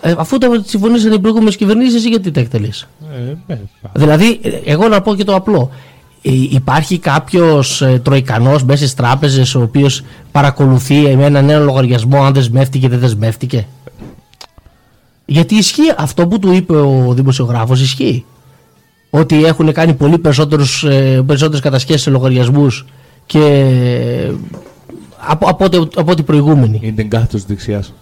Ε, 0.00 0.14
αφού 0.18 0.38
τα 0.38 0.48
συμφωνήσαν 0.64 1.12
οι 1.12 1.18
προηγούμενες 1.18 1.56
κυβερνήσεις, 1.56 1.94
εσύ 1.94 2.08
γιατί 2.08 2.30
τα 2.30 2.40
εκτελείς; 2.40 2.88
Ε, 3.48 3.52
ε, 3.52 3.58
Δηλαδή, 3.94 4.40
ε, 4.42 4.50
εγώ 4.64 4.88
να 4.88 5.00
πω 5.00 5.14
και 5.14 5.24
το 5.24 5.34
απλό. 5.34 5.70
Ε, 6.22 6.30
Υπάρχει 6.50 6.98
κάποιος 6.98 7.82
ε, 7.82 8.00
τροϊκανός 8.04 8.64
μέσα 8.64 8.78
στις 8.78 8.94
τράπεζες 8.94 9.54
ο 9.54 9.62
οποίος 9.62 10.02
παρακολουθεί 10.32 11.16
με 11.16 11.24
έναν 11.24 11.44
νέο 11.44 11.64
λογαριασμό 11.64 12.22
αν 12.24 12.32
δεσμεύτηκε 12.32 12.86
ή 12.86 12.88
δεν 12.88 12.98
δεσμεύτηκε; 12.98 13.66
Γιατί 15.24 15.54
ισχύει 15.54 15.92
αυτό 15.96 16.26
που 16.26 16.38
του 16.38 16.52
είπε 16.52 16.76
ο 16.76 17.12
δημοσιογράφος, 17.14 17.80
ισχύει. 17.80 18.24
Ότι 19.10 19.44
έχουν 19.44 19.72
κάνει 19.72 19.94
πολύ 19.94 20.18
περισσότερους, 20.18 20.84
ε, 20.84 21.22
περισσότερες 21.26 21.60
κατασχέσεις 21.60 22.02
σε 22.02 22.10
λογαριασμούς 22.10 22.84
και 23.26 23.38
ε, 23.38 24.32
από, 25.26 25.48
από, 25.48 25.64
ό,τι- 25.64 26.00
από 26.00 26.10
ό,τι 26.10 26.22
προηγούμενοι. 26.22 26.80
Είναι 26.82 26.92
την 26.96 27.10
κάθετο 27.10 27.38
δεξιάς. 27.46 27.92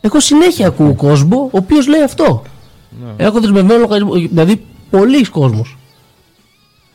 Εγώ 0.00 0.20
συνέχεια 0.20 0.66
ακούω 0.66 0.94
κόσμο 0.94 1.42
ο 1.52 1.56
οποίος 1.58 1.86
λέει 1.86 2.02
αυτό. 2.02 2.42
Ναι. 3.04 3.24
Έχω 3.24 3.40
δεσμευμένο 3.40 3.80
λογαριασμό. 3.80 4.12
Δηλαδή, 4.14 4.66
πολλοί 4.90 5.24
κόσμος 5.24 5.76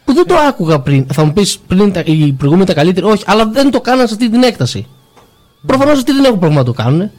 Που 0.06 0.14
δεν 0.14 0.26
το 0.28 0.36
άκουγα 0.36 0.80
πριν. 0.80 1.06
Θα 1.14 1.24
μου 1.26 1.34
πεις 1.34 1.58
πριν 1.68 1.91
τα, 1.94 2.02
οι 2.06 2.32
προηγούμενοι 2.32 2.68
τα 2.68 2.74
καλύτερα. 2.74 3.08
Όχι, 3.08 3.24
αλλά 3.28 3.45
δεν 3.48 3.72
το 3.72 3.82
κάναν 3.82 4.08
σε 4.08 4.14
αυτή 4.14 4.30
την 4.30 4.44
έκταση. 4.44 4.88
Προφανώς 5.66 5.98
αυτοί 5.98 6.12
δεν 6.12 6.24
έχουν 6.24 6.40
πρόβλημα 6.40 6.62
να 6.62 6.68
το 6.68 6.74
κάνουν. 6.74 7.02
Ε, 7.02 7.12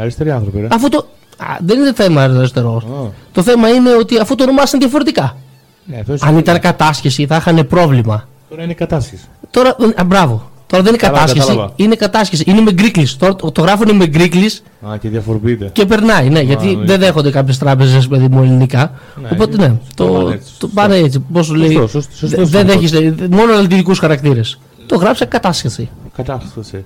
αριστεροί 0.00 0.30
άνθρωποι, 0.30 0.60
ρε. 0.60 0.66
Αφού 0.70 0.88
το. 0.88 1.06
Α, 1.36 1.46
δεν 1.60 1.78
είναι 1.80 1.92
θέμα 1.92 2.22
αριστερός. 2.22 2.86
Το 3.32 3.42
θέμα 3.42 3.68
είναι 3.68 3.90
ότι 3.94 4.18
αφού 4.18 4.34
το 4.34 4.42
ονομάσαν 4.42 4.80
διαφορετικά. 4.80 5.36
Ναι, 5.84 5.96
αυτό 5.98 6.12
Αν 6.12 6.18
σημαίνει- 6.18 6.38
ήταν 6.40 6.60
κατάσχεση 6.60 7.26
θα 7.26 7.36
είχαν 7.36 7.66
πρόβλημα. 7.66 8.28
Τώρα 8.50 8.62
είναι 8.62 8.74
κατάσχεση. 8.74 9.24
Τώρα, 9.50 9.76
α, 9.96 10.04
μπράβο. 10.04 10.50
Τώρα 10.74 10.82
δεν 10.86 10.94
είναι 10.94 11.02
Καλά, 11.02 11.12
κατάσχεση, 11.18 11.46
κατάλαβα. 11.46 11.72
είναι 11.76 11.94
κατάσχεση. 11.94 12.44
Είναι 12.46 12.60
με 12.60 12.72
γκρίκλις. 12.72 13.16
Τώρα 13.16 13.34
το, 13.36 13.50
το 13.50 13.62
γράφουν 13.62 13.96
με 13.96 14.06
γκρίκλις 14.06 14.62
Α, 14.88 14.96
και 14.96 15.08
διαφοροποιείται. 15.08 15.70
και 15.72 15.84
περνάει. 15.86 16.28
Ναι, 16.28 16.40
γιατί 16.40 16.76
ναι. 16.76 16.84
δεν 16.84 16.98
δέχονται 17.00 17.30
κάποιες 17.30 17.58
τράπεζες 17.58 18.08
παιδί 18.08 18.28
μου 18.30 18.42
ελληνικά. 18.42 18.92
Ναι, 19.22 19.28
Οπότε 19.32 19.56
είναι- 19.56 19.66
ναι, 19.66 19.74
το 19.94 20.04
το, 20.06 20.12
πάνε 20.12 20.34
έτσι, 20.34 20.44
το 20.44 20.48
σωστό. 20.50 20.68
πάνε 20.74 20.96
έτσι. 20.96 21.24
Πώς 21.32 21.46
σου 21.46 21.54
λέει. 21.54 21.72
Σωστό, 21.72 21.88
σωστό, 22.00 22.16
σωστό, 22.16 22.36
δε- 22.44 22.62
δεν 22.64 22.80
σωστό. 22.80 22.98
έχεις 22.98 23.14
μόνο 23.30 23.52
ελληνικού 23.52 23.94
χαρακτήρες. 23.94 24.58
Το 24.86 24.96
γράψα 24.96 25.24
κατάσχεση. 25.24 25.88
Κατάσταση. 26.16 26.84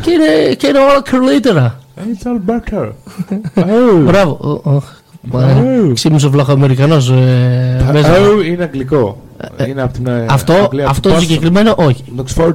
και, 0.00 0.10
είναι, 0.10 0.54
και 0.54 0.66
είναι 0.66 0.78
όλα 0.78 1.02
καλύτερα. 1.02 1.78
It's 1.96 2.26
all 2.26 2.50
better. 2.50 2.88
Μπράβο. 4.04 4.62
Ο- 5.30 5.38
ο- 5.38 5.88
Oh. 5.88 5.94
Ξύπνησε 5.94 6.26
ο 6.26 6.30
Βλαχοαμερικανός. 6.30 7.10
μέσα. 7.92 8.14
Oh, 8.16 8.44
είναι 8.46 8.62
αγγλικό. 8.62 9.20
Είναι 9.68 9.82
από 9.82 9.92
την 9.92 10.06
ε, 10.06 10.26
Αυτό, 10.28 10.52
Αγγλία, 10.52 10.86
αυτό 10.88 11.08
από 11.08 11.08
το 11.08 11.14
Boston. 11.14 11.26
συγκεκριμένο 11.26 11.74
όχι. 11.76 12.04
Oxford. 12.16 12.54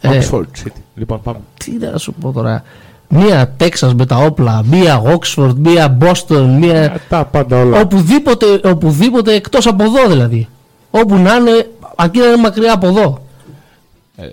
Ε, 0.00 0.18
Oxford 0.18 0.40
City. 0.64 0.80
Λοιπόν, 0.94 1.20
πάμε. 1.22 1.38
Τι 1.64 1.72
να 1.92 1.98
σου 1.98 2.12
πω 2.12 2.32
τώρα. 2.32 2.62
Μία 3.08 3.52
Τέξας 3.56 3.94
με 3.94 4.06
τα 4.06 4.16
όπλα, 4.16 4.62
μία 4.70 5.02
Oxford, 5.02 5.52
μία 5.56 5.96
Boston, 6.00 6.56
μία. 6.60 7.00
Τα 7.08 7.24
πάντα 7.24 7.60
όλα. 7.60 7.80
Οπουδήποτε, 7.80 8.46
οπουδήποτε 8.64 9.34
εκτός 9.34 9.66
από 9.66 9.82
εδώ 9.84 10.08
δηλαδή. 10.08 10.48
Όπου 10.90 11.14
να 11.16 11.34
είναι, 11.34 11.68
αρκεί 11.96 12.18
να 12.18 12.24
είναι 12.26 12.36
μακριά 12.36 12.72
από 12.72 12.86
εδώ. 12.86 13.22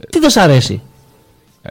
Τι 0.10 0.20
δεν 0.20 0.30
σ' 0.30 0.38
αρέσει; 0.38 0.82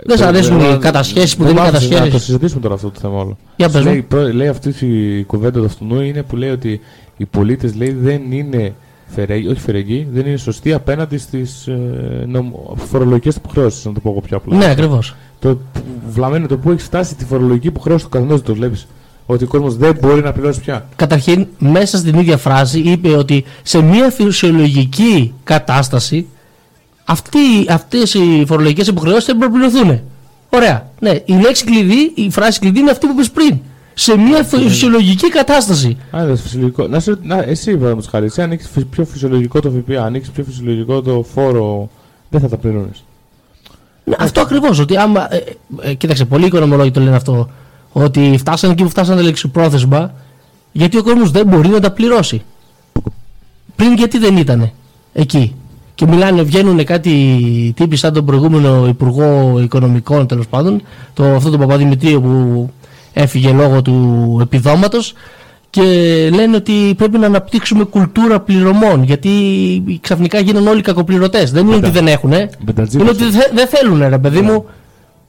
Δεν 0.05 0.17
σ' 0.17 0.21
Το- 0.21 0.27
αρέσουν 0.27 0.61
ε, 0.61 0.73
οι 0.75 0.79
κατασχέσεις 0.79 1.37
που 1.37 1.45
δεν 1.45 1.53
μ' 1.53 1.57
είναι 1.57 1.67
άφησε 1.67 1.85
Να 1.85 1.89
το 1.89 1.95
κατασχέσεις. 1.95 2.25
συζητήσουμε 2.27 2.61
τώρα 2.61 2.75
αυτό 2.75 2.91
το 2.91 3.01
θέμα 3.01 3.15
όλο. 3.21 3.37
Για 3.57 3.69
πες 3.69 3.81
μου. 3.85 3.91
λέει, 3.91 4.03
πρό- 4.03 4.33
λέει 4.35 4.49
αυτή 4.49 4.87
η 4.87 5.25
κουβέντα 5.25 5.59
του 5.61 5.65
αυτού 5.65 6.01
είναι 6.01 6.23
που 6.23 6.37
λέει 6.37 6.51
ότι 6.51 6.81
οι 7.17 7.25
πολίτες 7.25 7.73
δεν 8.03 8.21
είναι 8.33 8.75
φερέγγι, 9.07 9.49
όχι 9.49 9.61
φερέγγι, 9.61 10.07
δεν 10.13 10.27
είναι 10.27 10.37
σωστοί 10.37 10.73
απέναντι 10.73 11.19
στις 11.19 11.67
ε, 11.67 11.79
φορολογικές 12.77 13.37
υποχρεώσεις, 13.37 13.85
να 13.85 13.93
το 13.93 14.01
πω 14.01 14.11
εγώ 14.11 14.21
πιο 14.21 14.37
απλά. 14.37 14.57
Ναι, 14.57 14.71
ακριβώς. 14.71 15.15
Το 15.39 15.59
βλαμμένο 16.11 16.47
το 16.47 16.57
που 16.57 16.71
έχει 16.71 16.81
φτάσει 16.83 17.15
τη 17.15 17.25
φορολογική 17.25 17.67
υποχρέωση 17.67 18.05
του 18.05 18.11
καθενός, 18.11 18.43
το 18.43 18.55
βλέπεις. 18.55 18.87
Ότι 19.27 19.45
ο 19.45 19.47
κόσμος 19.47 19.77
δεν 19.77 19.97
μπορεί 20.01 20.23
να 20.23 20.33
πληρώσει 20.33 20.61
πια. 20.61 20.87
Καταρχήν, 20.97 21.47
μέσα 21.59 21.99
στην 21.99 22.19
ίδια 22.19 22.37
φράση 22.37 22.79
είπε 22.79 23.09
ότι 23.09 23.45
σε 23.63 23.83
μια 23.83 24.11
φυσιολογική 24.11 25.33
κατάσταση 25.45 26.27
αυτοί, 27.07 27.39
αυτές 27.69 28.15
οι 28.15 28.45
φορολογικές 28.47 28.87
υποχρεώσεις 28.87 29.25
δεν 29.25 29.39
πρέπει 29.39 29.53
να 29.53 29.59
πληρωθούν. 29.59 30.01
Ωραία. 30.49 30.91
Ναι, 31.01 31.11
η 31.25 31.33
λέξη 31.33 31.65
κλειδί, 31.65 32.13
η 32.15 32.31
φράση 32.31 32.59
κλειδί 32.59 32.79
είναι 32.79 32.91
αυτή 32.91 33.07
που 33.07 33.13
είπες 33.13 33.31
πριν. 33.31 33.59
Σε 33.95 34.19
μια 34.19 34.43
φυσιολογική 34.43 35.29
κατάσταση. 35.29 35.97
Αν 36.11 36.27
είναι 36.27 36.37
φυσιολογικό. 36.37 36.87
Να, 36.87 37.01
σε, 37.01 37.19
να 37.23 37.43
εσύ, 37.43 37.71
παραδείγματο 37.71 38.09
χάρη, 38.11 38.25
εσύ 38.25 38.43
ανοίξει 38.43 38.69
πιο 38.91 39.05
φυσιολογικό 39.05 39.61
το 39.61 39.71
ΦΠΑ, 39.71 40.05
ανοίξει 40.05 40.31
πιο 40.31 40.45
φυσιολογικό 40.45 41.03
το 41.03 41.25
φόρο, 41.35 41.91
δεν 42.31 42.41
θα 42.41 42.49
τα 42.49 42.57
πληρώνεις. 42.57 43.05
Ναι, 44.05 44.15
αυτό 44.19 44.41
ακριβώς. 44.41 44.79
Ότι 44.79 44.97
άμα. 44.97 45.35
Ε, 45.35 45.43
ε, 45.81 45.95
κοίταξε, 45.95 46.25
πολλοί 46.25 46.47
οικονομολόγοι 46.47 46.91
το 46.91 47.01
λένε 47.01 47.17
αυτό. 47.17 47.51
Ότι 47.93 48.35
φτάσανε 48.39 48.73
εκεί 48.73 48.83
που 48.83 48.89
φτάσανε 48.89 49.21
λεξιπρόθεσμα, 49.23 50.13
γιατί 50.73 50.99
ο 50.99 51.03
κόσμος 51.03 51.31
δεν 51.31 51.47
μπορεί 51.47 51.69
να 51.69 51.81
τα 51.81 51.91
πληρώσει. 51.91 52.43
Πριν 53.77 53.95
γιατί 53.95 54.19
δεν 54.19 54.37
ήταν 54.37 54.71
εκεί. 55.13 55.55
Και 55.97 56.07
μιλάνε, 56.07 56.43
βγαίνουν 56.43 56.85
κάτι 56.85 57.13
τύποι 57.77 57.97
σαν 57.97 58.13
τον 58.13 58.25
προηγούμενο 58.25 58.87
Υπουργό 58.89 59.59
Οικονομικών 59.63 60.27
τέλος 60.27 60.47
πάντων, 60.47 60.83
το, 61.15 61.25
αυτό 61.25 61.51
τον 61.51 61.61
Παπαδημητρίο 61.61 62.21
που 62.21 62.71
έφυγε 63.13 63.53
λόγω 63.53 63.83
του 63.83 64.39
επιδόματος. 64.43 65.15
Και 65.71 65.83
λένε 66.33 66.57
ότι 66.57 66.95
πρέπει 66.97 67.19
να 67.19 67.27
αναπτύξουμε 67.27 67.85
κουλτούρα 67.85 68.41
πληρωμών. 68.41 69.03
Γιατί 69.03 69.31
ξαφνικά 70.01 70.39
γίνανε 70.39 70.69
όλοι 70.69 70.81
κακοπληρωτές. 70.81 71.51
Δεν 71.51 71.67
είναι 71.67 71.77
ότι 71.77 71.91
δεν 71.91 72.07
έχουν. 72.07 72.33
Μπεντατζίδες. 72.61 72.95
Είναι 72.95 73.11
ότι 73.11 73.25
δεν 73.25 73.51
δεν 73.55 73.67
θέλουν, 73.67 74.09
ρε 74.09 74.19
παιδί 74.19 74.41
μου. 74.41 74.65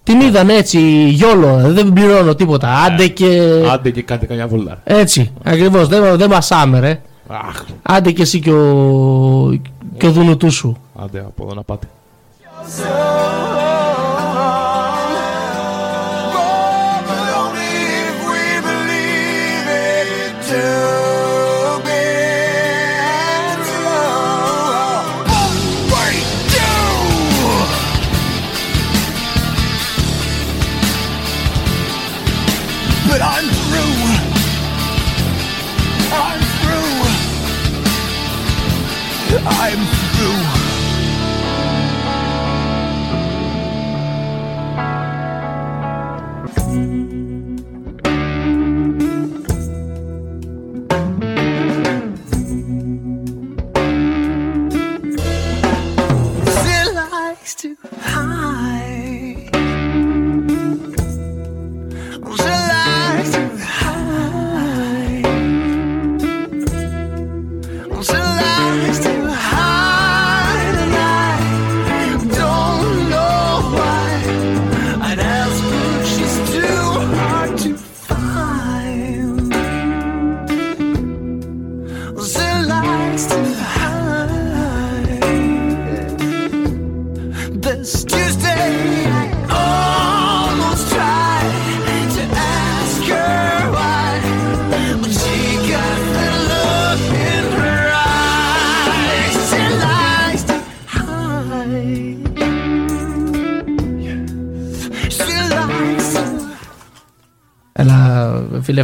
Την 0.03 0.21
είδαν 0.21 0.49
έτσι, 0.49 1.09
γιόλο, 1.09 1.61
δεν 1.65 1.93
πληρώνω 1.93 2.35
τίποτα. 2.35 2.69
Άντε 2.69 3.07
και. 3.07 3.41
Άντε 3.73 3.89
και 3.89 4.01
κάντε 4.01 4.25
καμιά 4.25 4.47
βολτά. 4.47 4.81
Έτσι, 4.83 5.31
ακριβώς. 5.43 5.87
Δεν, 5.87 6.17
δεν 6.17 6.29
μασάμε, 6.29 6.79
ρε. 6.79 7.01
Αχ. 7.27 7.65
Άντε 7.81 8.11
και 8.11 8.21
εσύ 8.21 8.39
και 8.39 8.51
ο, 8.51 9.59
και 9.97 10.07
ο 10.07 10.11
δουνουτού 10.11 10.51
σου. 10.51 10.77
Άντε 10.95 11.19
από 11.19 11.43
εδώ 11.43 11.53
να 11.53 11.63
πάτε. 11.63 11.87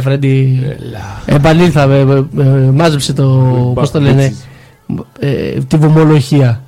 Φρέντι. 0.00 0.62
Επανήλθαμε. 1.26 2.24
ε, 2.38 2.42
ε, 2.42 2.70
Μάζεψε 2.70 3.12
το. 3.12 3.24
Πώς 3.74 3.90
το 3.90 4.00
λένε. 4.00 4.34
ε, 5.18 5.50
Τη 5.68 5.76
βομολογία. 5.76 6.62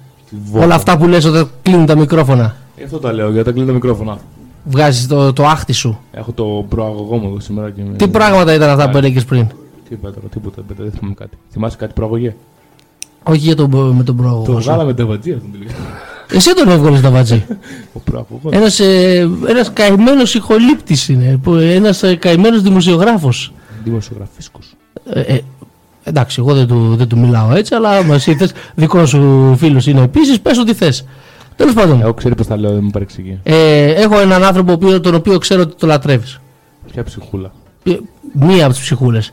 βόμβα. 0.51 0.65
Όλα 0.65 0.75
αυτά 0.75 0.97
που 0.99 1.07
λες 1.09 1.25
όταν 1.25 1.51
κλείνουν 1.63 1.87
τα 1.87 1.97
μικρόφωνα. 1.97 2.57
Γι' 2.77 2.85
αυτό 2.85 2.99
τα 2.99 3.13
λέω, 3.13 3.31
γιατί 3.31 3.45
τα 3.45 3.51
κλείνω 3.53 3.67
τα 3.67 3.73
μικρόφωνα. 3.73 4.19
Βγάζεις 4.65 5.07
το, 5.07 5.33
το 5.33 5.45
άχτη 5.47 5.73
σου. 5.73 5.99
Έχω 6.13 6.33
το 6.33 6.65
προαγωγό 6.69 7.17
μου 7.17 7.29
εδώ 7.29 7.41
σήμερα 7.41 7.71
και 7.71 7.83
με... 7.91 7.97
Τι 7.97 8.09
πράγματα 8.09 8.55
ήταν 8.55 8.69
αυτά 8.71 8.91
που 8.91 8.97
έλεγες 8.97 9.25
πριν; 9.25 9.47
Τι 9.49 9.55
είπα 9.95 10.09
τώρα, 10.13 10.27
τίποτα, 10.31 10.63
τίποτα, 10.63 10.83
δεν 10.83 10.93
θυμάμαι 10.93 11.15
κάτι. 11.15 11.37
Θυμάσαι 11.51 11.77
κάτι 11.77 11.93
προαγωγέ. 11.93 12.35
Όχι 13.23 13.39
για 13.39 13.57
τον, 13.57 13.71
με 13.97 14.03
τον 14.03 14.17
προαγωγό. 14.17 14.45
Το 14.45 14.53
σου. 14.53 14.59
βγάλαμε 14.59 14.95
τα 14.95 15.07
βατζία 15.07 15.35
αυτόν 15.35 15.51
τελικά. 15.53 15.73
Εσύ 16.33 16.55
τον 16.55 16.69
έβγαλες 16.69 17.01
τα 17.01 17.11
βατζή. 17.11 17.45
Ο 17.93 17.99
προαγωγός. 17.99 18.53
Ένας, 18.53 18.81
ε, 18.81 19.29
ένας 19.49 19.73
καημένος 19.73 20.35
ηχολήπτης 20.35 21.09
είναι. 21.09 21.39
που- 21.43 21.55
Ένας 21.55 22.03
ε, 22.03 22.17
καημένος 22.17 22.63
δημοσιογράφος. 22.63 23.53
Δημοσιογραφίσκος. 23.85 24.75
Ε, 25.13 25.21
ε, 25.21 25.41
εντάξει, 26.05 26.37
εγώ 26.41 26.55
δεν 26.55 26.67
του, 26.67 26.95
δεν 26.97 27.09
του 27.09 27.19
μιλάω 27.19 27.55
έτσι, 27.55 27.75
αλλά 27.75 27.91
άμα 27.91 28.15
εσύ 28.15 28.35
θες, 28.35 28.53
δικό 28.75 29.07
σου 29.07 29.55
φίλος 29.59 29.87
είναι 29.87 30.01
επίσης, 30.03 30.41
πες 30.41 30.59
ό,τι 30.59 30.75
θες. 30.75 31.05
Τέλος 31.57 31.75
πάντων, 31.75 32.01
Εγώ 32.01 32.15
ξέρει 32.15 32.35
πώ 32.35 32.45
τα 32.45 32.57
λέω, 32.57 32.73
δεν 32.73 32.81
μου 32.85 32.91
παρεξηγεί. 32.91 33.39
ε, 33.43 33.85
έχω 33.93 34.21
έναν 34.21 34.45
άνθρωπο 34.45 34.71
ο 34.73 34.75
οποίος- 34.75 35.01
τον 35.01 35.15
οποίο 35.15 35.39
ξέρω 35.39 35.61
ότι 35.63 35.75
το 35.79 35.87
λατρεύεις. 35.87 36.41
Ποια 36.93 37.03
ψυχούλα; 37.05 37.53
Ε, 37.85 37.93
Μία 38.33 38.65
από 38.65 38.73
τις 38.75 38.83
ψυχούλες. 38.83 39.33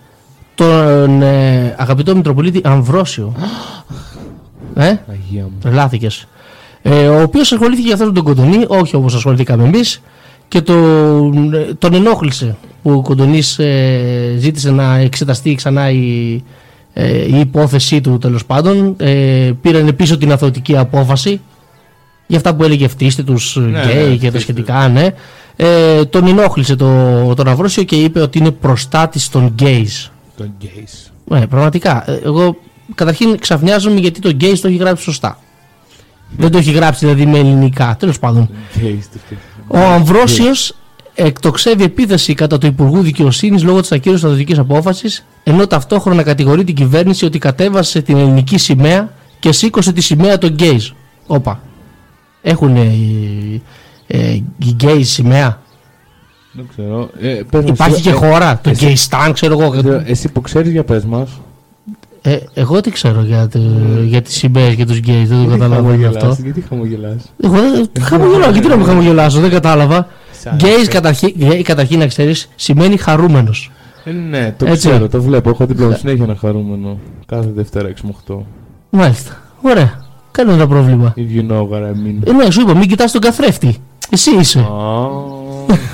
Τον 0.56 1.22
ε, 1.22 1.76
αγαπητό 1.78 2.15
Μητροπολίτη 2.15 2.61
Αμβρόσιο. 2.64 3.34
ε, 4.76 4.84
Αγία 4.88 5.44
μου. 5.44 5.52
τρελάθηκες. 5.61 6.28
Ε, 6.86 7.08
ο 7.08 7.22
οποίος 7.22 7.52
ασχολήθηκε 7.52 7.86
για 7.86 7.94
αυτό 7.94 8.12
τον 8.12 8.24
Κοντονή, 8.24 8.66
όχι 8.68 8.96
όπως 8.96 9.16
ασχοληθήκαμε 9.16 9.64
εμείς, 9.64 10.02
και 10.48 10.62
τον, 10.62 11.54
ε, 11.54 11.74
τον 11.78 11.94
ενόχλησε 11.94 12.56
που 12.84 12.92
ο 12.92 13.02
Κοντονής 13.02 13.60
ε, 13.60 14.36
ζήτησε 14.38 14.72
να 14.72 14.96
εξεταστεί 14.96 15.56
ξανά 15.56 15.90
η, 15.90 16.44
ε, 16.94 17.18
η 17.18 17.40
υπόθεσή 17.40 18.02
του 18.02 18.18
τέλος 18.18 18.46
πάντων. 18.46 18.96
Ε, 18.98 19.52
πήραν 19.62 19.96
πίσω 19.96 20.18
την 20.18 20.32
αθωτική 20.32 20.78
απόφαση 20.78 21.42
για 22.28 22.38
αυτά 22.38 22.56
που 22.56 22.64
έλεγε 22.64 22.88
φτύστε 22.88 23.24
τους 23.24 23.56
Ναι, 23.56 23.80
γκέι 23.80 24.10
ναι, 24.10 24.16
και 24.16 24.16
τα 24.16 24.16
φτύστε 24.16 24.40
σχετικά, 24.40 24.88
ναι. 24.88 25.08
Ε, 25.56 26.06
τον 26.06 26.28
ενόχλησε 26.28 26.76
το, 26.76 27.34
τον 27.36 27.48
Αυρόσιο 27.48 27.84
και 27.84 27.96
είπε 27.96 28.20
ότι 28.22 28.38
είναι 28.38 28.52
προστάτης 28.52 29.30
των 29.30 29.48
γκέις. 29.48 30.12
Τον 30.38 30.54
γκέις. 30.60 31.12
Ναι, 31.26 31.48
πραγματικά. 31.48 32.12
Ε, 32.12 32.20
Εγώ 32.24 32.56
καταρχήν 32.96 33.40
ξαφνιάζομαι 33.40 34.00
γιατί 34.00 34.20
το 34.20 34.30
γκέις 34.30 34.62
το 34.62 34.68
έχει 34.68 34.78
γράψει 34.78 35.04
σωστά. 35.04 35.40
Δεν 36.38 36.52
το 36.52 36.58
έχει 36.58 36.72
γράψει 36.72 37.06
δηλαδή 37.06 37.26
με 37.26 37.38
ελληνικά. 37.40 37.96
Τέλος 38.00 38.20
πάντων. 38.20 38.50
Γκέις 38.80 39.10
τι 39.10 39.18
φταίει. 39.26 39.38
Ο 39.68 39.78
Αμβρόσιος 39.78 40.76
εκτοξεύει 41.14 41.84
επίθεση 41.84 42.34
κατά 42.34 42.58
του 42.58 42.66
Υπουργού 42.66 43.02
Δικαιοσύνης 43.02 43.64
λόγω 43.64 43.80
της 43.82 43.92
ακύρωσης 43.92 44.24
αθωτική 44.24 44.60
απόφασης, 44.60 45.26
ενώ 45.44 45.68
ταυτόχρονα 45.68 46.24
κατηγορεί 46.24 46.64
την 46.64 46.76
κυβέρνηση 46.76 47.26
ότι 47.26 47.38
κατέβασε 47.38 48.02
την 48.02 48.18
ελληνική 48.18 48.58
σημαία 48.58 49.14
και 49.40 49.52
σήκωσε 49.52 49.92
τη 49.94 50.02
σημαία 50.02 50.38
των 50.38 50.50
γκέις. 50.50 50.94
Όπα. 51.28 51.62
Έχουν 52.42 52.76
οι, 52.76 53.62
ε, 54.08 54.32
οι 54.34 54.44
γκέις 54.66 55.10
σημαία; 55.12 55.62
Δεν 56.52 56.68
ξέρω. 56.78 57.10
Ε, 57.22 57.28
πες 57.50 57.62
μας, 57.64 57.70
Υπάρχει 57.70 57.94
εσύ- 57.94 58.04
και 58.04 58.10
ε, 58.10 58.14
χώρα. 58.14 58.60
Το 58.64 58.70
εσύ- 58.70 58.86
γκέιστάν, 58.86 59.34
ξέρω 59.34 59.60
εγώ. 59.62 59.74
Ε, 59.94 60.04
Εσύ 60.06 60.30
που 60.30 60.42
ξέρεις 60.42 60.72
για 60.72 60.84
πες 60.84 61.06
μας. 61.06 61.30
Ε, 62.26 62.38
εγώ 62.54 62.82
τι 62.82 62.91
ξέρω 62.91 63.22
για, 63.22 63.48
το, 63.48 63.60
για 64.06 64.22
τις 64.22 64.36
σημαίες 64.36 64.76
και 64.76 64.86
τους 64.86 64.98
gays, 64.98 65.30
δεν 65.30 65.44
το 65.44 65.50
καταλαβαίνω 65.50 66.08
αυτό. 66.08 66.38
Γιατί 66.44 66.62
χαμογελάς; 66.70 67.34
Εγώ 67.44 67.56
δεν 67.94 68.04
χαμογελάω, 68.04 68.52
γιατί 68.52 68.68
να 68.68 68.76
μην 68.76 68.86
χαμογελάσω, 68.86 69.40
δεν 69.40 69.50
κατάλαβα. 69.50 70.08
Σαν- 70.32 70.56
Gays 70.56 70.88
καταρχήν, 70.88 71.34
γκέι, 71.38 71.62
καταρχήν 71.62 72.00
να 72.00 72.08
ξέρεις, 72.08 72.50
σημαίνει 72.56 72.98
χαρούμενος. 72.98 73.72
Ε, 74.04 74.12
ναι, 74.12 74.54
το 74.58 74.66
Έτσι. 74.66 74.88
ξέρω, 74.90 75.08
το 75.10 75.22
βλέπω. 75.22 75.50
Έχω 75.50 75.66
δίπλα 75.66 75.86
μου 75.88 75.95
συνέχεια 76.00 76.24
ένα 76.24 76.36
χαρούμενο. 76.36 76.98
Κάθε 77.26 77.50
Δευτέρα 77.56 77.88
6 77.88 77.91
με 78.04 78.14
8. 78.28 78.38
Μάλιστα, 78.90 79.32
ωραία, 79.62 80.06
κανένα 80.32 80.68
πρόβλημα. 80.68 81.14
If 81.18 81.20
you 81.40 81.52
know 81.52 81.60
what 81.62 81.82
I 81.82 81.91
mean. 82.08 82.28
Ε, 82.28 82.32
ναι, 82.32 82.52
σου 82.52 82.62
είπα, 82.62 82.76
μην 82.78 82.88
κοιτάς 82.88 83.12
τον 83.12 83.22
καθρέφτη. 83.22 83.78
Εσύ 84.10 84.36
είσαι. 84.40 84.68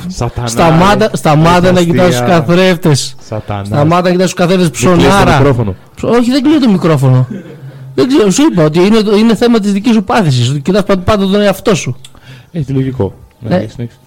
Σατανά. 0.07 0.47
Σταμάτα, 0.47 1.07
ρε. 1.11 1.17
σταμάτα 1.17 1.71
να 1.71 1.81
κοιτάς 1.83 2.05
τους 2.07 2.15
Αστεία. 2.15 2.27
καθρέφτες. 2.39 3.15
Σατανά. 3.27 3.65
Σταμάτα 3.65 4.01
να 4.01 4.09
κοιτάς 4.09 4.25
τους 4.25 4.33
καθρέφτες 4.33 4.69
Δεν 4.69 4.77
κλείνεις 4.79 5.03
το 5.03 5.09
ψωνάρα. 5.09 5.37
μικρόφωνο. 5.37 5.75
Ψ- 5.95 6.03
Όχι, 6.03 6.31
δεν 6.31 6.43
κλείνει 6.43 6.59
το 6.59 6.69
μικρόφωνο. 6.71 7.27
δεν 7.95 8.07
ξέρω, 8.07 8.29
σου 8.31 8.41
είπα 8.51 8.63
ότι 8.63 8.79
είναι, 8.79 9.01
το- 9.01 9.15
είναι 9.15 9.35
θέμα 9.35 9.59
της 9.59 9.71
δικής 9.73 9.93
σου 9.93 10.03
πάθησης. 10.03 10.49
Ότι 10.49 10.59
κοιτάς 10.59 10.83
πάντα, 10.83 11.01
πάντα 11.01 11.27
τον 11.27 11.41
εαυτό 11.41 11.75
σου. 11.75 11.95
Έχει 12.51 12.71
λογικό. 12.71 13.13
Ναι. 13.39 13.49
Ναι, 13.57 13.65
συνέχισε. 13.69 13.97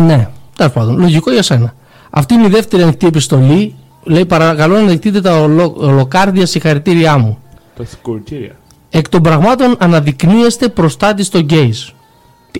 Ναι, 0.00 0.28
τέλος 0.56 0.72
πάντων. 0.72 0.98
Λογικό 0.98 1.30
για 1.32 1.42
σένα. 1.42 1.74
Αυτή 2.10 2.34
είναι 2.34 2.46
η 2.46 2.50
δεύτερη 2.50 2.82
ανοιχτή 2.82 3.06
επιστολή. 3.06 3.74
Λέει: 4.04 4.24
Παρακαλώ 4.26 4.78
να 4.80 4.86
δεχτείτε 4.86 5.20
τα 5.20 5.40
ολο, 5.40 5.74
ολοκάρδια 5.76 6.46
συγχαρητήριά 6.46 7.18
μου. 7.18 7.38
Τα 7.76 7.84
συγχωρητήρια. 7.84 8.52
Εκ 8.90 9.08
των 9.08 9.22
πραγμάτων 9.22 9.74
αναδεικνύεστε 9.78 10.68
προστάτη 10.68 11.28
των 11.28 11.40
γκέις. 11.40 11.92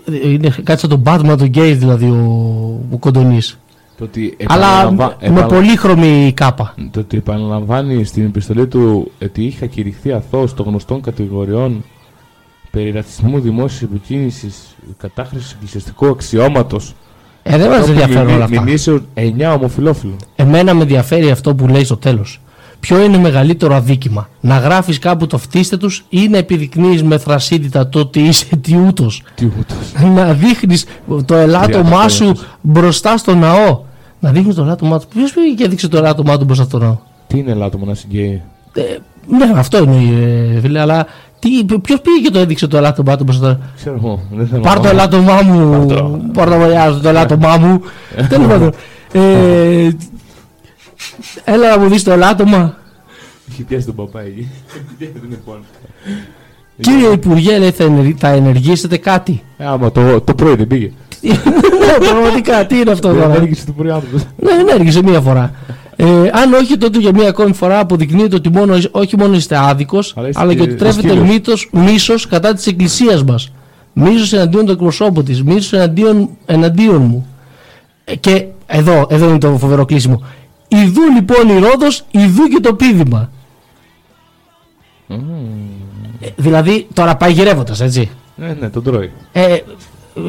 Τι- 0.02 0.32
Είναι 0.32 0.54
κάτι 0.62 0.80
σαν 0.80 0.90
τον 0.90 1.02
Batman 1.06 1.34
των 1.38 1.46
γκέις 1.46 1.78
δηλαδή 1.78 2.04
ο, 2.06 2.80
ο 2.90 2.96
Κοντονής. 2.98 3.58
Το 3.98 4.04
ότι 4.04 4.36
Αλλά 4.46 4.66
επαναλαμβα- 4.66 5.16
με 5.20 5.26
επανα- 5.26 5.46
πολύχρωμη 5.46 6.32
κάπα. 6.36 6.74
Το 6.90 7.00
ότι 7.00 7.16
επαναλαμβάνει 7.16 8.04
στην 8.04 8.24
επιστολή 8.24 8.66
του 8.66 9.10
ότι 9.22 9.44
είχα 9.44 9.66
κηρυχθεί 9.66 10.12
αθώος 10.12 10.54
των 10.54 10.66
γνωστών 10.66 11.00
κατηγοριών 11.00 11.84
περί 12.70 12.90
ρατσισμού 12.90 13.40
δημόσιας 13.40 13.82
επικίνησης, 13.82 14.76
κατάχρησης 14.98 15.52
εκκλησιαστικού 15.52 16.06
αξιώματος. 16.06 16.94
Ε, 17.42 17.56
δεν 17.58 17.70
μας 17.70 17.88
ενδιαφέρουν 17.88 18.34
όλα 18.34 18.44
αυτά. 18.44 18.62
Μηνύσεως 18.62 19.00
9 19.14 19.52
ομοφυλόφιλων. 19.54 20.16
Εμένα 20.36 20.74
με 20.74 20.82
ενδιαφέρει 20.82 21.30
αυτό 21.30 21.54
που 21.54 21.66
λέει 21.68 21.84
στο 21.84 21.96
τέλος. 21.96 22.40
Ποιο 22.84 23.02
είναι 23.02 23.18
μεγαλύτερο 23.18 23.74
αδίκημα, 23.74 24.28
να 24.40 24.58
γράφεις 24.58 24.98
κάπου 24.98 25.26
το 25.26 25.38
φτύστε 25.38 25.76
τους 25.76 26.04
ή 26.08 26.28
να 26.28 26.36
επιδεικνύεις 26.38 27.02
με 27.02 27.18
θρασίτητα 27.18 27.88
το 27.88 27.98
ότι 27.98 28.20
είσαι 28.20 28.56
τιούτος. 28.56 29.22
Τι 29.34 29.44
ούτως. 29.58 30.12
να 30.14 30.32
δείχνεις 30.32 30.84
το 31.24 31.34
ελάττωμά 31.34 31.82
Τριάντα 31.88 32.08
σου 32.08 32.24
χρόνια. 32.24 32.40
μπροστά 32.60 33.16
στο 33.16 33.34
ναό. 33.34 33.80
Να 34.20 34.30
δείχνεις 34.30 34.54
το 34.54 34.62
ελάττωμά 34.62 34.98
του. 34.98 35.06
Ποιος 35.14 35.32
πήγε 35.32 35.54
και 35.54 35.64
έδειξε 35.64 35.88
το 35.88 35.96
ελάττωμά 35.96 36.38
του 36.38 36.44
μπροστά 36.44 36.64
στο 36.64 36.78
ναό; 36.78 36.96
Τι 37.26 37.38
είναι 37.38 37.50
ελάττωμα 37.50 37.86
να 37.86 37.94
συγκαίει; 37.94 38.42
Ε, 38.72 38.80
Ναι, 39.28 39.52
αυτό 39.58 39.76
εννοεί, 39.76 40.14
ε, 40.56 40.60
φίλε, 40.60 40.80
αλλά 40.80 41.06
ποιος 41.82 42.00
πήγε 42.00 42.20
και 42.22 42.30
το 42.30 42.38
έδειξε 42.38 42.66
το 42.66 42.76
ελάττωμά 42.76 43.16
του 43.16 43.24
μπροστά. 43.24 43.58
Ξέρω 43.76 43.96
εγώ. 44.02 44.20
Δεν 44.30 44.46
θέλω 44.46 44.60
Πάρ 44.62 44.76
να 44.76 44.80
το 44.80 44.88
πάω. 44.88 44.92
ελάττωμά 44.92 45.42
μου. 45.42 45.86
Πάρ 46.32 46.48
το 46.50 46.56
βολιάζω 46.58 47.00
το 47.00 47.08
ελάττωμά 47.08 47.56
μου. 47.56 47.80
Τέλος 48.28 48.46
πάντων. 48.46 48.72
Ε, 51.44 51.52
Έλα 51.52 51.68
να 51.76 51.78
μου 51.82 51.88
δεις 51.88 52.02
το 52.02 52.12
ελάττωμα. 52.12 52.76
Έχει 53.50 53.62
πιάσει 53.62 53.86
τον 53.86 53.94
παπά 53.94 54.20
εκεί. 54.20 54.48
Δεν 54.98 55.08
είναι 55.26 55.40
πόνο. 55.44 55.60
Κύριε 56.80 57.08
Υπουργέ, 57.08 57.58
λέει, 57.58 57.70
θα, 57.70 57.84
ενεργ- 57.84 58.18
θα 58.18 58.28
ενεργήσετε 58.28 58.96
κάτι; 58.96 59.42
Ε, 59.56 59.64
Άμα 59.66 59.92
το, 59.92 60.20
το 60.20 60.34
πρωί 60.34 60.54
δεν 60.54 60.66
πήγε. 60.66 60.90
Ναι, 61.24 62.06
πραγματικά, 62.06 62.66
τι 62.66 62.78
είναι 62.78 62.90
αυτό 62.90 63.12
Δεν 63.12 63.22
τώρα; 63.22 63.34
έργησε 63.34 63.66
το 63.66 63.72
πρωί 63.72 63.90
άνθρωπος. 63.90 64.22
Ναι, 64.36 64.50
ενέργησε 64.50 65.02
μία 65.02 65.20
φορά. 65.20 65.52
Ε, 65.96 66.06
αν 66.32 66.52
όχι, 66.52 66.76
τότε 66.76 66.98
για 66.98 67.10
μία 67.14 67.28
ακόμη 67.28 67.52
φορά 67.54 67.78
αποδεικνύεται 67.78 68.34
ότι 68.36 68.48
μόνο, 68.50 68.76
όχι 68.90 69.16
μόνο 69.16 69.34
είστε 69.34 69.56
άδικος, 69.58 70.12
Αλλά 70.16 70.28
είστε 70.28 70.40
αλλά 70.40 70.50
και 70.52 70.56
και 70.58 70.62
ότι 70.62 70.74
τρέφετε 70.74 71.08
σκύλος. 71.08 71.28
μύθος, 71.28 71.68
μίσος 71.72 72.26
κατά 72.26 72.54
της 72.54 72.66
εκκλησίας 72.66 73.24
μας. 73.24 73.52
Μίσος 73.92 74.32
εναντίον 74.32 74.66
του 74.66 74.72
εκπροσώπου 74.72 75.22
της, 75.22 75.42
μίσος 75.42 75.72
εναντίον, 75.72 76.28
εναντίον 76.46 77.02
μου. 77.02 77.26
Ε, 78.04 78.16
και 78.16 78.44
εδώ, 78.66 79.06
εδώ 79.10 79.28
είναι 79.28 79.38
το 79.38 79.56
φοβερό 79.58 79.84
κλείσιμο. 79.84 80.22
Ιδού 80.68 81.00
λοιπόν 81.14 81.56
η 81.56 81.60
Ρόδος, 81.60 82.04
ιδού 82.10 82.44
και 82.48 82.60
το 82.60 82.74
πίδημα. 82.74 83.30
Ε, 86.20 86.26
δηλαδή 86.36 86.86
τώρα 86.92 87.16
πάει 87.16 87.32
γυρεύοντας, 87.32 87.80
έτσι. 87.80 88.10
Ναι, 88.36 88.56
ναι, 88.60 88.68
τον 88.70 88.82
τρώει. 88.82 89.10
Ε, 89.32 89.56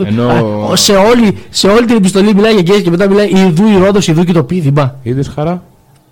Ενώ- 0.06 0.30
α, 0.72 0.76
σε, 0.76 0.94
όλη, 0.96 1.38
σε 1.50 1.68
όλη 1.68 1.86
την 1.86 1.96
επιστολή 1.96 2.34
μιλάει 2.34 2.54
για 2.54 2.62
γκέις 2.62 2.82
και 2.82 2.90
μετά 2.90 3.08
μιλάει 3.08 3.30
Ιδού 3.30 3.68
η 3.68 3.78
Ρόδος, 3.78 4.08
ιδού 4.08 4.24
και 4.24 4.32
το 4.34 4.44
πίδημα. 4.44 4.96
Είδες 5.04 5.28
χαρά; 5.28 5.64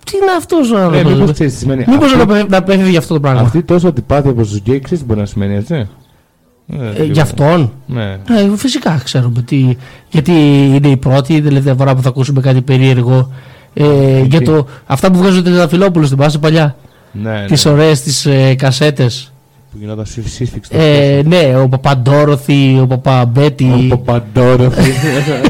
Τι 0.04 0.16
είναι 0.16 0.30
αυτός 0.38 0.70
ο 0.70 0.76
Ναι, 0.76 0.82
άνθρωπος. 0.82 1.12
μήπως 1.12 1.32
ξέρεις 1.32 1.52
τι 1.52 1.58
σημαίνει. 1.58 1.84
Μήπως 1.88 2.12
Αυτό- 2.12 2.18
να, 2.18 2.26
πε- 2.26 2.48
να 2.50 2.62
πέφτει 2.62 2.96
αυτό 2.96 3.14
το 3.14 3.20
πράγμα. 3.20 3.40
Αυτή 3.40 3.62
τόσο 3.62 3.88
αντιπάθεια 3.88 4.32
προς 4.34 4.48
τους 4.48 4.58
γκέι 4.58 4.80
ξέρεις 4.80 4.98
τι 4.98 5.04
μπορεί 5.08 5.20
να 5.20 5.26
σημαίνει 5.26 5.54
έτσι. 5.54 5.74
Ε, 5.74 5.86
Ε, 6.86 6.92
λίγο. 6.92 7.12
για 7.12 7.22
αυτόν; 7.22 7.72
Ναι. 7.86 8.10
Ε, 8.12 8.56
φυσικά 8.56 9.00
ξέρουμε. 9.04 9.42
Τι, 9.42 9.76
γιατί 10.10 10.32
είναι 10.74 10.88
η 10.88 10.96
πρώτη, 10.96 11.34
η 11.34 11.42
τελευταία 11.42 11.74
φορά 11.74 11.94
που 11.94 12.02
θα 12.02 12.08
ακούσουμε 12.08 12.40
κάτι 12.40 12.62
περίεργο. 12.62 13.30
Ε, 13.74 14.20
για 14.28 14.40
το, 14.42 14.66
αυτά 14.86 15.10
που 15.10 15.18
βγάζουν 15.18 15.44
τα 15.44 15.68
Φιλόπουλο 15.68 16.06
στην 16.06 16.18
πάση 16.18 16.38
παλιά. 16.38 16.76
Ναι, 17.12 17.30
ναι. 17.30 17.44
Τις 17.46 17.66
ωραίες 17.66 18.00
τις 18.02 18.26
ε, 18.26 18.54
κασέτες. 18.54 19.28
Που 19.72 19.76
γινόταν 19.80 20.06
σύ- 20.06 20.26
σύσφυξη. 20.28 20.70
το 20.70 20.76
Ε, 20.80 21.22
ναι, 21.26 21.56
ο 21.62 21.68
Παπαντόροθη, 21.68 22.78
ο 22.82 22.86
Παπαμπέτη. 22.86 23.88
Ο 23.92 23.96
Παπαντόροθη. 23.98 24.90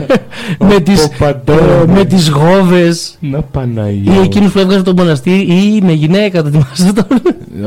με, 0.69 0.81
τις, 0.81 1.09
Παπαντόροθη. 1.19 1.91
ε, 1.91 1.93
με 1.95 2.05
τις 2.05 2.29
γόβες. 2.29 3.17
Να 3.21 3.39
Ή 3.39 3.43
Παναγία. 3.53 4.21
εκείνους 4.23 4.53
που 4.53 4.59
έβγαζαν 4.59 4.85
το 4.85 4.93
μοναστήρι 4.97 5.41
ή 5.43 5.81
με 5.83 5.93
γυναίκα, 5.93 6.43
το 6.43 6.49
θυμάσαι 6.51 6.93
τον. 6.93 7.07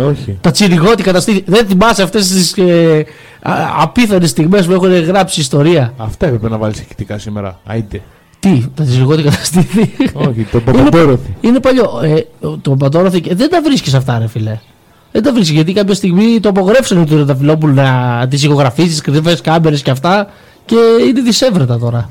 Όχι. 0.10 0.38
τα 0.42 0.52
τσιριγότικα, 0.52 1.14
τα 1.14 1.20
στήθη. 1.20 1.44
Δεν 1.46 1.66
θυμάσαι 1.68 2.04
αυτές 2.04 2.28
τις 2.28 2.54
ε, 2.58 3.06
α- 3.42 3.54
απίθανες 3.82 4.30
στιγμές 4.30 4.66
που 4.66 4.72
έχουν 4.72 4.94
γράψει 5.04 5.40
ιστορία. 5.40 5.94
Αυτά 5.98 6.26
έπρεπε 6.26 6.50
να 6.50 6.58
βάλεις 6.58 6.80
ηχητικά 6.80 7.18
σήμερα. 7.18 7.60
Άιντε. 7.66 8.02
Τι, 8.54 8.66
τα 8.76 8.84
τσιριγότικα 8.84 9.30
τα 9.30 9.44
στήθη. 9.44 9.92
Όχι, 10.14 10.44
τον 10.52 10.64
Παπαντόροθη. 10.64 11.36
Είναι 11.42 11.60
παλιό. 11.60 12.00
Ε, 12.04 12.26
το 12.62 12.76
Παντόροθη 12.76 13.22
και 13.22 13.36
δεν 13.36 13.50
τα 13.50 13.62
βρίσκεις 13.62 13.94
αυτά, 13.94 14.20
ρε 14.20 14.28
φιλέ. 14.28 14.60
Δεν 15.12 15.24
τα 15.24 15.34
βρίσκεις 15.34 15.56
γιατί 15.56 15.74
κάποια 15.74 15.94
στιγμή 15.94 16.40
το 16.40 16.50
απογρέψανε 16.50 17.06
του 17.06 17.18
Ρεταφυλόπουλου 17.18 17.74
να 17.74 18.28
τις 18.30 18.44
ηχογραφήσεις, 18.44 18.96
τι 18.96 19.12
κρυφέ 19.12 19.38
κάμερες 19.44 19.82
και 19.82 19.92
αυτά 19.92 20.28
και 20.66 20.76
είναι 21.08 21.22
δυσέβρετα 21.22 21.80
τώρα. 21.80 22.10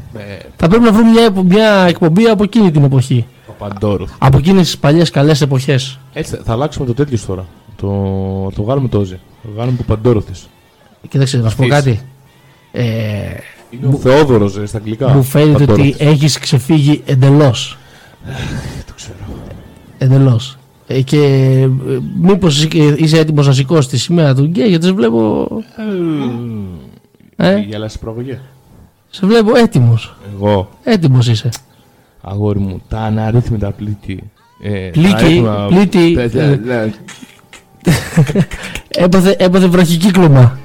Θα 0.56 0.68
πρέπει 0.68 0.84
να 0.84 0.92
βρούμε 0.92 1.10
μια, 1.10 1.42
μια 1.42 1.86
εκπομπή 1.88 2.24
από 2.24 2.42
εκείνη 2.42 2.70
την 2.70 2.84
εποχή. 2.84 3.26
Παπαντόροθη. 3.58 4.12
Από 4.18 4.38
εκείνες 4.38 4.62
τις 4.64 4.78
παλιές 4.78 5.10
καλές 5.10 5.40
εποχές. 5.40 5.98
Έτσι, 6.12 6.38
θα 6.44 6.52
αλλάξουμε 6.52 6.86
το 6.86 6.94
τέτοιος 6.94 7.26
τώρα. 7.26 7.46
Το, 7.76 7.86
το 8.54 8.62
βγάλουμε 8.62 8.88
το 8.88 8.98
Όζε. 8.98 9.20
Το 9.42 9.48
βγάλουμε 9.54 9.76
Παπαντόροθης. 9.86 10.48
Κοίταξε, 11.08 11.36
να 11.36 11.48
σου 11.50 11.56
πω 11.56 11.62
Αυτής. 11.62 11.76
κάτι. 11.78 12.00
Ε, 12.72 12.84
Είναι 13.82 13.94
ο 13.94 13.98
Θεόδωρος 13.98 14.56
ε, 14.56 14.66
στα 14.66 14.78
αγγλικά. 14.78 15.08
μου 15.08 15.22
φαίνεται 15.22 15.52
ότι 15.52 15.64
Παντόροθης. 15.66 15.96
έχεις 15.98 16.38
ξεφύγει 16.38 17.02
εντελώς. 17.06 17.78
Το 18.86 18.92
ξέρω. 18.96 19.16
Εντελώς. 19.98 20.58
Ε, 20.86 21.00
και 21.00 21.18
ε, 21.22 21.68
μήπως 22.20 22.64
είσαι 22.96 23.18
έτοιμος 23.18 23.46
να 23.46 23.52
σηκώσεις 23.52 23.86
τη 23.90 23.98
σημαία 23.98 24.34
του 24.34 24.44
γκέι, 24.44 24.68
γιατί 24.68 24.84
σε 24.86 24.92
βλέπω. 24.92 25.48
Ε; 27.36 27.58
Η 27.58 27.62
γελάση 27.62 27.98
προαγωγή. 27.98 28.38
Σε 29.10 29.26
βλέπω 29.26 29.56
έτοιμος. 29.56 30.16
Εγώ, 30.36 30.68
Έτοιμος 30.84 31.28
είσαι. 31.28 31.48
αγόρι 32.20 32.58
μου, 32.58 32.80
τα 32.88 32.98
αναρρύθμιτα 33.00 33.70
πλήτη. 33.70 34.22
Ε, 34.62 34.70
Πλήκη, 34.70 35.10
τα 35.10 35.16
αριθμα- 35.16 35.66
πλήτη, 35.68 36.14
τα- 36.14 36.30
τα- 36.30 36.42
ε. 36.42 36.56
τα- 36.56 36.90
Έπαθε, 39.04 39.36
έπαθε 39.38 39.66
βραχικύκλωμα. 39.66 40.58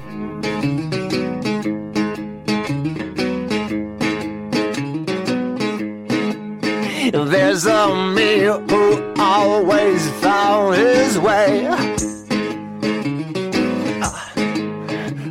A 7.64 7.94
me 8.16 8.40
who 8.40 9.14
always 9.18 10.10
found 10.20 10.74
his 10.74 11.16
way. 11.16 11.68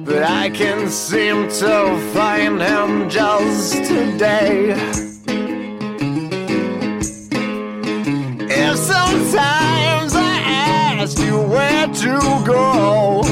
But 0.06 0.24
I 0.24 0.50
can 0.54 0.90
seem 0.90 1.50
to 1.50 2.00
find 2.14 2.62
him 2.62 3.10
just 3.10 3.84
today. 3.84 4.72
If 8.50 8.78
sometimes 8.78 10.16
I 10.16 10.40
ask 11.02 11.18
you 11.20 11.38
where 11.38 11.88
to 11.88 12.44
go, 12.46 13.24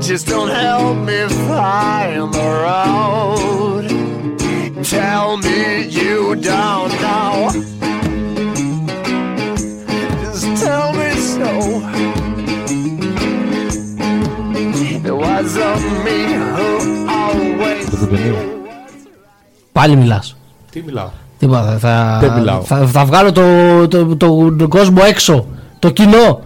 just 0.00 0.26
don't 0.28 0.48
help 0.48 0.96
me 0.96 1.28
find 1.48 2.32
the 2.32 2.48
road. 2.64 3.88
Tell 4.84 5.36
me 5.36 5.82
you 5.88 6.34
don't 6.36 6.92
know. 7.02 7.81
Πάλι 19.72 19.96
μιλάς. 19.96 20.36
Τι 20.70 20.82
μιλάω; 20.86 21.08
Τίποτα. 21.38 21.78
Θα, 21.78 22.18
Δεν 22.20 22.32
μιλάω. 22.32 22.60
θα, 22.60 22.86
θα 22.86 23.04
βγάλω 23.04 23.32
το, 23.32 23.42
το, 23.88 24.16
το, 24.16 24.52
τον 24.58 24.68
κόσμο 24.68 25.02
έξω. 25.08 25.46
Το 25.78 25.90
κοινό. 25.90 26.40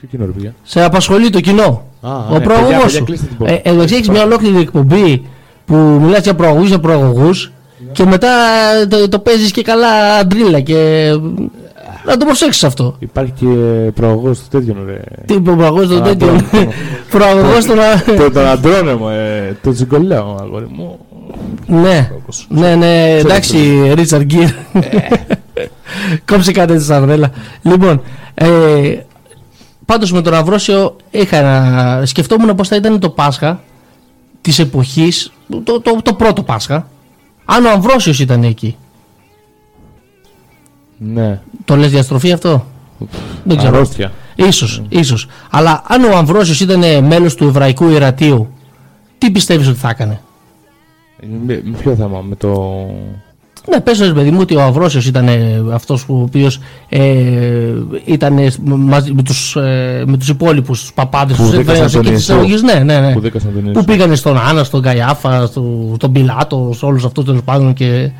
Ποιο 0.00 0.08
κοινό 0.10 0.24
ρε 0.24 0.30
παιδιά; 0.30 0.54
Σε 0.62 0.82
απασχολεί 0.84 1.30
το 1.30 1.40
κοινό. 1.40 1.82
Α, 2.00 2.10
ο 2.30 2.32
ναι, 2.32 2.40
προαγωγό 2.40 2.68
παιδιά, 2.70 2.88
σου. 2.88 2.98
παιδιά, 2.98 3.04
κλείστε 3.04 3.26
την 3.26 3.36
πόρτα. 3.36 3.52
Ε, 3.54 3.60
εδώ 3.64 3.82
έχεις 3.82 4.08
μια 4.08 4.22
ολόκληρη 4.24 4.58
εκπομπή 4.60 5.26
που 5.64 5.74
μιλάς 5.74 6.22
για 6.22 6.34
προαγωγούς 6.34 6.68
για 6.68 6.78
προαγωγούς 6.80 7.52
και 7.92 8.04
μετά 8.04 8.28
το, 8.88 9.08
το 9.08 9.18
παίζεις 9.18 9.50
και 9.50 9.62
καλά 9.62 10.26
ντρίλα 10.26 10.60
και. 10.60 11.10
Να 12.04 12.16
το 12.16 12.24
προσέξεις 12.24 12.64
αυτό. 12.64 12.96
Υπάρχει 12.98 13.32
και 13.32 13.46
προαγωγός 13.94 14.38
του 14.38 14.44
τέτοιον 14.50 14.76
ρε. 14.86 15.00
Τι 15.26 15.40
προαγωγός 15.40 15.88
το 15.88 15.96
Α, 15.96 16.00
τέτοιο. 16.02 16.26
το- 16.26 16.68
Προαγωγός 17.10 17.64
τον. 17.64 17.76
Το- 18.16 18.30
Τον 18.30 18.46
αντρώνε 18.46 18.94
μου, 18.94 19.08
ε, 19.08 19.56
το 19.62 19.72
τζιγκολέο 19.72 20.36
αγόρι 20.40 20.66
μου. 20.70 20.98
Ναι, 21.66 22.10
ναι, 22.48 22.74
ναι, 22.74 23.10
εντάξει, 23.18 23.90
Ρίτσαρντ 23.94 24.22
Γκίρ. 24.24 24.48
Κόψε 26.30 26.52
κάτι 26.52 26.76
τη 26.78 26.92
Αβρέλα. 26.92 27.30
Λοιπόν, 27.62 28.02
ε, 28.34 28.48
πάντως 29.84 30.12
με 30.12 30.20
τον 30.22 30.34
Αυρόσιο 30.34 30.96
είχα 31.10 31.36
ένα... 31.36 32.02
σκεφτόμουν 32.06 32.54
πώς 32.54 32.68
θα 32.68 32.76
ήταν 32.76 32.98
το 32.98 33.10
Πάσχα 33.10 33.60
της 34.40 34.58
εποχής, 34.58 35.32
το, 35.64 35.80
το, 35.80 35.98
το 36.02 36.14
πρώτο 36.14 36.42
Πάσχα, 36.42 36.88
αν 37.44 37.64
ο 37.64 37.70
Αμβρόσιος 37.70 38.20
ήταν 38.20 38.42
εκεί. 38.42 38.76
Ναι. 41.02 41.40
Το 41.64 41.76
λες 41.76 41.90
διαστροφή 41.90 42.32
αυτό; 42.32 42.66
Δεν 43.44 43.56
ξέρω. 43.56 43.76
Αρρώστια. 43.76 44.12
Ίσως, 44.34 44.82
ίσως. 44.88 45.26
Αλλά 45.50 45.82
αν 45.86 46.04
ο 46.04 46.16
Αμβρόσιος 46.16 46.60
ήταν 46.60 47.04
μέλος 47.04 47.34
του 47.34 47.44
Εβραϊκού 47.44 47.88
Ιερατείου, 47.88 48.48
τι 49.18 49.30
πιστεύεις 49.30 49.68
ότι 49.68 49.78
θα 49.78 49.88
έκανε; 49.88 50.20
Με, 51.46 51.62
με 51.64 51.76
ποιο 51.78 51.94
θέμα, 51.94 52.20
με 52.20 52.36
το... 52.36 52.84
Ναι, 53.68 53.80
πες 53.80 53.98
ρε 54.00 54.12
παιδί 54.12 54.30
μου 54.30 54.38
ότι 54.40 54.54
ο 54.56 54.62
Αυρόσιος 54.62 55.06
ήταν 55.06 55.28
ε, 55.28 55.62
αυτός 55.72 56.04
που, 56.06 56.14
ο 56.14 56.22
οποίος 56.22 56.60
ε, 56.88 57.02
ήταν 58.04 58.38
ε, 58.38 58.52
μαζί 58.64 59.12
με 59.12 59.22
τους, 59.22 59.56
ε, 59.56 60.02
με 60.06 60.16
τους 60.16 60.28
υπόλοιπους 60.28 60.80
τους 60.80 60.92
παπάδες, 60.92 61.36
Που 61.36 61.42
τους 61.42 61.50
δίκασαν 61.50 61.74
Εβραίους 61.74 61.92
τον 61.92 62.00
εκεί 62.00 62.10
της 62.10 62.18
Ιησού. 62.28 62.32
εισαγωγής. 62.32 62.62
Ναι, 62.62 62.74
ναι, 62.74 62.98
ναι. 63.00 63.12
Που 63.12 63.20
δίκασαν 63.20 63.50
τον 63.52 63.62
Που 63.62 63.68
Ιησού. 63.68 63.84
πήγανε 63.84 64.14
στον 64.14 64.38
Άννα, 64.38 64.64
στον 64.64 64.82
Καϊάφα, 64.82 65.46
στο, 65.46 65.92
στον 65.96 66.12
Πιλάτο, 66.12 66.72
σε 66.76 66.84
όλους 66.84 67.04
αυτούς 67.04 67.24
τέλος 67.24 67.42
πάντων 67.44 67.72
και, 67.72 67.84
Ναι. 67.86 68.10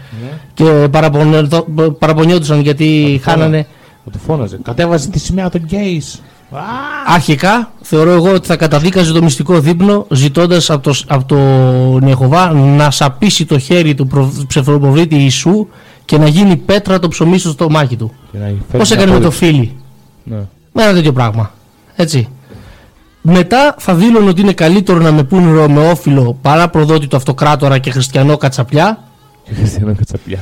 και 0.55 0.89
παραπονιόντουσαν, 0.91 1.65
παραπονιόντουσαν 1.99 2.61
γιατί 2.61 3.21
χάνανε. 3.23 3.67
Θα 4.05 4.11
του 4.11 4.19
φώναζε. 4.19 4.59
Κατέβαζε 4.63 5.09
τη 5.09 5.19
σημαία 5.19 5.49
των 5.51 5.61
γκέις. 5.65 6.23
Αρχικά 7.07 7.73
θεωρώ 7.81 8.11
εγώ 8.11 8.33
ότι 8.33 8.47
θα 8.47 8.57
καταδίκαζε 8.57 9.13
το 9.13 9.23
μυστικό 9.23 9.61
δείπνο 9.61 10.07
ζητώντας 10.11 10.71
από, 10.71 10.83
το, 10.83 10.95
από 11.07 11.25
τον 11.25 12.07
Ιεχωβά 12.09 12.53
να 12.53 12.91
σαπίσει 12.91 13.45
το 13.45 13.59
χέρι 13.59 13.95
του 13.95 14.07
προ- 14.07 14.33
ψευδοπροβλήτη 14.47 15.17
Ιησού 15.17 15.67
και 16.05 16.19
να 16.19 16.29
γίνει 16.29 16.57
πέτρα 16.57 16.99
το 16.99 17.09
ψωμί 17.09 17.39
στο 17.39 17.51
στομάχι 17.51 17.97
του. 17.97 18.13
Και 18.33 18.39
να 18.39 18.45
φέρει 18.45 18.59
Πώς 18.79 18.91
μια 18.91 18.99
έκανε 18.99 19.13
με 19.13 19.21
το 19.21 19.27
απόδειξη. 19.29 19.45
φίλι; 19.53 19.77
Ναι. 20.25 20.37
Με 20.73 20.83
ένα 20.83 20.93
τέτοιο 20.93 21.13
πράγμα. 21.13 21.51
Έτσι. 21.97 22.29
Μετά 23.23 23.75
θα 23.79 23.95
δήλωνε 23.95 24.29
ότι 24.29 24.41
είναι 24.41 24.53
καλύτερο 24.53 24.99
να 24.99 25.13
με 25.13 25.23
πούνε 25.25 25.53
Ρωμαιόφιλο 25.53 26.39
παρά 26.43 26.69
προδότη 26.69 27.07
του 27.07 27.17
αυτοκράτορα 27.17 27.79
και 27.79 27.91
χριστιανό 27.91 28.37
κατσαπλιά. 28.37 29.05
Και 29.45 29.55
χριστιανό 29.55 29.95
κατσαπλιά. 29.95 30.39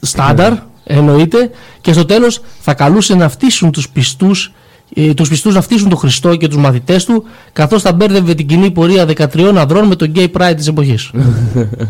Στάνταρ, 0.00 0.52
εννοείται. 0.84 1.50
Και 1.80 1.92
στο 1.92 2.04
τέλος 2.04 2.40
θα 2.60 2.74
καλούσε 2.74 3.14
να 3.14 3.28
φτύσουν 3.28 3.70
τους 3.70 3.88
πιστούς 3.88 4.52
ε, 4.94 5.14
τους 5.14 5.28
πιστούς 5.28 5.54
να 5.54 5.60
φτύσουν 5.60 5.88
τον 5.88 5.98
Χριστό 5.98 6.36
και 6.36 6.48
τους 6.48 6.56
μαθητές 6.56 7.04
του 7.04 7.24
καθώς 7.52 7.82
θα 7.82 7.92
μπέρδευε 7.92 8.34
την 8.34 8.46
κοινή 8.46 8.70
πορεία 8.70 9.06
13 9.06 9.52
ανδρών 9.56 9.86
με 9.86 9.96
τον 9.96 10.12
gay 10.14 10.26
pride 10.38 10.52
της 10.56 10.66
εποχής. 10.66 11.10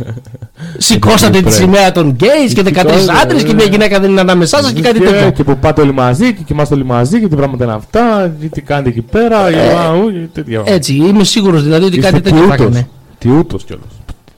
Σηκώσατε 0.78 1.40
τη 1.40 1.52
σημαία 1.52 1.92
των 1.92 2.16
gays 2.20 2.52
και 2.54 2.62
13 2.64 2.66
Σηκώσατε, 2.66 3.12
άντρες 3.22 3.42
και 3.44 3.54
μια 3.54 3.64
γυναίκα 3.64 4.00
δεν 4.00 4.10
είναι 4.10 4.20
ανάμεσά 4.20 4.62
σας 4.62 4.72
και 4.72 4.80
κάτι 4.80 4.98
Και- 4.98 5.04
τέτοιο. 5.04 5.30
Και 5.30 5.44
που 5.44 5.56
πάτε 5.58 5.80
όλοι 5.80 5.92
μαζί 5.92 6.34
και 6.34 6.42
κοιμάστε 6.42 6.74
όλοι 6.74 6.84
μαζί 6.84 7.20
και 7.20 7.28
τι 7.28 7.36
πράγματα 7.36 7.64
είναι 7.64 7.72
αυτά, 7.72 8.32
και 8.40 8.46
τι 8.46 8.60
κάνετε 8.60 8.88
εκεί 8.88 9.00
πέρα, 9.02 9.50
και 9.52 9.58
αου, 9.58 10.10
και 10.12 10.18
τέτοια. 10.32 10.62
Έτσι, 10.64 10.94
είμαι 10.94 11.24
σίγουρος 11.24 11.62
δηλαδή 11.62 11.84
ότι 11.84 11.96
Είστε 11.98 12.10
κάτι 12.10 12.22
τέτοιο 12.22 12.38
θα 12.46 12.54
τι 12.54 12.62
ούτως. 12.62 12.66
έκανε. 12.66 12.88
Τι 13.18 13.28
ούτως 13.30 13.64
κιόλας. 13.64 13.86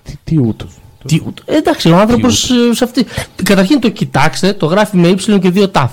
Τι, 0.03 0.13
τι 0.25 0.39
ούτως. 0.39 0.69
Τι 1.07 1.21
ούτως. 1.27 1.45
Ε, 1.47 1.57
Εντάξει, 1.57 1.91
ο 1.91 1.97
άνθρωπος 1.99 2.51
σε 2.73 2.85
αυτή. 2.85 3.07
Καταρχήν 3.43 3.81
το 3.81 3.89
κοιτάξτε, 3.89 4.53
το 4.53 4.67
γράφει 4.67 4.97
με 4.97 5.09
ύψιλον 5.09 5.41
και 5.41 5.51
δύο 5.51 5.69
τάφ. 5.69 5.91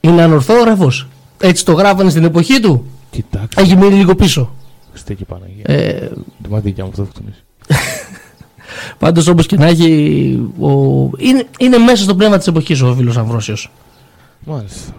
Είναι 0.00 0.22
ανορθόγραφο. 0.22 0.92
Έτσι 1.40 1.64
το 1.64 1.72
γράφανε 1.72 2.10
στην 2.10 2.24
εποχή 2.24 2.60
του; 2.60 2.84
Κοιτάξτε. 3.10 3.62
Έχει 3.62 3.76
μείνει 3.76 3.94
λίγο 3.94 4.14
πίσω. 4.14 4.50
Στέκει 4.92 5.24
Παναγία. 5.24 5.62
Ε, 5.62 6.08
Το 6.42 6.48
μάτι 6.50 6.62
δικιά 6.62 6.84
μου 6.84 6.90
αυτό 6.90 7.04
θα 7.04 7.10
φτιάξει. 7.14 7.40
Πάντως 8.98 9.26
όπως 9.26 9.46
και 9.46 9.56
να 9.56 9.66
έχει. 9.66 9.88
Ο... 10.60 10.70
Είναι, 11.18 11.46
είναι 11.58 11.78
μέσα 11.78 12.02
στο 12.02 12.14
πνεύμα 12.14 12.38
της 12.38 12.46
εποχής 12.46 12.80
ο 12.82 12.94
φίλος 12.94 13.16
Αμβρόσιος. 13.16 13.70
Μάλιστα. 14.44 14.92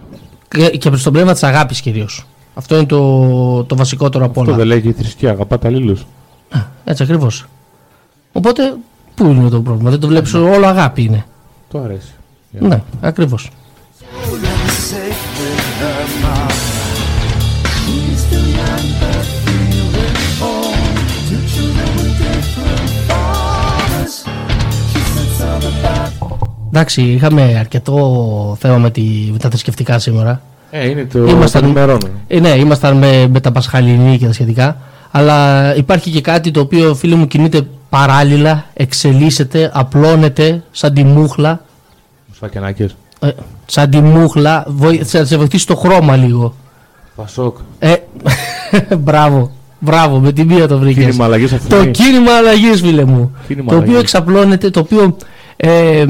Και, 0.48 0.70
και 0.70 0.96
στο 0.96 1.12
πνεύμα 1.12 1.32
της 1.34 1.44
αγάπης 1.44 1.82
κυρίως. 1.82 2.26
Αυτό 2.54 2.76
είναι 2.76 2.86
το, 2.86 3.64
το 3.64 3.76
βασικότερο 3.76 4.26
από 4.26 4.40
Αυτό 4.40 4.52
όλα. 4.52 4.60
δεν 4.60 4.68
λέει 4.68 4.82
και 4.82 4.88
η 4.88 4.94
θρησκεία, 4.94 5.32
αγαπάτε 5.32 5.68
αλλήλους. 5.68 6.06
Έτσι 6.84 7.04
ακριβώς. 7.04 7.46
Οπότε, 8.32 8.74
πού 9.16 9.26
είναι 9.26 9.50
το 9.50 9.62
πρόβλημα, 9.62 9.90
δεν 9.90 10.00
το 10.00 10.08
βλέπεις 10.08 10.34
όλο 10.34 10.66
αγάπη 10.68 11.02
είναι. 11.04 11.26
Το 11.72 11.80
αρέσει. 11.80 12.12
Ναι, 12.52 12.82
ακριβώς. 13.02 13.50
Εντάξει, 26.68 27.02
είχαμε 27.02 27.56
αρκετό 27.60 28.58
θέμα 28.60 28.78
με, 28.78 28.90
τη, 28.92 29.02
με 29.32 29.38
τα 29.38 29.50
θρησκευτικά 29.50 30.00
σήμερα. 30.00 30.42
Ε, 30.72 30.90
είναι 30.90 31.06
το 31.06 31.26
Ήμασταν- 31.28 31.62
των 31.62 31.72
ημερών. 31.72 31.98
Ε, 32.28 32.40
ναι, 32.40 32.50
ήμασταν 32.50 32.98
με, 32.98 33.28
με 33.28 33.40
τα 33.40 33.52
Πασχαλινή 33.52 34.18
και 34.18 34.26
τα 34.26 34.34
σχετικά. 34.34 34.78
Αλλά 35.12 35.76
υπάρχει 35.76 36.10
και 36.10 36.22
κάτι 36.22 36.52
το 36.52 36.60
οποίο 36.60 36.96
φίλε 36.96 37.16
μου 37.16 37.28
κινείται 37.28 37.68
παράλληλα, 37.90 38.66
εξελίσσεται, 38.74 39.72
απλώνεται 39.74 40.64
σαν 40.72 40.94
τη 40.94 41.04
μούχλα. 41.04 41.62
Σφακιανάκες. 42.36 42.96
Ε, 43.20 43.30
σαν 43.66 43.90
τη 43.90 44.00
μούχλα, 44.02 44.64
βοη- 44.68 45.04
θα 45.06 45.26
σε 45.26 45.38
βοηθήσει 45.38 45.68
το 45.68 45.76
χρώμα 45.76 46.16
λίγο. 46.16 46.54
Πασόκ. 47.16 47.58
Ε, 47.80 47.94
μπράβο, 49.00 49.52
μπράβο, 49.80 50.20
με 50.20 50.32
την 50.32 50.48
μία 50.48 50.68
το 50.68 50.78
βρήκες. 50.80 51.04
Κίνημα 51.06 51.26
αλλαγής 51.26 51.54
αυτό 51.54 51.76
Το 51.76 51.82
είναι. 51.82 51.92
κίνημα 51.92 52.32
αλλαγής, 52.32 52.82
φίλε 52.82 53.06
μου. 53.06 53.32
Κίνημα 53.48 53.70
το 53.70 53.76
οποίο 53.76 53.84
αλλαγής. 53.92 54.02
εξαπλώνεται, 54.02 54.70
το 54.70 54.80
οποίο. 54.80 55.18
Ε, 55.58 56.06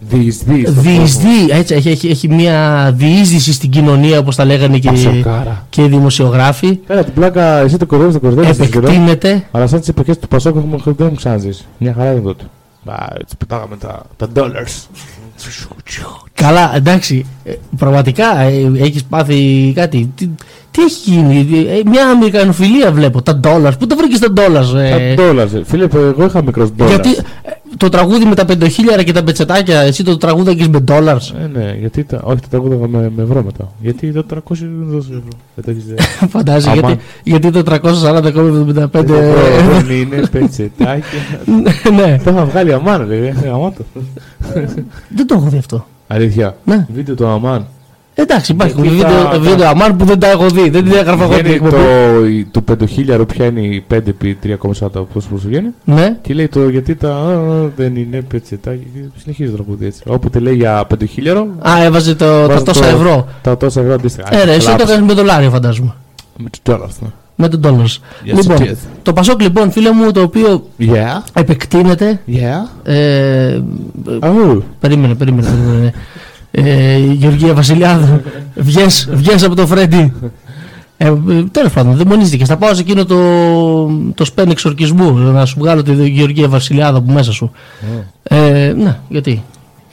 Διεισδύει 0.00 0.62
στον 0.66 0.82
διεισδύει, 0.82 1.46
έτσι, 1.50 1.74
έχει, 1.74 1.88
έχει, 1.88 2.08
έχει 2.08 2.28
μια 2.28 2.90
διείσδυση 2.96 3.52
στην 3.52 3.70
κοινωνία, 3.70 4.18
όπως 4.18 4.36
τα 4.36 4.44
λέγανε 4.44 4.78
και, 4.78 4.90
Πασοκάρα. 4.90 5.66
και 5.70 5.82
οι 5.84 5.88
δημοσιογράφοι. 5.88 6.74
Πέρα 6.74 7.04
την 7.04 7.12
πλάκα, 7.14 7.58
εσύ 7.58 7.76
το 7.76 7.86
κορδεύεις, 7.86 8.14
το 8.14 8.20
κορδεύεις. 8.20 8.58
Επεκτείνεται. 8.58 9.44
Αλλά 9.50 9.66
σαν 9.66 9.78
τις 9.80 9.88
εποχές 9.88 10.18
του 10.18 10.28
Πασόκ 10.28 10.56
έχουμε 10.56 10.76
δεν 10.84 11.06
μου 11.10 11.14
ξαναζήσει. 11.14 11.64
Μια 11.78 11.94
χαρά 11.98 12.10
ήταν 12.10 12.22
τότε. 12.22 12.44
Α, 12.84 13.06
έτσι 13.20 13.36
πετάγαμε 13.36 13.76
τα, 13.76 14.02
τα 14.16 14.28
dollars. 14.34 14.86
Καλά, 16.34 16.72
εντάξει. 16.76 17.26
ε, 17.44 17.52
Πραγματικά 17.78 18.38
ε, 18.40 18.70
έχεις 18.78 19.04
πάθει 19.04 19.72
κάτι. 19.74 20.10
Τι, 20.14 20.28
τι 20.70 20.82
έχει 20.82 21.10
γίνει, 21.10 21.46
ε, 21.68 21.80
μια 21.90 22.06
αμερικανοφιλία 22.08 22.92
βλέπω. 22.92 23.22
Τα 23.22 23.40
dollars. 23.44 23.72
Πού 23.78 23.86
τα 23.86 23.96
βρήκες 23.96 24.18
τα 24.18 24.32
dollars, 24.36 24.74
ε, 24.78 25.14
Τα 25.14 25.22
dollars. 25.22 25.54
ε. 25.54 25.64
Φίλε, 25.64 25.86
εγώ 25.92 26.24
είχα 26.24 26.42
μικρός 26.42 26.68
dollars. 26.78 26.86
Γιατί 26.86 27.08
ε, 27.42 27.50
το 27.78 27.88
τραγούδι 27.88 28.24
με 28.24 28.34
τα 28.34 28.44
πεντοχίλιαρα 28.44 29.02
και 29.02 29.12
τα 29.12 29.24
πετσετάκια, 29.24 29.80
εσύ 29.80 30.04
το 30.04 30.16
τραγούδαγε 30.16 30.68
με 30.68 30.84
dollars. 30.88 31.34
Ε, 31.42 31.46
ναι, 31.58 31.76
γιατί 31.80 32.04
τα, 32.04 32.20
όχι, 32.24 32.40
τα 32.40 32.46
τραγούδαγα 32.50 32.88
με, 32.88 33.12
με 33.16 33.22
ευρώ 33.22 33.42
μετά. 33.42 33.72
Γιατί 33.80 34.12
το 34.12 34.24
300 34.34 34.38
δεν 34.48 34.86
δώσε 34.86 35.08
ευρώ. 35.10 35.28
Δεν 35.54 35.64
το 35.64 35.70
έχεις 35.70 35.84
δει. 35.84 35.94
Φαντάζεσαι 36.34 36.70
Αμάν. 36.70 36.98
γιατί, 37.24 37.50
γιατί 37.50 37.50
το 37.50 37.78
340,75. 38.92 39.04
Δεν 39.86 39.90
είναι 39.90 40.26
πετσετάκια. 40.30 41.02
ναι. 41.96 42.20
Το 42.24 42.30
είχα 42.30 42.44
βγάλει 42.44 42.72
αμάν, 42.72 43.06
λέει. 43.06 43.26
ε, 43.26 43.34
γαμάτο. 43.44 43.84
Δεν 45.08 45.26
το 45.26 45.34
έχω 45.34 45.48
δει 45.48 45.58
αυτό. 45.58 45.86
Αλήθεια. 46.06 46.56
Ναι. 46.64 46.86
Βίντεο 46.94 47.14
το 47.14 47.28
αμάν. 47.28 47.66
Εντάξει, 48.20 48.52
υπάρχουν 48.52 48.82
Γιατί 48.84 48.96
βίντεο, 48.96 49.24
τα- 49.24 49.38
βίντεο 49.38 49.68
αμάν 49.68 49.96
που 49.96 50.04
δεν 50.04 50.18
τα 50.18 50.30
έχω 50.30 50.48
δει. 50.48 50.68
Δεν 50.70 50.84
την 50.84 50.92
έγραφα 50.92 51.24
εγώ 51.24 51.34
την 51.34 51.42
Βγαίνει 51.42 51.54
εκπομπή. 51.54 51.70
το, 51.74 52.26
η- 52.26 52.44
του 52.44 52.64
5.000 53.18 53.24
ποια 53.28 53.44
είναι 53.46 53.60
η 53.60 53.84
5 53.94 54.08
επί 54.08 54.38
3,40 54.42 54.88
πώς 55.12 55.26
πώς 55.26 55.46
βγαίνει. 55.46 55.68
Ναι. 55.84 56.16
Και 56.22 56.34
λέει 56.34 56.48
το 56.48 56.68
γιατί 56.68 56.94
τα 56.94 57.08
α, 57.14 57.38
δεν 57.76 57.96
είναι 57.96 58.20
πετσετάκι. 58.22 58.86
και 58.94 59.00
Συνεχίζει 59.20 59.50
το 59.50 59.56
τραγούδι 59.56 59.86
έτσι. 59.86 60.02
Όποτε 60.06 60.38
λέει 60.38 60.54
για 60.54 60.86
5.000. 60.86 61.46
Α, 61.68 61.82
έβαζε 61.84 62.14
το, 62.14 62.24
τα 62.46 62.46
βάζει 62.52 62.64
τόσα 62.64 62.86
ευρώ. 62.86 63.28
Τα 63.42 63.56
τόσα 63.56 63.80
ευρώ 63.80 63.94
αντίστοιχα. 63.94 64.34
Ε, 64.40 64.44
ρε, 64.44 64.50
εσύ 64.52 64.58
το 64.66 64.74
Κλάψε. 64.74 64.92
έκανε 64.92 65.06
με 65.06 65.12
δολάριο, 65.12 65.50
φαντάζομαι. 65.50 65.94
Με 66.36 66.48
τους 66.50 66.60
dollars, 66.74 66.96
ναι. 67.00 67.08
Με 67.40 67.48
τον 67.48 67.60
dollars. 67.64 67.96
Yes, 68.30 68.34
λοιπόν, 68.36 68.56
it 68.58 68.60
is. 68.70 68.76
το 69.02 69.12
Πασόκ, 69.12 69.40
λοιπόν, 69.42 69.70
φίλε 69.70 69.92
μου, 69.92 70.10
το 70.12 70.20
οποίο 70.22 70.66
Yeah. 70.80 71.22
επεκτείνεται. 71.32 72.20
Yeah. 72.28 72.88
Ε, 72.90 73.60
Oh. 74.20 74.58
περίμενε, 74.80 75.14
περίμενε. 75.14 75.48
περίμενε. 75.48 75.92
Ε, 76.50 76.98
Γεωργία 76.98 77.54
Βασιλιάδου, 77.54 78.20
βγες, 78.54 79.08
βγες 79.12 79.42
από 79.44 79.54
το 79.54 79.66
Φρέντι. 79.66 80.12
Ε, 80.96 81.06
ε, 81.06 81.14
Τέλος 81.50 81.72
πάντων, 81.72 81.94
δεν 81.96 82.06
μονίστηκε. 82.06 82.44
Θα 82.44 82.56
πάω 82.56 82.74
σε 82.74 82.80
εκείνο 82.80 83.04
το, 83.04 83.16
το 84.14 84.24
σπέν 84.24 84.50
εξορκισμού 84.50 85.12
να 85.12 85.44
σου 85.44 85.56
βγάλω 85.58 85.82
τη 85.82 86.08
Γεωργία 86.08 86.48
Βασιλιάδου 86.48 86.96
από 86.98 87.12
μέσα 87.12 87.32
σου. 87.32 87.50
Ε, 88.22 88.72
ναι, 88.76 88.98
γιατί; 89.08 89.42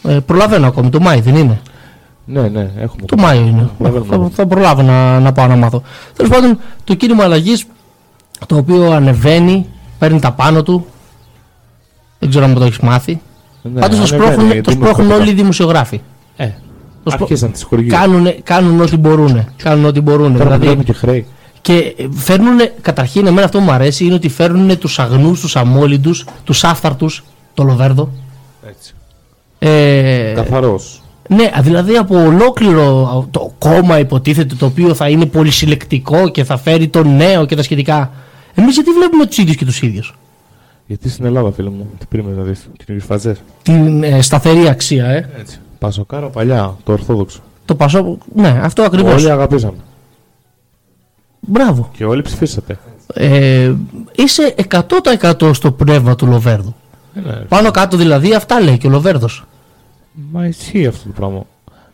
Ε, 0.08 0.20
προλαβαίνω 0.26 0.68
ακόμη, 0.68 0.90
το 0.90 1.00
Μάη 1.00 1.22
δεν 1.22 1.36
είναι. 1.36 1.60
Ναι, 2.26 2.42
ναι, 2.42 2.72
έχουμε. 2.80 3.06
Το 3.06 3.18
Μάιο 3.18 3.42
είναι. 3.42 3.70
Προλαβαίνουμε. 3.78 4.30
Θα, 4.30 4.36
θα 4.36 4.48
προλάβω 4.48 4.82
να, 4.82 5.20
να 5.20 5.32
πάω 5.32 5.48
να 5.48 5.56
μάθω. 5.56 5.82
Τέλος 6.16 6.32
πάντων, 6.32 6.60
το 6.84 6.94
κίνημα 6.94 7.24
αλλαγής 7.24 7.66
το 8.48 8.56
οποίο 8.58 8.92
ανεβαίνει, 8.92 9.66
παίρνει 10.00 10.20
τα 10.20 10.32
πάνω 10.32 10.64
του. 10.64 10.86
Δεν 12.20 12.30
ξέρω 12.30 12.46
αν 12.46 12.54
το 12.54 12.64
έχεις 12.64 12.80
μάθει. 12.80 13.20
Ναι, 13.62 13.80
Πάντως 13.80 13.98
το 14.10 14.16
ανεβαίνει, 14.16 14.24
σπρώχνουν, 14.24 14.52
γιατί 14.52 14.62
το 14.62 14.72
είμαι 14.72 14.80
σπρώχνουν 14.86 15.08
κοπικά. 15.08 15.24
όλοι 15.24 15.32
οι 15.32 15.42
δημοσιογράφοι. 15.42 16.02
Ε, 16.38 16.46
Το 17.04 17.10
σπρώ- 17.12 17.22
αρχίσαν 17.22 17.52
τις 17.52 17.64
χορηγίες. 17.64 18.00
Κάνουνε, 18.00 18.38
κάνουν 18.44 18.82
ό,τι 18.82 18.98
μπορούν. 18.98 19.46
Κάνουν 19.64 19.86
ό,τι 19.86 20.02
μπορούν. 20.02 20.32
Τώρα 20.32 20.44
Δηλαδή, 20.44 20.62
δηλαδή... 20.62 20.84
και 20.84 20.94
χρέη. 20.94 21.26
και 21.62 21.96
φέρνουν, 22.12 22.58
καταρχήν, 22.82 23.26
εμένα 23.28 23.46
αυτό 23.46 23.58
που 23.58 23.64
μου 23.64 23.72
αρέσει 23.72 24.06
είναι 24.06 24.14
ότι 24.14 24.30
φέρνουν 24.30 24.78
τους 24.80 25.00
αγνούς, 25.00 25.40
τους 25.40 25.56
αμόλυντους, 25.56 26.26
τους 26.44 26.64
άφθαρτους, 26.64 27.24
το 27.54 27.64
Λοβέρδο. 27.64 28.10
Έτσι. 28.70 28.94
Ε, 29.60 30.32
Καθαρός. 30.36 31.02
ναι, 31.30 31.50
δηλαδή 31.62 31.96
από 31.98 32.24
ολόκληρο 32.26 33.28
το 33.32 33.54
κόμμα 33.58 34.00
υποτίθεται 34.00 34.56
το 34.56 34.66
οποίο 34.66 34.94
θα 34.94 35.10
είναι 35.10 35.26
πολυσυλλεκτικό 35.26 36.30
και 36.30 36.44
θα 36.44 36.58
φέρει 36.58 36.88
το 36.88 37.04
νέο 37.04 37.46
και 37.46 37.56
τα 37.56 37.64
σχετικά. 37.64 38.12
Εμείς 38.56 38.74
γιατί 38.74 38.90
βλέπουμε 38.92 39.26
τους 39.26 39.38
ίδιους 39.38 39.56
και 39.56 39.66
τους 39.66 39.82
ίδιους; 39.82 40.16
Γιατί 40.88 41.10
στην 41.10 41.26
Ελλάδα, 41.26 41.52
φίλε 41.52 41.70
μου, 41.70 41.90
τι 42.00 42.06
περίμενε 42.10 42.36
να 42.38 42.44
δεις. 42.44 42.70
Καινούριες 42.78 43.08
φαζές. 43.08 43.38
Την 43.64 44.04
ε, 44.04 44.22
σταθερή 44.22 44.68
αξία, 44.70 45.06
ε. 45.06 45.30
Έτσι. 45.40 45.60
Πασοκάρα 45.80 46.28
παλιά, 46.28 46.76
το 46.84 46.92
ορθόδοξο. 46.92 47.40
Το 47.66 47.76
πασό. 47.76 48.18
Ναι, 48.36 48.60
αυτό 48.64 48.84
ακριβώς. 48.84 49.14
Όλοι 49.14 49.32
αγαπήσαμε. 49.32 49.78
Μπράβο. 51.40 51.90
Και 51.94 52.06
όλοι 52.06 52.22
ψηφίσατε. 52.22 52.80
Ε, 53.14 53.74
είσαι 54.16 54.56
100% 54.70 55.54
στο 55.54 55.72
πνεύμα 55.72 56.16
του 56.16 56.28
Λοβέρδου. 56.28 56.76
Ε, 57.16 57.20
ναι. 57.20 57.34
Πάνω 57.34 57.72
κάτω 57.72 57.98
δηλαδή 57.98 58.34
αυτά 58.34 58.62
λέει 58.62 58.78
και 58.78 58.88
ο 58.88 58.90
Λοβέρδος. 58.90 59.44
Μα 60.32 60.46
ισχύει 60.46 60.88
αυτό 60.88 61.08
το 61.08 61.14
πράγμα. 61.16 61.46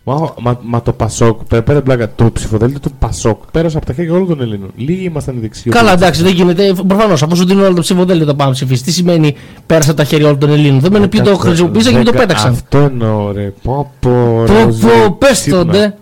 Μα, 0.03 0.33
μα, 0.41 0.59
μα 0.63 0.81
το 0.81 0.93
Πασόκ, 0.93 1.43
πέρα, 1.43 1.61
πέρα 1.61 1.81
πλάκα, 1.81 2.11
το 2.15 2.31
ψηφοδέλτιο 2.31 2.79
του 2.79 2.91
Πασόκ 2.99 3.41
πέρασε 3.51 3.77
από 3.77 3.85
τα 3.85 3.93
χέρια 3.93 4.13
όλων 4.13 4.27
των 4.27 4.41
Ελλήνων. 4.41 4.69
Λίγοι 4.75 5.03
ήμασταν 5.05 5.35
οι 5.37 5.39
δεξιοί. 5.39 5.71
Καλά, 5.71 5.91
εντάξει, 5.93 6.23
δεν 6.23 6.33
γίνεται. 6.33 6.73
Προφανώς, 6.87 7.23
αφού 7.23 7.35
σου 7.35 7.45
δίνουν 7.45 7.63
όλο 7.63 7.73
το 7.73 7.81
ψηφοδέλτιο 7.81 8.25
το 8.25 8.35
πάμε 8.35 8.51
ψηφίσει. 8.51 8.83
Τι 8.83 8.91
σημαίνει 8.91 9.35
πέρασε 9.65 9.89
από 9.89 9.99
τα 9.99 10.03
χέρια 10.05 10.25
όλων 10.25 10.39
των 10.39 10.49
Ελλήνων; 10.49 10.79
Δεν 10.79 10.91
μένει 10.91 11.07
ποιοι 11.07 11.21
το 11.21 11.37
χρησιμοποίησαν 11.37 11.91
και 11.91 11.97
ποιοι 11.97 12.05
το 12.05 12.11
Δέκα- 12.11 12.25
πέταξαν. 12.25 12.51
Αυτό 12.51 12.77
εννοώ, 12.77 13.31
ρε. 13.31 13.53
Πω, 13.63 13.91
πω, 13.99 14.09
Πω, 14.45 14.53
ρε, 14.53 14.63
πω, 14.63 14.69
ζω- 14.71 15.11
πες 15.17 15.43
το, 15.43 15.65
ξύπνα. 15.65 15.71
ντε. 15.71 15.95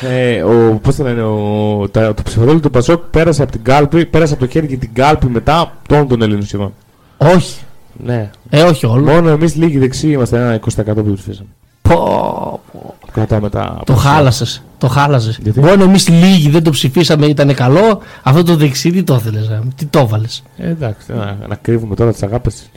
Ε, 0.00 0.42
ο, 0.42 0.78
πώς 0.82 0.96
το 0.96 1.02
λένε, 1.04 1.22
ο, 1.22 1.88
τα, 1.90 2.14
το 2.14 2.22
ψηφοδέλτιο 2.22 2.60
του 2.60 2.70
Πασόκ 2.70 3.02
πέρασε 3.10 3.42
από 3.42 3.52
την 3.52 3.62
κάλπη, 3.62 4.06
πέρασε 4.06 4.32
από 4.32 4.44
το 4.44 4.50
χέρι 4.50 4.66
και 4.66 4.76
την 4.76 4.90
κάλπη 4.92 5.26
μετά 5.26 5.72
των 5.88 6.08
των 6.08 6.22
Ελλήνων 6.22 6.42
σχεδόν. 6.46 6.72
Όχι. 7.16 7.58
Ναι. 8.04 8.30
Ε, 8.50 8.62
όχι 8.62 8.86
όλο. 8.86 9.12
Μόνο 9.12 9.28
εμείς 9.28 9.54
λίγοι 9.54 9.78
δεξιοί 9.78 10.10
είμαστε 10.12 10.36
ένα 10.36 10.60
20% 10.60 10.94
που 10.94 11.12
ψηφίσαμε. 11.12 11.48
Πω, 11.82 12.60
πω. 12.72 12.94
Κρατάμε 13.12 13.50
τα. 13.50 13.80
Το 13.84 13.94
χάλασες. 13.94 14.62
Το 14.78 14.88
χάλασες. 14.88 15.40
Μόνο 15.54 15.82
εμείς 15.82 16.08
λίγοι 16.08 16.50
δεν 16.50 16.62
το 16.62 16.70
ψηφίσαμε, 16.70 17.26
ήταν 17.26 17.54
καλό. 17.54 18.00
Αυτό 18.22 18.42
το 18.42 18.56
δεξί 18.56 18.90
τι 18.90 19.02
το 19.02 19.14
ήθελε. 19.14 19.40
Τι 19.76 19.84
το 19.84 19.98
έβαλε. 19.98 20.26
Ε, 20.56 20.68
εντάξει, 20.68 21.12
να, 21.12 21.38
να 21.48 21.54
κρύβουμε 21.54 21.94
τώρα 21.94 22.12
τις 22.12 22.22
αγάπες. 22.22 22.70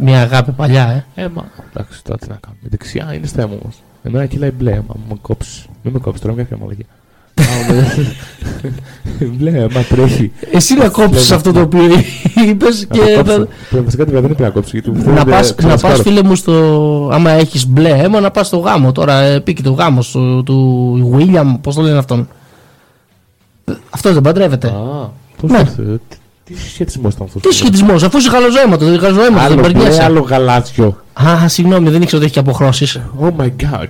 Μια 0.00 0.20
αγάπη 0.20 0.52
παλιά, 0.52 1.04
ε. 1.14 1.22
Ε, 1.22 1.28
μα 1.28 1.44
εντάξει, 1.70 2.04
τώρα 2.04 2.18
τι 2.18 2.28
να 2.28 2.38
κάνουμε. 2.40 2.62
Η 2.64 2.68
δεξιά 2.68 3.14
είναι 3.14 3.26
θέμα 3.26 3.52
όμω. 3.52 3.72
Εμένα 4.02 4.26
κυλάει 4.26 4.50
μπλε, 4.50 4.72
μα 4.72 4.94
μου 4.94 5.04
με 5.08 5.16
κόψεις. 5.20 5.66
Μην 5.82 5.92
με 5.92 5.98
κόψεις 5.98 6.22
τώρα, 6.22 6.34
μια 6.34 6.46
χαμαλαγία. 6.50 6.86
Μπλε, 9.20 9.66
μα 9.74 9.80
τρέχει. 9.88 10.32
Εσύ 10.52 10.74
να 10.74 10.88
κόψεις 10.88 11.32
αυτό 11.32 11.52
το 11.52 11.60
οποίο 11.60 11.82
είπες 12.48 12.86
και. 12.90 13.22
Βασικά 13.84 14.04
δεν 14.04 14.22
πρέπει 14.22 14.42
να 14.42 14.50
κόψεις. 14.50 14.72
γιατί 14.72 14.90
μου 14.90 15.12
Να 15.12 15.24
πα, 15.24 15.36
φαίνεται 15.42 15.62
να 15.62 15.68
πας, 15.68 15.78
ξεσκάρω. 15.80 16.02
φίλε 16.02 16.22
μου, 16.22 16.34
στο. 16.34 17.10
Άμα 17.12 17.30
έχεις 17.30 17.66
μπλε 17.66 17.88
αίμα, 17.88 18.20
να 18.20 18.30
πας 18.30 18.46
στο 18.46 18.56
γάμο. 18.58 18.92
Τώρα 18.92 19.20
ε, 19.20 19.40
πήγε 19.40 19.62
το 19.62 19.72
γάμο 19.72 20.00
του, 20.12 20.42
του 20.44 21.16
William, 21.18 21.54
πώς 21.60 21.74
το 21.74 21.82
λένε 21.82 21.98
αυτόν. 21.98 22.28
Αυτός 23.90 24.12
δεν 24.12 24.22
παντρεύεται. 24.22 24.66
Α, 24.68 25.10
πώς 25.40 25.50
Ναι. 25.50 25.58
ήρθε, 25.58 25.82
τι- 26.08 26.16
Τι 26.44 26.58
σχετισμό 26.68 27.08
ήταν 27.08 27.26
αυτός. 27.26 27.42
Τι 27.42 27.54
σχετισμό, 27.54 27.94
αφού 27.94 28.18
είσαι 28.18 28.30
χαλοζαίματο, 28.30 28.84
δεν 28.84 28.98
χαλοζαίματο, 29.00 29.32
δεν 29.34 29.38
Άλλο 29.44 29.54
μπλε, 29.54 29.62
περνιέσαι. 29.62 30.02
άλλο 30.04 30.20
γαλάζιο. 30.20 31.00
Α, 31.12 31.48
συγγνώμη, 31.48 31.90
δεν 31.90 32.02
ήξερα 32.02 32.16
ότι 32.16 32.24
έχει 32.24 32.34
και 32.34 32.38
αποχρώσεις. 32.40 33.00
Oh 33.20 33.30
my 33.42 33.46
god. 33.62 33.86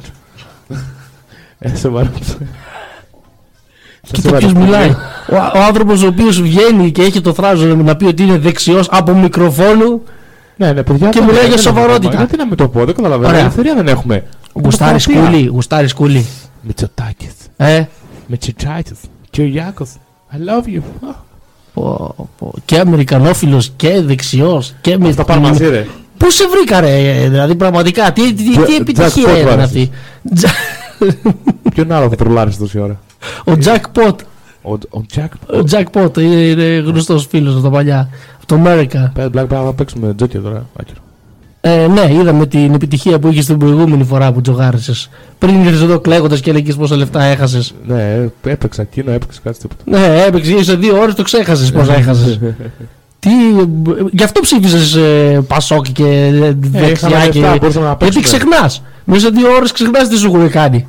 Ε, 1.58 1.76
σοβαρά. 1.76 2.10
Κοίτα 4.12 4.36
ποιος 4.36 4.52
μιλάει. 4.52 4.88
Ο, 5.30 5.36
ο 5.36 5.62
άνθρωπος 5.66 6.02
ο 6.02 6.06
οποίος 6.06 6.40
βγαίνει 6.42 6.90
και 6.90 7.02
έχει 7.02 7.20
το 7.20 7.32
θράζο 7.32 7.66
να 7.74 7.96
πει 7.96 8.04
ότι 8.04 8.22
είναι 8.22 8.38
δεξιός 8.38 8.88
από 8.90 9.12
μικροφόνου. 9.14 10.02
Ναι, 10.56 10.72
ναι, 10.72 10.82
παιδιά. 10.82 11.08
Και 11.08 11.18
δεν- 11.18 11.28
μιλάει 11.28 11.40
δεν 11.46 11.50
για 11.50 11.60
έχουμε 11.60 11.78
σοβαρότητα. 11.80 12.06
ακόμα. 12.08 12.16
Γιατί 12.22 12.36
να 12.36 12.46
με 12.46 12.54
το 12.56 12.68
πω, 12.68 12.84
δεν 12.84 12.94
καταλαβαίνω. 12.94 13.28
Ωραία. 13.28 13.40
Ελευθερία 13.40 13.74
δεν 13.74 13.88
έχουμε. 13.88 14.24
Γουστάρι 14.52 14.98
Δημοκρατία. 14.98 15.30
σκούλι, 15.30 15.46
γουστάρι 15.46 15.88
σκούλι. 15.88 16.26
Μητσοτάκης. 16.62 17.32
Ε, 17.56 17.84
Μητσοτάκης. 18.26 18.92
Κυριάκος. 19.30 19.90
I 20.32 20.34
love 20.36 20.76
you. 20.76 20.80
πω, 21.74 22.14
πω. 22.38 22.52
και 22.64 22.78
αμερικανόφιλος 22.78 23.72
και 23.76 24.00
δεξιός 24.02 24.74
και 24.80 24.98
με 24.98 25.14
Τα 25.14 25.24
πάμε 25.24 25.48
μαζί, 25.48 25.68
ρε. 25.68 25.86
Πού 26.16 26.30
σε 26.30 26.44
βρήκα, 26.48 26.80
ρε, 26.80 27.12
δηλαδή 27.28 27.54
πραγματικά, 27.54 28.12
τι, 28.12 28.32
τι, 28.34 28.44
τι 28.44 28.50
Jack- 28.56 28.80
επιτυχία 28.80 29.06
Jackpot 29.34 29.38
ήταν 29.40 29.56
βάζεις. 29.58 29.62
αυτή. 29.64 29.90
Ποιον 31.74 31.92
άλλο 31.92 32.08
θα 32.08 32.16
τρολάρεις 32.16 32.56
τόση 32.56 32.78
ώρα; 32.78 33.00
Ο 33.44 33.52
Jackpot. 33.64 34.14
Ο, 34.62 34.72
ο 34.72 35.04
Jack. 35.16 35.54
Ο 35.54 35.64
Jackpot 35.70 36.18
είναι, 36.18 36.34
είναι 36.34 36.64
γνωστός 36.64 37.26
φίλος 37.26 37.54
από 37.54 37.62
τα 37.62 37.70
παλιά. 37.70 38.08
Από 38.36 38.46
το 38.46 38.62
America. 38.64 39.10
Πέρα, 39.14 39.30
Black 39.34 39.42
Power, 39.58 39.64
θα 39.64 39.72
παίξουμε 39.76 40.14
τζόκια 40.14 40.40
τώρα. 40.40 40.66
Άκυρο. 40.80 40.98
Ε, 41.60 41.86
ναι, 41.86 42.12
είδαμε 42.12 42.46
την 42.46 42.74
επιτυχία 42.74 43.18
που 43.18 43.28
είχες 43.28 43.46
την 43.46 43.58
προηγούμενη 43.58 44.04
φορά 44.04 44.32
που 44.32 44.40
τζογάρισες. 44.40 45.10
Πριν 45.38 45.64
ήρθες 45.64 45.80
εδώ 45.82 45.98
κλαίγοντας 45.98 46.40
και 46.40 46.50
έλεγες 46.50 46.74
πόσα 46.74 46.96
λεφτά 46.96 47.22
έχασες. 47.22 47.74
Ναι, 47.86 48.28
έπαιξα 48.42 48.82
εκείνο, 48.82 49.10
έπαιξα 49.10 49.40
κάτι 49.44 49.58
τίποτα. 49.58 49.82
Ναι, 49.84 50.22
έπαιξε 50.26 50.64
σε 50.64 50.74
δύο 50.74 50.98
ώρες 51.00 51.14
το 51.14 51.22
ξέχασες 51.22 51.72
πόσα 51.72 51.94
έχασες. 51.94 52.38
Τι, 53.18 53.30
γι' 54.12 54.22
αυτό 54.22 54.40
ψήφισες 54.40 54.94
ε, 54.94 55.44
Πασόκ 55.46 55.86
και 55.92 56.04
ε, 56.04 56.56
δεξιά 56.58 57.08
είχαμε 57.08 57.28
και. 57.28 57.40
λεφτά, 57.40 57.56
μπορούσαμε 57.60 57.86
να 57.86 57.96
Γιατί 58.00 58.14
παίξουμε. 58.18 58.38
ξεχνάς. 58.44 58.82
Μέσα 59.04 59.20
σε 59.20 59.28
δύο 59.28 59.48
ώρες 59.56 59.72
ξεχνάς 59.72 60.08
τι 60.08 60.16
σου 60.16 60.26
έχουν 60.26 60.50
κάνει. 60.50 60.86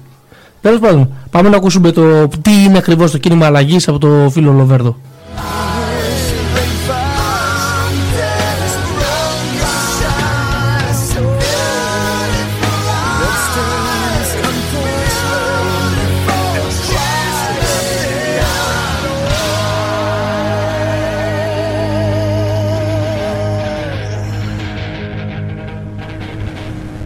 Τέλος 0.61 0.79
πάντων, 0.79 1.13
πάμε 1.29 1.49
να 1.49 1.57
ακούσουμε 1.57 1.91
το 1.91 2.27
τι 2.27 2.63
είναι 2.63 2.77
ακριβώς 2.77 3.11
το 3.11 3.17
κίνημα 3.17 3.45
αλλαγής 3.45 3.87
από 3.87 3.97
το 3.97 4.29
φίλο 4.31 4.51
Λοβέρδο. 4.51 4.97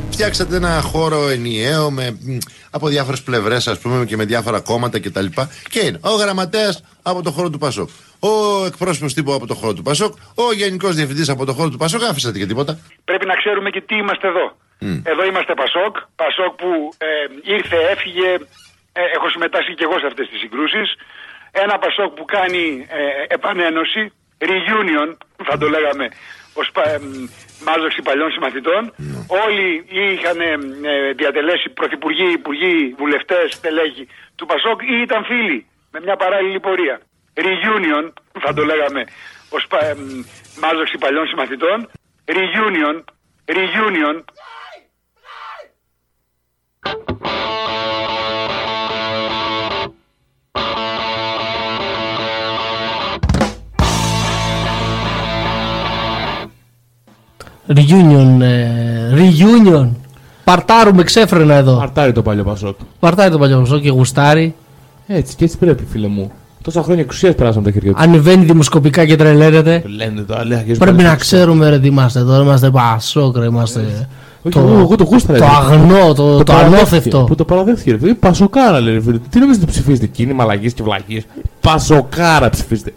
Φτιάξατε 0.10 0.56
ένα 0.56 0.82
χώρο 0.82 1.30
ενιαίο 1.30 1.92
με, 1.92 2.18
μ, 2.22 2.38
από 2.72 2.88
διάφορες 2.88 3.22
πλευρές, 3.22 3.68
ας 3.68 3.80
πούμε, 3.80 4.06
και 4.06 4.16
με 4.16 4.26
διάφορα 4.26 4.60
κόμματα 4.60 5.00
κτλ. 5.00 5.26
Και 5.70 5.80
είναι 5.80 6.00
ο 6.02 6.10
γραμματέας 6.10 6.84
από 7.02 7.22
το 7.22 7.32
χώρο 7.32 7.50
του 7.50 7.58
Πασόκ. 7.58 7.90
Ο 8.20 8.66
εκπρόσωπος 8.66 9.14
τύπου 9.14 9.34
από 9.34 9.48
το 9.48 9.54
χώρο 9.54 9.74
του 9.74 9.82
Πασόκ. 9.82 10.14
Ο 10.36 10.54
γενικός 10.54 10.96
διευθυντής 10.96 11.30
από 11.30 11.46
το 11.46 11.54
χώρο 11.54 11.70
του 11.70 11.78
Πασόκ. 11.78 12.04
Άφησατε 12.04 12.38
και 12.38 12.46
τίποτα. 12.46 12.80
Πρέπει 13.06 13.26
να 13.26 13.36
ξέρουμε 13.36 13.70
και 13.70 13.82
τι 13.82 13.96
είμαστε 13.96 14.28
εδώ. 14.28 14.58
Εδώ 15.04 15.26
είμαστε 15.26 15.54
Πασόκ. 15.54 15.96
Πασόκ 16.16 16.52
που 16.56 16.94
ε, 16.98 17.08
ήρθε, 17.56 17.78
έφυγε. 17.92 18.30
Ε, 18.94 19.02
έχω 19.16 19.30
συμμετάσχει 19.30 19.74
και 19.74 19.84
εγώ 19.84 20.00
σε 20.00 20.08
αυτές 20.08 20.28
τις 20.30 20.40
συγκρούσεις. 20.40 20.96
Ένα 21.52 21.78
Πασόκ 21.78 22.12
που 22.14 22.26
κάνει 22.26 22.86
ε, 22.90 23.34
επανένωση, 23.34 24.12
reunion, 24.40 25.18
θα 25.48 25.58
το 25.58 25.70
λέγαμε, 25.70 26.10
ως 26.54 26.70
πα, 26.74 26.90
ε, 26.90 27.00
μ, 27.00 27.28
μάζοξη 27.68 28.02
παλιών 28.02 28.32
συμμαθητών. 28.32 28.82
Όλοι 29.46 29.86
είχαν 29.90 30.40
ε, 30.42 30.52
ε, 30.92 31.14
διατελέσει 31.14 31.70
πρωθυπουργοί, 31.70 32.32
υπουργοί, 32.32 32.96
βουλευτές, 32.98 33.54
στελέχη 33.54 34.08
του 34.36 34.46
Πασόκ 34.46 34.82
ή 34.82 35.02
ήταν 35.02 35.24
φίλοι 35.26 35.66
με 35.92 36.00
μια 36.06 36.16
παράλληλη 36.16 36.60
πορεία. 36.60 37.02
Reunion, 37.34 38.06
θα 38.40 38.54
το 38.54 38.64
λέγαμε, 38.64 39.02
ως 39.50 39.68
πα, 39.68 39.86
ε, 39.86 39.94
μ, 39.94 40.24
μάζοξη 40.62 40.98
παλιών 40.98 41.28
συμμαθητών. 41.28 41.90
Reunion, 42.26 42.98
reunion, 43.46 44.16
Reunion. 57.76 58.42
ε, 58.42 59.14
reunion. 59.16 59.88
Παρτάρουμε 60.44 61.04
ξέφρενα 61.04 61.56
εδώ. 61.56 61.78
Παρτάρει 61.78 62.12
το 62.12 62.22
παλιό 62.22 62.44
Πασόκ. 62.44 62.78
Παρτάρει 63.00 63.32
το 63.32 63.38
παλιό 63.38 63.60
Πασόκ 63.60 63.82
και 63.82 63.90
γουστάρει. 63.90 64.56
Έτσι 65.08 65.36
και 65.36 65.44
έτσι 65.44 65.58
πρέπει, 65.58 65.84
φίλε 65.92 66.08
μου. 66.08 66.32
Τόσα 66.62 66.84
χρόνια 66.84 67.04
εξουσίας 67.04 67.36
περάσαμε 67.36 67.66
τα 67.66 67.72
χέρια 67.72 67.92
του. 67.92 67.98
Ανεβαίνει 68.02 68.46
δημοσκοπικά 68.46 69.06
και 69.06 69.16
τρελαίνεται. 69.16 69.84
Λένε 69.96 70.22
τώρα, 70.22 70.46
λέει, 70.46 70.58
αγγίζουν 70.58 70.78
Πρέπει 70.78 70.96
πάλι 70.96 71.08
να 71.08 71.14
το 71.14 71.20
ξέρουμε 71.20 71.70
ρε 71.70 71.80
τι 71.80 71.88
είμαστε 71.88 72.20
εδώ. 72.20 72.42
Είμαστε 72.42 72.70
Πασόκ, 72.70 73.38
ρε, 73.38 73.46
είμαστε. 73.46 74.08
Όχι, 74.44 74.58
εγώ, 74.58 74.80
εγώ 74.80 74.96
το 74.96 75.04
γούσταρα. 75.04 75.40
το 75.40 75.46
ρε. 75.46 75.52
αγνό, 75.52 76.14
το, 76.14 76.38
το, 76.38 76.44
παραδέχθηκε, 76.44 76.78
ανώθευτο. 76.78 77.24
Που 77.24 77.36
το 77.36 77.46
παραδέχθηκε. 77.46 77.92
ρε 77.92 77.98
φίλε. 77.98 78.14
Πασοκάρα 78.14 78.80
λέει. 78.80 78.94
ρε 78.94 79.02
φίλε. 79.02 79.18
Τι 79.30 79.40
νομίζετε 79.40 79.64
ότι 79.66 79.74
ψηφίζετε, 79.74 80.06
κίνημα 80.08 80.44
αλλαγής 80.44 80.74
και 80.74 80.84
βλαγή. 80.84 81.24
Πασοκάρα 81.62 82.50
ψηφίζετε. 82.50 82.94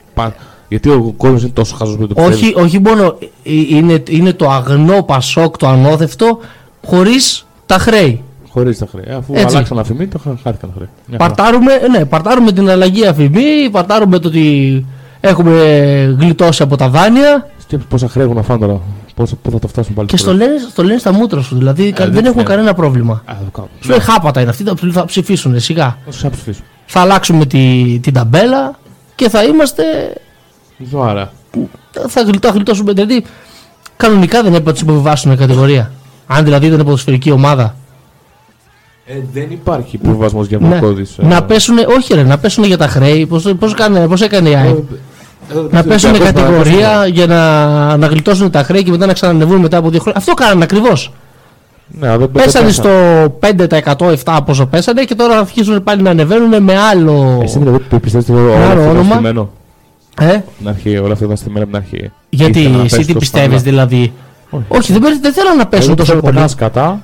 Πα... 0.68 0.68
Γιατί 0.68 0.88
ο 0.88 1.14
κόσμος 1.16 1.42
είναι 1.42 1.50
τόσο 1.50 1.74
χαζός 1.76 1.96
που 1.96 2.06
το 2.06 2.14
πιστεύει. 2.14 2.34
Όχι, 2.44 2.54
όχι 2.56 2.78
μόνο 2.80 3.18
ε, 3.20 3.50
είναι, 3.68 4.02
είναι 4.08 4.32
το 4.32 4.50
αγνό 4.50 5.02
Πασόκ, 5.02 5.56
το 5.56 5.68
ανώθευτο, 5.68 6.38
χωρίς 6.86 7.46
τα 7.66 7.78
χρέη. 7.78 8.22
Χωρίς 8.50 8.78
τα 8.78 8.86
χρέη. 8.90 9.14
Αφού 9.16 9.32
Έτσι. 9.36 9.46
αλλάξαν 9.56 9.78
αφημί, 9.78 10.06
το 10.06 10.18
χα- 10.18 10.30
χάθηκαν 10.42 10.70
τα 10.70 10.74
χρέη. 10.76 10.88
Μια 11.06 11.18
χαρά. 11.20 11.34
Παρτάρουμε, 11.34 11.72
ναι, 11.90 12.04
παρτάρουμε 12.04 12.52
την 12.52 12.70
αλλαγή 12.70 13.06
αφημί, 13.06 13.70
παρτάρουμε 13.70 14.18
το 14.18 14.28
ότι 14.28 14.84
έχουμε 15.20 15.60
γλιτώσει 16.20 16.62
από 16.62 16.76
τα 16.76 16.88
δάνεια 16.88 17.48
Σκέψου 17.58 17.86
πόσα 17.86 18.08
χρέη 18.08 18.24
έχουν 18.24 18.36
να 18.36 18.42
φάνε 18.42 18.60
τώρα. 18.66 18.80
Πόσα, 19.14 19.34
πού 19.42 19.50
θα 19.50 19.58
το 19.58 19.68
φτάσουν 19.68 19.94
πάλι. 19.94 20.08
και 20.08 20.16
στο 20.16 20.34
λένε, 20.34 20.52
στο 20.70 20.82
λένε 20.84 20.98
στα 20.98 21.12
μούτρα 21.12 21.40
σου. 21.42 21.56
Δηλαδή 21.56 21.92
κα- 21.92 22.04
δεν 22.04 22.14
δεν 22.14 22.24
έχουν 22.24 22.36
ξέρω. 22.44 22.48
κανένα 22.56 22.74
πρόβλημα. 22.74 23.22
Α, 23.24 23.34
το 23.44 23.50
κάνω. 23.50 23.68
Σου 23.80 23.88
λέει 23.90 23.98
χάπατα 24.00 24.40
είναι 24.40 24.50
αυτοί, 24.50 24.62
θα 24.64 24.74
ψ- 24.74 24.92
θα 24.92 25.04
ψηφίσουν 25.04 25.60
σιγά. 25.60 25.98
Όσο 26.08 26.18
θα 26.18 26.30
ψηφίσουν. 26.30 26.64
Θα 26.86 27.00
αλλάξουμε 27.00 27.46
τη, 27.46 27.98
την 28.02 28.12
ταμπέλα 28.12 28.78
και 29.14 29.28
θα 29.28 29.44
είμαστε. 29.44 29.82
Ζωάρα. 30.90 31.32
Θα 32.08 32.22
γλι- 32.22 32.44
θα 32.46 32.50
γλιτώσουμε. 32.50 32.92
Δηλαδή 32.92 33.24
κανονικά 33.96 34.42
δεν 34.42 34.50
έπρεπε 34.52 34.70
να 34.70 34.76
του 34.76 34.80
υποβιβάσουν 34.82 35.36
κατηγορία. 35.36 35.90
Αν 36.26 36.44
δηλαδή 36.44 36.66
ήταν 36.66 36.84
ποδοσφαιρική 36.84 37.30
ομάδα. 37.30 37.74
Ε, 39.06 39.14
δεν 39.32 39.46
υπάρχει 39.50 39.96
υποβιβασμό 39.96 40.42
για 40.42 40.58
Ναι. 40.58 40.78
κώδη. 40.78 41.06
Να 41.16 41.42
πέσουν, 41.42 41.76
όχι 41.98 42.14
ρε, 42.14 42.22
να 42.22 42.38
πέσουν 42.38 42.64
για 42.64 42.76
τα 42.76 42.88
χρέη. 42.88 43.26
Πώ 43.26 43.40
πώς, 43.58 43.74
κάνε- 43.74 44.06
πώς 44.06 44.20
έκανε 44.20 44.48
η 44.48 44.54
ΑΕΚ. 44.54 44.76
να 45.70 45.82
πέσουν 45.82 46.18
κατηγορία 46.18 47.06
για 47.06 47.26
να, 47.26 47.96
να 47.96 48.06
γλιτώσουν 48.06 48.50
τα 48.50 48.62
χρέη 48.62 48.82
και 48.82 48.90
μετά 48.90 49.06
να 49.06 49.12
ξανανεβούν 49.12 49.60
μετά 49.60 49.76
από 49.76 49.90
δύο 49.90 50.00
χρόνια. 50.00 50.18
Αυτό 50.20 50.34
κάνανε 50.34 50.64
ακριβώ. 50.64 50.92
Ναι, 51.88 52.16
δεν 52.16 52.30
Πέσανε 52.30 52.70
στο 52.70 52.90
5% 53.40 54.10
7% 54.10 54.38
πόσο 54.46 54.66
πέσανε 54.66 55.04
και 55.04 55.14
τώρα 55.14 55.38
αρχίζουν 55.38 55.82
πάλι 55.82 56.02
να 56.02 56.10
ανεβαίνουν 56.10 56.62
με 56.62 56.78
άλλο. 56.78 57.40
Εσύ 57.42 57.58
δηλαδή 57.58 57.78
που 57.78 58.00
πιστεύει 58.00 58.32
ότι 58.32 58.40
όλα 58.40 58.54
άλλο 58.70 58.80
αυτά 58.80 59.00
ήταν 59.00 59.26
όνομα. 59.26 59.48
Στημένο. 60.16 60.32
Ε; 60.34 60.44
Στην 60.56 60.68
αρχή, 60.68 60.98
όλα 60.98 61.12
αυτά 61.12 61.24
ήταν 61.24 61.36
στημένα 61.36 61.64
από 61.64 61.72
την 61.76 61.82
αρχή. 61.82 62.10
Γιατί 62.28 62.58
Ήθελα 62.60 62.76
να 62.76 62.82
εσύ 62.84 62.94
πέσει 62.96 63.06
τι 63.06 63.12
το 63.12 63.18
πιστεύεις 63.18 63.60
στάνδαρ. 63.60 63.86
δηλαδή; 63.88 64.12
Όχι, 64.68 64.92
δεν, 64.92 65.00
πέ- 65.02 65.20
δεν 65.22 65.32
θέλανε 65.32 65.56
να 65.56 65.66
πέσουν 65.66 65.86
Εγώ 65.86 65.94
τόσο 65.96 66.12
πιστεύω 66.12 66.20
πολύ. 66.20 66.32
περνάς 66.34 66.54
κατά. 66.54 67.00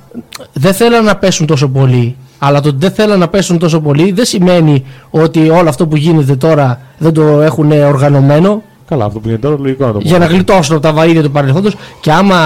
Δεν 0.53 0.73
θέλανε 0.73 1.05
να 1.07 1.15
πέσουν 1.15 1.45
τόσο 1.47 1.67
πολύ. 1.67 2.15
Αλλά 2.43 2.61
το 2.61 2.67
ότι 2.67 2.77
δεν 2.79 2.91
θέλανε 2.91 3.15
να 3.19 3.27
πέσουν 3.27 3.57
τόσο 3.57 3.79
πολύ 3.81 4.11
δεν 4.11 4.25
σημαίνει 4.25 4.85
ότι 5.09 5.49
όλο 5.49 5.69
αυτό 5.69 5.87
που 5.87 5.95
γίνεται 5.95 6.35
τώρα 6.35 6.79
δεν 6.97 7.13
το 7.13 7.21
έχουν 7.41 7.71
οργανωμένο 7.71 8.63
Καλά, 8.87 9.05
αυτό 9.05 9.19
που 9.19 9.27
γίνεται 9.27 9.47
τώρα 9.47 9.59
λογικό 9.61 9.85
να 9.85 9.91
το 9.91 9.97
πω. 9.99 10.07
για 10.07 10.17
να 10.17 10.25
γλιτώσουν 10.25 10.75
από 10.75 10.83
τα 10.91 10.93
βαΐδια 10.95 11.21
του 11.23 11.31
παρελθόντος 11.31 11.75
και 12.01 12.11
άμα 12.11 12.39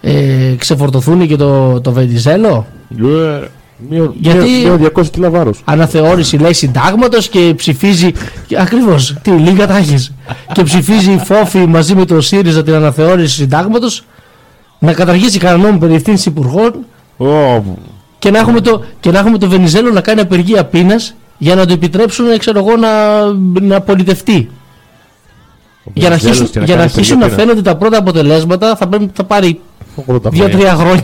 ε, 0.00 0.54
ξεφορτωθούν 0.58 1.26
και 1.26 1.36
το, 1.36 1.80
το 1.80 1.92
Βεντιζέλο 1.92 2.66
Yeah. 2.98 3.42
Μείον- 3.90 4.14
Γιατί- 4.20 4.50
μείον 4.64 4.78
200 4.78 5.10
κιλά 5.10 5.30
βάρος. 5.30 5.60
Αναθεώρηση 5.64 6.36
λέει 6.36 6.52
συντάγματος 6.52 7.28
και 7.28 7.52
ψηφίζει. 7.56 8.12
Ακριβώς. 8.58 9.14
Τι, 9.22 9.30
λίγα 9.30 9.66
τα 9.66 9.76
έχεις. 9.76 10.12
και 10.52 10.62
ψηφίζει 10.62 11.12
η 11.12 11.18
Φόφη 11.24 11.58
μαζί 11.58 11.94
με 11.94 12.04
το 12.04 12.20
ΣΥΡΙΖΑ 12.20 12.62
την 12.62 12.74
αναθεώρηση 12.74 13.34
συντάγματος. 13.34 14.04
Να 14.78 14.92
καταργήσει 14.92 15.38
κανένα 15.38 15.62
νόμο 15.66 15.78
περί 15.78 15.94
ευθύνης 15.94 16.26
υπουργών. 16.26 16.72
Και 18.18 18.30
να, 18.30 18.38
έχουμε 18.38 18.60
το, 18.60 18.84
και 19.00 19.10
να 19.10 19.18
έχουμε 19.18 19.38
το 19.38 19.48
Βενιζέλο 19.48 19.90
να 19.90 20.00
κάνει 20.00 20.20
απεργία 20.20 20.64
πείνας 20.64 21.14
για 21.38 21.54
να 21.54 21.66
το 21.66 21.72
επιτρέψουν 21.72 22.38
ξέρω 22.38 22.58
εγώ, 22.58 22.76
να, 22.76 22.88
να 23.60 23.80
πολιτευτεί. 23.80 24.50
Για 25.94 26.08
να 26.08 26.16
Βενιζέλος 26.16 26.40
αρχίσουν, 26.40 26.50
και 26.50 26.58
να 26.58 26.64
για 26.64 26.74
να, 26.74 26.80
κάνει 26.80 26.90
αρχίσουν 26.92 27.16
απεργία 27.16 27.36
να 27.36 27.42
φαίνονται 27.42 27.62
τα 27.70 27.76
πρώτα 27.76 27.98
αποτελέσματα 27.98 28.76
θα, 28.76 28.88
πρέπει, 28.88 29.10
θα 29.14 29.24
πάρει 29.24 29.60
80 29.60 29.67
δύο-τρία 30.30 30.74
χρόνια. 30.74 31.02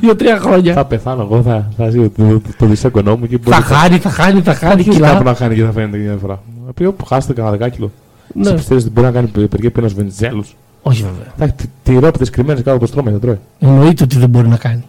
Δύο-τρία 0.00 0.38
χρόνια. 0.38 0.74
Θα 0.74 0.84
πεθάνω 0.84 1.22
εγώ, 1.22 1.42
θα, 1.42 1.68
θα 1.76 1.90
ζει 1.90 2.08
το, 2.08 2.10
το, 2.26 2.40
το 2.58 2.66
δισέκονό 2.66 3.16
μου 3.16 3.26
και 3.26 3.38
μπορεί 3.38 3.56
Θα 3.56 3.62
χάνει, 3.62 3.98
θα 3.98 4.10
χάνει, 4.10 4.40
θα 4.42 4.54
χάνει 4.54 4.82
Ποιος 4.82 4.94
κιλά. 4.94 5.08
κάπου 5.12 5.24
να 5.24 5.34
χάνει 5.34 5.54
και 5.54 5.62
θα 5.64 5.72
φαίνεται 5.72 5.96
μια 5.96 6.16
φορά. 6.20 6.42
Πει 6.74 6.84
όπου 6.84 7.04
χάσετε 7.04 7.32
κανένα 7.32 7.56
δεκάκιλο. 7.56 7.90
Ναι. 8.34 8.44
Σε 8.44 8.54
πιστεύεις 8.54 8.84
ότι 8.84 8.92
μπορεί 8.92 9.06
να 9.06 9.12
κάνει 9.12 9.30
υπεργία 9.36 9.70
πένας 9.70 9.92
βενιζέλους. 9.92 10.56
Όχι 10.82 11.02
βέβαια. 11.02 11.32
Θα 11.36 11.44
έχει 11.44 11.52
τη- 11.52 11.66
τυρόπιτες 11.82 12.30
κρυμμένες 12.30 12.58
κάτω 12.62 12.70
από 12.76 12.80
το 12.80 12.86
στρώμα, 12.86 13.10
δεν 13.10 13.20
τρώει. 13.20 13.38
Εννοείται 13.58 14.04
ότι 14.04 14.18
δεν 14.18 14.28
μπορεί 14.28 14.48
να 14.48 14.56
κάνει. 14.56 14.84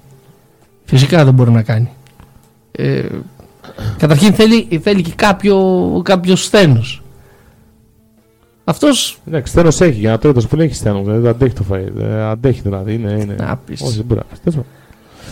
Φυσικά 0.85 1.23
δεν 1.25 1.33
μπορεί 1.33 1.51
να 1.51 1.61
κάνει. 1.61 1.89
Ε, 2.71 3.01
καταρχήν 3.97 4.33
θέλει, 4.33 4.79
θέλει 4.83 5.01
και 5.01 5.11
κάποιο, 5.15 5.57
κάποιος 6.03 6.43
σθένος. 6.43 7.00
Αυτός 8.71 9.17
Εντάξει, 9.27 9.51
σθένος 9.51 9.81
έχει, 9.81 9.99
για 9.99 10.09
να 10.09 10.17
τρώει 10.17 10.33
τόσο 10.33 10.47
πολύ 10.47 10.63
έχει 10.63 10.73
σθένος. 10.75 11.03
Δηλαδή 11.05 11.27
αντέχει 11.27 11.53
το 11.53 11.63
φαΐ. 11.71 12.01
Ε, 12.01 12.21
αντέχει 12.23 12.61
δηλαδή, 12.63 12.93
είναι. 12.93 13.11
είναι. 13.21 13.35
Να 13.39 13.59
πεις. 13.65 13.81
Όχι, 13.81 13.95
δεν 13.95 14.05
μπορεί 14.07 14.19
να 14.19 14.25
πεις. 14.25 14.39
Τέλος 14.43 14.59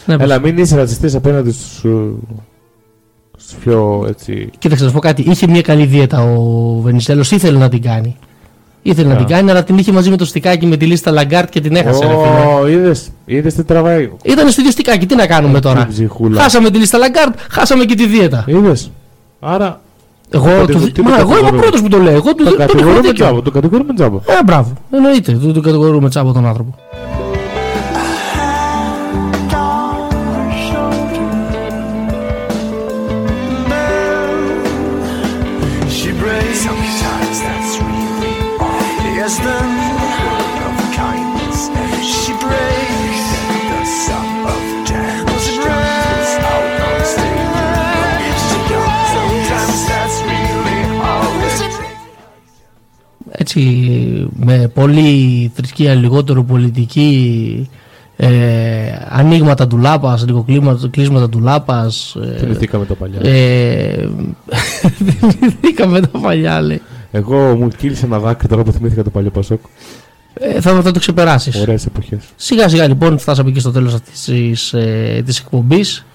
Ναι, 0.06 0.18
πάντων. 0.18 0.22
Έλα, 0.32 0.42
πες. 0.42 0.52
μην 0.52 0.64
είσαι 0.64 0.76
ρατσιστής 0.76 1.16
απέναντι 1.16 1.52
στους, 1.52 1.84
ε, 1.84 1.90
στους 3.38 3.54
πιο 3.60 4.06
έτσι. 4.08 4.50
Κοίταξε 4.58 4.84
να 4.84 4.90
σου 4.90 4.96
πω 4.96 5.02
κάτι. 5.02 5.22
Είχε 5.22 5.48
μια 5.48 5.62
καλή 5.62 5.86
δίαιτα 5.86 6.22
ο 6.24 6.74
Βενιζέλος, 6.82 7.32
ήθελε 7.32 7.58
να 7.58 7.70
την 7.70 7.82
κάνει. 7.82 8.18
Ήθελε 8.82 9.08
να 9.08 9.14
Α. 9.14 9.18
την 9.18 9.26
κάνει, 9.28 9.50
αλλά 9.50 9.64
την 9.64 9.78
είχε 9.78 9.92
μαζί 9.92 10.10
με 10.10 10.18
το 10.18 10.26
στικάκι 10.26 10.66
με 10.66 10.78
τη 10.78 10.86
λίστα 10.86 11.12
Λαγκάρντ 11.12 11.50
και 11.50 11.62
την 11.62 11.76
έχασε. 11.76 12.06
ρε 12.06 12.14
φίλε. 12.14 12.54
Ω, 12.62 12.68
είδες, 12.68 13.10
είδες 13.26 13.54
τι 13.54 13.64
τραβάει. 13.64 14.10
Ήταν 14.24 14.50
στο 14.50 14.62
ίδιο 14.62 14.72
στικάκι, 14.74 15.06
τι 15.06 15.16
να 15.16 15.28
κάνουμε 15.28 15.60
τώρα; 15.60 15.84
Την 15.84 15.94
ψυχούλα. 15.94 16.42
Χάσαμε 16.42 16.70
τη 16.70 16.78
λίστα 16.78 16.98
Λαγκάρντ, 16.98 17.38
χάσαμε 17.50 17.84
και 17.86 17.96
τη 17.96 18.08
δίαιτα. 18.08 18.44
Είδες. 18.48 18.92
Άρα. 19.40 19.82
Εγώ, 20.32 20.46
Κατηγο- 20.46 20.80
του, 20.80 20.92
τι 20.92 21.02
μα, 21.02 21.10
το 21.10 21.16
εγώ 21.20 21.30
είμαι 21.30 21.32
ο 21.32 21.42
κατηγορούμε. 21.42 21.62
πρώτος 21.62 21.82
που 21.82 21.88
το 21.88 21.98
λέω. 21.98 22.14
Εγώ 22.14 22.34
του 22.36 22.44
Το 22.44 22.44
τον 22.44 22.48
έχω 22.48 22.56
κατηγορούμε 22.58 23.00
δίκιο. 23.02 23.14
τζάμπα. 23.26 23.42
Το 23.42 23.52
κατηγορούμε 23.52 23.94
τζάμπα. 23.94 24.18
Ε, 24.26 24.44
μπράβο. 24.46 24.74
Εννοείται. 24.92 25.38
Δεν 25.42 25.54
το 25.54 25.62
κατηγορούμε 25.62 26.10
τσάμπα 26.10 26.32
τον 26.32 26.46
άνθρωπο. 26.46 26.76
Έτσι 53.54 54.28
με 54.36 54.72
πολύ 54.74 55.52
θρησκεία, 55.56 55.94
λιγότερο 55.94 56.44
πολιτική, 56.44 57.70
ε, 58.16 58.28
ανοίγματα 59.10 59.68
του 59.68 59.78
Λάπας, 59.78 60.26
λίγο 60.26 60.44
κλίμα- 60.44 60.80
κλείσματα 60.92 61.30
του 61.30 61.40
Λάπας. 61.40 62.16
Ε, 62.36 62.38
Θυμηθήκαμε 62.38 62.86
τα 62.86 62.94
παλιά. 62.94 63.20
Ε, 63.22 64.10
θυμηθήκαμε 65.40 66.00
τα 66.00 66.20
παλιά, 66.20 66.62
λέει. 66.62 66.82
Εγώ 67.12 67.56
μου 67.56 67.68
κύλησε 67.78 68.06
ένα 68.06 68.20
δάκρυ 68.20 68.48
τώρα 68.48 68.64
που 68.64 68.72
θυμήθηκα 68.72 69.04
το 69.04 69.10
παλιό 69.10 69.30
Πασόκ. 69.30 69.60
Ε, 70.34 70.62
θα, 70.62 70.82
θα 70.82 70.92
το 70.92 71.00
ξεπεράσεις. 71.00 71.62
Ωραίες 71.62 71.86
εποχές. 71.86 72.20
Σιγά 72.36 72.70
σιγά 72.70 72.88
λοιπόν 72.88 73.18
φτάσαμε 73.20 73.52
και 73.52 73.60
στο 73.60 73.72
τέλος 73.72 73.94
αυτής 73.94 74.24
της, 74.24 74.74
ε, 74.74 75.22
της 75.26 75.40
εκπομπής. 75.40 76.06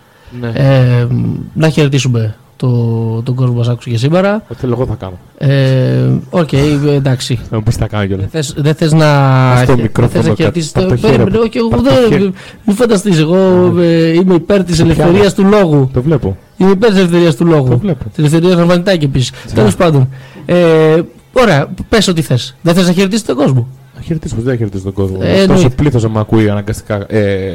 Ναι. 0.40 0.48
Ε, 0.54 1.06
να 1.54 1.68
χαιρετήσουμε 1.68 2.36
το, 2.66 3.22
τον 3.22 3.34
κόσμο 3.34 3.52
που 3.52 3.58
μας 3.58 3.68
άκουσε 3.68 3.90
και 3.90 3.96
σήμερα. 3.96 4.34
Ό,τι 4.48 4.60
θέλω 4.60 4.72
εγώ 4.72 4.86
θα 4.86 4.94
κάνω. 4.94 5.18
Ε, 5.38 6.10
Οκ, 6.30 6.52
εντάξει. 6.86 7.38
Να 7.50 7.56
μου 7.56 7.62
πεις 7.62 7.76
τα 7.76 7.86
κάνω 7.86 8.06
κιόλας. 8.06 8.26
Δεν 8.30 8.42
θες, 8.42 8.54
δεν 8.56 8.74
θες 8.74 8.92
να, 8.92 9.50
Ας 9.52 9.60
το 9.66 9.72
δεν 9.74 9.80
μικρόφωνο 9.82 10.12
θες 10.12 10.22
να 10.22 10.28
κάτω, 10.28 10.42
χαιρετήσεις 10.42 10.76
απ' 10.76 10.82
το 10.82 10.88
το- 10.88 10.96
χέρι. 10.96 11.12
Περίμενε, 11.16 11.38
όχι, 11.38 11.58
εγώ 11.58 11.68
Απ' 11.72 11.82
το 11.84 11.90
χέρι. 12.08 12.22
δεν. 12.22 12.34
Μην 12.66 12.76
φανταστείς, 12.76 13.18
εγώ 13.18 13.36
ε, 13.80 14.12
είμαι 14.12 14.34
υπέρ 14.34 14.64
της 14.64 14.80
ελευθερίας 14.80 15.34
του 15.34 15.44
λόγου. 15.44 15.90
Το 15.92 16.02
βλέπω. 16.02 16.36
Είμαι 16.56 16.70
υπέρ 16.70 16.88
της 16.90 16.98
ελευθερίας 16.98 17.36
του 17.36 17.46
λόγου. 17.46 17.68
Το 17.68 17.78
βλέπω. 17.78 18.04
Της 18.04 18.18
ελευθερίας 18.18 18.56
να 18.56 18.64
βανιτάκι 18.64 19.04
επίσης. 19.04 19.30
Τέλος 19.54 19.76
πάντων. 19.76 20.08
Ε, 20.46 21.00
ωραία, 21.32 21.68
πες 21.88 22.08
ό,τι 22.08 22.22
θες. 22.22 22.56
Δεν 22.62 22.74
θες 22.74 22.86
να 22.86 22.92
χαιρετήσεις 22.92 23.24
τον 23.24 23.36
κόσμο. 23.36 23.66
Να 23.96 24.02
χαιρετήσω, 24.02 24.36
δεν 24.38 24.56
χαιρετήσω 24.56 24.82
τον 24.84 24.92
κόσμο. 24.92 25.18
Ε, 25.20 25.30
Τόσο 25.32 25.40
εννοείται. 25.42 25.68
πλήθος 25.68 26.02
να 26.02 26.08
με 26.08 26.20
ακούει 26.20 26.48
αναγκαστικά. 26.50 27.04
Ε, 27.08 27.52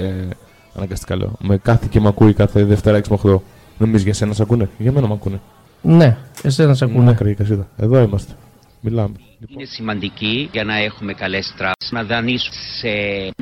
αναγκαστικά 0.75 1.15
λέω. 1.15 1.31
Με 1.39 1.57
κάθε 1.57 1.85
και 1.89 1.99
με 1.99 2.07
ακούει 2.07 2.33
κάθε 2.33 2.63
Δευτέρα 2.63 2.97
6 2.97 3.09
με 3.09 3.17
8. 3.31 3.41
Νομίζεις 3.79 4.03
για 4.03 4.13
σένα 4.13 4.33
σε 4.33 4.41
ακούνε. 4.41 4.69
Για 4.77 4.91
μένα 4.91 5.07
με 5.07 5.13
ακούνε. 5.13 5.39
Ναι, 5.81 6.17
εσένα 6.43 6.73
σε 6.73 6.85
ακούνε. 6.85 7.09
Άκρη 7.09 7.31
η 7.31 7.33
κασίδα. 7.33 7.67
Εδώ 7.77 7.99
είμαστε. 7.99 8.33
Μιλάμε. 8.81 9.15
Είναι 9.47 9.65
σημαντική 9.65 10.49
για 10.51 10.63
να 10.63 10.77
έχουμε 10.77 11.13
καλές 11.13 11.53
τράπεζες, 11.57 11.91
να 11.91 12.03
δανείσουν 12.03 12.53
σε 12.79 12.89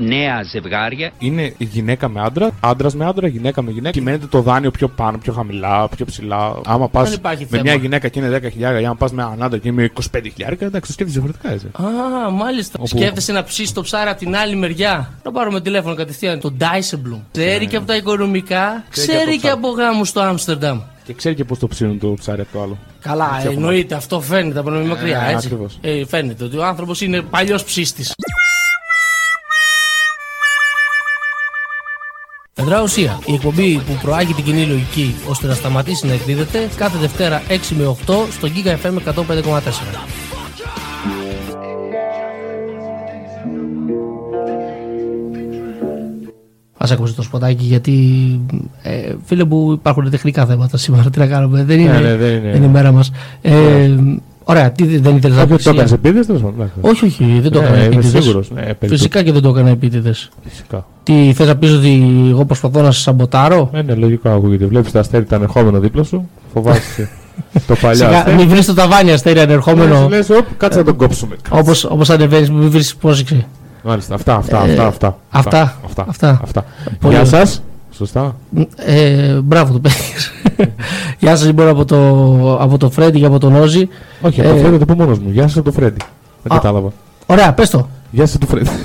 νέα 0.01 0.43
ζευγάρια. 0.43 1.11
Είναι 1.19 1.53
γυναίκα 1.57 2.09
με 2.09 2.21
άντρα, 2.21 2.51
άντρας 2.59 2.95
με 2.95 3.05
άντρα, 3.05 3.27
γυναίκα 3.27 3.61
με 3.61 3.71
γυναίκα. 3.71 3.91
Κυμαίνεται 3.91 4.25
το 4.25 4.41
δάνειο 4.41 4.71
πιο 4.71 4.87
πάνω, 4.87 5.17
πιο 5.17 5.33
χαμηλά, 5.33 5.87
πιο 5.89 6.05
ψηλά. 6.05 6.59
Άμα 6.65 6.89
πας 6.89 7.09
Δεν 7.09 7.17
υπάρχει 7.17 7.43
με 7.43 7.49
θέμα. 7.49 7.61
μια 7.63 7.73
γυναίκα 7.73 8.07
και 8.07 8.19
είναι 8.19 8.29
10.000, 8.29 8.79
για 8.79 8.87
να 8.87 8.95
πας 8.95 9.11
με 9.11 9.21
έναν 9.23 9.43
άντρα 9.43 9.59
και 9.59 9.67
είναι 9.67 9.83
25.000, 9.83 10.65
εντάξει, 10.65 10.87
το 10.87 10.91
σκέφτεσαι 10.91 11.19
διαφορετικά 11.19 11.51
έτσι. 11.51 11.67
Α, 12.25 12.29
μάλιστα. 12.31 12.77
Όπου- 12.79 12.87
Σκέφτεσαι 12.97 13.31
να 13.31 13.43
ψήσεις 13.43 13.73
το 13.73 13.81
ψάρι 13.81 14.09
από 14.09 14.19
την 14.19 14.35
άλλη 14.35 14.55
μεριά. 14.55 15.13
Να 15.23 15.31
πάρουμε 15.31 15.61
τηλέφωνο 15.61 15.95
κατευθείαν 15.95 16.39
τον 16.39 16.57
Dijsselbloem. 16.59 17.19
Ξέρει 17.31 17.67
και 17.67 17.75
από 17.75 17.85
τα 17.85 17.95
οικονομικά, 17.95 18.83
Ξέρει 18.89 19.07
ξέρει 19.07 19.31
και 19.31 19.37
και 19.37 19.49
από 19.49 19.67
από 19.67 19.77
γάμους 19.77 20.07
στο 20.09 20.21
Άμστερνταμ. 20.21 20.79
Και 21.07 21.13
ξέρει 21.13 21.35
και 21.35 21.43
πώς 21.43 21.59
το 21.59 21.67
ψήνουν 21.67 21.99
το 21.99 22.13
ψάρι 22.19 22.41
από 22.41 22.49
το 22.53 22.61
άλλο. 22.61 22.77
Καλά, 23.01 23.25
Έτσι 23.35 23.47
έχουμε. 23.47 23.53
εννοείται, 23.53 23.95
αυτό 23.95 24.21
φαίνεται 24.21 24.59
από 24.59 24.69
νομή 24.69 24.85
μακριά, 24.85 25.21
Ε, 25.21 25.33
έτσι. 25.33 25.47
ακριβώς. 25.47 25.77
Ε, 25.81 26.05
φαίνεται 26.05 26.43
ότι 26.43 26.57
ο 26.57 26.65
άνθρωπος 26.65 27.01
είναι 27.01 27.21
παλιός 27.21 27.63
ψήστη. 27.63 28.03
Εδρά 32.53 32.81
ουσία, 32.81 33.19
η 33.25 33.33
εκπομπή 33.33 33.77
που 33.77 33.93
προάγει 34.01 34.33
την 34.33 34.43
κοινή 34.43 34.65
λογική 34.65 35.15
ώστε 35.27 35.47
να 35.47 35.53
σταματήσει 35.53 36.07
να 36.07 36.13
εκδίδεται 36.13 36.69
κάθε 36.75 36.97
Δευτέρα 36.97 37.41
6 37.49 37.53
με 37.77 37.95
8 38.07 38.13
στο 38.31 38.47
Giga 38.55 38.85
FM 38.85 39.13
105,4. 39.13 39.17
Α 46.77 46.85
ακούσει 46.91 47.13
το 47.15 47.21
σποτάκι 47.21 47.63
γιατί 47.63 47.93
ε, 48.81 49.13
φίλε 49.25 49.43
μου 49.43 49.71
υπάρχουν 49.71 50.09
τεχνικά 50.09 50.45
θέματα 50.45 50.77
σήμερα. 50.77 51.09
Τι 51.09 51.19
να 51.19 51.25
κάνουμε, 51.27 51.63
δεν 51.63 51.79
είναι, 51.79 51.91
Ναι, 51.91 51.99
ναι, 51.99 52.15
δεν 52.15 52.33
είναι. 52.55 52.65
η 52.65 52.69
μέρα 52.69 52.91
μας. 52.91 53.11
Ε, 53.41 53.89
ωραία, 54.43 54.71
τι 54.71 54.97
δεν 54.97 55.15
ήθελες 55.15 55.37
να 55.37 55.43
Όχι, 55.43 55.53
πεις. 55.55 55.63
το 55.63 55.69
έκανε 55.69 55.89
επίτηδες, 55.93 56.25
τέλος 56.25 56.41
πάντων. 56.41 56.71
Όχι, 56.81 57.05
όχι, 57.05 57.39
δεν 57.41 57.51
το 57.51 57.59
Ναι, 57.59 57.65
έκανα 57.65 57.83
είμαι 57.83 57.93
επίτηδες. 57.95 58.23
σίγουρος, 58.23 58.51
ναι, 58.51 58.61
περί 58.73 58.91
Φυσικά 58.91 59.23
και 59.23 59.31
δεν 59.31 59.41
το 59.41 59.49
έκανα 59.49 59.69
επίτηδες. 59.69 60.29
Φυσικά. 60.49 60.85
Τι 61.03 61.33
θες 61.35 61.47
να 61.47 61.55
πεις 61.55 61.71
ότι 61.73 62.01
εγώ 62.29 62.45
προσπαθώ 62.45 62.81
να 62.81 62.91
σε 62.91 63.01
σαμποτάρω; 63.01 63.69
Ε, 63.73 63.81
ναι, 63.81 63.93
λογικό 63.93 64.29
ακούγεται. 64.29 64.65
Βλέπεις 64.65 64.91
τα 64.91 64.99
αστέρι 64.99 65.25
τα 65.25 65.35
ανερχόμενο 65.35 65.79
δίπλα 65.79 66.03
σου, 66.03 66.29
φοβάσαι 66.53 67.09
το 67.67 67.75
παλιό 67.81 67.95
Σιγά, 67.95 68.17
αστέρι. 68.17 68.35
μην 68.35 68.47
βρεις 68.47 68.65
το 68.65 68.73
ταβάνι 68.73 69.11
αστέρι 69.11 69.39
ανερχόμενο. 69.39 70.07
Λες, 70.09 70.29
λες, 70.29 70.37
οπ, 70.39 70.45
κάτσε 70.57 70.77
να 70.79 70.85
τον 70.85 70.95
κόψουμε. 70.95 71.35
Όπως 71.49 71.83
όπως 71.83 72.09
ανεβαίνεις, 72.09 72.49
μην 72.51 72.69
βρεις 72.69 72.95
πρόσεξε. 72.95 73.45
Μάλιστα, 73.87 74.15
αυτά, 74.15 74.35
αυτά, 74.35 74.57
Ε, 74.57 74.71
αυτά, 74.71 74.87
αυτά. 74.87 75.17
αυτά, 75.29 75.77
αυτά. 75.85 76.05
αυτά. 76.09 76.39
αυτά. 76.43 76.65
Πολύ 76.99 77.13
Γεια 77.15 77.23
ωραία. 77.25 77.45
σας. 77.45 77.61
Σωστά. 77.91 78.35
Ε, 78.75 79.33
μπράβο 79.43 79.73
το 79.73 79.79
παίρνεις. 79.79 80.31
Γεια 81.19 81.35
σας 81.35 81.45
λοιπόν 81.45 81.67
από 81.67 81.85
το, 81.85 81.97
από 82.61 82.77
το 82.77 82.89
Φρέντι 82.89 83.19
και 83.19 83.25
από 83.25 83.39
τον 83.39 83.55
Όζη. 83.55 83.89
Όχι, 84.21 84.41
Ε, 84.41 84.45
από 84.45 84.53
το 84.55 84.61
Φρέντι 84.61 84.77
το 84.77 84.85
πω 84.85 84.93
μόνος 84.93 85.19
μου. 85.19 85.29
Γεια 85.31 85.47
σας 85.47 85.63
το 85.63 85.71
Φρέντι. 85.71 86.01
Δεν 86.43 86.51
Α. 86.51 86.55
κατάλαβα. 86.55 86.89
Ωραία, 87.25 87.53
πες 87.53 87.69
το. 87.69 87.87
Γεια 88.11 88.25
σας 88.25 88.37
το 88.39 88.45
Φρέντι. 88.45 88.69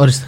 Ορίστε. 0.00 0.26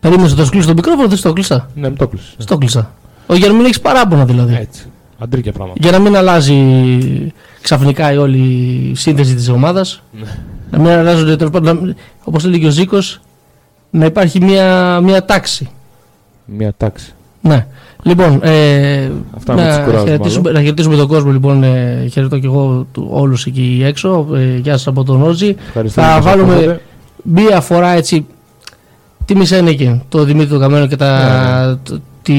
Περίμενε 0.00 0.28
να 0.28 0.34
το 0.34 0.46
κλείσω 0.50 0.66
το 0.66 0.74
μικρόφωνο, 0.74 1.08
δεν 1.08 1.16
στο 1.18 1.32
κλείσα. 1.32 1.68
Ναι, 1.74 1.88
μην 1.88 1.96
το 1.98 2.08
κλείσει. 2.08 2.34
Στο 2.38 2.58
κλείσα. 2.58 2.90
Όχι, 3.26 3.38
για 3.38 3.48
να 3.48 3.54
μην 3.54 3.64
έχει 3.64 3.80
παράπονα 3.80 4.24
δηλαδή. 4.24 4.54
Έτσι. 4.60 4.84
Αντρίκια 5.18 5.52
πράγματα. 5.52 5.78
Για 5.82 5.90
να 5.90 5.98
μην 5.98 6.16
αλλάζει 6.16 7.32
ξαφνικά 7.60 8.12
η 8.12 8.16
όλη 8.16 8.92
σύνθεση 8.96 9.34
της 9.34 9.48
ομάδας. 9.48 10.02
Ναι. 10.20 10.26
Να 10.70 10.78
μην 10.78 10.88
αλλάζονται 10.90 11.36
τέλο 11.36 11.50
πάντων. 11.50 11.94
Όπως 12.24 12.44
έλεγε 12.44 12.66
ο 12.66 12.70
Ζήκος, 12.70 13.20
να 13.90 14.04
υπάρχει 14.04 14.40
μια, 14.44 15.00
μια 15.00 15.24
τάξη. 15.24 15.70
Μια 16.44 16.72
τάξη. 16.76 17.12
Ναι. 17.40 17.66
Λοιπόν, 18.02 18.40
ε, 18.42 19.10
Αυτά 19.36 19.54
με 19.54 19.62
να, 19.62 19.68
τους 19.68 19.84
κουράζουμε, 19.84 20.10
χαιρετήσουμε, 20.10 20.40
μάλλον. 20.42 20.54
να 20.54 20.60
χαιρετήσουμε 20.60 20.96
τον 20.96 21.06
κόσμο. 21.08 21.30
Λοιπόν, 21.32 21.62
ε, 21.62 22.06
χαιρετώ 22.12 22.38
και 22.38 22.46
εγώ 22.46 22.86
του- 22.92 23.08
όλους 23.10 23.46
εκεί 23.46 23.82
έξω. 23.84 24.26
Ε, 24.34 24.56
γεια 24.56 24.72
σας 24.72 24.86
από 24.86 25.04
τον 25.04 25.22
Όζη. 25.22 25.56
Ευχαριστούμε 25.66 26.06
Θα 26.06 26.12
που 26.18 26.24
μας 26.24 26.34
βάλουμε 26.34 26.54
ακούτε. 26.54 26.80
μία 27.22 27.60
φορά 27.60 27.88
έτσι. 27.88 28.26
Τι 29.24 29.36
μισένεκε 29.36 30.02
το 30.08 30.24
Δημήτρη 30.24 30.48
τον 30.48 30.60
Καμένο 30.60 30.86
και 30.86 30.96
τα, 30.96 31.18
Ναι. 31.68 31.74
το- 31.82 32.00
τη, 32.22 32.34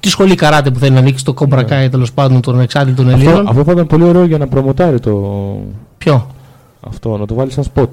τη 0.00 0.08
σχολή 0.08 0.34
καράτε 0.34 0.70
που 0.70 0.78
θέλει 0.78 0.92
να 0.92 0.98
ανοίξει 0.98 1.24
το 1.24 1.34
Cobra 1.38 1.64
Kai 1.64 1.88
τέλος 1.90 2.12
πάντων 2.12 2.40
των 2.40 2.60
εξάντλητων 2.60 3.06
Ναι. 3.06 3.12
Αυτό, 3.12 3.28
Ελλήνων. 3.28 3.48
αυτό 3.48 3.64
θα 3.64 3.72
ήταν 3.72 3.86
πολύ 3.86 4.04
ωραίο 4.04 4.24
για 4.24 4.38
να 4.38 4.46
προμοτάρει 4.46 5.00
το. 5.00 5.10
Ποιο; 5.98 6.26
Αυτό, 6.80 7.16
να 7.16 7.26
το 7.26 7.34
βάλεις 7.34 7.52
σαν 7.54 7.64
spot. 7.74 7.88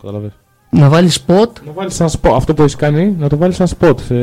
Καταλαβες. 0.00 0.30
Να 0.70 0.88
βάλεις 0.88 1.14
σποτ 1.14 1.56
Να 1.66 1.72
βάλεις 1.74 1.94
σαν 1.94 2.08
spot. 2.08 2.30
Αυτό 2.36 2.54
που 2.54 2.62
έχεις 2.62 2.76
κάνει, 2.76 3.14
να 3.18 3.28
το 3.28 3.36
βάλεις 3.36 3.56
σαν 3.56 3.66
spot. 3.78 3.94
Σε... 4.06 4.14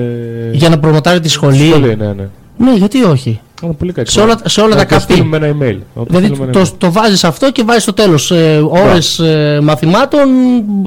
για 0.53 0.69
να 0.69 0.80
προμοτάρει 0.80 1.19
τη 1.19 1.30
σχολή. 1.30 1.68
Σχολή, 1.69 1.95
ναι, 1.95 2.14
ναι. 2.14 2.28
Ναι, 2.57 2.73
γιατί 2.76 3.03
όχι; 3.03 3.40
Είναι 3.61 3.73
πολύ 3.73 3.91
κακό. 3.91 4.09
Σε 4.09 4.21
όλα, 4.21 4.35
σε 4.45 4.61
όλα 4.61 4.69
Να 4.69 4.75
τα 4.75 4.85
το 4.85 4.89
καπί. 4.95 5.13
στείλουμε 5.13 5.38
ένα 5.38 5.47
email. 5.47 5.77
Να 5.95 6.03
το 6.03 6.05
Δηλαδή 6.07 6.25
στείλουμε 6.25 6.43
ένα 6.43 6.51
το, 6.53 6.59
email. 6.61 6.75
το 6.77 6.91
βάζεις 6.91 7.23
αυτό 7.23 7.51
και 7.51 7.63
βάζεις 7.63 7.83
στο 7.83 7.93
τέλος 7.93 8.31
ε, 8.31 8.61
ώρες 8.69 9.19
ε, 9.19 9.59
μαθημάτων 9.63 10.27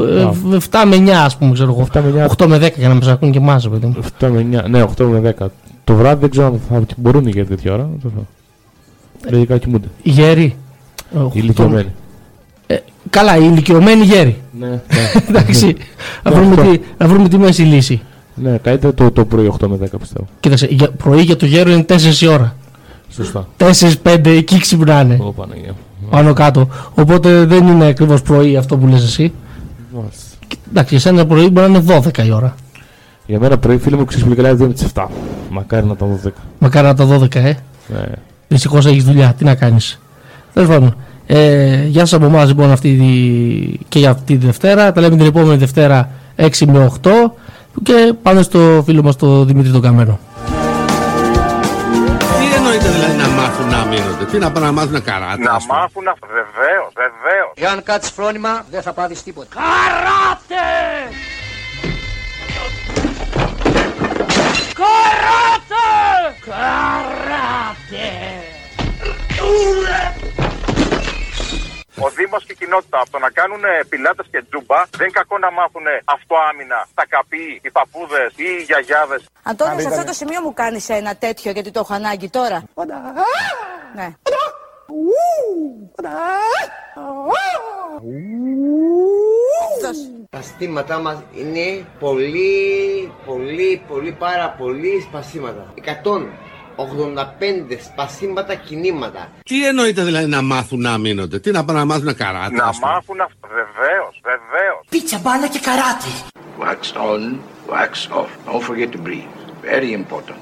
ε, 0.01 0.59
7 0.71 0.83
με 0.87 0.97
9, 0.97 1.09
ας 1.09 1.37
πούμε, 1.37 1.53
ξέρω 1.53 1.71
εγώ. 1.71 1.89
7 1.93 2.01
με 2.13 2.27
9. 2.39 2.45
8 2.45 2.47
με 2.47 2.57
10 2.67 2.73
για 2.77 2.89
να 2.89 2.95
μα 2.95 3.13
ακούν 3.13 3.31
και 3.31 3.39
εμάς, 3.39 3.69
παιδί 3.69 3.87
μου. 3.87 3.97
7 4.21 4.29
με 4.29 4.47
9, 4.65 4.69
ναι, 4.69 4.85
8 4.99 5.05
με 5.05 5.35
10. 5.41 5.47
Το 5.85 5.95
βράδυ 5.95 6.21
δεν 6.21 6.31
ξέρω 6.31 6.47
αν 6.47 6.61
θα 6.69 6.85
μπορούν 6.97 7.27
για 7.29 7.47
τέτοια 7.47 7.73
ώρα. 7.73 7.89
δεν 7.91 7.99
ξέρω. 7.99 8.27
Λογικά 9.31 9.59
κοιμούνται. 9.59 9.89
Γέροι. 10.03 10.57
Ε, 11.15 11.19
Οι 11.19 11.31
ηλικιωμένοι. 11.33 11.89
Ε, 12.67 12.77
καλά, 13.11 13.37
οι 13.37 13.47
ηλικιωμένοι 13.51 14.05
γέροι. 14.05 14.37
Ναι, 14.59 14.69
ναι. 14.69 14.81
Εντάξει. 15.29 15.77
να, 16.23 16.31
Ναι, 16.31 16.37
βρούμε 16.37 16.55
αυτό. 16.61 16.71
τι, 16.73 16.81
να 16.99 17.07
βρούμε 17.07 17.29
τι 17.29 17.39
μέση 17.39 17.63
λύση. 17.63 18.01
Ναι, 18.35 18.57
καλύτερα 18.63 18.95
το, 18.95 19.11
το 19.11 19.25
πρωί 19.25 19.53
8 19.61 19.67
με 19.67 19.77
10 19.85 19.87
πιστεύω. 20.01 20.27
Κοίταξε, 20.41 20.67
για, 20.71 20.91
πρωί 20.91 21.21
για 21.23 21.37
το 21.37 21.47
γέρο 21.47 21.71
είναι 21.71 21.85
4 21.89 22.21
η 22.21 22.27
ώρα. 22.27 22.57
Σωστά. 23.15 23.49
4-5 24.03 24.27
εκεί 24.27 24.59
ξυπνάνε. 24.59 25.19
Ω, 25.21 25.33
Παναγία. 25.33 25.75
Πάνω 26.11 26.33
κάτω. 26.33 26.69
Οπότε 26.95 27.45
δεν 27.45 27.67
είναι 27.67 27.87
ακριβώς 27.87 28.23
πρωί 28.23 28.57
αυτό 28.57 28.77
που 28.77 28.87
λες 28.87 29.03
εσύ. 29.03 29.33
Μάλιστα. 29.95 30.23
Και, 30.47 30.57
Εντάξει, 30.71 30.95
εσένα 30.95 31.27
πρωί 31.27 31.49
μπορεί 31.49 31.71
να 31.71 31.79
είναι 31.79 32.01
12 32.05 32.25
η 32.27 32.31
ώρα. 32.31 32.55
Για 33.27 33.39
μένα 33.39 33.59
πρωί 33.59 33.79
φίλε 33.79 33.97
μου 33.97 34.05
ξέρει 34.05 34.23
πολύ 34.25 34.37
καλά 34.37 34.49
είναι 34.49 34.69
τις 34.69 34.87
7. 34.95 35.05
Μακάρι 35.51 35.87
να 35.87 35.97
τα 35.97 36.07
12. 36.25 36.29
Μακάρι 36.59 36.87
να 36.87 36.95
τα 36.95 37.19
12, 37.21 37.35
ε. 37.35 37.43
Ναι. 37.43 38.03
Δυστυχώς 38.49 38.87
έχεις 38.87 39.05
δουλειά. 39.05 39.35
Τι 39.39 39.45
να 39.45 39.55
κάνεις. 39.55 40.01
Τέλος 40.53 40.69
πάντων. 40.69 40.95
Ε, 41.27 41.85
γεια 41.87 42.01
σας 42.01 42.13
από 42.13 42.27
εμάς 42.27 42.49
λοιπόν 42.49 42.71
αυτή 42.71 42.97
τη... 42.97 43.79
και 43.89 43.99
για 43.99 44.11
αυτή 44.11 44.37
τη 44.39 44.47
Δευτέρα. 44.47 44.93
Τα 44.93 45.01
λέμε 45.01 45.17
την 45.17 45.27
επόμενη 45.27 45.57
Δευτέρα 45.57 46.11
6 46.37 46.49
με 46.67 46.91
8 47.03 47.11
και 47.83 48.15
πάμε 48.23 48.43
στο 48.43 48.83
φίλο 48.87 49.03
μας 49.03 49.17
τον 49.17 49.47
Δημήτρη 49.47 49.71
τον 49.71 49.81
Καμένο. 49.81 50.19
Τι 52.85 52.91
εννοείται 52.91 53.13
δηλαδή 53.13 53.31
να 53.31 53.43
μάθουν 53.43 53.69
να 53.69 53.85
μείνονται, 53.85 54.25
τι 54.25 54.39
να 54.39 54.53
πάνε 54.53 54.67
να 54.67 54.73
μάθουν 54.73 55.03
καράτα. 55.03 55.37
Να 55.39 55.53
ας 55.53 55.67
πούμε. 55.67 55.79
μάθουν 55.79 56.09
αυτό. 56.09 56.27
Βεβαίως, 56.27 56.93
βεβαίως. 56.95 57.53
Εάν 57.55 57.83
κάτσεις 57.83 58.13
φρόνημα, 58.13 58.65
δεν 58.71 58.83
θα 58.83 58.93
πάθεις 58.93 59.23
τίποτα. 59.23 59.49
Καράτε! 59.55 60.65
Καράτε! 64.81 65.87
Καράτε! 66.45 68.09
Ο 71.99 72.09
Δήμος 72.11 72.45
και 72.45 72.53
η 72.53 72.55
κοινότητα 72.55 73.01
από 73.01 73.11
το 73.11 73.19
να 73.19 73.31
κάνουν 73.31 73.63
πιλάτες 73.89 74.27
και 74.31 74.43
τζούμπα 74.49 74.77
δεν 74.77 75.07
είναι 75.07 75.11
κακό 75.21 75.39
να 75.39 75.51
μάθουν 75.53 75.87
αυτοάμυνα, 76.05 76.87
τα 76.95 77.07
καπί, 77.07 77.61
οι 77.63 77.71
παππούδες 77.71 78.33
ή 78.37 78.45
οι 78.59 78.63
γιαγιάδες. 78.63 79.23
Αντώνη, 79.43 79.81
σε 79.81 79.89
αυτό 79.89 80.05
το 80.05 80.13
σημείο 80.13 80.41
μου 80.41 80.53
κάνεις 80.55 80.89
ένα 80.89 81.17
τέτοιο 81.17 81.51
γιατί 81.51 81.71
το 81.71 81.81
έχω 81.81 81.95
ανάγκη 81.95 82.29
τώρα. 82.29 82.65
Ναι. 83.95 84.09
Αυτός. 89.77 89.97
Τα 90.31 90.43
στήματα 90.43 90.99
μας 90.99 91.23
είναι 91.35 91.87
πολύ, 91.99 93.13
πολύ, 93.27 93.85
πολύ, 93.89 94.13
πάρα 94.13 94.51
πολύ 94.51 95.01
σπασίματα. 95.09 95.73
185 96.77 97.79
σπασίματα 97.85 98.55
κινήματα. 98.55 99.29
Τι 99.45 99.67
εννοείται 99.67 100.03
δηλαδή 100.03 100.27
να 100.27 100.43
μάθουν 100.43 100.81
να 100.81 100.99
μείνονται, 100.99 101.39
τι 101.39 101.51
να 101.51 101.65
πάνε 101.65 101.79
να 101.79 101.85
μάθουν 101.85 102.17
καράτα. 102.17 102.51
Να 102.51 102.65
ας 102.65 102.79
πούμε; 102.79 102.93
μάθουν 102.93 103.21
αυτό. 103.21 103.49
Βεβαίως, 103.49 104.21
βεβαίως. 104.23 104.81
Πίτσα, 104.89 105.19
μπάλα 105.19 105.49
και 105.49 105.59
καράτε. 105.59 106.11
Wax 106.65 106.83
on, 107.11 107.23
wax 107.75 107.93
off. 108.21 108.31
Don't 108.47 108.65
forget 108.71 108.89
to 108.97 109.01
breathe. 109.07 109.33
Very 109.71 109.91
important. 110.01 110.41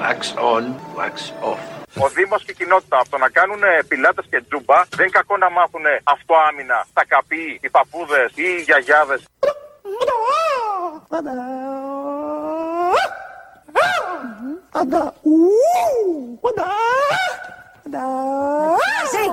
Wax 0.00 0.18
on, 0.52 0.62
wax 0.98 1.14
off. 1.50 1.62
Ο 2.04 2.08
Δήμος 2.08 2.44
και 2.44 2.50
η 2.50 2.54
κοινότητα 2.54 2.96
από 3.00 3.10
το 3.10 3.18
να 3.18 3.28
κάνουν 3.28 3.62
πιλάτες 3.88 4.26
και 4.30 4.42
τζούμπα 4.48 4.78
δεν 4.96 5.06
είναι 5.06 5.16
κακό 5.18 5.36
να 5.36 5.50
μάθουν 5.50 5.84
αυτοάμυνα, 6.14 6.86
τα 6.92 7.04
καπί, 7.12 7.58
οι 7.62 7.68
παππούδες 7.76 8.30
ή 8.34 8.42
οι 8.58 8.62
γιαγιάδες. 8.68 9.20
Εκφράζει. 19.08 19.24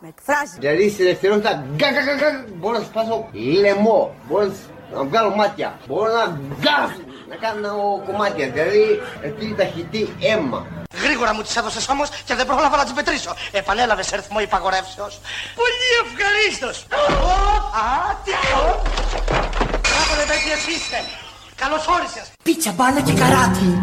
Με 0.00 0.08
εκφράζει. 0.08 0.56
Δηλαδή 0.58 0.90
στη 0.90 1.02
δευτερότητα 1.02 1.64
γκα, 1.76 1.90
γκα, 1.90 2.00
γκα, 2.00 2.14
γκα, 2.14 2.44
μπορώ 2.54 2.78
να 2.78 2.84
σπάσω 2.84 3.28
λαιμό, 3.32 4.14
μπορώ 4.28 4.52
να 4.92 5.04
βγάλω 5.04 5.34
μάτια, 5.34 5.78
μπορώ 5.86 6.12
να 6.12 6.24
γκάζ, 6.60 6.90
να 7.28 7.36
κάνω 7.36 8.02
κομμάτια, 8.06 8.48
δηλαδή 8.50 9.02
αυτή 9.26 9.54
ταχυτή 9.54 10.14
αίμα. 10.20 10.66
Γρήγορα 11.02 11.34
μου 11.34 11.42
τις 11.42 11.56
έδωσες 11.56 11.88
όμως 11.88 12.08
και 12.24 12.34
δεν 12.34 12.46
πρόλαβα 12.46 12.76
να 12.76 12.84
τις 12.84 12.92
μετρήσω. 12.92 13.34
Επανέλαβες 13.52 14.12
αριθμό 14.12 14.40
υπαγορεύσεως. 14.40 15.20
Πολύ 15.54 15.88
ευχαρίστως. 16.04 16.86
Α, 17.82 18.14
τι 18.24 18.32
αυτό. 18.32 18.82
Μπράβο, 19.82 20.12
δεν 20.26 20.58
είστε. 20.74 21.23
Καλώς 21.56 21.86
όρισες. 21.88 22.30
Πίτσα, 22.42 22.72
μπάλα 22.72 23.00
και 23.00 23.12
καράτη. 23.12 23.78